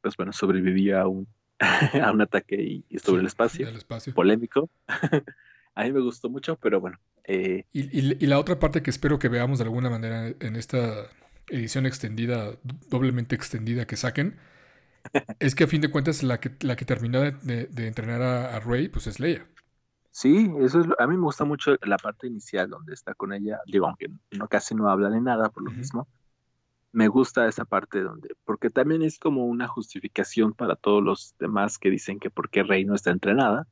pues 0.00 0.16
bueno, 0.16 0.32
sobrevivía 0.32 1.02
a 1.02 1.08
un 1.08 1.28
a 2.02 2.10
un 2.10 2.22
ataque 2.22 2.84
y, 2.88 2.98
sobre 2.98 3.20
el, 3.20 3.26
espacio, 3.26 3.68
Polémico. 4.14 4.70
a 5.74 5.84
mí 5.84 5.92
me 5.92 6.00
gustó 6.00 6.30
mucho, 6.30 6.56
pero 6.56 6.80
bueno. 6.80 6.98
Eh, 7.24 7.64
y, 7.72 8.26
la 8.26 8.38
otra 8.38 8.58
parte 8.58 8.82
que 8.82 8.90
espero 8.90 9.18
que 9.18 9.28
veamos 9.28 9.58
de 9.58 9.64
alguna 9.64 9.90
manera 9.90 10.28
en 10.40 10.56
esta 10.56 11.06
edición 11.48 11.84
extendida, 11.84 12.52
doblemente 12.88 13.34
extendida 13.34 13.86
que 13.86 13.96
saquen, 13.96 14.38
es 15.38 15.54
que 15.54 15.64
a 15.64 15.66
fin 15.66 15.82
de 15.82 15.90
cuentas 15.90 16.22
la 16.22 16.40
que, 16.40 16.56
la 16.60 16.76
que 16.76 16.86
terminó 16.86 17.20
de, 17.20 17.68
entrenar 17.86 18.22
a, 18.22 18.58
Rey, 18.60 18.88
pues 18.88 19.06
es 19.06 19.20
Leia. 19.20 19.46
Sí, 20.12 20.50
eso 20.60 20.80
es, 20.80 20.86
a 20.98 21.06
mí 21.06 21.16
me 21.16 21.22
gusta 21.22 21.44
mucho 21.44 21.76
la 21.82 21.98
parte 21.98 22.26
inicial 22.26 22.70
donde 22.70 22.94
está 22.94 23.14
con 23.14 23.32
ella, 23.32 23.60
digo, 23.66 23.86
aunque 23.86 24.08
no 24.32 24.48
casi 24.48 24.74
no 24.74 24.88
habla 24.88 25.10
de 25.10 25.20
nada 25.20 25.50
por 25.50 25.62
lo 25.62 25.70
mismo, 25.70 26.08
me 26.92 27.08
gusta 27.08 27.46
esa 27.46 27.64
parte 27.64 28.00
donde, 28.00 28.30
porque 28.44 28.70
también 28.70 29.02
es 29.02 29.18
como 29.18 29.46
una 29.46 29.68
justificación 29.68 30.52
para 30.52 30.76
todos 30.76 31.02
los 31.02 31.34
demás 31.38 31.78
que 31.78 31.90
dicen 31.90 32.18
que 32.18 32.30
porque 32.30 32.62
Rey 32.62 32.84
no 32.84 32.94
está 32.94 33.10
entrenada. 33.10 33.66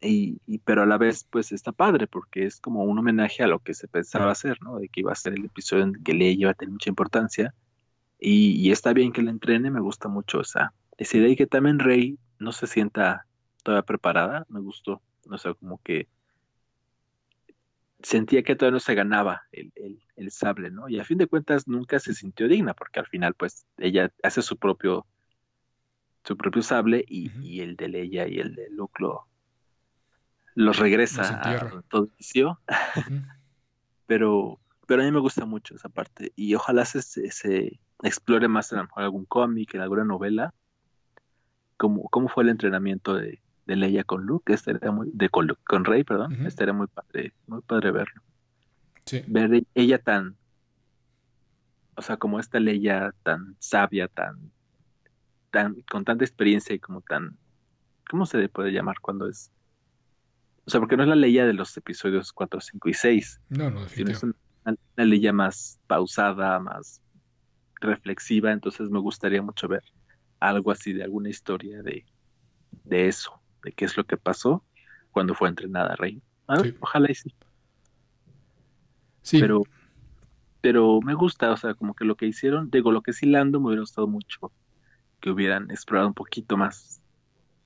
y, 0.00 0.58
pero 0.64 0.82
a 0.82 0.86
la 0.86 0.98
vez, 0.98 1.24
pues 1.30 1.52
está 1.52 1.72
padre, 1.72 2.06
porque 2.06 2.44
es 2.44 2.60
como 2.60 2.84
un 2.84 2.98
homenaje 2.98 3.42
a 3.42 3.46
lo 3.46 3.60
que 3.60 3.74
se 3.74 3.88
pensaba 3.88 4.30
hacer, 4.30 4.58
¿no? 4.62 4.78
De 4.78 4.88
que 4.88 5.00
iba 5.00 5.12
a 5.12 5.16
ser 5.16 5.34
el 5.34 5.44
episodio 5.44 5.84
en 5.84 6.02
que 6.02 6.12
Leia 6.12 6.32
iba 6.32 6.50
a 6.50 6.54
tener 6.54 6.72
mucha 6.72 6.90
importancia. 6.90 7.54
Y, 8.18 8.70
está 8.70 8.92
bien 8.92 9.12
que 9.12 9.22
la 9.22 9.30
entrene, 9.30 9.70
me 9.70 9.80
gusta 9.80 10.08
mucho 10.08 10.40
esa, 10.40 10.72
esa 10.96 11.16
idea 11.16 11.30
y 11.30 11.36
que 11.36 11.46
también 11.46 11.78
Rey 11.78 12.18
no 12.38 12.52
se 12.52 12.66
sienta 12.66 13.26
todavía 13.62 13.84
preparada, 13.84 14.46
me 14.48 14.60
gustó. 14.60 15.02
O 15.28 15.38
sea, 15.38 15.54
como 15.54 15.78
que 15.82 16.08
sentía 18.02 18.42
que 18.42 18.56
todavía 18.56 18.74
no 18.74 18.80
se 18.80 18.94
ganaba 18.94 19.42
el, 19.52 19.72
el, 20.16 20.30
sable, 20.30 20.70
¿no? 20.70 20.88
Y 20.88 20.98
a 20.98 21.04
fin 21.04 21.18
de 21.18 21.26
cuentas 21.26 21.66
nunca 21.66 21.98
se 21.98 22.14
sintió 22.14 22.48
digna, 22.48 22.74
porque 22.74 23.00
al 23.00 23.06
final, 23.06 23.34
pues, 23.34 23.66
ella 23.78 24.10
hace 24.22 24.42
su 24.42 24.56
propio, 24.56 25.06
su 26.24 26.36
propio 26.36 26.62
sable 26.62 27.04
y, 27.06 27.60
el 27.60 27.76
de 27.76 27.88
Leia 27.88 28.28
y 28.28 28.38
el 28.38 28.54
de 28.54 28.68
Luke 28.70 28.94
lo, 28.98 29.26
los 30.54 30.78
regresa 30.78 31.40
a 31.42 31.82
todo 31.88 32.08
inicio. 32.14 32.60
pero, 34.06 34.58
pero 34.86 35.02
a 35.02 35.04
mí 35.04 35.10
me 35.10 35.20
gusta 35.20 35.44
mucho 35.44 35.74
esa 35.74 35.88
parte 35.88 36.32
y 36.36 36.54
ojalá 36.54 36.84
se, 36.84 37.02
se, 37.02 37.80
explore 38.02 38.48
más 38.48 38.72
en 38.72 38.80
algún 38.96 39.24
cómic, 39.26 39.74
en 39.74 39.80
alguna 39.80 40.04
novela, 40.04 40.54
cómo, 41.76 42.08
cómo 42.10 42.28
fue 42.28 42.42
el 42.44 42.50
entrenamiento 42.50 43.14
de, 43.14 43.40
de 43.66 43.76
Leia 43.76 44.04
con 44.04 44.24
Luke, 44.26 44.52
este 44.52 44.72
era 44.72 44.90
muy, 44.90 45.10
de 45.12 45.28
con, 45.28 45.48
con 45.64 45.84
Rey, 45.84 46.04
perdón, 46.04 46.46
este 46.46 46.64
era 46.64 46.72
muy 46.72 46.86
padre, 46.88 47.32
muy 47.46 47.60
padre 47.62 47.92
verlo. 47.92 48.22
Sí. 49.06 49.22
Ver 49.26 49.64
ella 49.74 49.98
tan, 49.98 50.36
o 51.94 52.02
sea, 52.02 52.16
como 52.16 52.40
esta 52.40 52.60
Leia 52.60 53.14
tan 53.22 53.56
sabia, 53.58 54.08
tan, 54.08 54.50
tan, 55.50 55.82
con 55.90 56.04
tanta 56.04 56.24
experiencia 56.24 56.74
y 56.74 56.78
como 56.78 57.00
tan, 57.02 57.36
¿cómo 58.10 58.26
se 58.26 58.38
le 58.38 58.48
puede 58.48 58.72
llamar 58.72 58.96
cuando 59.00 59.28
es? 59.28 59.52
O 60.64 60.70
sea, 60.70 60.80
porque 60.80 60.96
no 60.96 61.02
es 61.02 61.08
la 61.08 61.16
Leia 61.16 61.44
de 61.44 61.54
los 61.54 61.76
episodios 61.76 62.32
4, 62.32 62.60
5 62.60 62.88
y 62.88 62.94
6. 62.94 63.40
No, 63.48 63.70
no, 63.70 63.88
sino 63.88 64.12
es 64.12 64.22
una, 64.22 64.34
una 64.64 65.04
Leia 65.04 65.32
más 65.32 65.80
pausada, 65.86 66.58
más 66.60 67.00
reflexiva, 67.80 68.52
entonces 68.52 68.90
me 68.90 69.00
gustaría 69.00 69.42
mucho 69.42 69.66
ver 69.68 69.82
algo 70.38 70.70
así 70.70 70.92
de 70.92 71.04
alguna 71.04 71.28
historia 71.28 71.82
de, 71.82 72.04
de 72.84 73.08
eso, 73.08 73.41
de 73.62 73.72
qué 73.72 73.84
es 73.84 73.96
lo 73.96 74.04
que 74.04 74.16
pasó 74.16 74.64
cuando 75.10 75.34
fue 75.34 75.48
entrenada 75.48 75.96
Rey. 75.96 76.22
Ojalá 76.80 77.10
y 77.10 77.14
sí. 77.14 77.34
Sí. 79.22 79.40
Pero, 79.40 79.62
pero 80.60 81.00
me 81.00 81.14
gusta, 81.14 81.52
o 81.52 81.56
sea, 81.56 81.74
como 81.74 81.94
que 81.94 82.04
lo 82.04 82.16
que 82.16 82.26
hicieron, 82.26 82.70
digo, 82.70 82.90
lo 82.90 83.02
que 83.02 83.12
sí 83.12 83.26
Lando 83.26 83.60
me 83.60 83.68
hubiera 83.68 83.82
gustado 83.82 84.08
mucho 84.08 84.52
que 85.22 85.30
hubieran 85.30 85.70
explorado 85.70 86.08
un 86.08 86.14
poquito 86.14 86.58
más, 86.58 87.00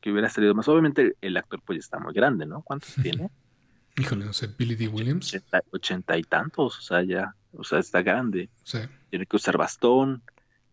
que 0.01 0.13
hubiera 0.13 0.29
salido 0.29 0.55
más. 0.55 0.69
Obviamente 0.69 1.17
el 1.23 1.37
actor 1.37 1.61
pues 1.65 1.79
ya 1.79 1.81
está 1.81 1.99
muy 1.99 2.13
grande, 2.13 2.47
¿no? 2.47 2.63
¿Cuántos 2.63 2.95
tiene? 3.03 3.31
Híjole, 3.99 4.27
no 4.27 4.35
sé, 4.35 4.49
Billy 4.59 4.77
D. 4.77 4.89
Williams. 4.89 5.35
Ochenta, 5.71 6.19
y 6.19 6.23
tantos, 6.23 6.79
o 6.79 6.83
sea, 6.83 7.03
ya, 7.03 7.35
o 7.53 7.65
sea, 7.65 7.79
está 7.79 8.03
grande. 8.03 8.51
Sí. 8.63 8.79
Tiene 9.09 9.25
que 9.25 9.37
usar 9.37 9.57
bastón. 9.57 10.23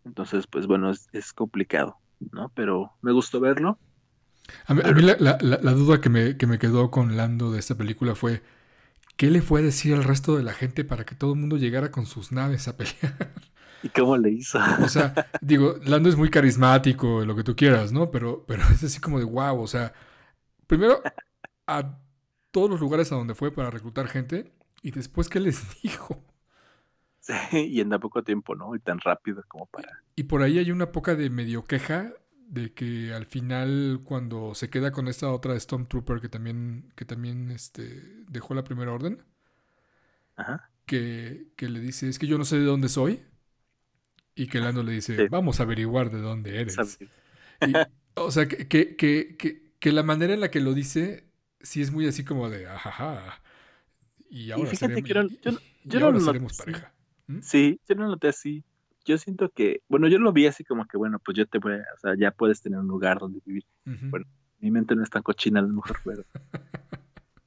Entonces, 0.04 0.45
pues 0.45 0.68
bueno, 0.68 0.91
es, 0.91 1.08
es 1.14 1.32
complicado, 1.32 1.98
¿no? 2.32 2.52
Pero 2.54 2.91
me 3.02 3.14
gustó 3.14 3.40
verlo. 3.40 3.80
A 4.65 4.74
mí, 4.74 4.82
la, 5.02 5.15
la, 5.20 5.38
la, 5.40 5.72
duda 5.72 6.02
que 6.02 6.10
me, 6.10 6.38
que 6.38 6.48
me 6.48 6.60
quedó 6.60 6.91
con 6.91 7.15
Lando 7.18 7.52
de 7.52 7.60
esta 7.60 7.76
película 7.76 8.15
fue, 8.15 8.44
¿qué 9.18 9.30
le 9.32 9.41
fue 9.41 9.61
a 9.61 9.64
decir 9.64 9.94
al 9.94 10.03
resto 10.03 10.36
de 10.36 10.44
la 10.44 10.53
gente 10.53 10.84
para 10.84 11.06
que 11.06 11.15
todo 11.15 11.34
el 11.34 11.40
mundo 11.40 11.57
llegara 11.57 11.91
con 11.91 12.06
sus 12.06 12.32
naves 12.32 12.68
a 12.68 12.78
pelear? 12.78 13.34
¿Y 13.84 13.90
cómo 13.90 14.18
le 14.18 14.32
hizo? 14.32 14.60
O 14.82 14.88
sea, 14.88 15.14
digo, 15.41 15.76
Lando 15.84 16.10
es 16.10 16.15
muy 16.15 16.30
carismático, 16.30 17.26
lo 17.26 17.36
que 17.36 17.44
tú 17.44 17.56
quieras, 17.56 17.91
¿no? 17.91 18.11
Pero, 18.11 18.45
pero 18.48 18.64
es 18.74 18.84
así 18.84 18.99
como 18.99 19.20
de 19.20 19.26
wow, 19.26 19.60
o 19.60 19.68
sea, 19.68 19.94
primero 20.68 21.02
a 21.68 21.98
todos 22.52 22.70
los 22.70 22.80
lugares 22.80 23.11
a 23.11 23.15
donde 23.15 23.36
fue 23.36 23.52
para 23.52 23.70
reclutar 23.70 24.07
gente 24.07 24.53
y 24.82 24.91
después, 24.91 25.28
¿qué 25.30 25.40
les 25.40 25.82
dijo? 25.84 26.24
Sí, 27.20 27.34
y 27.53 27.80
en 27.80 27.90
tan 27.90 27.99
poco 27.99 28.24
tiempo, 28.24 28.53
¿no? 28.56 28.76
Y 28.76 28.80
tan 28.80 28.99
rápido 28.99 29.44
como 29.48 29.65
para... 29.68 30.03
Y 30.15 30.24
por 30.24 30.41
ahí 30.41 30.60
hay 30.60 30.72
una 30.72 30.91
poca 30.91 31.15
de 31.15 31.30
medio 31.30 31.64
queja 31.64 32.14
de 32.53 32.71
que 32.71 33.11
al 33.13 33.25
final 33.25 34.01
cuando 34.03 34.53
se 34.53 34.69
queda 34.69 34.91
con 34.91 35.07
esta 35.07 35.31
otra 35.31 35.59
Stormtrooper 35.59 36.21
que 36.21 36.30
también, 36.30 36.93
que 36.95 37.03
también 37.03 37.49
este, 37.49 37.84
dejó 38.30 38.53
la 38.53 38.63
primera 38.63 38.93
orden, 38.93 39.23
Ajá. 40.35 40.69
Que, 40.85 41.47
que 41.55 41.67
le 41.67 41.80
dice, 41.80 42.09
es 42.09 42.19
que 42.19 42.27
yo 42.27 42.38
no 42.38 42.45
sé 42.45 42.59
de 42.59 42.65
dónde 42.65 42.89
soy, 42.89 43.23
y 44.35 44.47
que 44.47 44.59
Lando 44.59 44.84
le 44.84 44.91
dice, 44.91 45.30
vamos 45.30 45.59
a 45.59 45.63
averiguar 45.63 46.11
de 46.11 46.19
dónde 46.19 46.61
eres. 46.61 46.77
o 48.15 48.30
sea, 48.30 48.47
que, 48.47 48.67
que, 48.67 49.35
que, 49.80 49.91
la 49.91 50.03
manera 50.03 50.34
en 50.34 50.39
la 50.39 50.51
que 50.51 50.59
lo 50.59 50.73
dice, 50.73 51.25
sí 51.59 51.81
es 51.81 51.91
muy 51.91 52.07
así 52.07 52.23
como 52.23 52.49
de, 52.51 52.67
ajaja. 52.67 53.41
Y 54.30 54.51
ahora 54.51 54.75
seremos, 54.75 55.09
yo, 55.84 56.11
no 56.11 56.19
seremos 56.19 56.57
pareja. 56.57 56.93
¿Mm? 57.27 57.39
Sí, 57.41 57.80
yo 57.88 57.95
no 57.95 58.03
lo 58.03 58.09
noté 58.09 58.27
así. 58.27 58.63
Yo 59.05 59.17
siento 59.17 59.49
que, 59.49 59.81
bueno, 59.89 60.07
yo 60.07 60.17
lo 60.17 60.31
vi 60.31 60.47
así 60.47 60.63
como 60.63 60.85
que, 60.85 60.97
bueno, 60.97 61.19
pues 61.19 61.38
yo 61.38 61.45
te 61.45 61.59
voy, 61.59 61.73
o 61.73 61.99
sea, 61.99 62.15
ya 62.17 62.31
puedes 62.31 62.61
tener 62.61 62.80
un 62.80 62.88
lugar 62.88 63.19
donde 63.19 63.41
vivir. 63.45 63.65
Bueno, 63.85 64.25
mi 64.59 64.71
mente 64.71 64.95
no 64.95 65.03
es 65.03 65.09
tan 65.09 65.23
cochina 65.23 65.59
a 65.59 65.63
lo 65.63 65.69
mejor, 65.69 65.97
pero, 66.03 66.23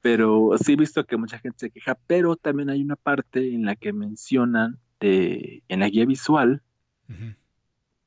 pero 0.01 0.51
sí 0.59 0.73
he 0.73 0.75
visto 0.75 1.05
que 1.05 1.17
mucha 1.17 1.39
gente 1.39 1.57
se 1.59 1.71
queja, 1.71 1.97
pero 2.07 2.35
también 2.35 2.69
hay 2.69 2.81
una 2.81 2.95
parte 2.95 3.53
en 3.53 3.65
la 3.65 3.75
que 3.75 3.91
mencionan 3.91 4.79
de, 4.99 5.63
en 5.67 5.79
la 5.79 5.89
guía 5.89 6.05
visual 6.05 6.61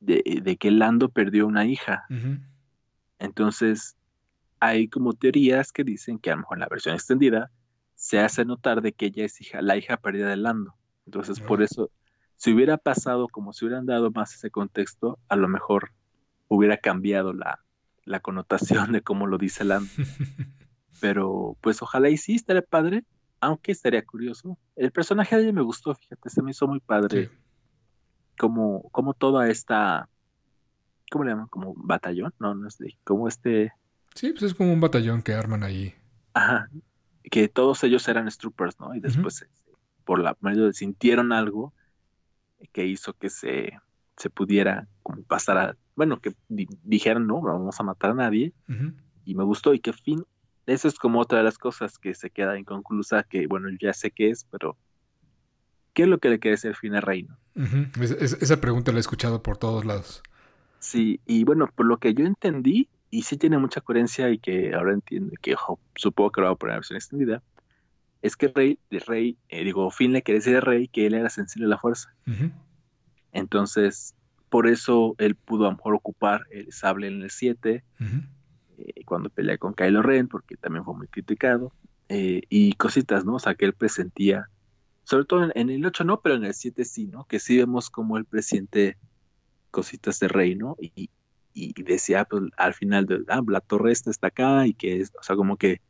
de, 0.00 0.56
que 0.58 0.70
Lando 0.70 1.08
perdió 1.08 1.46
una 1.46 1.66
hija. 1.66 2.06
Entonces, 3.18 3.96
hay 4.58 4.88
como 4.88 5.14
teorías 5.14 5.72
que 5.72 5.84
dicen 5.84 6.18
que 6.18 6.30
a 6.30 6.34
lo 6.34 6.40
mejor 6.40 6.56
en 6.56 6.60
la 6.60 6.68
versión 6.68 6.94
extendida 6.94 7.50
se 7.94 8.18
hace 8.20 8.44
notar 8.44 8.80
de 8.80 8.92
que 8.92 9.06
ella 9.06 9.24
es 9.24 9.40
hija, 9.40 9.60
la 9.60 9.76
hija 9.76 9.96
perdida 9.98 10.28
de 10.28 10.36
Lando. 10.36 10.74
Entonces, 11.04 11.40
por 11.40 11.62
eso, 11.62 11.90
si 12.40 12.54
hubiera 12.54 12.78
pasado 12.78 13.28
como 13.28 13.52
si 13.52 13.66
hubieran 13.66 13.84
dado 13.84 14.10
más 14.12 14.34
ese 14.34 14.50
contexto, 14.50 15.18
a 15.28 15.36
lo 15.36 15.46
mejor 15.46 15.92
hubiera 16.48 16.78
cambiado 16.78 17.34
la, 17.34 17.62
la 18.06 18.20
connotación 18.20 18.92
de 18.92 19.02
cómo 19.02 19.26
lo 19.26 19.36
dice 19.36 19.62
Lando. 19.62 19.90
Pero, 21.02 21.58
pues 21.60 21.82
ojalá 21.82 22.08
y 22.08 22.16
sí, 22.16 22.36
estaría 22.36 22.62
padre, 22.62 23.04
aunque 23.40 23.72
estaría 23.72 24.02
curioso. 24.06 24.56
El 24.74 24.90
personaje 24.90 25.36
de 25.36 25.42
ella 25.42 25.52
me 25.52 25.60
gustó, 25.60 25.94
fíjate, 25.94 26.30
se 26.30 26.40
me 26.40 26.52
hizo 26.52 26.66
muy 26.66 26.80
padre 26.80 27.30
como, 28.38 28.88
como 28.88 29.12
toda 29.12 29.50
esta, 29.50 30.08
¿cómo 31.10 31.24
le 31.24 31.32
llaman? 31.32 31.48
Como 31.48 31.74
batallón, 31.76 32.32
no, 32.38 32.54
no 32.54 32.68
es 32.68 32.78
de, 32.78 32.96
como 33.04 33.28
este... 33.28 33.74
Sí, 34.14 34.30
pues 34.30 34.44
es 34.44 34.54
como 34.54 34.72
un 34.72 34.80
batallón 34.80 35.20
que 35.20 35.34
arman 35.34 35.62
ahí. 35.62 35.94
Ajá, 36.32 36.70
que 37.30 37.48
todos 37.48 37.84
ellos 37.84 38.08
eran 38.08 38.30
troopers, 38.30 38.80
¿no? 38.80 38.94
Y 38.94 39.00
después, 39.00 39.42
este, 39.42 39.72
por 40.06 40.20
la 40.20 40.38
medio 40.40 40.72
sintieron 40.72 41.34
algo 41.34 41.74
que 42.72 42.86
hizo 42.86 43.12
que 43.14 43.30
se, 43.30 43.72
se 44.16 44.30
pudiera 44.30 44.88
como 45.02 45.22
pasar 45.22 45.58
a, 45.58 45.76
bueno, 45.96 46.20
que 46.20 46.32
dijeran, 46.48 47.26
no, 47.26 47.40
vamos 47.40 47.78
a 47.78 47.82
matar 47.82 48.10
a 48.12 48.14
nadie. 48.14 48.52
Y 49.24 49.34
me 49.34 49.44
gustó 49.44 49.74
y 49.74 49.80
que 49.80 49.92
fin, 49.92 50.24
eso 50.66 50.88
es 50.88 50.98
como 50.98 51.20
otra 51.20 51.38
de 51.38 51.44
las 51.44 51.58
cosas 51.58 51.98
que 51.98 52.14
se 52.14 52.30
queda 52.30 52.58
inconclusa, 52.58 53.22
que 53.22 53.46
bueno, 53.46 53.68
ya 53.80 53.92
sé 53.92 54.10
qué 54.10 54.30
es, 54.30 54.44
pero 54.50 54.76
¿qué 55.92 56.02
es 56.02 56.08
lo 56.08 56.18
que 56.18 56.30
le 56.30 56.38
quiere 56.38 56.56
decir 56.56 56.74
fin 56.74 56.94
a 56.94 57.00
Reino? 57.00 57.36
esa 58.00 58.60
pregunta 58.60 58.92
la 58.92 58.98
he 58.98 59.00
escuchado 59.00 59.42
por 59.42 59.56
todos 59.56 59.84
lados. 59.84 60.22
Sí, 60.78 61.20
y 61.26 61.44
bueno, 61.44 61.68
por 61.74 61.86
lo 61.86 61.98
que 61.98 62.14
yo 62.14 62.24
entendí, 62.24 62.88
y 63.10 63.22
sí 63.22 63.36
tiene 63.36 63.58
mucha 63.58 63.80
coherencia 63.80 64.30
y 64.30 64.38
que 64.38 64.72
ahora 64.72 64.92
entiendo, 64.92 65.32
que 65.42 65.54
supongo 65.96 66.30
que 66.30 66.40
lo 66.40 66.46
va 66.46 66.52
a 66.52 66.56
poner 66.56 66.74
en 66.74 66.78
versión 66.78 66.96
extendida, 66.96 67.42
es 68.22 68.36
que 68.36 68.48
Rey, 68.48 68.78
de 68.90 68.98
Rey, 69.00 69.38
eh, 69.48 69.64
digo, 69.64 69.90
Finn 69.90 70.12
le 70.12 70.22
quiere 70.22 70.40
decir 70.40 70.60
Rey 70.60 70.88
que 70.88 71.06
él 71.06 71.14
era 71.14 71.30
sensible 71.30 71.66
a 71.66 71.70
la 71.70 71.78
fuerza. 71.78 72.14
Entonces, 73.32 74.14
por 74.48 74.66
eso 74.66 75.14
él 75.18 75.34
pudo 75.36 75.66
a 75.66 75.70
lo 75.70 75.76
mejor 75.76 75.94
ocupar 75.94 76.42
el 76.50 76.72
sable 76.72 77.06
en 77.08 77.22
el 77.22 77.30
7, 77.30 77.84
eh, 78.78 79.04
cuando 79.04 79.30
pelea 79.30 79.58
con 79.58 79.74
Kylo 79.74 80.02
Ren, 80.02 80.28
porque 80.28 80.56
también 80.56 80.84
fue 80.84 80.94
muy 80.94 81.06
criticado, 81.06 81.72
eh, 82.08 82.42
y 82.48 82.72
cositas, 82.74 83.24
¿no? 83.24 83.36
O 83.36 83.38
sea, 83.38 83.54
que 83.54 83.64
él 83.64 83.72
presentía 83.72 84.48
sobre 85.10 85.24
todo 85.24 85.50
en, 85.52 85.70
el 85.70 85.84
8 85.84 86.04
no, 86.04 86.20
pero 86.20 86.36
en 86.36 86.44
el 86.44 86.54
7 86.54 86.84
sí, 86.84 87.08
¿no? 87.08 87.24
Que 87.24 87.40
sí 87.40 87.58
vemos 87.58 87.90
como 87.90 88.16
el 88.16 88.24
presidente 88.24 88.96
cositas 89.72 90.20
de 90.20 90.28
rey, 90.28 90.54
¿no? 90.54 90.76
Y, 90.78 91.10
decía 91.82 92.24
pues, 92.24 92.44
al 92.56 92.74
final 92.74 93.06
de, 93.06 93.24
ah, 93.26 93.42
la 93.48 93.60
torre 93.60 93.90
esta 93.90 94.10
está 94.10 94.28
acá 94.28 94.68
y 94.68 94.72
que, 94.72 95.00
es, 95.00 95.12
o 95.18 95.22
sea, 95.24 95.34
como 95.34 95.56
que 95.56 95.80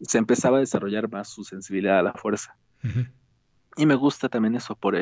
se 0.00 0.18
empezaba 0.18 0.58
a 0.58 0.60
desarrollar 0.60 1.10
más 1.10 1.28
su 1.28 1.44
sensibilidad 1.44 1.98
a 1.98 2.02
la 2.02 2.12
fuerza. 2.12 2.56
Y 3.76 3.86
me 3.86 3.94
gusta 3.94 4.28
también 4.28 4.54
eso 4.54 4.76
por 4.76 4.96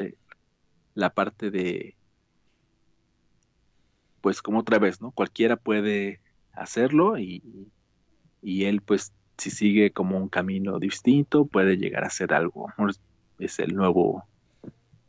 la 0.95 1.11
parte 1.11 1.51
de, 1.51 1.97
pues 4.21 4.41
como 4.41 4.61
otra 4.61 4.79
vez, 4.79 5.01
¿no? 5.01 5.11
Cualquiera 5.11 5.57
puede 5.57 6.21
hacerlo 6.53 7.19
y, 7.19 7.43
y 8.43 8.65
él 8.65 8.81
pues 8.81 9.13
si 9.37 9.51
sigue 9.51 9.91
como 9.91 10.17
un 10.17 10.29
camino 10.29 10.79
distinto 10.79 11.47
puede 11.47 11.77
llegar 11.77 12.05
a 12.05 12.11
ser 12.11 12.33
algo 12.33 12.69
es 13.39 13.59
el 13.59 13.75
nuevo 13.75 14.25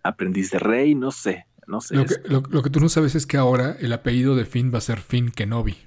aprendiz 0.04 0.52
de 0.52 0.60
rey, 0.60 0.96
no 0.96 1.12
sé, 1.12 1.46
no 1.68 1.82
sé. 1.82 1.96
Lo 1.96 2.06
que, 2.06 2.16
lo, 2.26 2.64
que, 2.64 2.70
tú 2.70 2.80
no 2.80 2.90
sabes 2.90 3.16
es 3.16 3.26
que 3.26 3.38
ahora 3.38 3.76
el 3.80 3.94
apellido 3.94 4.36
de 4.36 4.46
Finn 4.46 4.72
va 4.74 4.80
a 4.80 4.82
ser 4.82 5.00
Finn 5.00 5.32
Kenobi. 5.32 5.78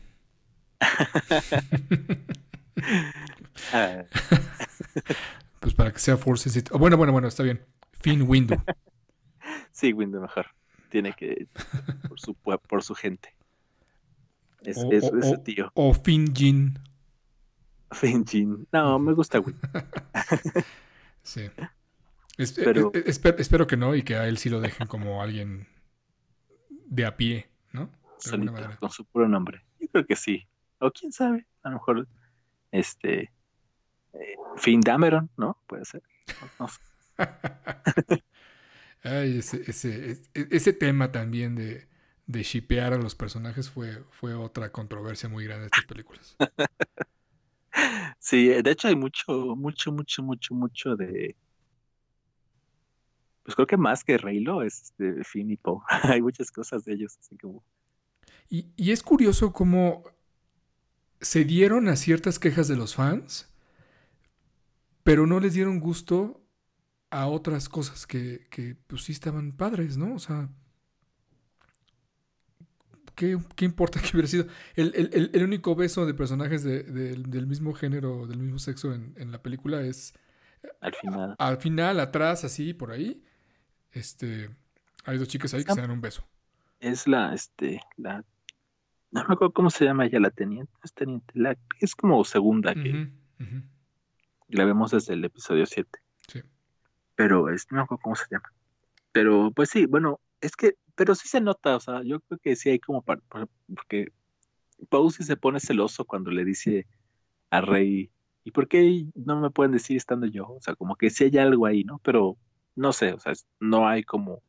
Ah. 3.72 4.04
pues 5.60 5.74
para 5.74 5.92
que 5.92 5.98
sea 5.98 6.16
Force 6.16 6.62
Bueno, 6.72 6.96
bueno, 6.96 7.12
bueno, 7.12 7.28
está 7.28 7.42
bien. 7.42 7.64
Finn 7.92 8.22
Windu. 8.22 8.56
Sí, 9.70 9.92
Windu 9.92 10.20
mejor. 10.20 10.46
Tiene 10.90 11.12
que 11.12 11.46
por 12.08 12.18
su 12.18 12.34
por 12.34 12.82
su 12.82 12.96
gente. 12.96 13.32
Es, 14.62 14.76
ese 14.76 15.38
tío. 15.38 15.70
O 15.74 15.94
Finn 15.94 16.34
Jin. 16.34 16.76
Finn 17.92 18.26
Jin. 18.26 18.66
No, 18.72 18.98
me 18.98 19.12
gusta 19.12 19.38
Windu. 19.38 19.60
sí. 21.22 21.42
Eh, 22.38 22.44
eh, 22.56 23.04
espero, 23.06 23.66
que 23.66 23.76
no 23.76 23.94
y 23.94 24.02
que 24.02 24.16
a 24.16 24.26
él 24.26 24.38
sí 24.38 24.48
lo 24.48 24.60
dejen 24.60 24.88
como 24.88 25.22
alguien 25.22 25.68
de 26.68 27.06
a 27.06 27.16
pie, 27.16 27.48
¿no? 27.72 27.90
con 28.80 28.90
su 28.90 29.04
puro 29.04 29.28
nombre. 29.28 29.64
Yo 29.80 29.88
creo 29.88 30.06
que 30.06 30.16
sí. 30.16 30.46
O 30.80 30.90
quién 30.90 31.12
sabe, 31.12 31.46
a 31.62 31.70
lo 31.70 31.74
mejor 31.76 32.08
este 32.70 33.32
eh, 34.14 34.36
Finn 34.56 34.80
Dameron, 34.80 35.30
¿no? 35.36 35.56
Puede 35.66 35.84
ser. 35.84 36.02
Ay, 39.02 39.38
ese, 39.38 39.62
ese, 39.66 40.20
ese, 40.34 40.72
tema 40.72 41.12
también 41.12 41.54
de, 41.54 41.86
de 42.26 42.42
shipear 42.42 42.92
a 42.92 42.98
los 42.98 43.14
personajes 43.14 43.70
fue, 43.70 44.02
fue 44.10 44.34
otra 44.34 44.70
controversia 44.70 45.28
muy 45.28 45.44
grande 45.44 45.62
de 45.62 45.66
estas 45.66 45.84
películas. 45.86 46.36
Sí, 48.18 48.48
de 48.48 48.70
hecho 48.70 48.88
hay 48.88 48.96
mucho, 48.96 49.54
mucho, 49.54 49.92
mucho, 49.92 50.22
mucho, 50.22 50.52
mucho 50.52 50.96
de, 50.96 51.36
pues 53.48 53.56
creo 53.56 53.66
que 53.66 53.78
más 53.78 54.04
que 54.04 54.18
Reylo 54.18 54.62
es 54.62 54.82
este, 54.82 55.24
Finn 55.24 55.50
y 55.50 55.56
Poe. 55.56 55.80
Hay 56.02 56.20
muchas 56.20 56.50
cosas 56.50 56.84
de 56.84 56.92
ellos, 56.92 57.16
así 57.18 57.34
como... 57.38 57.64
Y, 58.50 58.92
es 58.92 59.02
curioso 59.02 59.54
cómo 59.54 60.04
se 61.22 61.46
dieron 61.46 61.88
a 61.88 61.96
ciertas 61.96 62.38
quejas 62.38 62.68
de 62.68 62.76
los 62.76 62.94
fans, 62.94 63.47
pero 65.08 65.26
no 65.26 65.40
les 65.40 65.54
dieron 65.54 65.80
gusto 65.80 66.44
a 67.08 67.28
otras 67.28 67.70
cosas 67.70 68.06
que, 68.06 68.46
que 68.50 68.76
pues 68.86 69.04
sí 69.04 69.12
estaban 69.12 69.52
padres, 69.52 69.96
¿no? 69.96 70.14
O 70.14 70.18
sea, 70.18 70.50
¿qué, 73.14 73.38
importa 73.60 74.00
que 74.02 74.10
hubiera 74.12 74.28
sido? 74.28 74.48
El, 74.74 75.42
único 75.42 75.74
beso 75.74 76.04
de 76.04 76.12
personajes 76.12 76.62
del 76.62 77.46
mismo 77.46 77.72
género, 77.72 78.26
del 78.26 78.38
mismo 78.38 78.58
sexo 78.58 78.92
en, 78.92 79.32
la 79.32 79.40
película 79.40 79.80
es... 79.80 80.12
Al 80.82 80.94
final. 80.94 81.36
Al 81.38 81.56
final, 81.56 82.00
atrás, 82.00 82.44
así, 82.44 82.74
por 82.74 82.90
ahí. 82.90 83.24
Este, 83.92 84.50
hay 85.06 85.16
dos 85.16 85.28
chicas 85.28 85.54
ahí 85.54 85.64
que 85.64 85.72
se 85.72 85.80
dan 85.80 85.90
un 85.90 86.02
beso. 86.02 86.22
Es 86.80 87.08
la, 87.08 87.32
este, 87.32 87.80
la... 87.96 88.22
No 89.10 89.24
me 89.26 89.32
acuerdo 89.32 89.54
cómo 89.54 89.70
se 89.70 89.86
llama 89.86 90.04
ella, 90.04 90.20
la 90.20 90.30
teniente. 90.30 90.70
Es 90.84 90.92
teniente, 90.92 91.32
la, 91.32 91.56
es 91.80 91.94
como 91.94 92.22
segunda 92.24 92.74
que... 92.74 93.10
vemos 94.48 94.90
desde 94.90 95.14
el 95.14 95.24
episodio 95.24 95.66
7. 95.66 95.88
Sí. 96.28 96.40
Pero, 97.14 97.48
es, 97.50 97.66
no 97.70 97.76
me 97.76 97.82
acuerdo 97.82 98.02
cómo 98.02 98.16
se 98.16 98.26
llama. 98.30 98.52
Pero, 99.12 99.50
pues 99.52 99.70
sí, 99.70 99.86
bueno, 99.86 100.20
es 100.40 100.56
que 100.56 100.76
pero 100.98 101.14
sí 101.14 101.28
se 101.28 101.40
nota, 101.40 101.76
o 101.76 101.80
sea, 101.80 102.02
yo 102.02 102.18
creo 102.18 102.40
que 102.40 102.56
sí 102.56 102.70
hay 102.70 102.80
como 102.80 103.02
para, 103.02 103.22
porque 103.72 104.12
Pau 104.88 105.08
se 105.10 105.36
pone 105.36 105.60
celoso 105.60 106.04
cuando 106.04 106.32
le 106.32 106.44
dice 106.44 106.88
a 107.50 107.60
Rey, 107.60 108.10
¿y 108.42 108.50
por 108.50 108.66
qué 108.66 109.06
no 109.14 109.40
me 109.40 109.50
pueden 109.50 109.70
decir 109.70 109.96
estando 109.96 110.26
yo? 110.26 110.48
O 110.48 110.60
sea, 110.60 110.74
como 110.74 110.96
que 110.96 111.10
sí 111.10 111.22
hay 111.22 111.38
algo 111.38 111.66
ahí, 111.66 111.84
¿no? 111.84 112.00
Pero 112.00 112.36
no 112.74 112.92
sé, 112.92 113.12
o 113.12 113.20
sea, 113.20 113.32
no 113.60 113.86
hay 113.86 114.02
como, 114.02 114.42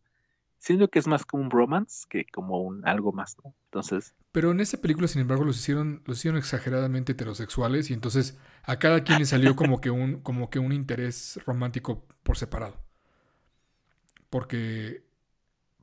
siento 0.57 0.88
que 0.88 0.97
es 0.97 1.05
más 1.05 1.23
como 1.23 1.43
un 1.43 1.51
romance 1.51 2.07
que 2.09 2.26
como 2.26 2.63
un 2.63 2.85
algo 2.88 3.11
más, 3.11 3.38
¿no? 3.43 3.53
Entonces... 3.65 4.15
Pero 4.31 4.51
en 4.51 4.60
esa 4.60 4.80
película, 4.80 5.07
sin 5.07 5.22
embargo, 5.22 5.43
los 5.43 5.57
hicieron, 5.57 6.03
los 6.06 6.19
hicieron 6.19 6.38
exageradamente 6.38 7.14
heterosexuales 7.14 7.89
y 7.89 7.93
entonces 7.93 8.38
a 8.64 8.77
cada 8.77 9.03
quien 9.03 9.19
le 9.19 9.26
salió 9.26 9.56
como 9.56 9.81
que 9.81 9.89
un, 9.89 10.19
como 10.22 10.49
que 10.49 10.60
un 10.60 10.72
interés 10.72 11.39
romántico 11.45 12.06
por 12.23 12.38
separado. 12.38 12.80
Porque 14.30 15.03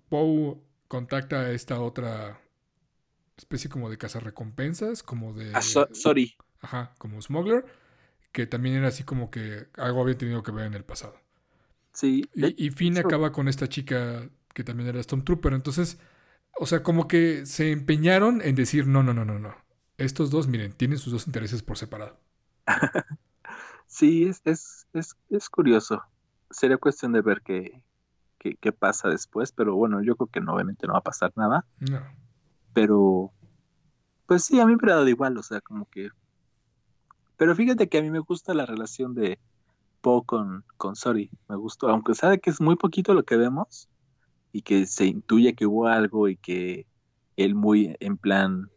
Poe 0.08 0.58
contacta 0.86 1.40
a 1.40 1.50
esta 1.50 1.80
otra 1.80 2.40
especie 3.36 3.68
como 3.68 3.90
de 3.90 3.98
cazarrecompensas, 3.98 5.02
como 5.02 5.32
de... 5.32 5.50
Ah, 5.54 5.60
sorry. 5.60 6.36
Ajá, 6.60 6.94
como 6.98 7.20
smuggler, 7.20 7.64
que 8.32 8.46
también 8.46 8.76
era 8.76 8.88
así 8.88 9.02
como 9.02 9.30
que 9.30 9.66
algo 9.76 10.02
había 10.02 10.16
tenido 10.16 10.42
que 10.42 10.52
ver 10.52 10.66
en 10.66 10.74
el 10.74 10.84
pasado. 10.84 11.20
Sí. 11.92 12.28
Y, 12.34 12.70
Finn 12.70 12.98
acaba 12.98 13.32
con 13.32 13.48
esta 13.48 13.68
chica 13.68 14.28
que 14.52 14.64
también 14.64 14.88
era 14.88 15.02
Stormtrooper, 15.02 15.54
entonces, 15.54 15.98
o 16.58 16.66
sea, 16.66 16.82
como 16.82 17.08
que 17.08 17.46
se 17.46 17.72
empeñaron 17.72 18.40
en 18.42 18.54
decir, 18.54 18.86
no, 18.86 19.02
no, 19.02 19.12
no, 19.12 19.24
no, 19.24 19.38
no. 19.38 19.54
Estos 19.98 20.30
dos, 20.30 20.48
miren, 20.48 20.72
tienen 20.72 20.98
sus 20.98 21.12
dos 21.12 21.26
intereses 21.26 21.62
por 21.62 21.78
separado. 21.78 22.18
sí, 23.86 24.24
es, 24.24 24.40
es, 24.44 24.86
es, 24.92 25.16
es 25.30 25.48
curioso. 25.48 26.02
Sería 26.50 26.76
cuestión 26.78 27.12
de 27.12 27.22
ver 27.22 27.42
qué, 27.42 27.82
qué, 28.38 28.72
pasa 28.72 29.08
después, 29.08 29.52
pero 29.52 29.74
bueno, 29.74 30.02
yo 30.02 30.16
creo 30.16 30.28
que 30.28 30.40
no, 30.40 30.54
obviamente 30.54 30.86
no 30.86 30.94
va 30.94 31.00
a 31.00 31.04
pasar 31.04 31.32
nada. 31.36 31.66
No. 31.78 32.00
Pero, 32.72 33.32
pues 34.26 34.44
sí, 34.44 34.60
a 34.60 34.66
mí 34.66 34.76
me 34.80 34.92
ha 34.92 34.96
dado 34.96 35.08
igual, 35.08 35.36
o 35.38 35.42
sea, 35.42 35.60
como 35.60 35.88
que... 35.88 36.10
Pero 37.36 37.54
fíjate 37.54 37.88
que 37.88 37.98
a 37.98 38.02
mí 38.02 38.10
me 38.10 38.20
gusta 38.20 38.54
la 38.54 38.66
relación 38.66 39.14
de 39.14 39.38
Poe 40.00 40.24
con, 40.24 40.64
con 40.76 40.96
Sori, 40.96 41.30
me 41.48 41.56
gustó, 41.56 41.88
aunque 41.88 42.14
sabe 42.14 42.38
que 42.38 42.50
es 42.50 42.60
muy 42.60 42.76
poquito 42.76 43.12
lo 43.12 43.24
que 43.24 43.36
vemos 43.36 43.88
y 44.56 44.62
que 44.62 44.86
se 44.86 45.04
intuye 45.04 45.54
que 45.54 45.66
hubo 45.66 45.86
algo 45.86 46.30
y 46.30 46.36
que 46.38 46.86
él 47.36 47.54
muy 47.54 47.94
en 48.00 48.16
plan 48.16 48.70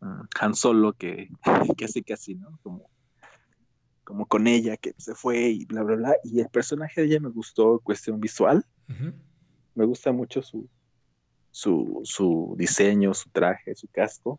mm, 0.00 0.20
Han 0.38 0.54
Solo 0.54 0.92
que, 0.98 1.30
hace 1.82 2.02
casi, 2.02 2.34
¿no? 2.34 2.58
Como 2.62 2.90
como 4.04 4.26
con 4.26 4.46
ella 4.46 4.76
que 4.76 4.94
se 4.98 5.16
fue 5.16 5.48
y 5.48 5.64
bla, 5.64 5.82
bla, 5.82 5.96
bla. 5.96 6.16
Y 6.22 6.38
el 6.38 6.48
personaje 6.48 7.00
de 7.00 7.06
ella 7.08 7.20
me 7.20 7.30
gustó, 7.30 7.80
cuestión 7.80 8.20
visual. 8.20 8.64
Me 9.74 9.84
gusta 9.84 10.12
mucho 10.12 10.42
su, 10.42 10.68
su, 11.50 12.02
su, 12.04 12.54
diseño, 12.56 13.14
su 13.14 13.30
traje, 13.30 13.74
su 13.74 13.88
casco. 13.88 14.38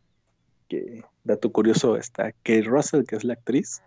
Que, 0.70 1.04
dato 1.22 1.52
curioso, 1.52 1.98
está 1.98 2.32
que 2.44 2.62
Russell, 2.62 3.04
que 3.04 3.18
es 3.18 3.26
la 3.26 3.34
actriz, 3.34 3.82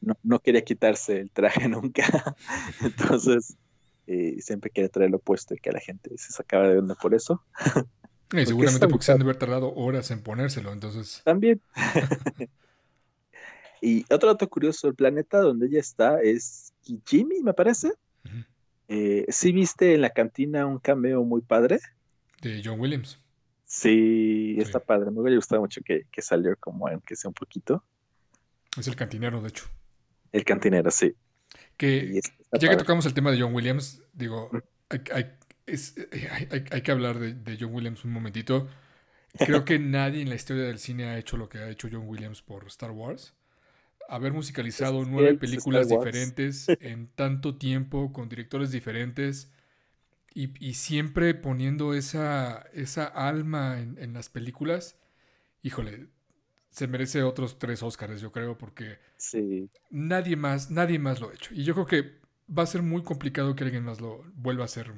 no, 0.00 0.16
no, 0.24 0.40
quería 0.40 0.64
quitarse 0.64 1.20
el 1.20 1.30
traje 1.30 1.68
nunca. 1.68 2.34
Entonces, 2.82 3.56
eh, 4.06 4.36
siempre 4.40 4.70
quiere 4.70 4.88
traerlo 4.88 5.18
puesto 5.18 5.54
y 5.54 5.58
que 5.58 5.72
la 5.72 5.80
gente 5.80 6.10
se 6.16 6.32
sacaba 6.32 6.68
de 6.68 6.78
onda 6.78 6.94
por 6.94 7.14
eso. 7.14 7.42
Y 8.32 8.46
seguramente 8.46 8.88
porque 8.88 9.04
se 9.04 9.12
han 9.12 9.18
de 9.18 9.24
haber 9.24 9.36
tardado 9.36 9.72
horas 9.74 10.10
en 10.10 10.20
ponérselo, 10.20 10.72
entonces. 10.72 11.20
También. 11.24 11.60
Y 13.86 14.06
otro 14.10 14.30
dato 14.30 14.48
curioso, 14.48 14.88
el 14.88 14.94
planeta 14.94 15.40
donde 15.40 15.66
ella 15.66 15.78
está 15.78 16.22
es 16.22 16.72
Kijimi, 16.80 17.42
me 17.42 17.52
parece. 17.52 17.92
Eh, 18.88 19.26
¿Sí 19.28 19.52
viste 19.52 19.92
en 19.92 20.00
la 20.00 20.08
cantina 20.08 20.64
un 20.64 20.78
cameo 20.78 21.22
muy 21.22 21.42
padre? 21.42 21.80
De 22.40 22.62
John 22.64 22.80
Williams. 22.80 23.20
Sí, 23.66 24.56
está 24.58 24.80
padre. 24.80 25.10
Me 25.10 25.20
hubiera 25.20 25.36
gustado 25.36 25.60
mucho 25.60 25.82
que, 25.84 26.06
salió 26.22 26.56
como 26.58 26.88
aunque 26.88 27.14
sea 27.14 27.28
un 27.28 27.34
poquito. 27.34 27.84
Es 28.78 28.88
el 28.88 28.96
cantinero, 28.96 29.42
de 29.42 29.50
hecho. 29.50 29.66
El 30.32 30.44
cantinero, 30.44 30.90
sí. 30.90 31.14
Que 31.76 32.20
ya 32.52 32.70
que 32.70 32.76
tocamos 32.76 33.06
el 33.06 33.14
tema 33.14 33.30
de 33.30 33.40
John 33.40 33.54
Williams, 33.54 34.02
digo, 34.12 34.50
hay, 34.88 36.82
que 36.82 36.90
hablar 36.92 37.18
de, 37.18 37.34
de, 37.34 37.56
John 37.58 37.74
Williams 37.74 38.04
un 38.04 38.12
momentito. 38.12 38.68
Creo 39.38 39.64
que 39.64 39.78
nadie 39.80 40.22
en 40.22 40.28
la 40.28 40.36
historia 40.36 40.64
del 40.64 40.78
cine 40.78 41.06
ha 41.06 41.18
hecho 41.18 41.36
lo 41.36 41.48
que 41.48 41.58
ha 41.58 41.68
hecho 41.68 41.88
John 41.90 42.06
Williams 42.06 42.42
por 42.42 42.66
Star 42.66 42.90
Wars. 42.90 43.34
Haber 44.08 44.32
musicalizado 44.32 45.04
nueve 45.04 45.34
películas 45.34 45.88
diferentes 45.88 46.66
en 46.80 47.08
tanto 47.08 47.56
tiempo 47.56 48.12
con 48.12 48.28
directores 48.28 48.70
diferentes 48.70 49.50
y, 50.34 50.74
siempre 50.74 51.32
poniendo 51.34 51.94
esa, 51.94 52.66
esa 52.72 53.04
alma 53.04 53.78
en, 53.78 54.12
las 54.12 54.28
películas, 54.28 54.98
híjole, 55.62 56.08
se 56.74 56.88
merece 56.88 57.22
otros 57.22 57.58
tres 57.58 57.82
Oscars, 57.84 58.20
yo 58.20 58.32
creo, 58.32 58.58
porque 58.58 58.98
nadie 59.90 60.34
más, 60.34 60.70
nadie 60.70 60.98
más 60.98 61.20
lo 61.20 61.30
ha 61.30 61.34
hecho. 61.34 61.54
Y 61.54 61.62
yo 61.62 61.72
creo 61.74 61.86
que 61.86 62.18
va 62.50 62.64
a 62.64 62.66
ser 62.66 62.82
muy 62.82 63.02
complicado 63.02 63.54
que 63.54 63.62
alguien 63.62 63.84
más 63.84 64.00
lo 64.00 64.24
vuelva 64.34 64.62
a 64.62 64.66
hacer 64.66 64.92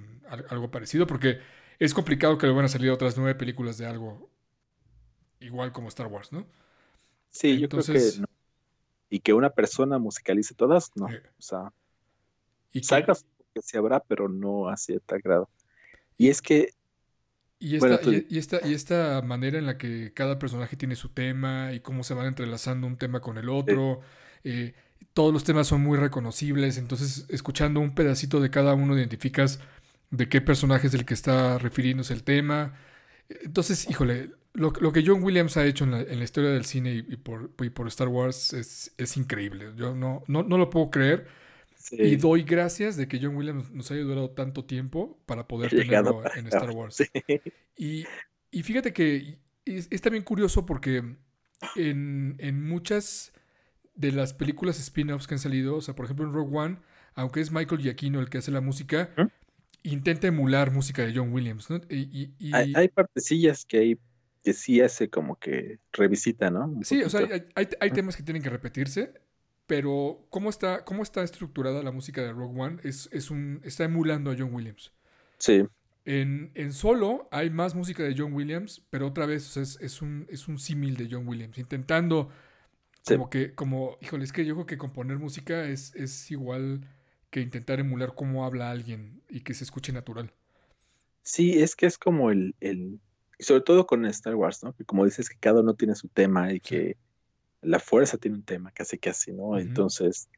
algo 0.48 0.70
parecido, 0.70 1.07
porque 1.07 1.40
es 1.78 1.93
complicado 1.93 2.39
que 2.39 2.47
le 2.47 2.55
van 2.55 2.65
a 2.65 2.69
salir 2.69 2.90
otras 2.90 3.19
nueve 3.19 3.35
películas 3.35 3.77
de 3.77 3.85
algo 3.85 4.31
igual 5.39 5.73
como 5.73 5.89
Star 5.89 6.07
Wars, 6.07 6.32
¿no? 6.32 6.47
Sí, 7.31 7.59
yo 7.59 7.69
creo 7.69 7.85
que 7.85 8.01
no 8.20 8.27
y 9.11 9.20
que 9.20 9.32
una 9.35 9.51
persona 9.51 9.98
musicalice 9.98 10.55
todas, 10.55 10.90
no. 10.94 11.11
Eh. 11.11 11.23
O 11.39 11.43
sea, 11.43 11.73
y 12.73 12.81
que 12.81 13.62
se 13.62 13.78
habrá, 13.78 14.01
pero 14.01 14.28
no 14.28 14.69
así 14.69 14.94
de 14.94 15.01
tal 15.01 15.20
grado. 15.20 15.48
Y 16.16 16.28
es 16.28 16.43
que. 16.43 16.70
Y 17.59 17.77
esta, 17.77 18.01
y, 18.05 18.39
esta, 18.39 18.69
y 18.69 18.74
esta 18.74 19.23
manera 19.23 19.59
en 19.59 19.66
la 19.66 19.78
que 19.78 20.12
cada 20.15 20.39
personaje 20.39 20.77
tiene 20.77 20.95
su 20.95 21.09
tema 21.09 21.73
y 21.73 21.81
cómo 21.81 22.05
se 22.05 22.15
van 22.15 22.27
entrelazando 22.27 22.87
un 22.87 22.97
tema 22.97 23.20
con 23.20 23.39
el 23.39 23.49
otro. 23.49 24.01
Eh, 24.45 24.74
todos 25.15 25.33
los 25.33 25.45
temas 25.45 25.66
son 25.66 25.81
muy 25.81 25.97
reconocibles. 25.99 26.77
Entonces, 26.78 27.27
escuchando 27.31 27.81
un 27.81 27.95
pedacito 27.95 28.41
de 28.41 28.51
cada 28.51 28.74
uno, 28.74 28.97
identificas 28.97 29.61
de 30.11 30.28
qué 30.28 30.41
personaje 30.41 30.87
es 30.87 30.95
el 30.95 31.05
que 31.05 31.15
está 31.15 31.59
refiriéndose 31.59 32.12
el 32.12 32.23
tema. 32.23 32.74
Entonces, 33.28 33.89
híjole, 33.91 34.31
lo, 34.53 34.73
que 34.73 35.05
John 35.07 35.23
Williams 35.23 35.57
ha 35.57 35.65
hecho 35.66 35.85
en 35.85 35.91
la, 35.91 36.24
historia 36.24 36.51
del 36.51 36.65
cine 36.65 36.95
y, 36.95 37.16
por, 37.16 37.51
por, 37.51 37.89
Star 37.89 38.09
Wars 38.09 38.53
es, 38.53 39.16
increíble. 39.16 39.73
Yo 39.77 39.95
no, 39.95 40.23
no, 40.28 40.43
lo 40.43 40.70
puedo 40.70 40.91
creer. 40.91 41.27
Y 41.93 42.17
doy 42.17 42.43
gracias 42.43 42.97
de 42.97 43.09
que 43.09 43.19
John 43.21 43.37
Williams 43.37 43.71
nos 43.71 43.91
haya 43.91 44.03
durado 44.03 44.31
tanto 44.31 44.65
tiempo 44.65 45.19
para 45.27 45.47
poder 45.49 45.71
tenerlo 45.71 46.23
en 46.35 46.47
Star 46.47 46.71
Wars. 46.71 47.03
Y, 47.77 48.07
fíjate 48.63 48.93
que 48.93 49.39
es, 49.65 50.01
también 50.01 50.25
curioso 50.25 50.67
porque 50.67 51.17
en, 51.77 52.67
muchas 52.67 53.33
de 53.95 54.13
las 54.13 54.35
películas 54.35 54.79
spin-offs 54.79 55.27
que 55.27 55.35
han 55.35 55.39
salido, 55.39 55.77
o 55.77 55.81
sea, 55.81 55.95
por 55.95 56.07
ejemplo 56.07 56.27
en 56.27 56.33
Rogue 56.33 56.57
One, 56.57 56.79
aunque 57.15 57.41
es 57.41 57.51
Michael 57.51 57.81
Giacchino 57.81 58.21
el 58.21 58.29
que 58.29 58.39
hace 58.39 58.51
la 58.51 58.61
música, 58.61 59.11
intenta 59.83 60.27
emular 60.27 60.71
música 60.71 61.03
de 61.03 61.15
John 61.15 61.33
Williams, 61.33 61.71
¿no? 61.71 61.81
Y, 61.89 62.35
hay, 62.53 62.73
hay, 62.75 62.89
partecillas 62.89 63.65
que 63.65 63.79
hay 63.79 63.99
que 64.47 64.53
sí 64.53 64.81
hace 64.81 65.11
como 65.11 65.41
que 65.41 65.81
revisita, 65.93 66.51
¿no? 66.51 66.73
sí, 66.83 67.03
o 67.03 67.11
sea, 67.11 67.27
hay, 67.57 67.91
temas 67.91 68.17
que 68.17 68.23
tienen 68.23 68.45
que 68.45 68.49
repetirse, 68.49 69.13
pero 69.67 70.27
cómo 70.31 70.51
está, 70.51 70.85
cómo 70.85 71.03
está 71.03 71.23
estructurada 71.23 71.83
la 71.83 71.93
música 71.93 72.23
de 72.23 72.33
Rogue 72.33 72.61
One 72.61 72.79
es, 72.85 73.09
es 73.13 73.31
un, 73.31 73.61
está 73.65 73.85
emulando 73.85 74.31
a 74.31 74.37
John 74.39 74.55
Williams. 74.55 74.93
Sí. 75.39 75.65
En, 76.05 76.53
solo 76.73 77.29
hay 77.33 77.51
más 77.51 77.75
música 77.75 78.05
de 78.05 78.15
John 78.17 78.33
Williams, 78.33 78.87
pero 78.91 79.09
otra 79.09 79.27
vez 79.27 79.57
es, 79.57 80.03
un, 80.03 80.27
es 80.31 80.47
un 80.47 80.59
símil 80.59 80.97
de 80.97 81.09
John 81.11 81.27
Williams, 81.27 81.59
intentando 81.59 82.31
como 83.05 83.29
que, 83.29 83.55
como, 83.55 83.99
híjole, 84.01 84.25
es 84.25 84.33
que 84.33 84.45
yo 84.45 84.55
creo 84.55 84.67
que 84.67 84.79
componer 84.79 85.19
música 85.19 85.67
es, 85.67 85.95
es 85.95 86.31
igual 86.31 86.89
que 87.31 87.41
intentar 87.41 87.81
emular 87.81 88.15
cómo 88.15 88.45
habla 88.45 88.71
alguien 88.71 89.21
y 89.29 89.41
que 89.41 89.55
se 89.55 89.65
escuche 89.65 89.93
natural. 89.93 90.33
Sí, 91.23 91.61
es 91.61 91.75
que 91.75 91.87
es 91.87 91.99
como 91.99 92.31
el, 92.31 92.55
y 93.39 93.43
sobre 93.43 93.63
todo 93.63 93.87
con 93.87 94.07
Star 94.07 94.35
Wars, 94.35 94.63
¿no? 94.63 94.75
Que 94.75 94.85
como 94.85 95.05
dices, 95.05 95.29
que 95.29 95.37
cada 95.39 95.61
uno 95.61 95.75
tiene 95.75 95.95
su 95.95 96.09
tema 96.09 96.53
y 96.53 96.61
que 96.61 96.97
la 97.67 97.79
fuerza 97.79 98.17
tiene 98.17 98.37
un 98.37 98.43
tema, 98.43 98.71
casi 98.71 98.99
que 98.99 99.11
así, 99.11 99.33
¿no? 99.33 99.59
Entonces, 99.59 100.29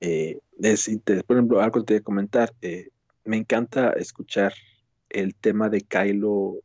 eh, 0.00 0.38
por 1.26 1.36
ejemplo, 1.36 1.60
algo 1.60 1.82
te 1.84 1.94
voy 1.94 2.00
a 2.00 2.04
comentar, 2.04 2.54
eh, 2.62 2.90
me 3.24 3.36
encanta 3.36 3.90
escuchar 3.92 4.52
el 5.08 5.34
tema 5.34 5.68
de 5.68 5.80
Kylo 5.80 6.60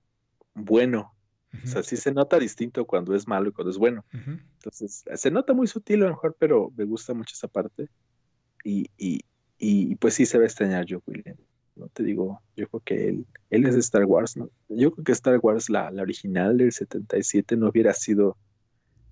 bueno, 0.54 1.14
O 1.64 1.68
sea, 1.68 1.84
sí 1.84 1.98
se 1.98 2.12
nota 2.12 2.40
distinto 2.40 2.86
cuando 2.86 3.16
es 3.16 3.28
malo 3.28 3.50
y 3.50 3.52
cuando 3.52 3.70
es 3.70 3.78
bueno. 3.78 4.04
Entonces, 4.12 5.04
se 5.14 5.32
nota 5.32 5.54
muy 5.54 5.68
sutil 5.68 6.02
a 6.02 6.06
lo 6.06 6.12
mejor, 6.12 6.36
pero 6.40 6.72
me 6.76 6.84
gusta 6.84 7.14
mucho 7.14 7.34
esa 7.34 7.48
parte. 7.48 7.90
Y, 8.64 8.88
y, 8.98 9.22
y 9.60 9.96
pues 9.96 10.16
sí 10.16 10.26
se 10.26 10.38
va 10.38 10.46
a 10.46 10.48
extrañar 10.48 10.86
Joe 10.90 11.02
Williams. 11.06 11.40
No 11.76 11.90
te 11.90 12.04
digo, 12.04 12.42
yo 12.56 12.68
creo 12.68 12.82
que 12.84 13.10
él, 13.10 13.26
él 13.52 13.66
es 13.66 13.76
de 13.76 13.82
Star 13.82 14.06
Wars, 14.06 14.36
¿no? 14.36 14.50
Yo 14.70 14.92
creo 14.92 15.04
que 15.04 15.12
Star 15.12 15.40
Wars, 15.42 15.70
la, 15.70 15.92
la 15.92 16.02
original 16.02 16.58
del 16.58 16.72
77, 16.72 17.56
no 17.56 17.70
hubiera 17.70 17.94
sido 17.94 18.36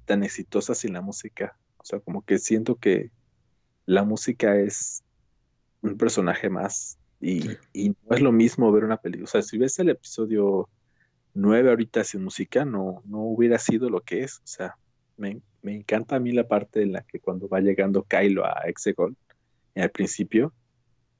tan 0.05 0.23
exitosa 0.23 0.75
sin 0.75 0.93
la 0.93 1.01
música. 1.01 1.57
O 1.77 1.85
sea, 1.85 1.99
como 1.99 2.23
que 2.23 2.37
siento 2.37 2.75
que 2.75 3.11
la 3.85 4.03
música 4.03 4.55
es 4.57 5.03
un 5.81 5.97
personaje 5.97 6.49
más 6.49 6.97
y, 7.19 7.51
y, 7.73 7.89
no 7.89 8.15
es 8.15 8.21
lo 8.21 8.31
mismo 8.31 8.71
ver 8.71 8.83
una 8.83 8.97
película. 8.97 9.25
O 9.25 9.31
sea, 9.31 9.41
si 9.41 9.57
ves 9.57 9.77
el 9.79 9.89
episodio 9.89 10.69
9 11.33 11.69
ahorita 11.69 12.03
sin 12.03 12.23
música, 12.23 12.65
no, 12.65 13.01
no 13.05 13.19
hubiera 13.19 13.59
sido 13.59 13.89
lo 13.89 14.01
que 14.01 14.23
es. 14.23 14.37
O 14.37 14.47
sea, 14.47 14.75
me, 15.17 15.41
me 15.61 15.75
encanta 15.75 16.15
a 16.15 16.19
mí 16.19 16.31
la 16.31 16.47
parte 16.47 16.81
en 16.81 16.93
la 16.93 17.01
que 17.01 17.19
cuando 17.19 17.47
va 17.47 17.59
llegando 17.59 18.03
Kylo 18.03 18.45
a 18.45 18.63
Exegol 18.65 19.15
al 19.75 19.91
principio 19.91 20.53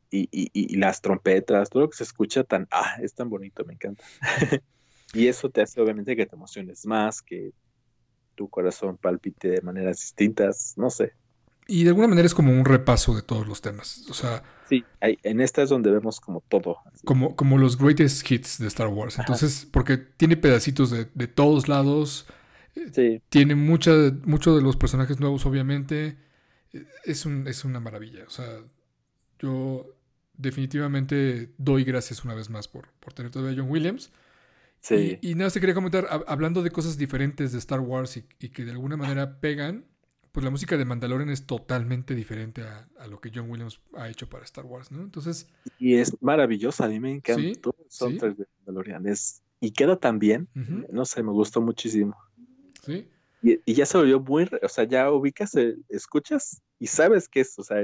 y, 0.10 0.28
y, 0.32 0.50
y, 0.54 0.76
las 0.76 1.02
trompetas, 1.02 1.70
todo 1.70 1.84
lo 1.84 1.90
que 1.90 1.98
se 1.98 2.04
escucha 2.04 2.44
tan, 2.44 2.68
ah, 2.72 2.98
es 3.02 3.14
tan 3.14 3.30
bonito, 3.30 3.64
me 3.64 3.74
encanta. 3.74 4.04
y 5.14 5.28
eso 5.28 5.50
te 5.50 5.62
hace 5.62 5.80
obviamente 5.80 6.16
que 6.16 6.26
te 6.26 6.36
emociones 6.36 6.86
más, 6.86 7.22
que 7.22 7.54
tu 8.36 8.50
corazón 8.50 8.98
palpite 8.98 9.50
de 9.50 9.62
maneras 9.62 9.98
distintas, 9.98 10.74
no 10.78 10.90
sé. 10.90 11.14
Y 11.68 11.84
de 11.84 11.90
alguna 11.90 12.08
manera 12.08 12.26
es 12.26 12.34
como 12.34 12.52
un 12.52 12.66
repaso 12.66 13.16
de 13.16 13.22
todos 13.22 13.48
los 13.48 13.62
temas. 13.62 14.06
O 14.10 14.14
sea. 14.14 14.44
Sí, 14.68 14.84
hay, 15.00 15.18
en 15.24 15.40
esta 15.40 15.62
es 15.62 15.70
donde 15.70 15.92
vemos 15.92 16.20
como 16.20 16.42
todo. 16.50 16.80
Como, 17.06 17.36
como 17.36 17.58
los 17.58 17.78
greatest 17.78 18.30
hits 18.30 18.58
de 18.58 18.68
Star 18.68 18.88
Wars. 18.88 19.20
Entonces, 19.20 19.68
porque 19.72 19.98
tiene 19.98 20.36
pedacitos 20.38 20.92
de, 20.92 21.08
de 21.14 21.28
todos 21.28 21.70
lados. 21.70 22.28
Sí. 22.94 23.22
Tiene 23.30 23.56
muchos 23.56 24.14
de 24.14 24.62
los 24.62 24.76
personajes 24.76 25.20
nuevos, 25.20 25.46
obviamente. 25.46 26.18
Es, 27.06 27.26
un, 27.26 27.48
es 27.48 27.64
una 27.64 27.80
maravilla. 27.80 28.26
O 28.28 28.30
sea, 28.30 28.48
yo 29.40 29.86
definitivamente 30.36 31.54
doy 31.58 31.84
gracias 31.84 32.26
una 32.26 32.34
vez 32.34 32.50
más 32.50 32.68
por, 32.68 32.90
por 33.00 33.14
tener 33.14 33.32
todavía 33.32 33.54
a 33.54 33.64
John 33.64 33.72
Williams. 33.72 34.12
Sí. 34.82 35.20
Y, 35.22 35.36
nada, 35.36 35.50
se 35.52 35.60
quería 35.60 35.76
comentar, 35.76 36.08
hablando 36.28 36.64
de 36.64 36.72
cosas 36.72 36.98
diferentes 36.98 37.52
de 37.52 37.60
Star 37.60 37.80
Wars 37.80 38.18
y, 38.18 38.50
que 38.50 38.66
de 38.66 38.72
alguna 38.72 38.98
manera 38.98 39.40
pegan, 39.40 39.86
pues 40.32 40.44
la 40.44 40.50
música 40.50 40.76
de 40.76 40.86
Mandalorian 40.86 41.30
es 41.30 41.46
totalmente 41.46 42.16
diferente 42.16 42.64
a, 42.64 43.08
lo 43.08 43.22
que 43.22 43.32
John 43.34 43.50
Williams 43.50 43.80
ha 43.96 44.10
hecho 44.10 44.28
para 44.28 44.44
Star 44.44 44.66
Wars, 44.66 44.92
¿no? 44.92 45.04
Entonces... 45.04 45.48
Y 45.78 45.96
es 45.96 46.18
maravillosa, 46.22 46.86
a 46.86 46.90
mí 46.90 47.00
me 47.00 47.12
encantó 47.12 47.76
¿Sí? 47.90 48.18
de 48.18 48.48
Mandalorian. 48.66 49.06
y 49.60 49.72
queda 49.72 49.98
tan 49.98 50.18
bien, 50.18 50.48
no 50.92 51.06
sé, 51.06 51.22
me 51.22 51.32
gustó 51.32 51.62
muchísimo. 51.62 52.18
Sí. 52.84 53.08
Y, 53.44 53.74
ya 53.74 53.86
se 53.86 53.98
volvió 54.00 54.20
muy, 54.20 54.50
o 54.62 54.70
sea, 54.70 54.84
ya 54.86 55.12
ubicas, 55.12 55.54
escuchas 55.90 56.62
y 56.80 56.88
sabes 56.88 57.28
qué 57.28 57.42
es, 57.42 57.58
o 57.60 57.64
sea, 57.64 57.78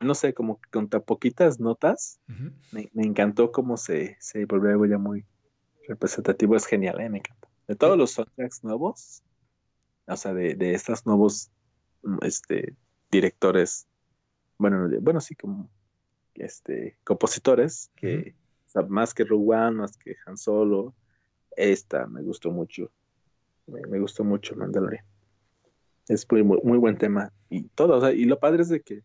no 0.00 0.14
sé, 0.14 0.34
como 0.34 0.60
con 0.70 0.88
tan 0.88 1.02
poquitas 1.02 1.58
notas, 1.58 2.20
me, 2.70 2.90
encantó 2.94 3.50
cómo 3.50 3.76
se, 3.76 4.16
se 4.20 4.44
volvió 4.44 4.84
ya 4.86 4.98
muy, 4.98 5.24
representativo 5.88 6.56
es 6.56 6.66
genial, 6.66 7.00
¿eh? 7.00 7.08
me 7.08 7.18
encanta. 7.18 7.48
De 7.66 7.74
todos 7.74 7.96
los 7.96 8.12
soundtracks 8.12 8.62
nuevos, 8.62 9.22
o 10.06 10.16
sea, 10.16 10.34
de, 10.34 10.54
de 10.54 10.74
estos 10.74 11.06
nuevos 11.06 11.50
mm, 12.02 12.18
este, 12.22 12.74
directores, 13.10 13.86
bueno, 14.58 14.88
bueno, 15.00 15.20
sí, 15.20 15.34
como 15.34 15.70
este, 16.34 16.98
compositores, 17.04 17.90
que 17.96 18.34
más 18.88 19.14
que 19.14 19.24
Rowan, 19.24 19.76
más 19.76 19.96
que 19.96 20.16
Han 20.26 20.36
Solo, 20.36 20.94
esta 21.56 22.06
me 22.06 22.22
gustó 22.22 22.50
mucho. 22.50 22.90
Me, 23.66 23.98
gustó 23.98 24.24
mucho 24.24 24.56
Mandalorian. 24.56 25.04
Es 26.08 26.26
muy, 26.30 26.42
muy, 26.42 26.78
buen 26.78 26.98
tema. 26.98 27.32
Y 27.48 27.62
todo, 27.68 27.96
o 27.96 28.00
sea, 28.00 28.12
y 28.12 28.24
lo 28.24 28.38
padre 28.38 28.62
es 28.62 28.68
de 28.68 28.82
que 28.82 29.02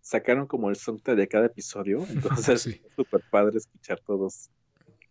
sacaron 0.00 0.46
como 0.46 0.70
el 0.70 0.76
soundtrack 0.76 1.16
de 1.16 1.28
cada 1.28 1.46
episodio, 1.46 2.04
entonces 2.08 2.66
es 2.66 2.80
súper 2.96 3.22
padre 3.30 3.58
escuchar 3.58 4.00
todos 4.00 4.50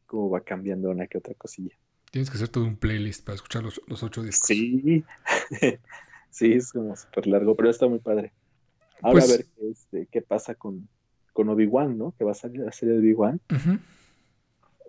cómo 0.10 0.30
va 0.30 0.42
cambiando 0.42 0.90
una 0.90 1.06
que 1.06 1.20
otra 1.20 1.36
cosilla. 1.36 1.78
Tienes 2.12 2.32
que 2.32 2.38
hacer 2.38 2.50
todo 2.50 2.64
un 2.64 2.76
playlist 2.76 3.24
para 3.24 3.36
escuchar 3.36 3.64
los, 3.64 4.04
ocho 4.04 4.24
discos. 4.24 4.48
Sí, 4.48 5.06
sí, 6.32 6.54
es 6.54 6.74
como 6.74 6.96
súper 6.96 7.28
largo, 7.28 7.56
pero 7.56 7.70
está 7.70 7.88
muy 7.88 8.00
padre. 8.00 8.34
Ahora 9.04 9.20
pues 9.20 9.26
a 9.26 9.38
ver 9.38 9.46
qué, 9.46 9.70
este, 9.70 10.08
qué 10.12 10.22
pasa 10.24 10.56
con, 10.56 10.90
con 11.32 11.48
Obi-Wan, 11.50 11.96
¿no? 11.96 12.16
Que 12.18 12.24
va 12.24 12.32
a 12.32 12.34
salir 12.34 12.62
la 12.62 12.72
serie 12.72 12.96
de 12.96 13.02
Obi-Wan. 13.02 13.40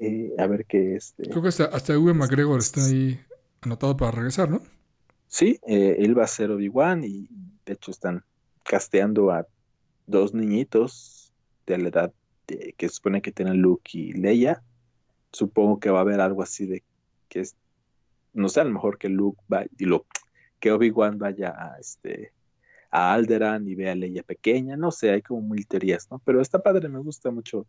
Eh, 0.00 0.32
a 0.38 0.46
ver 0.46 0.64
qué 0.64 0.96
este. 0.96 1.24
Creo 1.24 1.42
que 1.42 1.48
hasta, 1.48 1.66
hasta 1.66 1.92
Ewan 1.92 2.16
McGregor 2.16 2.58
está 2.58 2.82
ahí 2.82 3.20
anotado 3.60 3.94
para 3.98 4.12
regresar, 4.12 4.48
¿no? 4.48 4.62
Sí, 5.28 5.60
eh, 5.66 5.96
él 5.98 6.18
va 6.18 6.24
a 6.24 6.28
ser 6.28 6.50
Obi-Wan 6.50 7.04
y 7.04 7.28
de 7.66 7.74
hecho 7.74 7.90
están 7.90 8.24
casteando 8.64 9.30
a 9.30 9.46
dos 10.06 10.32
niñitos 10.32 11.34
de 11.66 11.76
la 11.76 11.88
edad 11.90 12.12
de, 12.46 12.74
que 12.78 12.88
supone 12.88 13.20
que 13.20 13.30
tienen 13.30 13.58
Luke 13.58 13.90
y 13.92 14.12
Leia 14.14 14.62
supongo 15.32 15.80
que 15.80 15.90
va 15.90 15.98
a 15.98 16.02
haber 16.02 16.20
algo 16.20 16.42
así 16.42 16.66
de 16.66 16.82
que 17.28 17.40
es, 17.40 17.56
no 18.32 18.48
sé, 18.48 18.60
a 18.60 18.64
lo 18.64 18.70
mejor 18.70 18.98
que 18.98 19.08
Luke 19.08 19.40
va, 19.52 19.64
y 19.78 19.84
lo, 19.84 20.06
que 20.60 20.72
Obi-Wan 20.72 21.18
vaya 21.18 21.54
a 21.56 21.78
este 21.80 22.32
a 22.92 23.14
Alderan 23.14 23.68
y 23.68 23.76
vea 23.76 23.92
a 23.92 23.94
Leia 23.94 24.22
pequeña, 24.22 24.76
no 24.76 24.90
sé, 24.90 25.10
hay 25.10 25.22
como 25.22 25.42
mil 25.42 25.66
teorías, 25.66 26.10
¿no? 26.10 26.20
Pero 26.24 26.40
está 26.40 26.60
padre, 26.60 26.88
me 26.88 26.98
gusta 26.98 27.30
mucho 27.30 27.66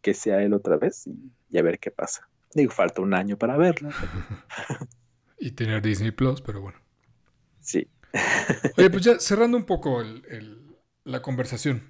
que 0.00 0.14
sea 0.14 0.42
él 0.42 0.54
otra 0.54 0.76
vez 0.78 1.06
y, 1.06 1.58
a 1.58 1.62
ver 1.62 1.78
qué 1.78 1.90
pasa. 1.90 2.28
Digo, 2.54 2.72
falta 2.72 3.02
un 3.02 3.12
año 3.12 3.36
para 3.36 3.56
verlo. 3.56 3.90
y 5.38 5.50
tener 5.50 5.82
Disney 5.82 6.12
Plus, 6.12 6.40
pero 6.40 6.62
bueno. 6.62 6.78
Sí. 7.60 7.88
Oye, 8.78 8.90
pues 8.90 9.04
ya 9.04 9.18
cerrando 9.18 9.56
un 9.56 9.64
poco 9.64 10.00
el, 10.00 10.76
la 11.04 11.20
conversación 11.20 11.82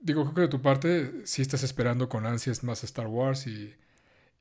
digo, 0.00 0.22
creo 0.24 0.34
que 0.34 0.40
de 0.42 0.48
tu 0.48 0.62
parte 0.62 1.26
sí 1.26 1.42
estás 1.42 1.62
esperando 1.62 2.08
con 2.08 2.26
ansias 2.26 2.62
más 2.64 2.84
Star 2.84 3.06
Wars 3.06 3.46
y... 3.46 3.74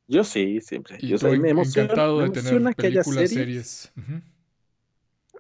Yo 0.08 0.24
sí, 0.24 0.62
siempre. 0.62 0.98
yo 1.00 1.16
estoy 1.16 1.36
encantado 1.36 2.20
de 2.20 2.30
tener 2.30 2.76
películas, 2.76 3.30
series. 3.30 3.92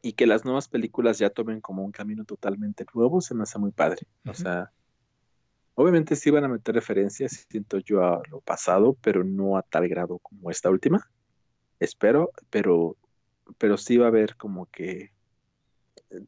Y 0.01 0.13
que 0.13 0.27
las 0.27 0.43
nuevas 0.43 0.67
películas 0.67 1.19
ya 1.19 1.29
tomen 1.29 1.61
como 1.61 1.85
un 1.85 1.91
camino 1.91 2.25
totalmente 2.25 2.85
nuevo, 2.93 3.21
se 3.21 3.33
me 3.33 3.43
hace 3.43 3.59
muy 3.59 3.71
padre. 3.71 4.01
O 4.25 4.33
sea, 4.33 4.71
obviamente 5.75 6.17
sí 6.17 6.31
van 6.31 6.43
a 6.43 6.49
meter 6.49 6.75
referencias, 6.75 7.47
siento 7.49 7.77
yo, 7.79 8.03
a 8.03 8.21
lo 8.29 8.41
pasado, 8.41 8.97
pero 9.01 9.23
no 9.23 9.57
a 9.57 9.61
tal 9.61 9.87
grado 9.87 10.19
como 10.19 10.51
esta 10.51 10.69
última. 10.69 11.09
Espero, 11.79 12.31
pero, 12.49 12.97
pero 13.57 13.77
sí 13.77 13.95
va 13.95 14.05
a 14.05 14.09
haber 14.09 14.35
como 14.35 14.65
que 14.65 15.13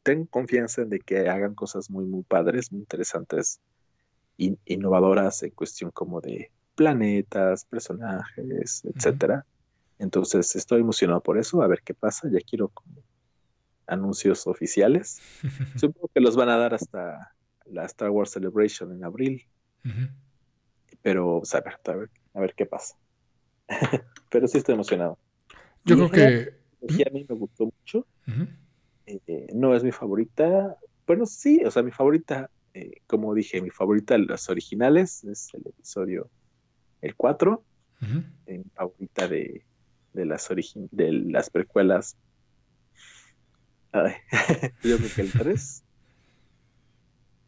tengo 0.02 0.26
confianza 0.26 0.80
en 0.80 0.88
de 0.88 1.00
que 1.00 1.28
hagan 1.28 1.54
cosas 1.54 1.90
muy, 1.90 2.06
muy 2.06 2.22
padres, 2.22 2.72
muy 2.72 2.80
interesantes 2.80 3.60
innovadoras 4.64 5.42
en 5.42 5.50
cuestión 5.50 5.90
como 5.90 6.20
de 6.20 6.50
planetas, 6.74 7.64
personajes, 7.64 8.82
etcétera. 8.84 9.44
Entonces 9.98 10.56
estoy 10.56 10.80
emocionado 10.80 11.20
por 11.20 11.38
eso, 11.38 11.62
a 11.62 11.66
ver 11.66 11.82
qué 11.84 11.92
pasa. 11.92 12.28
Ya 12.30 12.40
quiero 12.40 12.68
como 12.68 13.02
anuncios 13.86 14.46
oficiales. 14.46 15.20
Supongo 15.76 16.08
que 16.14 16.20
los 16.20 16.36
van 16.36 16.48
a 16.48 16.56
dar 16.56 16.74
hasta 16.74 17.34
la 17.66 17.84
Star 17.84 18.10
Wars 18.10 18.30
Celebration 18.30 18.92
en 18.92 19.04
abril. 19.04 19.46
Pero 21.02 21.42
a, 21.52 21.60
ver, 21.94 22.10
a, 22.34 22.40
ver, 22.40 22.54
qué 22.54 22.66
pasa. 22.66 22.96
Pero 24.30 24.48
sí 24.48 24.58
estoy 24.58 24.74
emocionado. 24.74 25.18
Yo 25.84 25.96
creo 25.96 26.10
que... 26.10 26.60
A 26.82 27.10
mí 27.10 27.26
me 27.28 27.34
gustó 27.34 27.66
mucho. 27.66 28.06
Eh, 29.06 29.48
no 29.52 29.74
es 29.74 29.84
mi 29.84 29.92
favorita. 29.92 30.78
Bueno, 31.06 31.26
sí, 31.26 31.62
o 31.64 31.70
sea, 31.70 31.82
mi 31.82 31.90
favorita 31.90 32.48
eh, 32.74 33.00
como 33.06 33.34
dije, 33.34 33.60
mi 33.60 33.70
favorita 33.70 34.14
de 34.14 34.26
las 34.26 34.48
originales 34.48 35.24
es 35.24 35.48
el 35.54 35.62
episodio 35.66 36.30
el 37.02 37.14
4. 37.16 37.64
Mi 38.46 38.62
favorita 38.74 39.28
de, 39.28 39.64
de 40.12 40.24
las 40.24 40.48
de 40.48 41.12
las 41.12 41.50
precuelas. 41.50 42.16
yo 43.92 44.96
creo 44.96 45.14
que 45.14 45.22
el 45.22 45.32
3. 45.32 45.84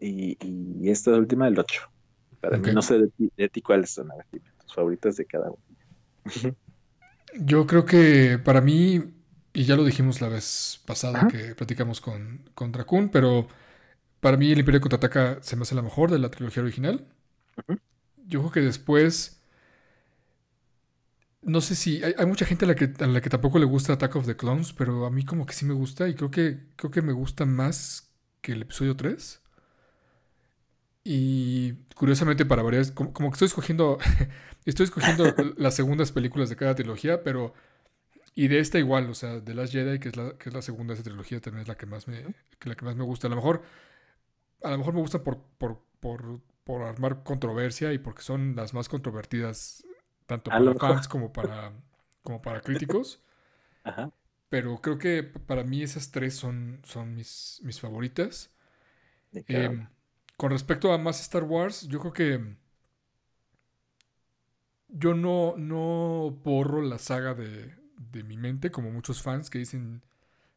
Y, 0.01 0.37
y, 0.41 0.91
esta 0.91 1.13
última 1.13 1.47
el 1.47 1.59
8. 1.59 1.83
Para 2.41 2.59
mí, 2.59 2.73
no 2.73 2.83
sé 2.83 2.99
de 2.99 3.09
ti, 3.09 3.31
de 3.37 3.49
ti 3.49 3.63
cuáles 3.63 3.91
son 3.91 4.09
tus 4.61 4.75
favoritas 4.75 5.17
de 5.17 5.27
cada 5.27 5.51
uno. 5.51 5.63
yo 7.39 7.67
creo 7.67 7.85
que 7.85 8.39
para 8.43 8.61
mí, 8.61 9.01
y 9.53 9.65
ya 9.65 9.77
lo 9.77 9.85
dijimos 9.85 10.21
la 10.21 10.29
vez 10.29 10.83
pasada 10.85 11.29
que 11.29 11.55
platicamos 11.55 12.01
con, 12.01 12.51
con 12.55 12.73
Dracun, 12.73 13.09
pero 13.11 13.47
para 14.23 14.37
mí 14.37 14.53
el 14.53 14.61
Imperio 14.61 14.81
Contraataca 14.81 15.39
se 15.43 15.57
me 15.57 15.63
hace 15.63 15.75
la 15.75 15.83
mejor 15.83 16.09
de 16.09 16.21
la 16.21 16.31
trilogía 16.31 16.63
original. 16.63 17.05
Yo 18.25 18.39
creo 18.39 18.53
que 18.53 18.61
después... 18.61 19.43
No 21.43 21.61
sé 21.61 21.75
si 21.75 22.01
hay, 22.05 22.15
mucha 22.25 22.47
gente 22.47 22.65
a 22.67 22.69
la, 22.69 22.77
que, 22.77 22.93
a 23.01 23.07
la 23.09 23.21
que 23.21 23.29
tampoco 23.29 23.59
le 23.59 23.65
gusta 23.65 23.95
Attack 23.95 24.15
of 24.15 24.27
the 24.27 24.37
Clones, 24.37 24.73
pero 24.73 25.07
a 25.07 25.11
mí 25.11 25.25
como 25.25 25.45
que 25.45 25.55
sí 25.55 25.65
me 25.67 25.75
gusta 25.75 26.09
y 26.09 26.15
creo 26.15 26.31
que, 26.31 26.61
creo 26.77 26.93
que 26.93 27.03
me 27.03 27.13
gusta 27.13 27.47
más 27.47 28.13
que 28.41 28.53
el 28.53 28.63
episodio 28.63 28.95
3. 28.95 29.43
Y 31.03 31.73
curiosamente, 31.97 32.47
para 32.47 32.63
varias, 32.63 32.93
como, 32.93 33.13
que 33.13 33.35
estoy 33.35 33.47
escogiendo, 33.47 33.99
estoy 34.65 34.85
escogiendo 34.85 35.35
las 35.57 35.75
segundas 35.75 36.13
películas 36.13 36.49
de 36.49 36.55
cada 36.55 36.77
trilogía, 36.77 37.25
pero. 37.25 37.55
Y 38.37 38.47
de 38.49 38.61
esta 38.61 38.79
igual, 38.79 39.11
o 39.11 39.15
sea, 39.15 39.41
de 39.41 39.55
Last 39.55 39.73
Jedi, 39.73 39.99
que 39.99 40.11
es 40.11 40.17
la, 40.17 40.39
que 40.39 40.49
es 40.49 40.55
la 40.55 40.63
segunda 40.63 40.95
de 40.95 41.01
esa 41.01 41.03
trilogía, 41.03 41.41
también 41.41 41.63
es 41.63 41.69
la 41.69 41.77
que 41.77 41.87
más 41.87 42.07
me, 42.07 42.25
la 42.63 42.75
que 42.77 42.85
más 42.85 42.95
me 42.95 43.05
gusta. 43.05 43.27
A 43.27 43.31
lo 43.31 43.37
mejor, 43.37 43.63
a 44.63 44.71
lo 44.71 44.79
mejor 44.79 44.95
me 44.95 45.01
gusta 45.01 45.23
por, 45.23 45.39
por, 45.59 45.81
por, 46.01 46.41
por 46.65 46.83
armar 46.83 47.23
controversia 47.23 47.93
y 47.93 47.99
porque 47.99 48.23
son 48.23 48.55
las 48.57 48.75
más 48.75 48.89
controvertidas, 48.89 49.85
tanto 50.27 50.51
para 50.51 50.75
fans 50.75 51.09
como 51.09 51.33
para, 51.33 51.73
como 52.23 52.41
para 52.41 52.61
críticos. 52.61 53.21
Ajá. 53.85 54.13
Pero 54.49 54.81
creo 54.83 54.99
que 54.99 55.23
para 55.23 55.65
mí 55.65 55.83
esas 55.83 56.11
tres 56.11 56.35
son, 56.35 56.81
son 56.85 57.15
mis, 57.15 57.61
mis 57.63 57.81
favoritas. 57.81 58.51
Eh, 59.33 59.87
con 60.37 60.51
respecto 60.51 60.93
a 60.93 60.99
más 60.99 61.21
Star 61.21 61.45
Wars, 61.45 61.89
yo 61.89 62.01
creo 62.01 62.13
que 62.13 62.57
yo 64.89 65.15
no, 65.15 65.55
no 65.57 66.39
borro 66.45 66.83
la 66.83 66.99
saga 66.99 67.35
de, 67.35 67.75
mi 68.25 68.37
mente, 68.37 68.71
como 68.71 68.91
muchos 68.91 69.23
fans 69.23 69.49
que 69.49 69.59
dicen 69.59 70.03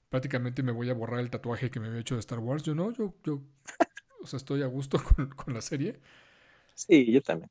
prácticamente 0.10 0.62
me 0.62 0.74
voy 0.74 0.90
a 0.90 0.94
borrar 0.94 1.22
el 1.22 1.30
tatuaje 1.30 1.72
que 1.72 1.80
me 1.80 1.88
había 1.88 2.02
hecho 2.02 2.16
de 2.16 2.20
Star 2.20 2.40
Wars. 2.40 2.64
Yo 2.64 2.76
no, 2.76 2.92
yo, 2.92 3.14
yo 3.24 3.42
o 4.26 4.28
sea, 4.28 4.38
estoy 4.38 4.64
a 4.64 4.68
gusto 4.68 4.98
con, 5.36 5.54
la 5.54 5.62
serie. 5.62 6.00
Sí, 6.74 7.12
yo 7.12 7.22
también. 7.22 7.50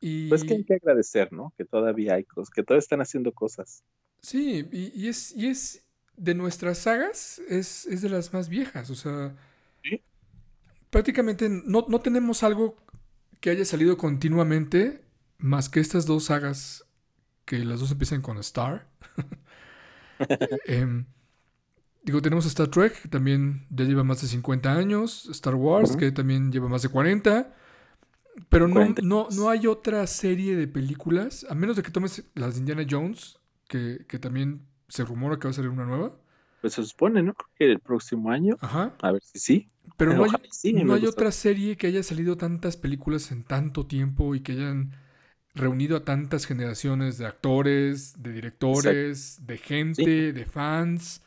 Y... 0.00 0.28
Pues 0.28 0.44
que 0.44 0.54
hay 0.54 0.64
que 0.64 0.74
agradecer, 0.74 1.32
¿no? 1.32 1.52
Que 1.58 1.64
todavía 1.64 2.14
hay 2.14 2.24
cosas, 2.24 2.50
que 2.50 2.62
todavía 2.62 2.80
están 2.80 3.00
haciendo 3.00 3.32
cosas. 3.32 3.82
Sí, 4.22 4.68
y, 4.72 5.08
es, 5.08 5.32
y 5.36 5.48
es 5.48 5.84
de 6.16 6.34
nuestras 6.34 6.78
sagas, 6.78 7.40
es, 7.48 7.86
es 7.86 8.02
de 8.02 8.08
las 8.08 8.32
más 8.32 8.48
viejas, 8.48 8.90
o 8.90 8.94
sea, 8.94 9.34
prácticamente 10.90 11.48
no, 11.48 11.84
tenemos 12.00 12.42
algo 12.42 12.76
que 13.40 13.50
haya 13.50 13.64
salido 13.64 13.96
continuamente 13.96 15.00
más 15.38 15.70
que 15.70 15.80
estas 15.80 16.04
dos 16.04 16.24
sagas 16.24 16.84
que 17.46 17.64
las 17.64 17.80
dos 17.80 17.90
empiezan 17.90 18.20
con 18.20 18.38
Star. 18.38 18.86
Em, 20.66 21.06
digo, 22.02 22.22
tenemos 22.22 22.46
Star 22.46 22.68
Trek, 22.68 23.02
que 23.02 23.08
también 23.08 23.66
ya 23.70 23.84
lleva 23.84 24.04
más 24.04 24.22
de 24.22 24.28
50 24.28 24.72
años, 24.72 25.28
Star 25.30 25.54
Wars, 25.54 25.96
que 25.96 26.12
también 26.12 26.50
lleva 26.52 26.68
más 26.68 26.82
de 26.82 26.88
40, 26.88 27.54
pero 28.48 28.68
no, 28.68 28.94
no, 29.02 29.28
no 29.30 29.50
hay 29.50 29.66
otra 29.66 30.06
serie 30.06 30.56
de 30.56 30.66
películas, 30.66 31.46
a 31.48 31.54
menos 31.54 31.76
de 31.76 31.82
que 31.82 31.90
tomes 31.90 32.24
las 32.34 32.54
de 32.54 32.60
Indiana 32.60 32.86
Jones, 32.88 33.38
que, 33.68 34.04
que 34.08 34.18
también 34.18 34.66
se 34.88 35.04
rumora 35.04 35.38
que 35.38 35.44
va 35.44 35.50
a 35.50 35.54
salir 35.54 35.70
una 35.70 35.84
nueva. 35.84 36.16
Pues 36.60 36.74
se 36.74 36.84
supone, 36.84 37.22
¿no? 37.22 37.34
Que 37.56 37.72
el 37.72 37.78
próximo 37.78 38.30
año. 38.30 38.56
Ajá. 38.60 38.94
A 39.00 39.12
ver 39.12 39.22
si 39.22 39.38
sí. 39.38 39.70
Pero 39.96 40.14
no 40.14 40.24
hay, 40.94 41.06
otra 41.06 41.32
serie 41.32 41.76
que 41.76 41.86
haya 41.86 42.02
salido 42.02 42.36
tantas 42.36 42.76
películas 42.76 43.32
en 43.32 43.44
tanto 43.44 43.86
tiempo 43.86 44.34
y 44.34 44.40
que 44.40 44.52
hayan 44.52 44.92
reunido 45.54 45.96
a 45.96 46.04
tantas 46.04 46.46
generaciones 46.46 47.18
de 47.18 47.26
actores, 47.26 48.14
de 48.22 48.32
directores, 48.32 49.46
de 49.46 49.58
gente, 49.58 50.32
de 50.32 50.44
fans. 50.44 51.22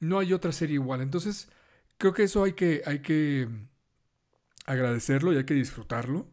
No 0.00 0.18
hay 0.18 0.32
otra 0.32 0.52
serie 0.52 0.74
igual. 0.74 1.00
Entonces, 1.00 1.48
creo 1.98 2.12
que 2.12 2.24
eso 2.24 2.44
hay 2.44 2.52
que, 2.52 2.82
hay 2.86 3.00
que 3.00 3.48
agradecerlo 4.66 5.32
y 5.32 5.36
hay 5.36 5.44
que 5.44 5.54
disfrutarlo. 5.54 6.28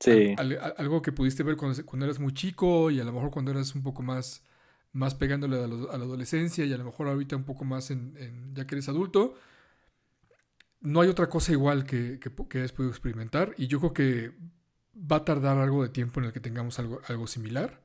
Sí. 0.00 0.34
algo 0.76 1.00
que 1.00 1.12
pudiste 1.12 1.42
ver 1.44 1.56
cuando, 1.56 1.86
cuando, 1.86 2.04
eras 2.04 2.18
muy 2.18 2.34
chico 2.34 2.90
y 2.90 3.00
a 3.00 3.04
lo 3.04 3.12
mejor 3.12 3.30
cuando 3.30 3.52
eras 3.52 3.74
un 3.74 3.82
poco 3.82 4.02
más, 4.02 4.44
más 4.92 5.14
pegándole 5.14 5.56
a, 5.56 5.66
la 5.66 6.04
adolescencia 6.04 6.64
y 6.64 6.72
a 6.72 6.76
lo 6.76 6.84
mejor 6.84 7.08
ahorita 7.08 7.36
un 7.36 7.44
poco 7.44 7.64
más 7.64 7.90
en 7.90 8.52
ya 8.54 8.66
que 8.66 8.74
eres 8.74 8.88
adulto 8.88 9.34
no 10.84 11.00
hay 11.00 11.08
otra 11.08 11.28
cosa 11.28 11.50
igual 11.52 11.84
que, 11.84 12.20
que, 12.20 12.30
que, 12.48 12.58
hayas 12.58 12.72
podido 12.72 12.90
experimentar 12.90 13.54
y 13.56 13.66
yo 13.66 13.80
creo 13.80 13.94
que 13.94 14.32
va 14.94 15.16
a 15.16 15.24
tardar 15.24 15.56
algo 15.58 15.82
de 15.82 15.88
tiempo 15.88 16.20
en 16.20 16.26
el 16.26 16.32
que 16.32 16.40
tengamos 16.40 16.78
algo, 16.78 17.00
algo 17.08 17.26
similar. 17.26 17.80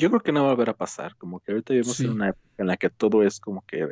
Yo 0.00 0.08
creo 0.08 0.22
que 0.22 0.32
no 0.32 0.44
va 0.44 0.48
a 0.48 0.54
volver 0.54 0.70
a 0.70 0.76
pasar, 0.76 1.14
como 1.16 1.40
que 1.40 1.52
ahorita 1.52 1.74
vivimos 1.74 2.00
en 2.00 2.10
una 2.10 2.30
época 2.30 2.48
en 2.58 2.66
la 2.66 2.76
que 2.76 2.88
todo 2.88 3.22
es 3.22 3.38
como 3.38 3.62
que... 3.66 3.86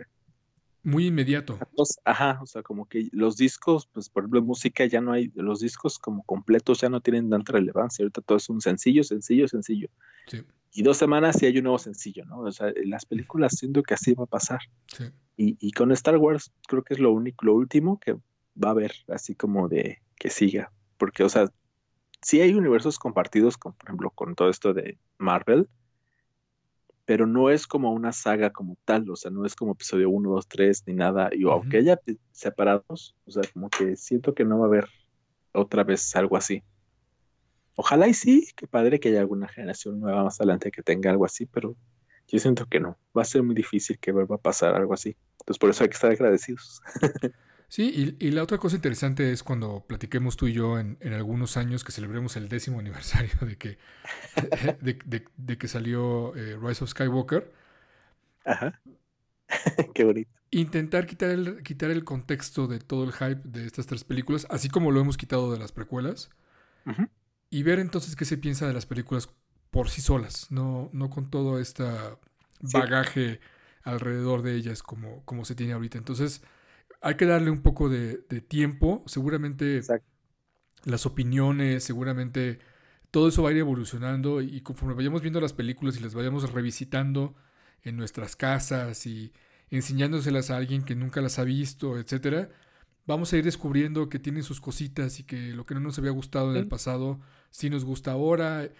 Muy 0.82 1.06
inmediato. 1.08 1.58
Ajá, 2.04 2.38
o 2.42 2.46
sea, 2.46 2.62
como 2.62 2.88
que 2.88 3.08
los 3.12 3.36
discos, 3.36 3.86
pues 3.92 4.08
por 4.08 4.22
ejemplo, 4.22 4.40
música 4.40 4.86
ya 4.86 5.02
no 5.02 5.12
hay, 5.12 5.30
los 5.34 5.60
discos 5.60 5.98
como 5.98 6.22
completos 6.22 6.80
ya 6.80 6.88
no 6.88 7.02
tienen 7.02 7.28
tanta 7.28 7.52
relevancia, 7.52 8.04
ahorita 8.04 8.22
todo 8.22 8.38
es 8.38 8.48
un 8.48 8.62
sencillo, 8.62 9.04
sencillo, 9.04 9.48
sencillo. 9.48 9.88
Sí. 10.26 10.42
Y 10.72 10.82
dos 10.82 10.96
semanas 10.96 11.42
y 11.42 11.46
hay 11.46 11.58
un 11.58 11.64
nuevo 11.64 11.78
sencillo, 11.78 12.24
¿no? 12.24 12.40
O 12.40 12.52
sea, 12.52 12.72
las 12.84 13.04
películas 13.04 13.56
siento 13.56 13.82
que 13.82 13.94
así 13.94 14.14
va 14.14 14.24
a 14.24 14.28
pasar. 14.28 14.60
Sí. 14.86 15.04
Y, 15.36 15.70
con 15.72 15.92
Star 15.92 16.16
Wars 16.16 16.52
creo 16.66 16.82
que 16.82 16.94
es 16.94 17.00
lo 17.00 17.12
único, 17.12 17.44
lo 17.44 17.54
último 17.54 18.00
que 18.00 18.14
va 18.14 18.68
a 18.68 18.70
haber, 18.70 18.92
así 19.08 19.34
como 19.34 19.68
de 19.68 20.00
que 20.16 20.30
siga. 20.30 20.72
Porque, 20.96 21.22
o 21.22 21.28
sea, 21.28 21.48
sí 22.22 22.40
hay 22.40 22.54
universos 22.54 22.98
compartidos, 22.98 23.56
con, 23.56 23.72
por 23.74 23.88
ejemplo, 23.88 24.10
con 24.10 24.34
todo 24.34 24.50
esto 24.50 24.74
de 24.74 24.98
Marvel, 25.18 25.68
pero 27.08 27.26
no 27.26 27.48
es 27.48 27.66
como 27.66 27.90
una 27.94 28.12
saga 28.12 28.50
como 28.50 28.76
tal, 28.84 29.08
o 29.08 29.16
sea, 29.16 29.30
no 29.30 29.46
es 29.46 29.56
como 29.56 29.72
episodio 29.72 30.10
1, 30.10 30.28
2, 30.28 30.46
3, 30.46 30.82
ni 30.88 30.92
nada. 30.92 31.30
Y 31.32 31.44
aunque 31.44 31.78
haya 31.78 31.98
separados, 32.32 33.16
o 33.24 33.30
sea, 33.30 33.42
como 33.54 33.70
que 33.70 33.96
siento 33.96 34.34
que 34.34 34.44
no 34.44 34.58
va 34.58 34.66
a 34.66 34.68
haber 34.68 34.88
otra 35.52 35.84
vez 35.84 36.14
algo 36.16 36.36
así. 36.36 36.62
Ojalá 37.76 38.08
y 38.08 38.12
sí, 38.12 38.46
que 38.54 38.66
padre 38.66 39.00
que 39.00 39.08
haya 39.08 39.20
alguna 39.20 39.48
generación 39.48 39.98
nueva 39.98 40.22
más 40.22 40.38
adelante 40.38 40.70
que 40.70 40.82
tenga 40.82 41.10
algo 41.10 41.24
así, 41.24 41.46
pero 41.46 41.76
yo 42.26 42.38
siento 42.38 42.66
que 42.66 42.78
no. 42.78 42.98
Va 43.16 43.22
a 43.22 43.24
ser 43.24 43.42
muy 43.42 43.54
difícil 43.54 43.98
que 43.98 44.12
vuelva 44.12 44.36
a 44.36 44.42
pasar 44.42 44.74
algo 44.74 44.92
así. 44.92 45.16
Entonces 45.40 45.58
por 45.58 45.70
eso 45.70 45.84
hay 45.84 45.88
que 45.88 45.94
estar 45.94 46.10
agradecidos. 46.10 46.82
Sí, 47.68 48.16
y, 48.18 48.30
la 48.30 48.42
otra 48.42 48.56
cosa 48.56 48.76
interesante 48.76 49.30
es 49.30 49.42
cuando 49.42 49.84
platiquemos 49.86 50.38
tú 50.38 50.46
y 50.46 50.54
yo 50.54 50.78
en, 50.78 50.96
algunos 51.12 51.58
años 51.58 51.84
que 51.84 51.92
celebremos 51.92 52.34
el 52.36 52.48
décimo 52.48 52.80
aniversario 52.80 53.34
de 53.42 53.58
que, 53.58 53.78
de, 55.36 55.58
que 55.58 55.68
salió 55.68 56.34
eh, 56.34 56.56
Rise 56.60 56.84
of 56.84 56.90
Skywalker. 56.90 57.52
Ajá. 58.46 58.80
Qué 59.94 60.04
bonito. 60.04 60.30
Intentar 60.50 61.06
quitar 61.06 61.28
el, 61.28 61.62
quitar 61.62 61.90
el 61.90 62.04
contexto 62.04 62.68
de 62.68 62.78
todo 62.78 63.04
el 63.04 63.12
hype 63.12 63.42
de 63.44 63.66
estas 63.66 63.86
tres 63.86 64.02
películas, 64.02 64.46
así 64.48 64.70
como 64.70 64.90
lo 64.90 65.00
hemos 65.00 65.18
quitado 65.18 65.52
de 65.52 65.58
las 65.58 65.72
precuelas. 65.72 66.30
Y 67.50 67.64
ver 67.64 67.80
entonces 67.80 68.16
qué 68.16 68.24
se 68.24 68.38
piensa 68.38 68.66
de 68.66 68.72
las 68.72 68.86
películas 68.86 69.28
por 69.70 69.90
sí 69.90 70.00
solas, 70.00 70.50
no, 70.50 70.88
no 70.94 71.10
con 71.10 71.28
todo 71.28 71.58
este 71.58 71.84
bagaje 72.60 73.40
alrededor 73.82 74.40
de 74.40 74.54
ellas 74.54 74.82
como, 74.82 75.22
como 75.26 75.44
se 75.44 75.54
tiene 75.54 75.74
ahorita. 75.74 75.98
Entonces, 75.98 76.42
hay 77.00 77.14
que 77.16 77.26
darle 77.26 77.50
un 77.50 77.62
poco 77.62 77.88
de, 77.88 78.16
tiempo. 78.48 79.02
Seguramente 79.06 79.80
las 80.84 81.06
opiniones, 81.06 81.84
seguramente 81.84 82.58
todo 83.10 83.28
eso 83.28 83.42
va 83.42 83.50
a 83.50 83.52
ir 83.52 83.58
evolucionando 83.58 84.40
y 84.42 84.60
conforme 84.60 84.94
vayamos 84.94 85.22
viendo 85.22 85.40
las 85.40 85.52
películas 85.52 85.96
y 85.96 86.00
las 86.00 86.14
vayamos 86.14 86.50
revisitando 86.52 87.34
en 87.82 87.96
nuestras 87.96 88.36
casas 88.36 89.06
y 89.06 89.32
enseñándoselas 89.70 90.50
a 90.50 90.56
alguien 90.56 90.82
que 90.82 90.94
nunca 90.94 91.20
las 91.20 91.38
ha 91.38 91.44
visto, 91.44 91.98
etcétera, 91.98 92.50
vamos 93.06 93.32
a 93.32 93.38
ir 93.38 93.44
descubriendo 93.44 94.08
que 94.08 94.18
tienen 94.18 94.42
sus 94.42 94.60
cositas 94.60 95.20
y 95.20 95.24
que 95.24 95.52
lo 95.54 95.66
que 95.66 95.74
no 95.74 95.80
nos 95.80 95.98
había 95.98 96.10
gustado 96.10 96.50
en 96.50 96.58
el 96.58 96.68
pasado 96.68 97.20
sí 97.50 97.70
nos 97.70 97.84
gusta 97.84 98.12
ahora. 98.12 98.70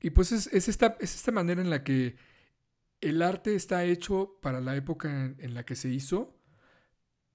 Y 0.00 0.10
pues 0.10 0.32
es, 0.32 0.46
esta, 0.68 0.96
es 1.00 1.14
esta 1.14 1.32
manera 1.32 1.60
en 1.60 1.70
la 1.70 1.82
que 1.82 2.16
el 3.00 3.22
arte 3.22 3.54
está 3.54 3.84
hecho 3.84 4.38
para 4.42 4.60
la 4.60 4.76
época 4.76 5.34
en, 5.38 5.54
la 5.54 5.64
que 5.64 5.76
se 5.76 5.88
hizo, 5.88 6.36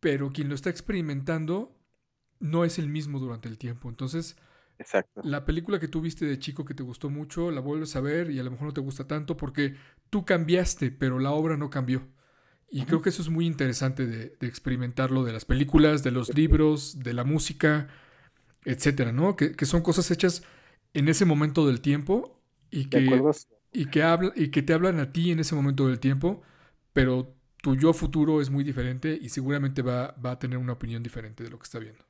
pero 0.06 0.32
quien 0.32 0.49
lo 0.49 0.53
está 0.53 0.69
experimentando 0.69 1.76
no 2.40 2.64
es 2.64 2.77
el 2.77 2.90
mismo 2.90 3.18
durante 3.18 3.49
el 3.49 3.57
tiempo. 3.57 3.90
Entonces, 3.90 4.36
la 5.23 5.45
película 5.45 5.80
que 5.80 5.88
tú 5.88 5.99
viste 5.99 6.26
de 6.26 6.38
chico 6.38 6.64
que 6.64 6.76
te 6.76 6.84
gustó 6.84 7.10
mucho, 7.10 7.49
la 7.49 7.60
vuelves 7.60 7.95
a 7.95 8.02
ver 8.02 8.30
y 8.30 8.38
a 8.38 8.44
lo 8.44 8.52
mejor 8.52 8.68
no 8.68 8.73
te 8.76 8.82
gusta 8.82 9.07
tanto 9.07 9.36
porque 9.36 9.73
tú 10.11 10.23
cambiaste, 10.23 10.91
pero 10.91 11.18
la 11.18 11.32
obra 11.32 11.57
no 11.57 11.72
cambió. 11.72 12.07
Y 12.69 12.86
creo 12.86 13.02
que 13.02 13.10
eso 13.10 13.23
es 13.23 13.30
muy 13.30 13.48
interesante 13.48 14.06
de, 14.06 14.38
experimentarlo 14.41 15.23
de 15.23 15.34
las 15.34 15.44
películas, 15.44 16.03
de 16.03 16.11
los 16.11 16.36
libros, 16.36 16.99
de 16.99 17.14
la 17.14 17.23
música, 17.23 17.88
etcétera, 18.64 19.11
¿no? 19.11 19.36
Que, 19.36 19.53
que 19.53 19.65
son 19.65 19.82
cosas 19.82 20.11
hechas 20.11 20.44
en 20.94 21.10
ese 21.10 21.26
momento 21.26 21.65
del 21.65 21.82
tiempo 21.82 22.44
y 22.69 22.90
que, 22.90 22.99
y 23.72 23.86
que, 23.88 24.03
habla, 24.03 24.32
y 24.36 24.49
que 24.49 24.61
te 24.61 24.73
hablan 24.73 24.99
a 24.99 25.11
ti 25.11 25.32
en 25.32 25.40
ese 25.40 25.56
momento 25.56 25.88
del 25.88 25.99
tiempo, 25.99 26.44
pero 26.94 27.36
tu 27.65 27.75
yo 27.75 27.93
futuro 27.93 28.41
es 28.41 28.51
muy 28.51 28.63
diferente 28.63 29.17
y 29.19 29.29
seguramente 29.29 29.81
va, 29.81 30.13
va 30.23 30.33
a 30.33 30.37
tener 30.37 30.59
una 30.59 30.73
opinión 30.73 31.01
diferente 31.01 31.43
de 31.43 31.49
lo 31.49 31.57
que 31.57 31.63
está 31.63 31.79
viendo. 31.79 32.05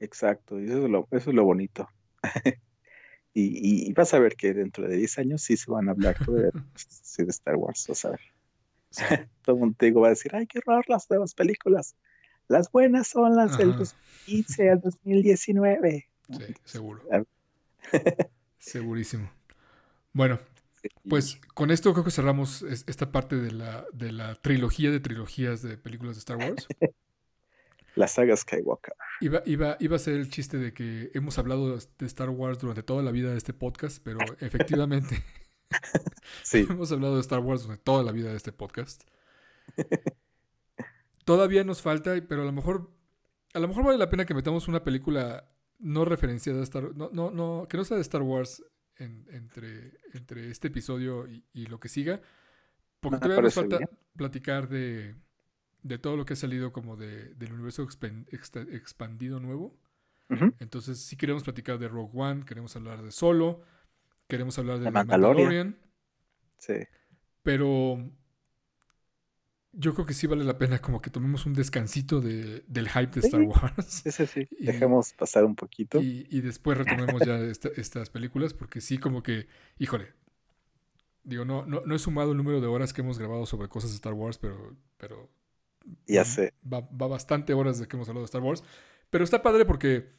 Exacto, 0.00 0.58
y 0.58 0.64
eso 0.64 0.84
es 0.84 0.90
lo, 0.90 1.06
eso 1.10 1.28
es 1.28 1.36
lo 1.36 1.44
bonito. 1.44 1.90
y, 3.34 3.92
vas 3.92 4.14
a 4.14 4.18
ver 4.18 4.34
que 4.34 4.54
dentro 4.54 4.88
de 4.88 4.96
10 4.96 5.18
años 5.18 5.42
sí 5.42 5.58
se 5.58 5.70
van 5.70 5.88
a 5.88 5.90
hablar 5.90 6.18
de, 6.24 6.50
de 7.18 7.30
Star 7.30 7.56
Wars, 7.56 7.86
sea, 7.92 8.18
todo 9.42 9.56
el 9.56 9.60
mundo 9.60 9.76
te 9.78 9.90
va 9.90 10.06
a 10.06 10.10
decir, 10.10 10.34
ay, 10.34 10.46
qué 10.46 10.60
horror 10.60 10.86
las 10.88 11.10
nuevas 11.10 11.34
películas. 11.34 11.94
Las 12.48 12.72
buenas 12.72 13.08
son 13.08 13.36
las 13.36 13.58
del 13.58 13.76
2015 13.76 14.70
al 14.70 14.80
2019. 14.80 16.08
Sí, 16.30 16.54
seguro. 16.64 17.02
Segurísimo. 18.58 19.30
Bueno, 20.14 20.38
pues 21.08 21.40
con 21.54 21.70
esto 21.70 21.92
creo 21.92 22.04
que 22.04 22.10
cerramos 22.10 22.62
esta 22.62 23.12
parte 23.12 23.36
de 23.36 23.52
la, 23.52 23.86
de 23.92 24.12
la 24.12 24.34
trilogía 24.34 24.90
de 24.90 25.00
trilogías 25.00 25.62
de 25.62 25.76
películas 25.76 26.16
de 26.16 26.20
Star 26.20 26.36
Wars. 26.36 26.66
La 27.94 28.08
saga 28.08 28.34
Skywalker. 28.34 28.94
Iba, 29.20 29.42
iba, 29.44 29.76
iba 29.78 29.96
a 29.96 29.98
ser 29.98 30.14
el 30.14 30.30
chiste 30.30 30.56
de 30.56 30.72
que 30.72 31.10
hemos 31.12 31.38
hablado 31.38 31.76
de 31.76 32.06
Star 32.06 32.30
Wars 32.30 32.58
durante 32.58 32.82
toda 32.82 33.02
la 33.02 33.10
vida 33.10 33.30
de 33.30 33.36
este 33.36 33.52
podcast, 33.52 34.02
pero 34.02 34.18
efectivamente 34.40 35.22
sí. 36.42 36.66
hemos 36.70 36.90
hablado 36.90 37.16
de 37.16 37.20
Star 37.20 37.40
Wars 37.40 37.64
durante 37.64 37.82
toda 37.84 38.02
la 38.02 38.12
vida 38.12 38.30
de 38.30 38.36
este 38.36 38.52
podcast. 38.52 39.02
Todavía 41.24 41.64
nos 41.64 41.82
falta, 41.82 42.14
pero 42.26 42.42
a 42.42 42.44
lo 42.46 42.52
mejor 42.52 42.90
a 43.54 43.58
lo 43.58 43.68
mejor 43.68 43.84
vale 43.84 43.98
la 43.98 44.08
pena 44.08 44.24
que 44.24 44.34
metamos 44.34 44.68
una 44.68 44.82
película 44.82 45.50
no 45.78 46.04
referenciada 46.04 46.60
a 46.60 46.64
Star 46.64 46.94
no, 46.96 47.10
no, 47.12 47.30
no, 47.30 47.66
que 47.68 47.76
no 47.76 47.84
sea 47.84 47.96
de 47.96 48.02
Star 48.02 48.22
Wars 48.22 48.64
entre, 49.02 49.92
entre 50.14 50.50
este 50.50 50.68
episodio 50.68 51.26
y, 51.28 51.66
lo 51.66 51.80
que 51.80 51.88
siga. 51.88 52.20
Porque 53.00 53.18
todavía 53.18 53.42
nos 53.42 53.54
falta 53.54 53.78
platicar 54.16 54.68
de, 54.68 55.14
de, 55.82 55.98
todo 55.98 56.16
lo 56.16 56.24
que 56.24 56.34
ha 56.34 56.36
salido 56.36 56.72
como 56.72 56.96
de, 56.96 57.34
del 57.34 57.52
universo 57.52 57.82
expandido 57.82 59.40
nuevo. 59.40 59.76
Entonces 60.60 60.98
sí 60.98 61.16
queremos 61.16 61.42
platicar 61.42 61.78
de 61.78 61.88
Rogue 61.88 62.12
One, 62.14 62.44
queremos 62.46 62.74
hablar 62.74 63.02
de 63.02 63.10
Solo, 63.10 63.62
queremos 64.28 64.58
hablar 64.58 64.78
de, 64.78 64.90
Mandalorian. 64.90 65.76
Sí. 66.56 66.74
Pero 67.42 68.10
yo 69.72 69.94
creo 69.94 70.06
que 70.06 70.14
sí 70.14 70.26
vale 70.26 70.44
la 70.44 70.58
pena 70.58 70.80
como 70.80 71.00
que 71.00 71.10
tomemos 71.10 71.46
un 71.46 71.54
descansito 71.54 72.20
de, 72.20 72.62
del 72.66 72.88
hype 72.88 73.20
de 73.20 73.20
Star 73.20 73.40
Wars. 73.40 74.02
Sí, 74.04 74.10
sí, 74.26 74.48
Dejemos 74.60 75.12
pasar 75.14 75.44
un 75.44 75.56
poquito. 75.56 76.00
Y, 76.00 76.40
después 76.40 76.76
retomemos 76.76 77.22
ya 77.24 77.38
estas 77.40 78.10
películas, 78.10 78.52
porque 78.52 78.80
sí, 78.80 78.98
como 78.98 79.22
que, 79.22 79.46
híjole. 79.78 80.12
Digo, 81.24 81.44
no, 81.44 81.64
no, 81.64 81.82
no 81.86 81.94
he 81.94 81.98
sumado 81.98 82.32
el 82.32 82.36
número 82.36 82.60
de 82.60 82.66
horas 82.66 82.92
que 82.92 83.00
hemos 83.00 83.18
grabado 83.18 83.46
sobre 83.46 83.68
cosas 83.68 83.90
de 83.90 83.96
Star 83.96 84.12
Wars, 84.12 84.38
pero. 84.38 84.76
pero 84.98 85.30
ya 86.06 86.24
sé. 86.24 86.52
Va, 86.70 86.80
bastante 86.90 87.54
horas 87.54 87.78
de 87.78 87.86
que 87.86 87.96
hemos 87.96 88.08
hablado 88.08 88.24
de 88.24 88.26
Star 88.26 88.42
Wars. 88.42 88.64
Pero 89.08 89.24
está 89.24 89.40
padre 89.40 89.64
porque 89.64 90.10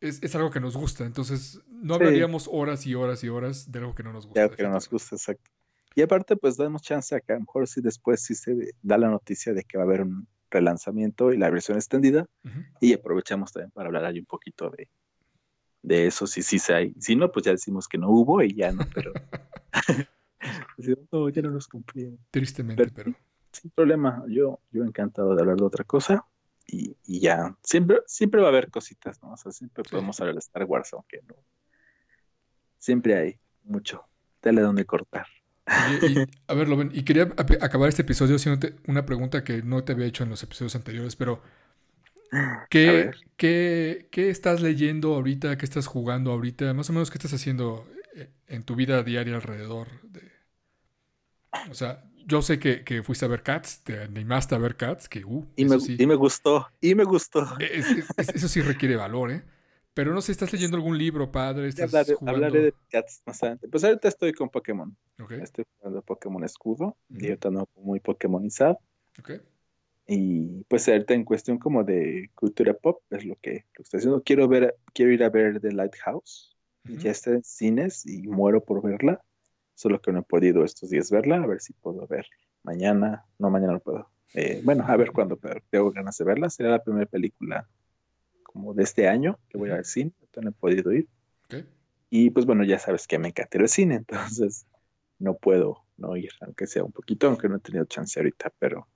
es, 0.00 0.22
es 0.22 0.34
algo 0.34 0.50
que 0.50 0.60
nos 0.60 0.76
gusta. 0.76 1.04
Entonces, 1.04 1.60
no 1.68 1.94
hablaríamos 1.94 2.48
horas 2.50 2.86
y 2.86 2.94
horas 2.94 3.22
y 3.22 3.28
horas 3.28 3.70
de 3.70 3.78
algo 3.78 3.94
que 3.94 4.02
no 4.02 4.12
nos 4.12 4.26
gusta. 4.26 4.40
De 4.40 4.44
algo 4.44 4.56
que 4.56 4.62
no 4.62 4.70
nos 4.70 4.88
gusta, 4.88 5.16
exacto. 5.16 5.50
Y 5.98 6.02
aparte, 6.02 6.36
pues 6.36 6.56
damos 6.56 6.82
chance 6.82 7.12
a 7.12 7.18
que 7.18 7.32
a 7.32 7.34
lo 7.34 7.40
mejor 7.40 7.66
si 7.66 7.80
después 7.80 8.22
sí 8.22 8.36
se 8.36 8.72
da 8.82 8.96
la 8.98 9.08
noticia 9.08 9.52
de 9.52 9.64
que 9.64 9.78
va 9.78 9.82
a 9.82 9.86
haber 9.88 10.02
un 10.02 10.28
relanzamiento 10.48 11.32
y 11.32 11.38
la 11.38 11.50
versión 11.50 11.76
extendida, 11.76 12.24
y 12.80 12.92
aprovechamos 12.92 13.50
también 13.50 13.72
para 13.72 13.88
hablar 13.88 14.04
ahí 14.04 14.20
un 14.20 14.24
poquito 14.24 14.70
de, 14.70 14.88
de 15.82 16.06
eso, 16.06 16.28
si 16.28 16.44
sí 16.44 16.60
se 16.60 16.72
hay. 16.72 16.94
Si 17.00 17.16
no, 17.16 17.32
pues 17.32 17.46
ya 17.46 17.50
decimos 17.50 17.88
que 17.88 17.98
no 17.98 18.10
hubo 18.10 18.40
y 18.42 18.54
ya 18.54 18.70
no, 18.70 18.86
pero... 18.94 19.12
no, 21.10 21.28
ya 21.30 21.42
no 21.42 21.50
nos 21.50 21.66
cumplieron. 21.66 22.16
Tristemente, 22.30 22.92
pero, 22.94 23.12
Sin 23.50 23.72
problema, 23.72 24.22
yo, 24.28 24.60
yo 24.70 24.84
encantado 24.84 25.34
de 25.34 25.40
hablar 25.40 25.56
de 25.56 25.64
otra 25.64 25.82
cosa. 25.82 26.24
Y, 26.64 26.96
y, 27.06 27.18
ya, 27.18 27.58
siempre, 27.64 28.02
siempre 28.06 28.40
va 28.40 28.46
a 28.46 28.50
haber 28.50 28.70
cositas, 28.70 29.20
¿no? 29.20 29.32
O 29.32 29.36
sea, 29.36 29.50
siempre 29.50 29.82
podemos 29.82 30.20
hablar 30.20 30.36
de 30.36 30.38
Star 30.38 30.62
Wars, 30.62 30.92
aunque 30.92 31.22
no. 31.26 31.34
Siempre 32.78 33.16
hay 33.16 33.40
mucho 33.64 34.04
tele 34.40 34.60
donde 34.60 34.84
cortar. 34.84 35.26
Y, 36.02 36.16
a 36.46 36.54
ver, 36.54 36.68
Loven, 36.68 36.90
y 36.94 37.02
quería 37.02 37.24
acabar 37.60 37.88
este 37.88 38.02
episodio 38.02 38.36
haciéndote 38.36 38.76
una 38.86 39.04
pregunta 39.04 39.44
que 39.44 39.62
no 39.62 39.84
te 39.84 39.92
había 39.92 40.06
hecho 40.06 40.24
en 40.24 40.30
los 40.30 40.42
episodios 40.42 40.74
anteriores, 40.74 41.16
pero 41.16 41.42
¿qué, 42.70 43.10
qué, 43.36 44.08
qué 44.10 44.30
estás 44.30 44.60
leyendo 44.60 45.14
ahorita? 45.14 45.58
¿Qué 45.58 45.64
estás 45.64 45.86
jugando 45.86 46.32
ahorita? 46.32 46.72
Más 46.74 46.88
o 46.90 46.92
menos, 46.92 47.10
¿qué 47.10 47.18
estás 47.18 47.34
haciendo 47.34 47.86
eh, 48.14 48.30
en 48.46 48.64
tu 48.64 48.76
vida 48.76 49.02
diaria 49.02 49.34
alrededor 49.34 49.88
de... 50.02 50.22
O 51.70 51.74
sea, 51.74 52.04
yo 52.26 52.42
sé 52.42 52.58
que, 52.58 52.84
que, 52.84 53.02
fuiste 53.02 53.24
a 53.24 53.28
ver 53.28 53.42
Cats, 53.42 53.82
te 53.82 54.02
animaste 54.02 54.54
a 54.54 54.58
ver 54.58 54.76
Cats, 54.76 55.08
que 55.08 55.24
uh, 55.24 55.46
y, 55.56 55.64
me, 55.64 55.76
y 55.98 56.06
me 56.06 56.14
gustó, 56.14 56.68
y 56.80 56.94
me 56.94 57.04
gustó. 57.04 57.46
eso 57.58 58.48
sí 58.48 58.60
requiere 58.60 58.96
valor, 58.96 59.32
¿eh? 59.32 59.42
Pero 59.98 60.14
no 60.14 60.20
sé, 60.20 60.30
¿estás 60.30 60.52
leyendo 60.52 60.76
algún 60.76 60.96
libro, 60.96 61.32
padre? 61.32 61.66
¿Estás 61.66 61.92
hablaré, 62.24 62.62
de 62.62 62.74
Cats 62.88 63.20
más 63.26 63.42
adelante. 63.42 63.66
Pues 63.66 63.82
ahorita 63.82 64.06
estoy 64.06 64.32
con 64.32 64.48
Pokémon. 64.48 64.96
Estoy 65.42 65.64
jugando 65.76 66.02
Pokémon 66.02 66.44
Escudo. 66.44 66.96
Y 67.10 67.26
ahorita 67.26 67.50
no 67.50 67.68
muy 67.74 67.98
Pokémonizado. 67.98 68.78
Okay. 69.18 69.40
Y 70.06 70.62
pues 70.68 70.86
ahorita 70.88 71.14
en 71.14 71.24
cuestión 71.24 71.58
como 71.58 71.82
de 71.82 72.30
cultura 72.36 72.74
pop 72.74 73.02
es 73.10 73.24
lo 73.24 73.34
que, 73.42 73.64
lo 73.76 73.82
estoy 73.82 73.98
haciendo. 73.98 74.22
Quiero 74.22 74.46
ver, 74.46 74.76
quiero 74.94 75.10
ir 75.10 75.24
a 75.24 75.30
ver 75.30 75.58
The 75.60 75.72
Lighthouse. 75.72 76.56
Ya 76.84 77.10
está 77.10 77.32
en 77.32 77.42
cines 77.42 78.06
y 78.06 78.22
muero 78.28 78.62
por 78.62 78.80
verla. 78.80 79.20
Solo 79.74 80.00
que 80.00 80.12
no 80.12 80.20
he 80.20 80.22
podido 80.22 80.62
estos 80.62 80.90
días 80.90 81.10
verla. 81.10 81.42
A 81.42 81.46
ver 81.48 81.60
si 81.60 81.72
puedo 81.72 82.06
ver 82.06 82.24
mañana. 82.62 83.24
No, 83.36 83.50
mañana 83.50 83.72
no 83.72 83.80
puedo. 83.80 84.08
Eh, 84.34 84.60
bueno, 84.62 84.84
a 84.86 84.96
ver 84.96 85.10
cuándo, 85.10 85.36
pero 85.36 85.60
tengo 85.70 85.90
ganas 85.90 86.16
de 86.18 86.24
verla. 86.24 86.50
Será 86.50 86.70
la 86.70 86.84
primera 86.84 87.06
película 87.06 87.68
como 88.58 88.74
de 88.74 88.82
este 88.82 89.06
año 89.06 89.38
que 89.48 89.56
voy 89.56 89.70
a 89.70 89.76
al 89.76 89.84
cine, 89.84 90.12
no 90.42 90.50
he 90.50 90.52
podido 90.52 90.92
ir. 90.92 91.08
Y 92.10 92.30
pues 92.30 92.44
bueno, 92.44 92.64
ya 92.64 92.78
sabes 92.78 93.06
que 93.06 93.18
me 93.18 93.28
encanta 93.28 93.58
el 93.58 93.68
cine, 93.68 93.94
entonces 94.08 94.66
no 95.20 95.36
puedo 95.36 95.84
no 95.96 96.16
ir, 96.16 96.30
aunque 96.40 96.66
sea 96.66 96.82
un 96.82 96.90
poquito, 96.90 97.28
aunque 97.28 97.48
no 97.48 97.56
he 97.56 97.60
tenido 97.60 97.84
chance 97.84 98.18
ahorita, 98.18 98.52
pero, 98.58 98.88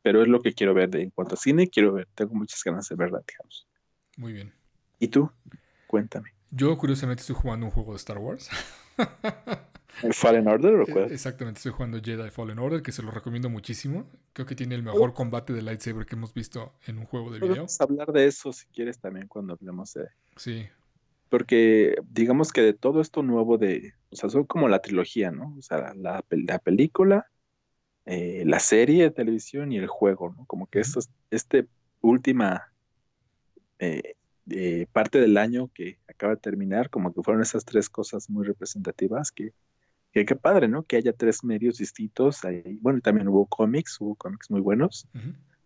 pero 0.00 0.22
es 0.22 0.28
lo 0.28 0.40
que 0.40 0.54
quiero 0.54 0.72
ver 0.72 0.88
de, 0.88 1.02
en 1.02 1.10
cuanto 1.10 1.34
a 1.34 1.38
cine, 1.38 1.68
quiero 1.68 1.92
ver, 1.92 2.08
tengo 2.14 2.34
muchas 2.34 2.62
ganas 2.64 2.88
de 2.88 2.96
verla, 2.96 3.22
digamos. 3.26 3.66
Muy 4.16 4.32
bien. 4.32 4.54
¿Y 4.98 5.08
tú? 5.08 5.30
Cuéntame. 5.86 6.30
Yo 6.50 6.76
curiosamente 6.78 7.20
estoy 7.20 7.36
jugando 7.36 7.66
un 7.66 7.72
juego 7.72 7.92
de 7.92 7.96
Star 7.96 8.18
Wars. 8.18 8.48
¿El 10.02 10.14
Fallen 10.14 10.46
Order 10.46 10.74
o 10.76 10.86
cuál? 10.86 11.12
Exactamente, 11.12 11.58
estoy 11.58 11.72
jugando 11.72 12.00
Jedi 12.02 12.30
Fallen 12.30 12.58
Order, 12.58 12.82
que 12.82 12.92
se 12.92 13.02
lo 13.02 13.10
recomiendo 13.10 13.48
muchísimo. 13.48 14.10
Creo 14.32 14.46
que 14.46 14.54
tiene 14.54 14.74
el 14.74 14.82
mejor 14.82 15.14
combate 15.14 15.52
de 15.52 15.62
lightsaber 15.62 16.06
que 16.06 16.16
hemos 16.16 16.34
visto 16.34 16.74
en 16.86 16.98
un 16.98 17.06
juego 17.06 17.30
de 17.30 17.38
video. 17.38 17.54
Podemos 17.54 17.80
hablar 17.80 18.12
de 18.12 18.26
eso 18.26 18.52
si 18.52 18.66
quieres 18.66 18.98
también 18.98 19.26
cuando 19.28 19.54
hablemos 19.54 19.94
de. 19.94 20.08
Sí. 20.36 20.66
Porque 21.28 21.96
digamos 22.10 22.52
que 22.52 22.62
de 22.62 22.74
todo 22.74 23.00
esto 23.00 23.22
nuevo 23.22 23.58
de. 23.58 23.94
O 24.10 24.16
sea, 24.16 24.28
son 24.28 24.44
como 24.44 24.68
la 24.68 24.80
trilogía, 24.80 25.30
¿no? 25.30 25.54
O 25.58 25.62
sea, 25.62 25.94
la, 25.94 26.24
la 26.30 26.58
película, 26.58 27.26
eh, 28.04 28.44
la 28.46 28.60
serie 28.60 29.04
de 29.04 29.10
televisión 29.10 29.72
y 29.72 29.78
el 29.78 29.88
juego, 29.88 30.34
¿no? 30.36 30.44
Como 30.46 30.66
que 30.66 30.80
esto, 30.80 31.00
este 31.30 31.66
última 32.00 32.72
eh, 33.78 34.14
eh, 34.50 34.86
parte 34.92 35.20
del 35.20 35.36
año 35.38 35.70
que 35.74 35.98
acaba 36.08 36.34
de 36.34 36.40
terminar, 36.40 36.88
como 36.88 37.12
que 37.12 37.22
fueron 37.22 37.42
esas 37.42 37.64
tres 37.64 37.90
cosas 37.90 38.30
muy 38.30 38.46
representativas 38.46 39.32
que 39.32 39.52
que 40.16 40.24
qué 40.24 40.34
padre, 40.34 40.66
¿no? 40.66 40.82
Que 40.82 40.96
haya 40.96 41.12
tres 41.12 41.44
medios 41.44 41.76
distintos. 41.76 42.42
Ahí, 42.46 42.78
bueno, 42.80 43.02
también 43.02 43.28
hubo 43.28 43.44
cómics, 43.44 44.00
hubo 44.00 44.14
cómics 44.14 44.50
muy 44.50 44.62
buenos. 44.62 45.06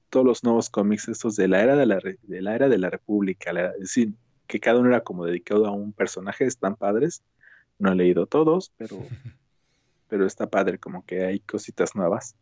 Todos 0.09 0.27
los 0.27 0.43
nuevos 0.43 0.68
cómics 0.68 1.06
estos 1.06 1.36
de 1.36 1.47
la 1.47 1.62
era 1.62 1.77
de 1.77 1.86
la, 1.86 2.01
de 2.01 2.43
la 2.43 2.56
era 2.56 2.68
de 2.68 2.78
la 2.78 2.90
República, 2.90 3.52
es 3.74 3.78
decir, 3.78 4.12
que 4.48 4.59
cada 4.59 4.81
uno 4.81 4.89
era 4.89 5.02
como 5.02 5.24
dedicado 5.24 5.66
a 5.66 5.70
un 5.70 5.93
personaje, 5.93 6.47
están 6.47 6.74
padres. 6.74 7.22
No 7.78 7.93
he 7.93 7.94
leído 7.94 8.27
todos, 8.27 8.72
pero, 8.77 8.98
pero 10.09 10.27
está 10.27 10.51
padre, 10.51 10.78
como 10.78 11.06
que 11.06 11.24
hay 11.24 11.39
cositas 11.39 11.94
nuevas. 11.94 12.35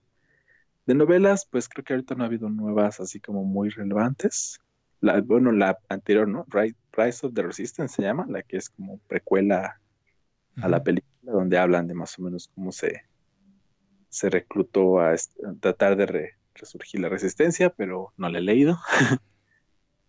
De 0.86 0.94
novelas, 0.94 1.44
pues 1.44 1.68
creo 1.68 1.84
que 1.84 1.92
ahorita 1.92 2.14
no 2.14 2.22
ha 2.24 2.28
habido 2.28 2.48
nuevas 2.48 3.00
así 3.00 3.20
como 3.20 3.44
muy 3.44 3.68
relevantes. 3.68 4.60
La, 5.02 5.20
bueno, 5.20 5.52
la 5.52 5.78
anterior, 5.90 6.26
¿no? 6.26 6.46
Rise 6.50 7.26
of 7.26 7.34
the 7.34 7.42
Resistance 7.42 7.96
se 7.96 8.02
llama, 8.02 8.24
la 8.30 8.42
que 8.42 8.56
es 8.56 8.70
como 8.70 8.96
precuela 9.08 9.78
a 10.56 10.68
la 10.68 10.82
película 10.82 11.07
donde 11.32 11.58
hablan 11.58 11.86
de 11.86 11.94
más 11.94 12.18
o 12.18 12.22
menos 12.22 12.50
cómo 12.54 12.72
se, 12.72 13.02
se 14.08 14.30
reclutó 14.30 15.00
a, 15.00 15.14
tratar 15.60 15.96
de 15.96 16.32
resurgir 16.54 17.00
la 17.00 17.08
resistencia, 17.08 17.70
pero 17.70 18.12
no 18.16 18.28
la 18.28 18.38
he 18.38 18.42
leído. 18.42 18.78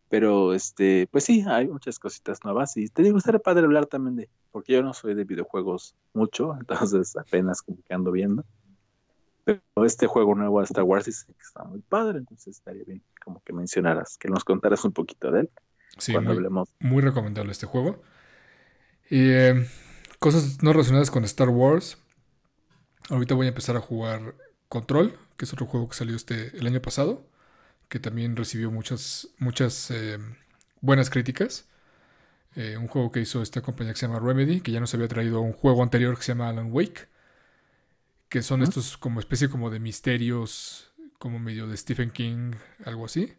pero 0.10 0.54
este, 0.54 1.08
pues 1.12 1.24
sí, 1.24 1.44
hay 1.48 1.68
muchas 1.68 2.00
cositas 2.00 2.44
nuevas 2.44 2.76
y 2.78 2.88
te 2.88 3.04
digo, 3.04 3.18
estaría 3.18 3.40
padre 3.40 3.66
hablar 3.66 3.86
también 3.86 4.16
de, 4.16 4.30
porque 4.52 4.74
yo 4.74 4.82
no 4.82 4.94
soy 4.94 5.14
de 5.14 5.24
videojuegos 5.24 5.96
mucho, 6.14 6.56
entonces 6.60 7.16
apenas 7.16 7.62
como 7.62 7.78
que 7.84 7.94
ando 7.94 8.12
viendo. 8.12 8.44
Pero 9.44 9.62
este 9.84 10.06
juego 10.06 10.36
nuevo 10.36 10.60
de 10.60 10.66
Star 10.66 10.84
Wars 10.84 11.06
que 11.06 11.34
está 11.42 11.64
muy 11.64 11.82
padre, 11.82 12.20
entonces 12.20 12.58
estaría 12.58 12.84
bien 12.84 13.02
como 13.24 13.42
que 13.42 13.52
mencionaras, 13.52 14.18
que 14.18 14.28
nos 14.28 14.44
contaras 14.44 14.86
un 14.86 14.92
poquito 14.92 15.32
de 15.32 15.42
él. 15.42 15.50
Sí, 15.98 16.12
cuando 16.12 16.30
muy, 16.30 16.38
hablemos. 16.38 16.70
muy 16.80 17.02
recomendable 17.02 17.52
este 17.52 17.66
juego. 17.66 18.02
Y 19.10 19.32
eh, 19.32 19.66
Cosas 20.20 20.62
no 20.62 20.74
relacionadas 20.74 21.12
con 21.12 21.24
Star 21.24 21.50
Wars. 21.50 21.98
Ahorita 23.10 23.36
voy 23.36 23.48
a 23.48 23.50
empezar 23.50 23.76
a 23.78 23.82
jugar 23.82 24.36
Control, 24.68 25.18
que 25.38 25.46
es 25.46 25.54
otro 25.54 25.66
juego 25.66 25.90
que 25.90 25.96
salió 25.96 26.16
este, 26.16 26.56
el 26.58 26.68
año 26.68 26.82
pasado, 26.82 27.26
que 27.90 28.00
también 28.00 28.36
recibió 28.36 28.72
muchas, 28.72 29.30
muchas 29.40 29.92
eh, 29.92 30.20
buenas 30.82 31.10
críticas. 31.10 31.68
Eh, 32.56 32.78
un 32.78 32.88
juego 32.88 33.12
que 33.12 33.22
hizo 33.22 33.42
esta 33.42 33.62
compañía 33.62 33.94
que 33.94 34.00
se 34.00 34.08
llama 34.08 34.20
Remedy, 34.20 34.62
que 34.62 34.72
ya 34.72 34.80
nos 34.80 34.94
había 34.94 35.08
traído 35.08 35.42
un 35.42 35.54
juego 35.54 35.84
anterior 35.84 36.18
que 36.18 36.24
se 36.24 36.34
llama 36.34 36.50
Alan 36.50 36.72
Wake, 36.72 37.08
que 38.30 38.42
son 38.42 38.62
estos 38.62 38.98
como 38.98 39.20
especie 39.20 39.50
como 39.50 39.70
de 39.70 39.80
misterios, 39.80 40.92
como 41.18 41.40
medio 41.40 41.68
de 41.68 41.78
Stephen 41.78 42.12
King, 42.12 42.54
algo 42.86 43.06
así. 43.06 43.34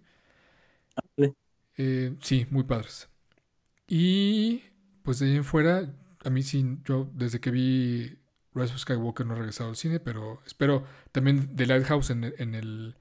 Eh, 1.77 2.17
sí, 2.21 2.47
muy 2.51 2.65
padres. 2.65 3.09
Y 3.89 4.65
pues 5.03 5.19
de 5.19 5.27
ahí 5.27 5.37
en 5.37 5.45
fuera, 5.45 5.93
a 6.25 6.31
mí 6.31 6.43
sí, 6.43 6.79
yo 6.85 7.11
desde 7.15 7.41
que 7.41 7.51
vi 7.51 8.19
Rise 8.55 8.75
of 8.75 8.81
Skywalker 8.81 9.27
no 9.27 9.35
he 9.35 9.39
regresado 9.39 9.71
al 9.71 9.77
cine, 9.77 10.01
pero 10.01 10.43
espero 10.47 10.85
también 11.13 11.55
The 11.57 11.67
Lighthouse 11.67 12.11
en, 12.11 12.25
el 12.25 12.97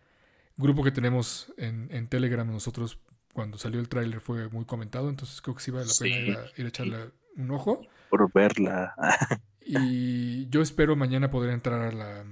grupo 0.57 0.83
que 0.83 0.91
tenemos 0.91 1.53
en, 1.57 2.07
Telegram 2.07 2.49
nosotros 2.49 2.99
cuando 3.33 3.57
salió 3.57 3.79
el 3.79 3.89
tráiler 3.89 4.21
fue 4.21 4.49
muy 4.49 4.65
comentado, 4.65 5.09
entonces 5.09 5.41
creo 5.41 5.55
que 5.55 5.63
sí 5.63 5.71
vale 5.71 5.85
la 5.85 5.93
pena 5.99 6.39
ir 6.57 6.65
a, 6.65 6.69
echarle 6.69 7.11
un 7.37 7.51
ojo. 7.51 7.81
Por 8.09 8.31
verla. 8.33 8.93
y 9.61 10.49
yo 10.49 10.61
espero 10.61 10.95
mañana 10.95 11.29
poder 11.29 11.51
entrar 11.51 11.81
a 11.81 11.91
la, 11.91 12.25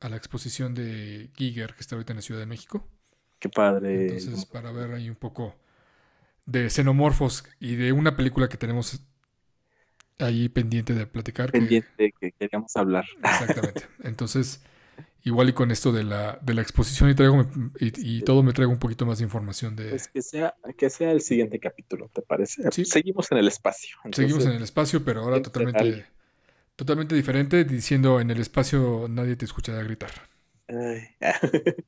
a 0.00 0.08
la 0.08 0.16
exposición 0.16 0.74
de 0.74 1.30
Giger 1.34 1.74
que 1.74 1.80
está 1.80 1.96
ahorita 1.96 2.12
en 2.12 2.16
la 2.16 2.22
Ciudad 2.22 2.40
de 2.40 2.46
México. 2.46 2.86
Qué 3.38 3.48
padre. 3.48 4.02
Entonces, 4.02 4.46
para 4.46 4.72
ver 4.72 4.92
ahí 4.92 5.10
un 5.10 5.16
poco 5.16 5.54
de 6.46 6.70
xenomorfos 6.70 7.44
y 7.58 7.74
de 7.74 7.92
una 7.92 8.16
película 8.16 8.48
que 8.48 8.56
tenemos 8.56 9.02
ahí 10.18 10.48
pendiente 10.48 10.94
de 10.94 11.06
platicar. 11.06 11.52
Pendiente 11.52 12.12
que, 12.18 12.32
queríamos 12.32 12.76
hablar. 12.76 13.04
Exactamente. 13.22 13.86
Entonces, 14.02 14.62
igual 15.24 15.48
y 15.48 15.52
con 15.52 15.70
esto 15.70 15.92
de 15.92 16.04
la, 16.04 16.38
de 16.42 16.54
la 16.54 16.62
exposición 16.62 17.10
y, 17.10 17.14
traigo, 17.14 17.46
y, 17.78 18.22
todo 18.22 18.42
me 18.42 18.52
traigo 18.52 18.72
un 18.72 18.78
poquito 18.78 19.06
más 19.06 19.18
de 19.18 19.24
información 19.24 19.76
de... 19.76 19.90
Pues 19.90 20.08
que 20.08 20.22
sea, 20.22 20.54
que 20.76 20.90
sea 20.90 21.10
el 21.10 21.20
siguiente 21.20 21.58
capítulo, 21.58 22.08
¿te 22.12 22.22
parece? 22.22 22.62
Seguimos 22.84 23.30
en 23.32 23.38
el 23.38 23.48
espacio. 23.48 23.96
Seguimos 24.12 24.46
en 24.46 24.52
el 24.52 24.62
espacio, 24.62 25.04
pero 25.04 25.22
ahora 25.22 25.42
totalmente, 25.42 26.06
totalmente 26.76 27.14
diferente, 27.14 27.64
diciendo 27.64 28.20
en 28.20 28.30
el 28.30 28.40
espacio 28.40 29.06
nadie 29.08 29.36
te 29.36 29.44
escuchará 29.44 29.82
gritar. 29.82 30.10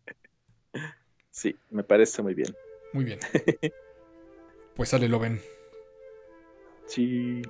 sí, 1.31 1.57
me 1.71 1.83
parece 1.83 2.23
muy 2.23 2.35
bien. 2.35 2.55
Muy 2.93 3.05
bien. 3.05 3.21
Pues 4.75 4.91
sale, 4.91 5.09
lo 5.09 5.19
ven. 5.19 5.41
Sí. 6.87 7.43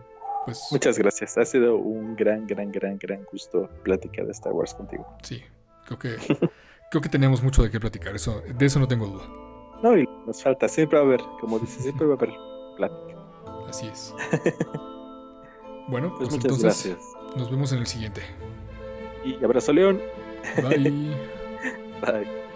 Pues, 0.49 0.67
Muchas 0.71 0.99
gracias. 0.99 1.37
Ha 1.37 1.45
sido 1.45 1.77
un 1.77 2.17
gran, 2.17 2.47
gran, 2.47 2.73
gran, 2.73 2.97
gran 2.97 3.23
gusto 3.31 3.69
platicar 3.83 4.25
de 4.25 4.33
Star 4.33 4.55
Wars 4.55 4.73
contigo. 4.73 5.07
Sí, 5.23 5.43
creo 5.85 5.99
que, 5.99 6.17
creo 6.91 7.03
que 7.03 7.11
tenemos 7.11 7.43
mucho 7.43 7.63
de 7.63 7.71
qué 7.71 7.79
platicar. 7.79 8.15
Eso, 8.17 8.41
de 8.41 8.65
eso 8.65 8.79
no 8.79 8.89
tengo 8.89 9.09
duda. 9.09 9.25
No, 9.83 9.95
y 9.95 10.09
nos 10.27 10.43
falta. 10.43 10.67
Siempre 10.67 10.97
va 10.97 11.05
a 11.05 11.07
haber, 11.07 11.21
como 11.39 11.59
dices, 11.59 11.83
siempre 11.83 12.07
va 12.07 12.15
a 12.15 12.17
haber 12.17 12.31
plática. 12.79 13.19
Así 13.69 13.89
es. 13.89 14.15
bueno, 15.89 16.15
pues, 16.17 16.31
pues 16.31 16.43
muchas 16.43 16.63
gracias. 16.63 16.99
Nos 17.37 17.51
vemos 17.51 17.71
en 17.73 17.81
el 17.81 17.87
siguiente. 17.87 18.23
Y 19.27 19.45
abrazo, 19.45 19.75
León. 19.75 20.01
Bye. 20.63 21.15
Bye. 22.01 22.48